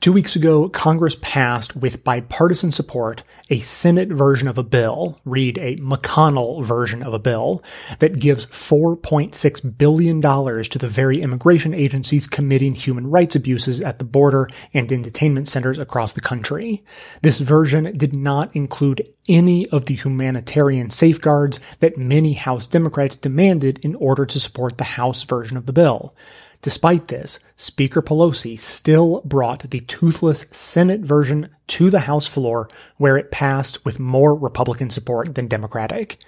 Two 0.00 0.14
weeks 0.14 0.34
ago, 0.34 0.66
Congress 0.70 1.14
passed 1.20 1.76
with 1.76 2.04
bipartisan 2.04 2.70
support 2.72 3.22
a 3.50 3.58
Senate 3.58 4.08
version 4.08 4.48
of 4.48 4.56
a 4.56 4.62
bill, 4.62 5.20
read 5.26 5.58
a 5.58 5.76
McConnell 5.76 6.64
version 6.64 7.02
of 7.02 7.12
a 7.12 7.18
bill, 7.18 7.62
that 7.98 8.18
gives 8.18 8.46
$4.6 8.46 9.76
billion 9.76 10.22
to 10.22 10.78
the 10.78 10.88
very 10.88 11.20
immigration 11.20 11.74
agencies 11.74 12.26
committing 12.26 12.74
human 12.74 13.10
rights 13.10 13.36
abuses 13.36 13.82
at 13.82 13.98
the 13.98 14.06
border 14.06 14.48
and 14.72 14.90
in 14.90 15.02
detainment 15.02 15.48
centers 15.48 15.76
across 15.76 16.14
the 16.14 16.22
country. 16.22 16.82
This 17.20 17.38
version 17.38 17.94
did 17.94 18.14
not 18.14 18.56
include 18.56 19.06
any 19.28 19.68
of 19.68 19.84
the 19.84 19.96
humanitarian 19.96 20.88
safeguards 20.88 21.60
that 21.80 21.98
many 21.98 22.32
House 22.32 22.66
Democrats 22.66 23.16
demanded 23.16 23.78
in 23.84 23.94
order 23.96 24.24
to 24.24 24.40
support 24.40 24.78
the 24.78 24.84
House 24.84 25.24
version 25.24 25.58
of 25.58 25.66
the 25.66 25.74
bill. 25.74 26.14
Despite 26.62 27.08
this, 27.08 27.38
Speaker 27.56 28.02
Pelosi 28.02 28.58
still 28.58 29.22
brought 29.24 29.70
the 29.70 29.80
toothless 29.80 30.44
Senate 30.50 31.00
version 31.00 31.48
to 31.68 31.88
the 31.88 32.00
House 32.00 32.26
floor 32.26 32.68
where 32.98 33.16
it 33.16 33.30
passed 33.30 33.82
with 33.84 33.98
more 33.98 34.34
Republican 34.34 34.90
support 34.90 35.34
than 35.34 35.48
Democratic. 35.48 36.18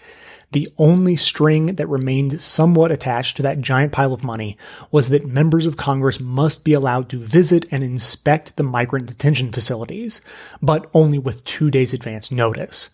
The 0.53 0.73
only 0.79 1.17
string 1.17 1.77
that 1.77 1.89
remained 1.89 2.41
somewhat 2.41 2.93
attached 2.93 3.37
to 3.37 3.43
that 3.43 3.61
giant 3.61 3.93
pile 3.93 4.13
of 4.13 4.25
money 4.25 4.57
was 4.91 5.09
that 5.09 5.27
members 5.27 5.67
of 5.67 5.77
Congress 5.77 6.21
must 6.21 6.65
be 6.65 6.75
allowed 6.75 7.09
to 7.11 7.19
visit 7.19 7.67
and 7.71 7.83
inspect 7.83 8.57
the 8.57 8.63
migrant 8.63 9.07
detention 9.07 9.51
facilities, 9.51 10.21
but 10.63 10.91
only 10.95 11.19
with 11.19 11.45
two 11.45 11.71
days 11.71 11.95
advance 11.95 12.31
notice. 12.31 12.91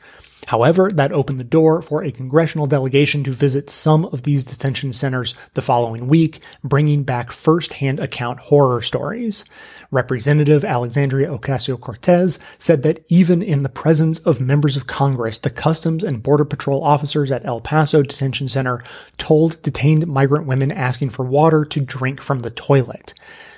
However, 0.48 0.90
that 0.90 1.12
opened 1.12 1.38
the 1.38 1.44
door 1.44 1.82
for 1.82 2.02
a 2.02 2.10
congressional 2.10 2.66
delegation 2.66 3.22
to 3.24 3.30
visit 3.30 3.68
some 3.68 4.06
of 4.06 4.22
these 4.22 4.46
detention 4.46 4.94
centers 4.94 5.34
the 5.52 5.60
following 5.60 6.08
week, 6.08 6.40
bringing 6.64 7.02
back 7.02 7.30
first-hand 7.30 8.00
account 8.00 8.40
horror 8.40 8.80
stories. 8.80 9.44
Representative 9.90 10.64
Alexandria 10.64 11.28
Ocasio-Cortez 11.28 12.38
said 12.58 12.82
that 12.82 13.04
even 13.10 13.42
in 13.42 13.62
the 13.62 13.68
presence 13.68 14.20
of 14.20 14.40
members 14.40 14.74
of 14.74 14.86
Congress, 14.86 15.38
the 15.38 15.50
Customs 15.50 16.02
and 16.02 16.22
Border 16.22 16.46
Patrol 16.46 16.82
officers 16.82 17.30
at 17.30 17.44
El 17.44 17.60
Paso 17.60 18.00
Detention 18.00 18.48
Center 18.48 18.82
told 19.18 19.60
detained 19.60 20.06
migrant 20.06 20.46
women 20.46 20.72
asking 20.72 21.10
for 21.10 21.26
water 21.26 21.62
to 21.66 21.80
drink 21.80 22.22
from 22.22 22.38
the 22.38 22.50
toilet. 22.50 23.12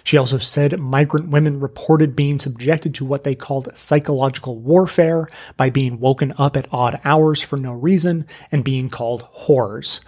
She 0.04 0.16
also 0.16 0.38
said 0.38 0.78
migrant 0.78 1.28
women 1.28 1.60
reported 1.60 2.16
being 2.16 2.38
subjected 2.38 2.94
to 2.96 3.04
what 3.04 3.24
they 3.24 3.34
called 3.34 3.68
psychological 3.74 4.58
warfare 4.58 5.28
by 5.56 5.70
being 5.70 6.00
woken 6.00 6.32
up 6.38 6.56
at 6.56 6.68
odd 6.72 7.00
hours 7.04 7.42
for 7.42 7.56
no 7.56 7.72
reason 7.72 8.26
and 8.50 8.64
being 8.64 8.88
called 8.88 9.26
whores. 9.34 10.00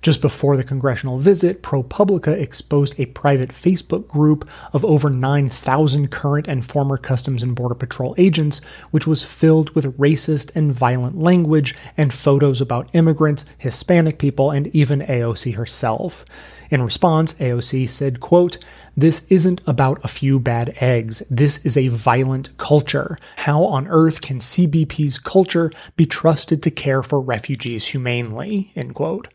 Just 0.00 0.20
before 0.20 0.56
the 0.56 0.64
congressional 0.64 1.18
visit, 1.18 1.62
ProPublica 1.62 2.38
exposed 2.38 2.98
a 2.98 3.06
private 3.06 3.50
Facebook 3.50 4.06
group 4.06 4.48
of 4.72 4.84
over 4.84 5.10
9,000 5.10 6.10
current 6.10 6.48
and 6.48 6.64
former 6.64 6.96
Customs 6.96 7.42
and 7.42 7.54
Border 7.54 7.74
Patrol 7.74 8.14
agents, 8.18 8.60
which 8.90 9.06
was 9.06 9.22
filled 9.22 9.70
with 9.70 9.98
racist 9.98 10.54
and 10.54 10.72
violent 10.72 11.18
language 11.18 11.74
and 11.96 12.12
photos 12.12 12.60
about 12.60 12.94
immigrants, 12.94 13.44
Hispanic 13.58 14.18
people, 14.18 14.50
and 14.50 14.66
even 14.68 15.00
AOC 15.00 15.54
herself. 15.54 16.24
In 16.70 16.82
response, 16.82 17.34
AOC 17.34 17.88
said, 17.88 18.20
quote, 18.20 18.58
This 18.96 19.26
isn't 19.28 19.60
about 19.66 20.04
a 20.04 20.08
few 20.08 20.38
bad 20.38 20.74
eggs. 20.80 21.22
This 21.28 21.64
is 21.66 21.76
a 21.76 21.88
violent 21.88 22.56
culture. 22.58 23.18
How 23.38 23.64
on 23.64 23.88
earth 23.88 24.20
can 24.20 24.38
CBP's 24.38 25.18
culture 25.18 25.72
be 25.96 26.06
trusted 26.06 26.62
to 26.62 26.70
care 26.70 27.02
for 27.02 27.20
refugees 27.20 27.88
humanely? 27.88 28.70
End 28.76 28.94
quote. 28.94 29.28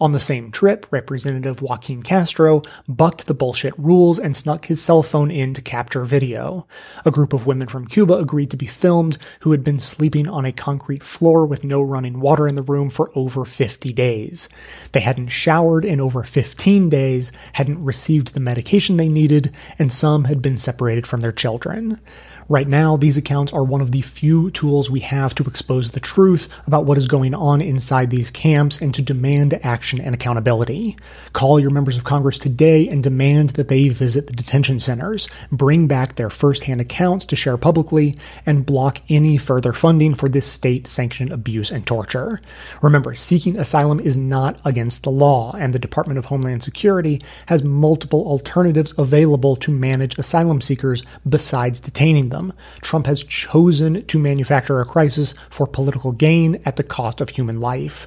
On 0.00 0.12
the 0.12 0.20
same 0.20 0.50
trip, 0.50 0.86
Representative 0.90 1.62
Joaquin 1.62 2.02
Castro 2.02 2.62
bucked 2.88 3.26
the 3.26 3.34
bullshit 3.34 3.78
rules 3.78 4.18
and 4.18 4.36
snuck 4.36 4.66
his 4.66 4.82
cell 4.82 5.02
phone 5.02 5.30
in 5.30 5.54
to 5.54 5.62
capture 5.62 6.04
video. 6.04 6.66
A 7.04 7.10
group 7.10 7.32
of 7.32 7.46
women 7.46 7.68
from 7.68 7.86
Cuba 7.86 8.14
agreed 8.14 8.50
to 8.50 8.56
be 8.56 8.66
filmed 8.66 9.18
who 9.40 9.52
had 9.52 9.62
been 9.62 9.78
sleeping 9.78 10.28
on 10.28 10.44
a 10.44 10.52
concrete 10.52 11.02
floor 11.02 11.46
with 11.46 11.62
no 11.62 11.80
running 11.80 12.20
water 12.20 12.48
in 12.48 12.56
the 12.56 12.62
room 12.62 12.90
for 12.90 13.12
over 13.14 13.44
50 13.44 13.92
days. 13.92 14.48
They 14.92 15.00
hadn't 15.00 15.28
showered 15.28 15.84
in 15.84 16.00
over 16.00 16.24
15 16.24 16.88
days, 16.88 17.30
hadn't 17.52 17.84
received 17.84 18.34
the 18.34 18.40
medication 18.40 18.96
they 18.96 19.08
needed, 19.08 19.54
and 19.78 19.92
some 19.92 20.24
had 20.24 20.42
been 20.42 20.58
separated 20.58 21.06
from 21.06 21.20
their 21.20 21.32
children. 21.32 22.00
Right 22.46 22.68
now, 22.68 22.98
these 22.98 23.16
accounts 23.16 23.54
are 23.54 23.64
one 23.64 23.80
of 23.80 23.90
the 23.90 24.02
few 24.02 24.50
tools 24.50 24.90
we 24.90 25.00
have 25.00 25.34
to 25.36 25.44
expose 25.44 25.92
the 25.92 26.00
truth 26.00 26.46
about 26.66 26.84
what 26.84 26.98
is 26.98 27.06
going 27.06 27.32
on 27.32 27.62
inside 27.62 28.10
these 28.10 28.30
camps 28.30 28.82
and 28.82 28.94
to 28.94 29.00
demand 29.00 29.58
action 29.62 29.98
and 29.98 30.14
accountability. 30.14 30.94
Call 31.32 31.58
your 31.58 31.70
members 31.70 31.96
of 31.96 32.04
Congress 32.04 32.38
today 32.38 32.86
and 32.86 33.02
demand 33.02 33.50
that 33.50 33.68
they 33.68 33.88
visit 33.88 34.26
the 34.26 34.34
detention 34.34 34.78
centers, 34.78 35.26
bring 35.50 35.86
back 35.86 36.16
their 36.16 36.28
firsthand 36.28 36.82
accounts 36.82 37.24
to 37.26 37.36
share 37.36 37.56
publicly, 37.56 38.14
and 38.44 38.66
block 38.66 38.98
any 39.08 39.38
further 39.38 39.72
funding 39.72 40.12
for 40.12 40.28
this 40.28 40.46
state 40.46 40.86
sanctioned 40.86 41.32
abuse 41.32 41.70
and 41.70 41.86
torture. 41.86 42.40
Remember, 42.82 43.14
seeking 43.14 43.56
asylum 43.56 44.00
is 44.00 44.18
not 44.18 44.60
against 44.66 45.02
the 45.02 45.10
law, 45.10 45.56
and 45.58 45.72
the 45.72 45.78
Department 45.78 46.18
of 46.18 46.26
Homeland 46.26 46.62
Security 46.62 47.22
has 47.46 47.64
multiple 47.64 48.26
alternatives 48.26 48.92
available 48.98 49.56
to 49.56 49.70
manage 49.70 50.18
asylum 50.18 50.60
seekers 50.60 51.02
besides 51.26 51.80
detaining 51.80 52.28
them 52.28 52.33
them. 52.34 52.52
Trump 52.82 53.06
has 53.06 53.22
chosen 53.22 54.04
to 54.06 54.18
manufacture 54.18 54.80
a 54.80 54.84
crisis 54.84 55.34
for 55.48 55.66
political 55.66 56.12
gain 56.12 56.60
at 56.64 56.76
the 56.76 56.82
cost 56.82 57.20
of 57.20 57.30
human 57.30 57.60
life. 57.60 58.06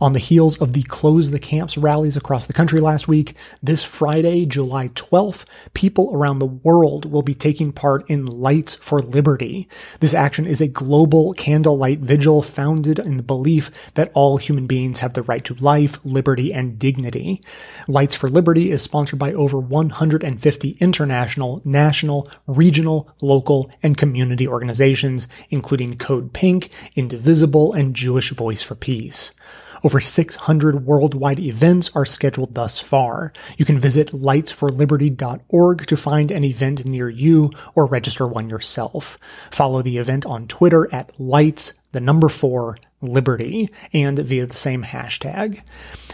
On 0.00 0.14
the 0.14 0.18
heels 0.18 0.56
of 0.62 0.72
the 0.72 0.82
Close 0.84 1.30
the 1.30 1.38
Camps 1.38 1.76
rallies 1.76 2.16
across 2.16 2.46
the 2.46 2.54
country 2.54 2.80
last 2.80 3.06
week, 3.06 3.34
this 3.62 3.84
Friday, 3.84 4.46
July 4.46 4.88
12th, 4.88 5.44
people 5.74 6.10
around 6.14 6.38
the 6.38 6.46
world 6.46 7.04
will 7.04 7.20
be 7.20 7.34
taking 7.34 7.70
part 7.70 8.08
in 8.08 8.24
Lights 8.24 8.76
for 8.76 9.02
Liberty. 9.02 9.68
This 10.00 10.14
action 10.14 10.46
is 10.46 10.62
a 10.62 10.68
global 10.68 11.34
candlelight 11.34 11.98
vigil 11.98 12.40
founded 12.40 12.98
in 12.98 13.18
the 13.18 13.22
belief 13.22 13.70
that 13.92 14.10
all 14.14 14.38
human 14.38 14.66
beings 14.66 15.00
have 15.00 15.12
the 15.12 15.22
right 15.22 15.44
to 15.44 15.54
life, 15.56 16.02
liberty, 16.02 16.50
and 16.50 16.78
dignity. 16.78 17.42
Lights 17.86 18.14
for 18.14 18.30
Liberty 18.30 18.70
is 18.70 18.80
sponsored 18.80 19.18
by 19.18 19.34
over 19.34 19.58
150 19.58 20.78
international, 20.80 21.60
national, 21.66 22.26
regional, 22.46 23.10
local, 23.20 23.70
and 23.82 23.98
community 23.98 24.48
organizations, 24.48 25.28
including 25.50 25.98
Code 25.98 26.32
Pink, 26.32 26.70
Indivisible, 26.96 27.74
and 27.74 27.94
Jewish 27.94 28.30
Voice 28.30 28.62
for 28.62 28.74
Peace. 28.74 29.32
Over 29.82 30.00
600 30.00 30.84
worldwide 30.84 31.38
events 31.38 31.90
are 31.94 32.04
scheduled 32.04 32.54
thus 32.54 32.78
far. 32.78 33.32
You 33.56 33.64
can 33.64 33.78
visit 33.78 34.08
lightsforliberty.org 34.08 35.86
to 35.86 35.96
find 35.96 36.30
an 36.30 36.44
event 36.44 36.84
near 36.84 37.08
you 37.08 37.50
or 37.74 37.86
register 37.86 38.26
one 38.26 38.50
yourself. 38.50 39.18
Follow 39.50 39.80
the 39.80 39.98
event 39.98 40.26
on 40.26 40.46
Twitter 40.46 40.92
at 40.92 41.18
lights, 41.18 41.72
the 41.92 42.00
number 42.00 42.28
four, 42.28 42.76
liberty, 43.02 43.68
and 43.92 44.18
via 44.18 44.46
the 44.46 44.54
same 44.54 44.84
hashtag. 44.84 45.62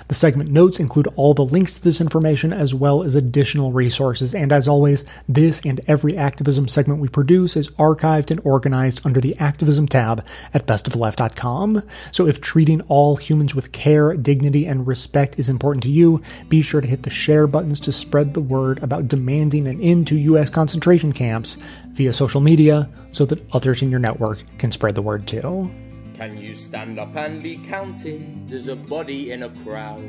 The 0.09 0.15
segment 0.15 0.51
notes 0.51 0.79
include 0.79 1.09
all 1.17 1.35
the 1.35 1.45
links 1.45 1.77
to 1.77 1.83
this 1.83 2.01
information 2.01 2.53
as 2.53 2.73
well 2.73 3.03
as 3.03 3.15
additional 3.15 3.73
resources, 3.73 4.35
and 4.35 4.53
as 4.53 4.69
always, 4.69 5.05
this 5.29 5.61
and 5.65 5.81
every 5.89 6.17
activism 6.17 6.69
segment 6.69 7.01
we 7.01 7.09
produce 7.09 7.57
is 7.57 7.69
archived 7.73 8.31
and 8.31 8.41
organized 8.45 9.01
under 9.05 9.21
the 9.21 9.37
activism 9.39 9.89
tab 9.89 10.25
at 10.55 10.67
bestofleft.com. 10.67 11.83
So 12.13 12.27
if 12.27 12.41
treating 12.41 12.83
all 12.83 13.17
humans 13.17 13.55
with 13.55 13.73
care, 13.73 14.15
dignity, 14.17 14.65
and 14.65 14.87
respect 14.87 15.39
is 15.39 15.49
important 15.49 15.83
to 15.85 15.91
you, 15.91 16.23
be 16.49 16.63
sure 16.63 16.81
to 16.81 16.87
hit 16.87 17.03
the 17.03 17.11
share 17.11 17.47
buttons 17.47 17.81
to 17.81 17.93
spread 17.93 18.35
the 18.35 18.41
word 18.41 18.83
about 18.83 19.09
demanding 19.09 19.67
an 19.67 19.81
end 19.81 20.07
to 20.07 20.17
U.S. 20.17 20.51
concentration 20.51 21.13
camps 21.13 21.59
via 21.97 22.13
social 22.13 22.43
media 22.43 22.89
so 23.11 23.25
that 23.25 23.43
others 23.55 23.81
in 23.81 23.91
your 23.91 23.99
network 23.99 24.45
can 24.59 24.71
spread 24.71 24.95
the 24.95 25.03
word 25.03 25.27
too. 25.27 25.71
Can 26.15 26.37
you 26.37 26.55
stand 26.55 26.99
up 26.99 27.17
and 27.17 27.43
be 27.43 27.57
counted 27.57 28.53
as 28.53 28.69
a 28.69 28.77
body 28.77 29.33
in 29.33 29.43
a 29.43 29.51
crowd? 29.65 30.05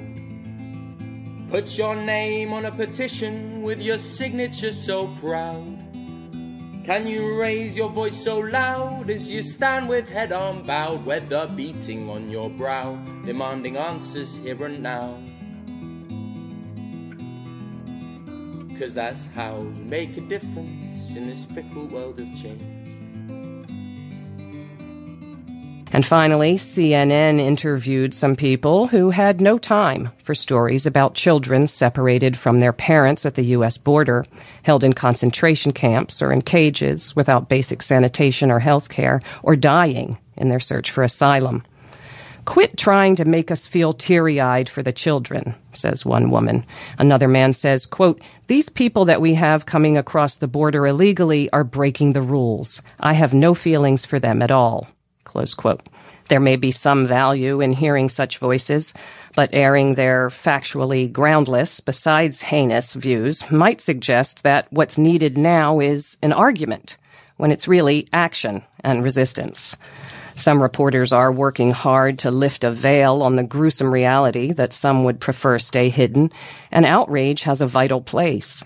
Put 1.50 1.78
your 1.78 1.96
name 1.96 2.52
on 2.52 2.66
a 2.66 2.72
petition 2.72 3.62
with 3.62 3.82
your 3.82 3.98
signature 3.98 4.72
so 4.72 5.08
proud. 5.20 5.76
Can 6.84 7.08
you 7.08 7.38
raise 7.38 7.76
your 7.76 7.90
voice 7.90 8.22
so 8.22 8.40
loud 8.40 9.10
as 9.10 9.30
you 9.30 9.42
stand 9.42 9.90
with 9.90 10.08
head 10.08 10.32
unbowed, 10.32 11.06
weather 11.06 11.48
beating 11.48 12.10
on 12.10 12.30
your 12.30 12.50
brow, 12.50 12.96
demanding 13.26 13.76
answers 13.76 14.36
here 14.38 14.64
and 14.66 14.84
now? 14.84 15.18
Cause 18.78 18.94
that's 18.94 19.26
how 19.26 19.58
you 19.58 19.84
make 19.84 20.16
a 20.18 20.22
difference 20.22 20.87
in 21.18 21.28
this 21.28 21.46
fickle 21.46 21.88
world 21.88 22.20
of 22.20 22.28
change. 22.40 22.62
And 25.92 26.06
finally, 26.06 26.56
CNN 26.56 27.40
interviewed 27.40 28.14
some 28.14 28.36
people 28.36 28.88
who 28.88 29.10
had 29.10 29.42
no 29.42 29.58
time 29.58 30.12
for 30.22 30.36
stories 30.36 30.86
about 30.86 31.16
children 31.16 31.66
separated 31.66 32.38
from 32.38 32.60
their 32.60 32.74
parents 32.74 33.26
at 33.26 33.36
the 33.36 33.46
U.S. 33.46 33.78
border, 33.78 34.26
held 34.64 34.84
in 34.84 34.94
concentration 34.94 35.72
camps 35.72 36.22
or 36.22 36.32
in 36.32 36.42
cages 36.42 37.16
without 37.16 37.50
basic 37.50 37.82
sanitation 37.82 38.52
or 38.52 38.60
health 38.60 38.90
care, 38.90 39.22
or 39.44 39.56
dying 39.56 40.18
in 40.36 40.50
their 40.50 40.60
search 40.60 40.92
for 40.92 41.04
asylum. 41.04 41.64
Quit 42.48 42.78
trying 42.78 43.18
to 43.18 43.26
make 43.26 43.52
us 43.52 43.68
feel 43.68 43.92
teary 43.92 44.40
eyed 44.40 44.70
for 44.70 44.82
the 44.82 44.94
children, 44.94 45.54
says 45.74 46.06
one 46.06 46.30
woman. 46.30 46.66
Another 46.98 47.28
man 47.28 47.52
says, 47.52 47.86
quote, 47.86 48.22
These 48.48 48.70
people 48.70 49.04
that 49.04 49.20
we 49.20 49.34
have 49.34 49.66
coming 49.66 49.98
across 49.98 50.38
the 50.38 50.48
border 50.48 50.88
illegally 50.88 51.50
are 51.52 51.66
breaking 51.66 52.14
the 52.14 52.22
rules. 52.22 52.82
I 53.02 53.12
have 53.12 53.34
no 53.34 53.54
feelings 53.54 54.06
for 54.06 54.18
them 54.18 54.42
at 54.42 54.50
all. 54.50 54.88
Close 55.26 55.54
quote. 55.54 55.90
There 56.30 56.40
may 56.40 56.56
be 56.56 56.72
some 56.72 57.06
value 57.06 57.60
in 57.60 57.74
hearing 57.74 58.08
such 58.08 58.38
voices, 58.38 58.94
but 59.36 59.54
airing 59.54 59.96
their 59.96 60.30
factually 60.30 61.12
groundless, 61.12 61.82
besides 61.82 62.42
heinous 62.42 62.94
views 62.94 63.52
might 63.52 63.82
suggest 63.82 64.44
that 64.44 64.72
what's 64.72 64.98
needed 64.98 65.38
now 65.38 65.82
is 65.82 66.18
an 66.24 66.32
argument, 66.32 66.96
when 67.36 67.52
it's 67.52 67.68
really 67.68 68.08
action 68.14 68.64
and 68.86 69.04
resistance. 69.04 69.76
Some 70.38 70.62
reporters 70.62 71.12
are 71.12 71.32
working 71.32 71.72
hard 71.72 72.20
to 72.20 72.30
lift 72.30 72.64
a 72.64 72.72
veil 72.72 73.24
on 73.24 73.36
the 73.36 73.44
gruesome 73.44 73.92
reality 73.92 74.54
that 74.54 74.72
some 74.72 75.04
would 75.04 75.20
prefer 75.20 75.58
stay 75.58 75.90
hidden, 75.90 76.32
and 76.72 76.86
outrage 76.86 77.42
has 77.42 77.60
a 77.60 77.66
vital 77.66 78.02
place. 78.02 78.64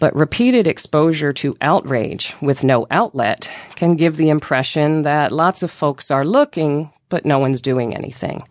But 0.00 0.14
repeated 0.16 0.66
exposure 0.66 1.34
to 1.34 1.58
outrage 1.60 2.34
with 2.40 2.64
no 2.64 2.86
outlet 2.90 3.50
can 3.76 3.96
give 3.96 4.16
the 4.16 4.30
impression 4.30 5.02
that 5.02 5.30
lots 5.30 5.62
of 5.62 5.70
folks 5.70 6.10
are 6.10 6.24
looking, 6.24 6.90
but 7.10 7.26
no 7.26 7.38
one's 7.38 7.60
doing 7.60 7.94
anything. 7.94 8.42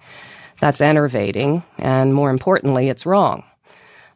That's 0.59 0.79
enervating, 0.79 1.63
and 1.79 2.13
more 2.13 2.29
importantly, 2.29 2.89
it's 2.89 3.07
wrong. 3.07 3.45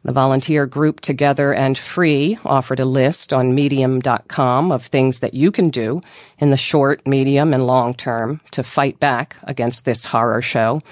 The 0.04 0.12
volunteer 0.12 0.66
group 0.66 1.00
Together 1.00 1.54
and 1.54 1.78
Free 1.78 2.36
offered 2.44 2.78
a 2.78 2.84
list 2.84 3.32
on 3.32 3.54
medium.com 3.54 4.70
of 4.70 4.84
things 4.84 5.20
that 5.20 5.32
you 5.32 5.50
can 5.50 5.70
do 5.70 6.02
in 6.38 6.50
the 6.50 6.58
short, 6.58 7.06
medium, 7.06 7.54
and 7.54 7.66
long 7.66 7.94
term 7.94 8.42
to 8.50 8.62
fight 8.62 9.00
back 9.00 9.34
against 9.44 9.86
this 9.86 10.04
horror 10.04 10.42
show. 10.42 10.82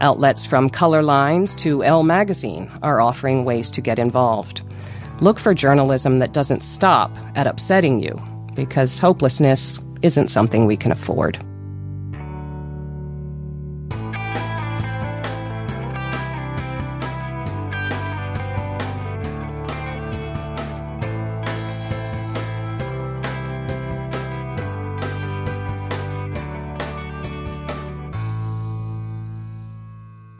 Outlets 0.00 0.46
from 0.46 0.70
Color 0.70 1.02
Lines 1.02 1.54
to 1.56 1.84
Elle 1.84 2.04
Magazine 2.04 2.70
are 2.82 3.02
offering 3.02 3.44
ways 3.44 3.68
to 3.70 3.82
get 3.82 3.98
involved. 3.98 4.62
Look 5.20 5.38
for 5.38 5.52
journalism 5.52 6.18
that 6.20 6.32
doesn't 6.32 6.62
stop 6.62 7.14
at 7.36 7.46
upsetting 7.46 8.00
you, 8.00 8.18
because 8.54 8.98
hopelessness 8.98 9.78
isn't 10.00 10.28
something 10.28 10.64
we 10.64 10.78
can 10.78 10.90
afford. 10.90 11.38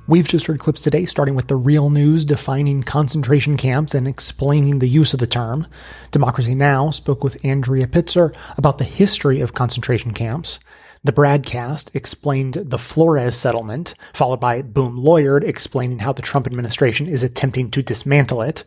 We've 0.07 0.29
just 0.29 0.45
heard 0.45 0.59
clips 0.59 0.83
today 0.83 1.07
starting 1.07 1.35
with 1.35 1.49
the 1.49 1.57
real 1.57 1.89
news 1.89 2.27
defining 2.27 2.83
concentration 2.83 3.57
camps 3.57 3.95
and 3.95 4.07
explaining 4.07 4.79
the 4.79 4.87
use 4.87 5.15
of 5.15 5.21
the 5.21 5.27
term. 5.27 5.67
Democracy 6.11 6.55
Now! 6.55 6.91
spoke 6.91 7.25
with 7.25 7.43
Andrea 7.43 7.87
Pitzer 7.87 8.35
about 8.59 8.77
the 8.77 8.85
history 8.85 9.41
of 9.41 9.55
concentration 9.55 10.13
camps. 10.13 10.61
The 11.05 11.13
broadcast 11.13 11.91
explained 11.95 12.53
the 12.53 12.77
Flores 12.77 13.35
settlement, 13.35 13.95
followed 14.13 14.41
by 14.41 14.61
Boom 14.61 14.99
Lawyered 14.99 15.43
explaining 15.43 16.01
how 16.01 16.13
the 16.13 16.21
Trump 16.21 16.47
administration 16.47 17.07
is 17.07 17.23
attempting 17.23 17.71
to 17.71 17.83
dismantle 17.83 18.43
it. 18.43 18.65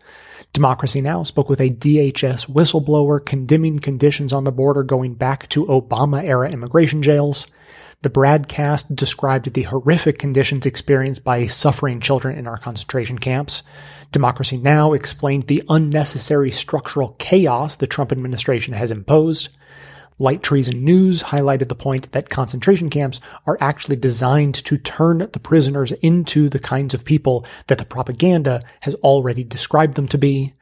Democracy 0.53 1.01
Now! 1.01 1.21
spoke 1.21 1.49
with 1.49 1.61
a 1.61 1.69
DHS 1.69 2.49
whistleblower 2.49 3.23
condemning 3.23 3.77
conditions 3.77 4.33
on 4.33 4.43
the 4.43 4.51
border 4.51 4.81
going 4.81 5.13
back 5.13 5.47
to 5.49 5.67
Obama 5.67 6.23
era 6.23 6.49
immigration 6.49 7.03
jails. 7.03 7.45
The 8.03 8.11
broadcast 8.11 8.95
described 8.95 9.51
the 9.51 9.63
horrific 9.63 10.19
conditions 10.19 10.67
experienced 10.67 11.23
by 11.23 11.47
suffering 11.47 11.99
children 11.99 12.37
in 12.37 12.45
our 12.45 12.59
concentration 12.59 13.17
camps. 13.17 13.63
Democracy 14.11 14.55
Now! 14.55 14.93
explained 14.93 15.47
the 15.47 15.63
unnecessary 15.67 16.51
structural 16.51 17.15
chaos 17.17 17.75
the 17.75 17.87
Trump 17.87 18.11
administration 18.11 18.75
has 18.75 18.91
imposed. 18.91 19.49
Light 20.19 20.43
Treason 20.43 20.85
News 20.85 21.23
highlighted 21.23 21.69
the 21.69 21.75
point 21.75 22.11
that 22.11 22.29
concentration 22.29 22.91
camps 22.91 23.19
are 23.47 23.57
actually 23.59 23.95
designed 23.95 24.53
to 24.65 24.77
turn 24.77 25.17
the 25.17 25.39
prisoners 25.39 25.91
into 25.91 26.49
the 26.49 26.59
kinds 26.59 26.93
of 26.93 27.03
people 27.03 27.47
that 27.65 27.79
the 27.79 27.85
propaganda 27.85 28.61
has 28.81 28.93
already 28.95 29.43
described 29.43 29.95
them 29.95 30.07
to 30.09 30.19
be. 30.19 30.53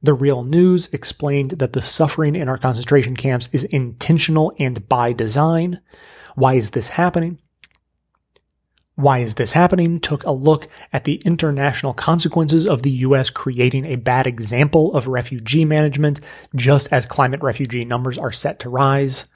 The 0.00 0.14
Real 0.14 0.44
News 0.44 0.92
explained 0.92 1.52
that 1.52 1.72
the 1.72 1.82
suffering 1.82 2.36
in 2.36 2.48
our 2.48 2.58
concentration 2.58 3.16
camps 3.16 3.48
is 3.52 3.64
intentional 3.64 4.52
and 4.60 4.88
by 4.88 5.12
design. 5.12 5.80
Why 6.34 6.54
is 6.54 6.72
this 6.72 6.88
happening? 6.88 7.38
Why 8.96 9.18
is 9.18 9.34
this 9.34 9.52
happening? 9.52 9.98
Took 9.98 10.22
a 10.24 10.30
look 10.30 10.68
at 10.92 11.04
the 11.04 11.20
international 11.24 11.94
consequences 11.94 12.66
of 12.66 12.82
the 12.82 12.90
US 12.90 13.28
creating 13.28 13.84
a 13.84 13.96
bad 13.96 14.26
example 14.26 14.94
of 14.94 15.08
refugee 15.08 15.64
management 15.64 16.20
just 16.54 16.92
as 16.92 17.04
climate 17.04 17.42
refugee 17.42 17.84
numbers 17.84 18.18
are 18.18 18.30
set 18.30 18.60
to 18.60 18.68
rise. 18.68 19.26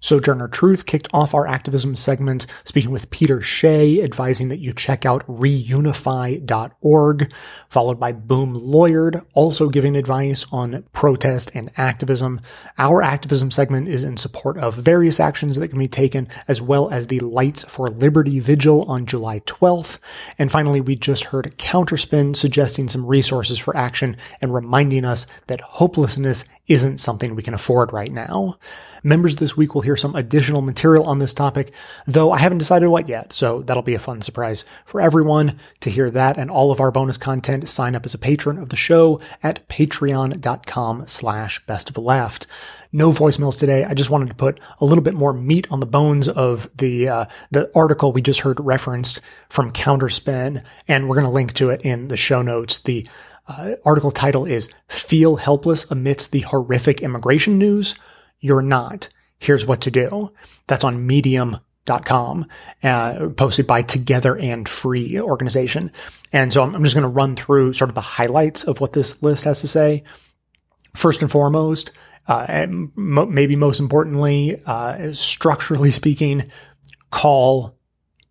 Sojourner 0.00 0.48
Truth 0.48 0.86
kicked 0.86 1.08
off 1.12 1.34
our 1.34 1.46
activism 1.46 1.94
segment 1.96 2.46
speaking 2.64 2.90
with 2.90 3.10
Peter 3.10 3.38
Schey, 3.38 4.02
advising 4.04 4.50
that 4.50 4.60
you 4.60 4.72
check 4.72 5.04
out 5.06 5.26
reunify.org, 5.26 7.32
followed 7.68 7.98
by 7.98 8.12
Boom 8.12 8.54
Lawyered, 8.54 9.24
also 9.32 9.70
giving 9.70 9.96
advice 9.96 10.46
on 10.52 10.84
protest 10.92 11.50
and 11.54 11.72
activism. 11.76 12.40
Our 12.78 13.02
activism 13.02 13.50
segment 13.50 13.88
is 13.88 14.04
in 14.04 14.18
support 14.18 14.58
of 14.58 14.74
various 14.74 15.18
actions 15.18 15.56
that 15.56 15.68
can 15.68 15.78
be 15.78 15.88
taken, 15.88 16.28
as 16.46 16.60
well 16.60 16.90
as 16.90 17.06
the 17.06 17.20
Lights 17.20 17.64
for 17.64 17.88
Liberty 17.88 18.38
Vigil 18.38 18.82
on 18.84 19.06
July 19.06 19.40
12th. 19.40 19.96
And 20.38 20.52
finally, 20.52 20.82
we 20.82 20.96
just 20.96 21.24
heard 21.24 21.56
Counterspin 21.56 22.36
suggesting 22.36 22.88
some 22.88 23.06
resources 23.06 23.58
for 23.58 23.74
action 23.76 24.18
and 24.40 24.52
reminding 24.52 25.06
us 25.06 25.26
that 25.46 25.62
hopelessness 25.62 26.44
isn't 26.68 26.98
something 26.98 27.34
we 27.34 27.42
can 27.42 27.54
afford 27.54 27.92
right 27.92 28.12
now. 28.12 28.58
Members 29.06 29.36
this 29.36 29.56
week 29.56 29.72
will 29.72 29.82
hear 29.82 29.96
some 29.96 30.16
additional 30.16 30.62
material 30.62 31.04
on 31.04 31.20
this 31.20 31.32
topic, 31.32 31.72
though 32.08 32.32
I 32.32 32.38
haven't 32.38 32.58
decided 32.58 32.88
what 32.88 33.08
yet, 33.08 33.32
so 33.32 33.62
that'll 33.62 33.84
be 33.84 33.94
a 33.94 34.00
fun 34.00 34.20
surprise 34.20 34.64
for 34.84 35.00
everyone. 35.00 35.60
To 35.82 35.90
hear 35.90 36.10
that 36.10 36.36
and 36.36 36.50
all 36.50 36.72
of 36.72 36.80
our 36.80 36.90
bonus 36.90 37.16
content, 37.16 37.68
sign 37.68 37.94
up 37.94 38.04
as 38.04 38.14
a 38.14 38.18
patron 38.18 38.58
of 38.58 38.70
the 38.70 38.76
show 38.76 39.20
at 39.44 39.68
patreon.com 39.68 41.06
slash 41.06 41.64
best 41.66 41.88
of 41.88 41.96
left. 41.98 42.48
No 42.90 43.12
voicemails 43.12 43.60
today. 43.60 43.84
I 43.84 43.94
just 43.94 44.10
wanted 44.10 44.26
to 44.30 44.34
put 44.34 44.58
a 44.80 44.84
little 44.84 45.04
bit 45.04 45.14
more 45.14 45.32
meat 45.32 45.68
on 45.70 45.78
the 45.78 45.86
bones 45.86 46.26
of 46.28 46.68
the 46.76 47.08
uh, 47.08 47.24
the 47.52 47.70
article 47.76 48.10
we 48.10 48.22
just 48.22 48.40
heard 48.40 48.58
referenced 48.58 49.20
from 49.48 49.70
Counterspin, 49.70 50.64
and 50.88 51.08
we're 51.08 51.14
going 51.14 51.28
to 51.28 51.32
link 51.32 51.52
to 51.52 51.70
it 51.70 51.80
in 51.82 52.08
the 52.08 52.16
show 52.16 52.42
notes. 52.42 52.80
The 52.80 53.06
uh, 53.46 53.76
article 53.84 54.10
title 54.10 54.46
is 54.46 54.68
"Feel 54.88 55.36
Helpless 55.36 55.88
Amidst 55.92 56.32
the 56.32 56.40
Horrific 56.40 57.02
Immigration 57.02 57.56
News." 57.56 57.94
You're 58.40 58.62
not. 58.62 59.08
Here's 59.38 59.66
what 59.66 59.82
to 59.82 59.90
do. 59.90 60.32
That's 60.66 60.84
on 60.84 61.06
medium.com, 61.06 62.46
uh, 62.82 63.28
posted 63.36 63.66
by 63.66 63.82
Together 63.82 64.36
and 64.36 64.68
Free 64.68 65.20
organization. 65.20 65.92
And 66.32 66.52
so 66.52 66.62
I'm, 66.62 66.74
I'm 66.74 66.84
just 66.84 66.94
going 66.94 67.02
to 67.02 67.08
run 67.08 67.36
through 67.36 67.74
sort 67.74 67.90
of 67.90 67.94
the 67.94 68.00
highlights 68.00 68.64
of 68.64 68.80
what 68.80 68.92
this 68.92 69.22
list 69.22 69.44
has 69.44 69.60
to 69.60 69.68
say. 69.68 70.04
First 70.94 71.20
and 71.20 71.30
foremost, 71.30 71.92
uh, 72.26 72.46
and 72.48 72.90
mo- 72.96 73.26
maybe 73.26 73.56
most 73.56 73.80
importantly, 73.80 74.60
uh, 74.64 75.12
structurally 75.12 75.90
speaking, 75.90 76.50
call 77.10 77.75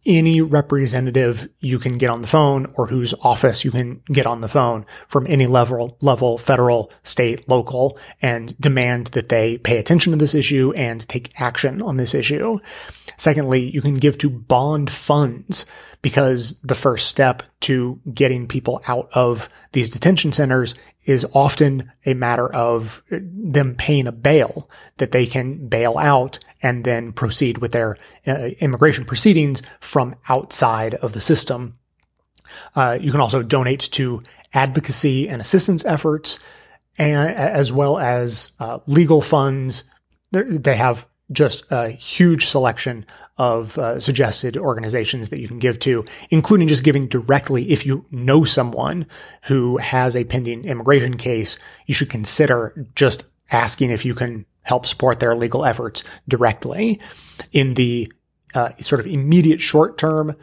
any 0.05 0.41
representative 0.41 1.49
you 1.59 1.79
can 1.79 1.97
get 1.97 2.09
on 2.09 2.21
the 2.21 2.27
phone 2.27 2.67
or 2.75 2.87
whose 2.87 3.13
office 3.21 3.65
you 3.65 3.71
can 3.71 4.01
get 4.07 4.25
on 4.25 4.41
the 4.41 4.47
phone 4.47 4.85
from 5.07 5.25
any 5.27 5.47
level, 5.47 5.97
level, 6.01 6.37
federal, 6.37 6.91
state, 7.03 7.47
local, 7.49 7.97
and 8.21 8.57
demand 8.59 9.07
that 9.07 9.29
they 9.29 9.57
pay 9.57 9.77
attention 9.77 10.11
to 10.11 10.17
this 10.17 10.35
issue 10.35 10.71
and 10.75 11.07
take 11.07 11.39
action 11.39 11.81
on 11.81 11.97
this 11.97 12.13
issue. 12.13 12.59
Secondly, 13.17 13.69
you 13.69 13.81
can 13.81 13.95
give 13.95 14.17
to 14.19 14.29
bond 14.29 14.91
funds 14.91 15.65
because 16.01 16.59
the 16.59 16.75
first 16.75 17.07
step 17.07 17.41
to 17.61 17.99
getting 18.13 18.47
people 18.47 18.81
out 18.87 19.09
of 19.13 19.49
these 19.71 19.89
detention 19.89 20.31
centers 20.31 20.75
is 21.05 21.25
often 21.33 21.91
a 22.05 22.13
matter 22.13 22.53
of 22.53 23.01
them 23.09 23.75
paying 23.75 24.07
a 24.07 24.11
bail 24.11 24.69
that 24.97 25.11
they 25.11 25.25
can 25.25 25.67
bail 25.67 25.97
out 25.97 26.39
and 26.65 26.83
then 26.83 27.11
proceed 27.11 27.59
with 27.59 27.73
their 27.73 27.95
uh, 28.25 28.49
immigration 28.59 29.05
proceedings 29.05 29.61
from 29.79 30.15
outside 30.27 30.95
of 30.95 31.13
the 31.13 31.21
system. 31.21 31.77
Uh, 32.75 32.97
you 32.99 33.11
can 33.11 33.21
also 33.21 33.43
donate 33.43 33.81
to 33.81 34.23
advocacy 34.51 35.29
and 35.29 35.39
assistance 35.41 35.85
efforts, 35.85 36.39
and 36.97 37.29
as 37.35 37.71
well 37.71 37.99
as 37.99 38.51
uh, 38.59 38.79
legal 38.87 39.21
funds. 39.21 39.83
They 40.31 40.75
have 40.75 41.05
just 41.31 41.65
a 41.69 41.89
huge 41.89 42.47
selection 42.47 43.05
of 43.37 43.77
uh, 43.77 43.99
suggested 43.99 44.57
organizations 44.57 45.29
that 45.29 45.39
you 45.39 45.47
can 45.47 45.59
give 45.59 45.77
to, 45.81 46.03
including 46.31 46.67
just 46.67 46.83
giving 46.83 47.07
directly 47.07 47.69
if 47.69 47.85
you 47.85 48.05
know 48.09 48.43
someone 48.43 49.05
who 49.43 49.77
has 49.77 50.15
a 50.15 50.25
pending 50.25 50.65
immigration 50.65 51.15
case. 51.15 51.59
You 51.85 51.93
should 51.93 52.09
consider 52.09 52.87
just 52.95 53.25
asking 53.51 53.91
if 53.91 54.03
you 54.03 54.15
can 54.15 54.47
help 54.65 54.85
support 54.85 55.19
their 55.19 55.35
legal 55.35 55.63
efforts 55.63 56.03
directly. 56.27 56.99
In 57.51 57.75
the 57.75 58.11
uh, 58.53 58.71
sort 58.79 58.99
of 58.99 59.07
immediate 59.07 59.61
short 59.61 59.97
term, 59.97 60.35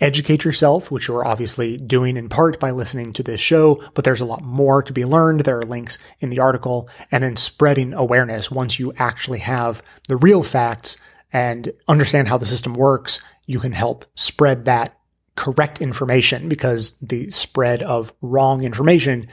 educate 0.00 0.44
yourself, 0.44 0.90
which 0.90 1.08
you're 1.08 1.26
obviously 1.26 1.76
doing 1.76 2.16
in 2.16 2.28
part 2.28 2.58
by 2.58 2.70
listening 2.70 3.12
to 3.12 3.22
this 3.22 3.40
show, 3.40 3.82
but 3.94 4.04
there's 4.04 4.20
a 4.20 4.26
lot 4.26 4.42
more 4.42 4.82
to 4.82 4.92
be 4.92 5.04
learned. 5.04 5.40
There 5.40 5.58
are 5.58 5.62
links 5.62 5.98
in 6.18 6.30
the 6.30 6.40
article 6.40 6.88
and 7.12 7.22
then 7.22 7.36
spreading 7.36 7.94
awareness 7.94 8.50
once 8.50 8.78
you 8.78 8.92
actually 8.96 9.40
have 9.40 9.82
the 10.08 10.16
real 10.16 10.42
facts 10.42 10.96
and 11.32 11.72
understand 11.86 12.28
how 12.28 12.38
the 12.38 12.46
system 12.46 12.74
works. 12.74 13.20
You 13.46 13.60
can 13.60 13.72
help 13.72 14.04
spread 14.14 14.64
that 14.64 14.98
correct 15.36 15.80
information 15.80 16.48
because 16.48 16.98
the 16.98 17.30
spread 17.30 17.82
of 17.82 18.12
wrong 18.20 18.64
information 18.64 19.28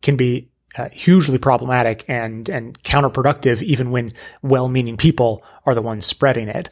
can 0.00 0.16
be 0.16 0.51
uh, 0.78 0.88
hugely 0.90 1.38
problematic 1.38 2.04
and 2.08 2.48
and 2.48 2.82
counterproductive, 2.82 3.62
even 3.62 3.90
when 3.90 4.12
well-meaning 4.42 4.96
people 4.96 5.42
are 5.66 5.74
the 5.74 5.82
ones 5.82 6.06
spreading 6.06 6.48
it. 6.48 6.68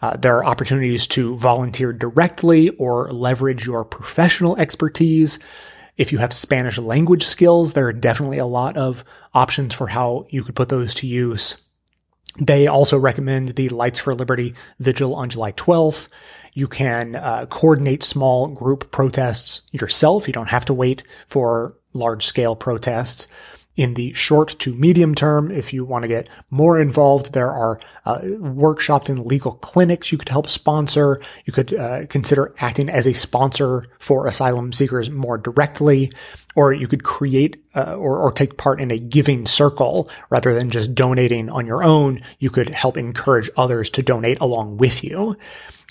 Uh, 0.00 0.16
there 0.16 0.36
are 0.36 0.44
opportunities 0.44 1.06
to 1.06 1.36
volunteer 1.36 1.92
directly 1.92 2.70
or 2.70 3.10
leverage 3.10 3.66
your 3.66 3.84
professional 3.84 4.56
expertise. 4.56 5.38
If 5.96 6.12
you 6.12 6.18
have 6.18 6.32
Spanish 6.32 6.76
language 6.76 7.24
skills, 7.24 7.72
there 7.72 7.86
are 7.86 7.92
definitely 7.92 8.38
a 8.38 8.46
lot 8.46 8.76
of 8.76 9.04
options 9.32 9.74
for 9.74 9.86
how 9.86 10.26
you 10.28 10.42
could 10.42 10.56
put 10.56 10.68
those 10.68 10.94
to 10.94 11.06
use. 11.06 11.56
They 12.38 12.66
also 12.66 12.98
recommend 12.98 13.50
the 13.50 13.68
Lights 13.68 14.00
for 14.00 14.14
Liberty 14.14 14.54
vigil 14.80 15.14
on 15.14 15.30
July 15.30 15.52
12th. 15.52 16.08
You 16.52 16.66
can 16.68 17.14
uh, 17.16 17.46
coordinate 17.46 18.02
small 18.02 18.48
group 18.48 18.90
protests 18.90 19.62
yourself. 19.72 20.26
You 20.26 20.32
don't 20.32 20.48
have 20.48 20.64
to 20.66 20.74
wait 20.74 21.04
for 21.26 21.76
large 21.94 22.26
scale 22.26 22.54
protests. 22.56 23.28
In 23.76 23.94
the 23.94 24.12
short 24.12 24.56
to 24.60 24.72
medium 24.72 25.16
term, 25.16 25.50
if 25.50 25.72
you 25.72 25.84
want 25.84 26.04
to 26.04 26.08
get 26.08 26.28
more 26.48 26.80
involved, 26.80 27.32
there 27.32 27.50
are 27.50 27.80
uh, 28.04 28.20
workshops 28.38 29.08
and 29.08 29.26
legal 29.26 29.54
clinics 29.54 30.12
you 30.12 30.18
could 30.18 30.28
help 30.28 30.48
sponsor. 30.48 31.20
You 31.44 31.52
could 31.52 31.74
uh, 31.74 32.06
consider 32.06 32.54
acting 32.60 32.88
as 32.88 33.08
a 33.08 33.12
sponsor 33.12 33.88
for 33.98 34.28
asylum 34.28 34.72
seekers 34.72 35.10
more 35.10 35.38
directly, 35.38 36.12
or 36.54 36.72
you 36.72 36.86
could 36.86 37.02
create 37.02 37.64
uh, 37.74 37.96
or, 37.96 38.18
or 38.18 38.30
take 38.30 38.58
part 38.58 38.80
in 38.80 38.92
a 38.92 38.98
giving 39.00 39.44
circle 39.44 40.08
rather 40.30 40.54
than 40.54 40.70
just 40.70 40.94
donating 40.94 41.50
on 41.50 41.66
your 41.66 41.82
own. 41.82 42.22
You 42.38 42.50
could 42.50 42.68
help 42.68 42.96
encourage 42.96 43.50
others 43.56 43.90
to 43.90 44.04
donate 44.04 44.38
along 44.40 44.76
with 44.76 45.02
you. 45.02 45.36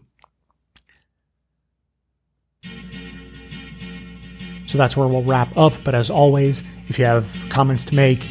So 4.74 4.80
that's 4.80 4.98
where 4.98 5.08
we'll 5.08 5.22
wrap 5.22 5.56
up. 5.56 5.74
But 5.84 5.94
as 5.94 6.10
always, 6.10 6.64
if 6.88 6.98
you 6.98 7.06
have 7.06 7.32
comments 7.50 7.86
to 7.86 7.94
make, 7.94 8.28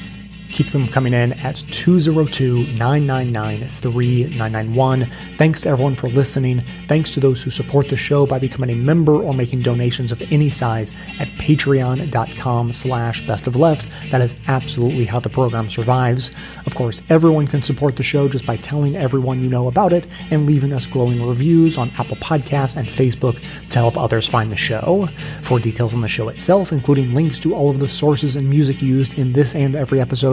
Keep 0.52 0.68
them 0.68 0.86
coming 0.86 1.14
in 1.14 1.32
at 1.32 1.56
202 1.70 2.66
999 2.78 3.66
3991. 3.68 5.10
Thanks 5.38 5.62
to 5.62 5.70
everyone 5.70 5.96
for 5.96 6.08
listening. 6.08 6.62
Thanks 6.88 7.10
to 7.12 7.20
those 7.20 7.42
who 7.42 7.50
support 7.50 7.88
the 7.88 7.96
show 7.96 8.26
by 8.26 8.38
becoming 8.38 8.68
a 8.68 8.74
member 8.74 9.14
or 9.14 9.32
making 9.32 9.62
donations 9.62 10.12
of 10.12 10.20
any 10.30 10.50
size 10.50 10.92
at 11.18 11.28
patreon.com 11.38 12.72
slash 12.74 13.26
best 13.26 13.46
of 13.46 13.56
left. 13.56 13.88
That 14.10 14.20
is 14.20 14.36
absolutely 14.46 15.06
how 15.06 15.20
the 15.20 15.30
program 15.30 15.70
survives. 15.70 16.30
Of 16.66 16.74
course, 16.74 17.02
everyone 17.08 17.46
can 17.46 17.62
support 17.62 17.96
the 17.96 18.02
show 18.02 18.28
just 18.28 18.44
by 18.44 18.58
telling 18.58 18.94
everyone 18.94 19.42
you 19.42 19.48
know 19.48 19.68
about 19.68 19.94
it 19.94 20.06
and 20.30 20.46
leaving 20.46 20.74
us 20.74 20.86
glowing 20.86 21.26
reviews 21.26 21.78
on 21.78 21.90
Apple 21.98 22.18
Podcasts 22.18 22.76
and 22.76 22.86
Facebook 22.86 23.42
to 23.70 23.78
help 23.78 23.96
others 23.96 24.28
find 24.28 24.52
the 24.52 24.56
show. 24.56 25.08
For 25.40 25.58
details 25.58 25.94
on 25.94 26.02
the 26.02 26.08
show 26.08 26.28
itself, 26.28 26.72
including 26.72 27.14
links 27.14 27.38
to 27.40 27.54
all 27.54 27.70
of 27.70 27.78
the 27.78 27.88
sources 27.88 28.36
and 28.36 28.50
music 28.50 28.82
used 28.82 29.18
in 29.18 29.32
this 29.32 29.54
and 29.54 29.74
every 29.74 29.98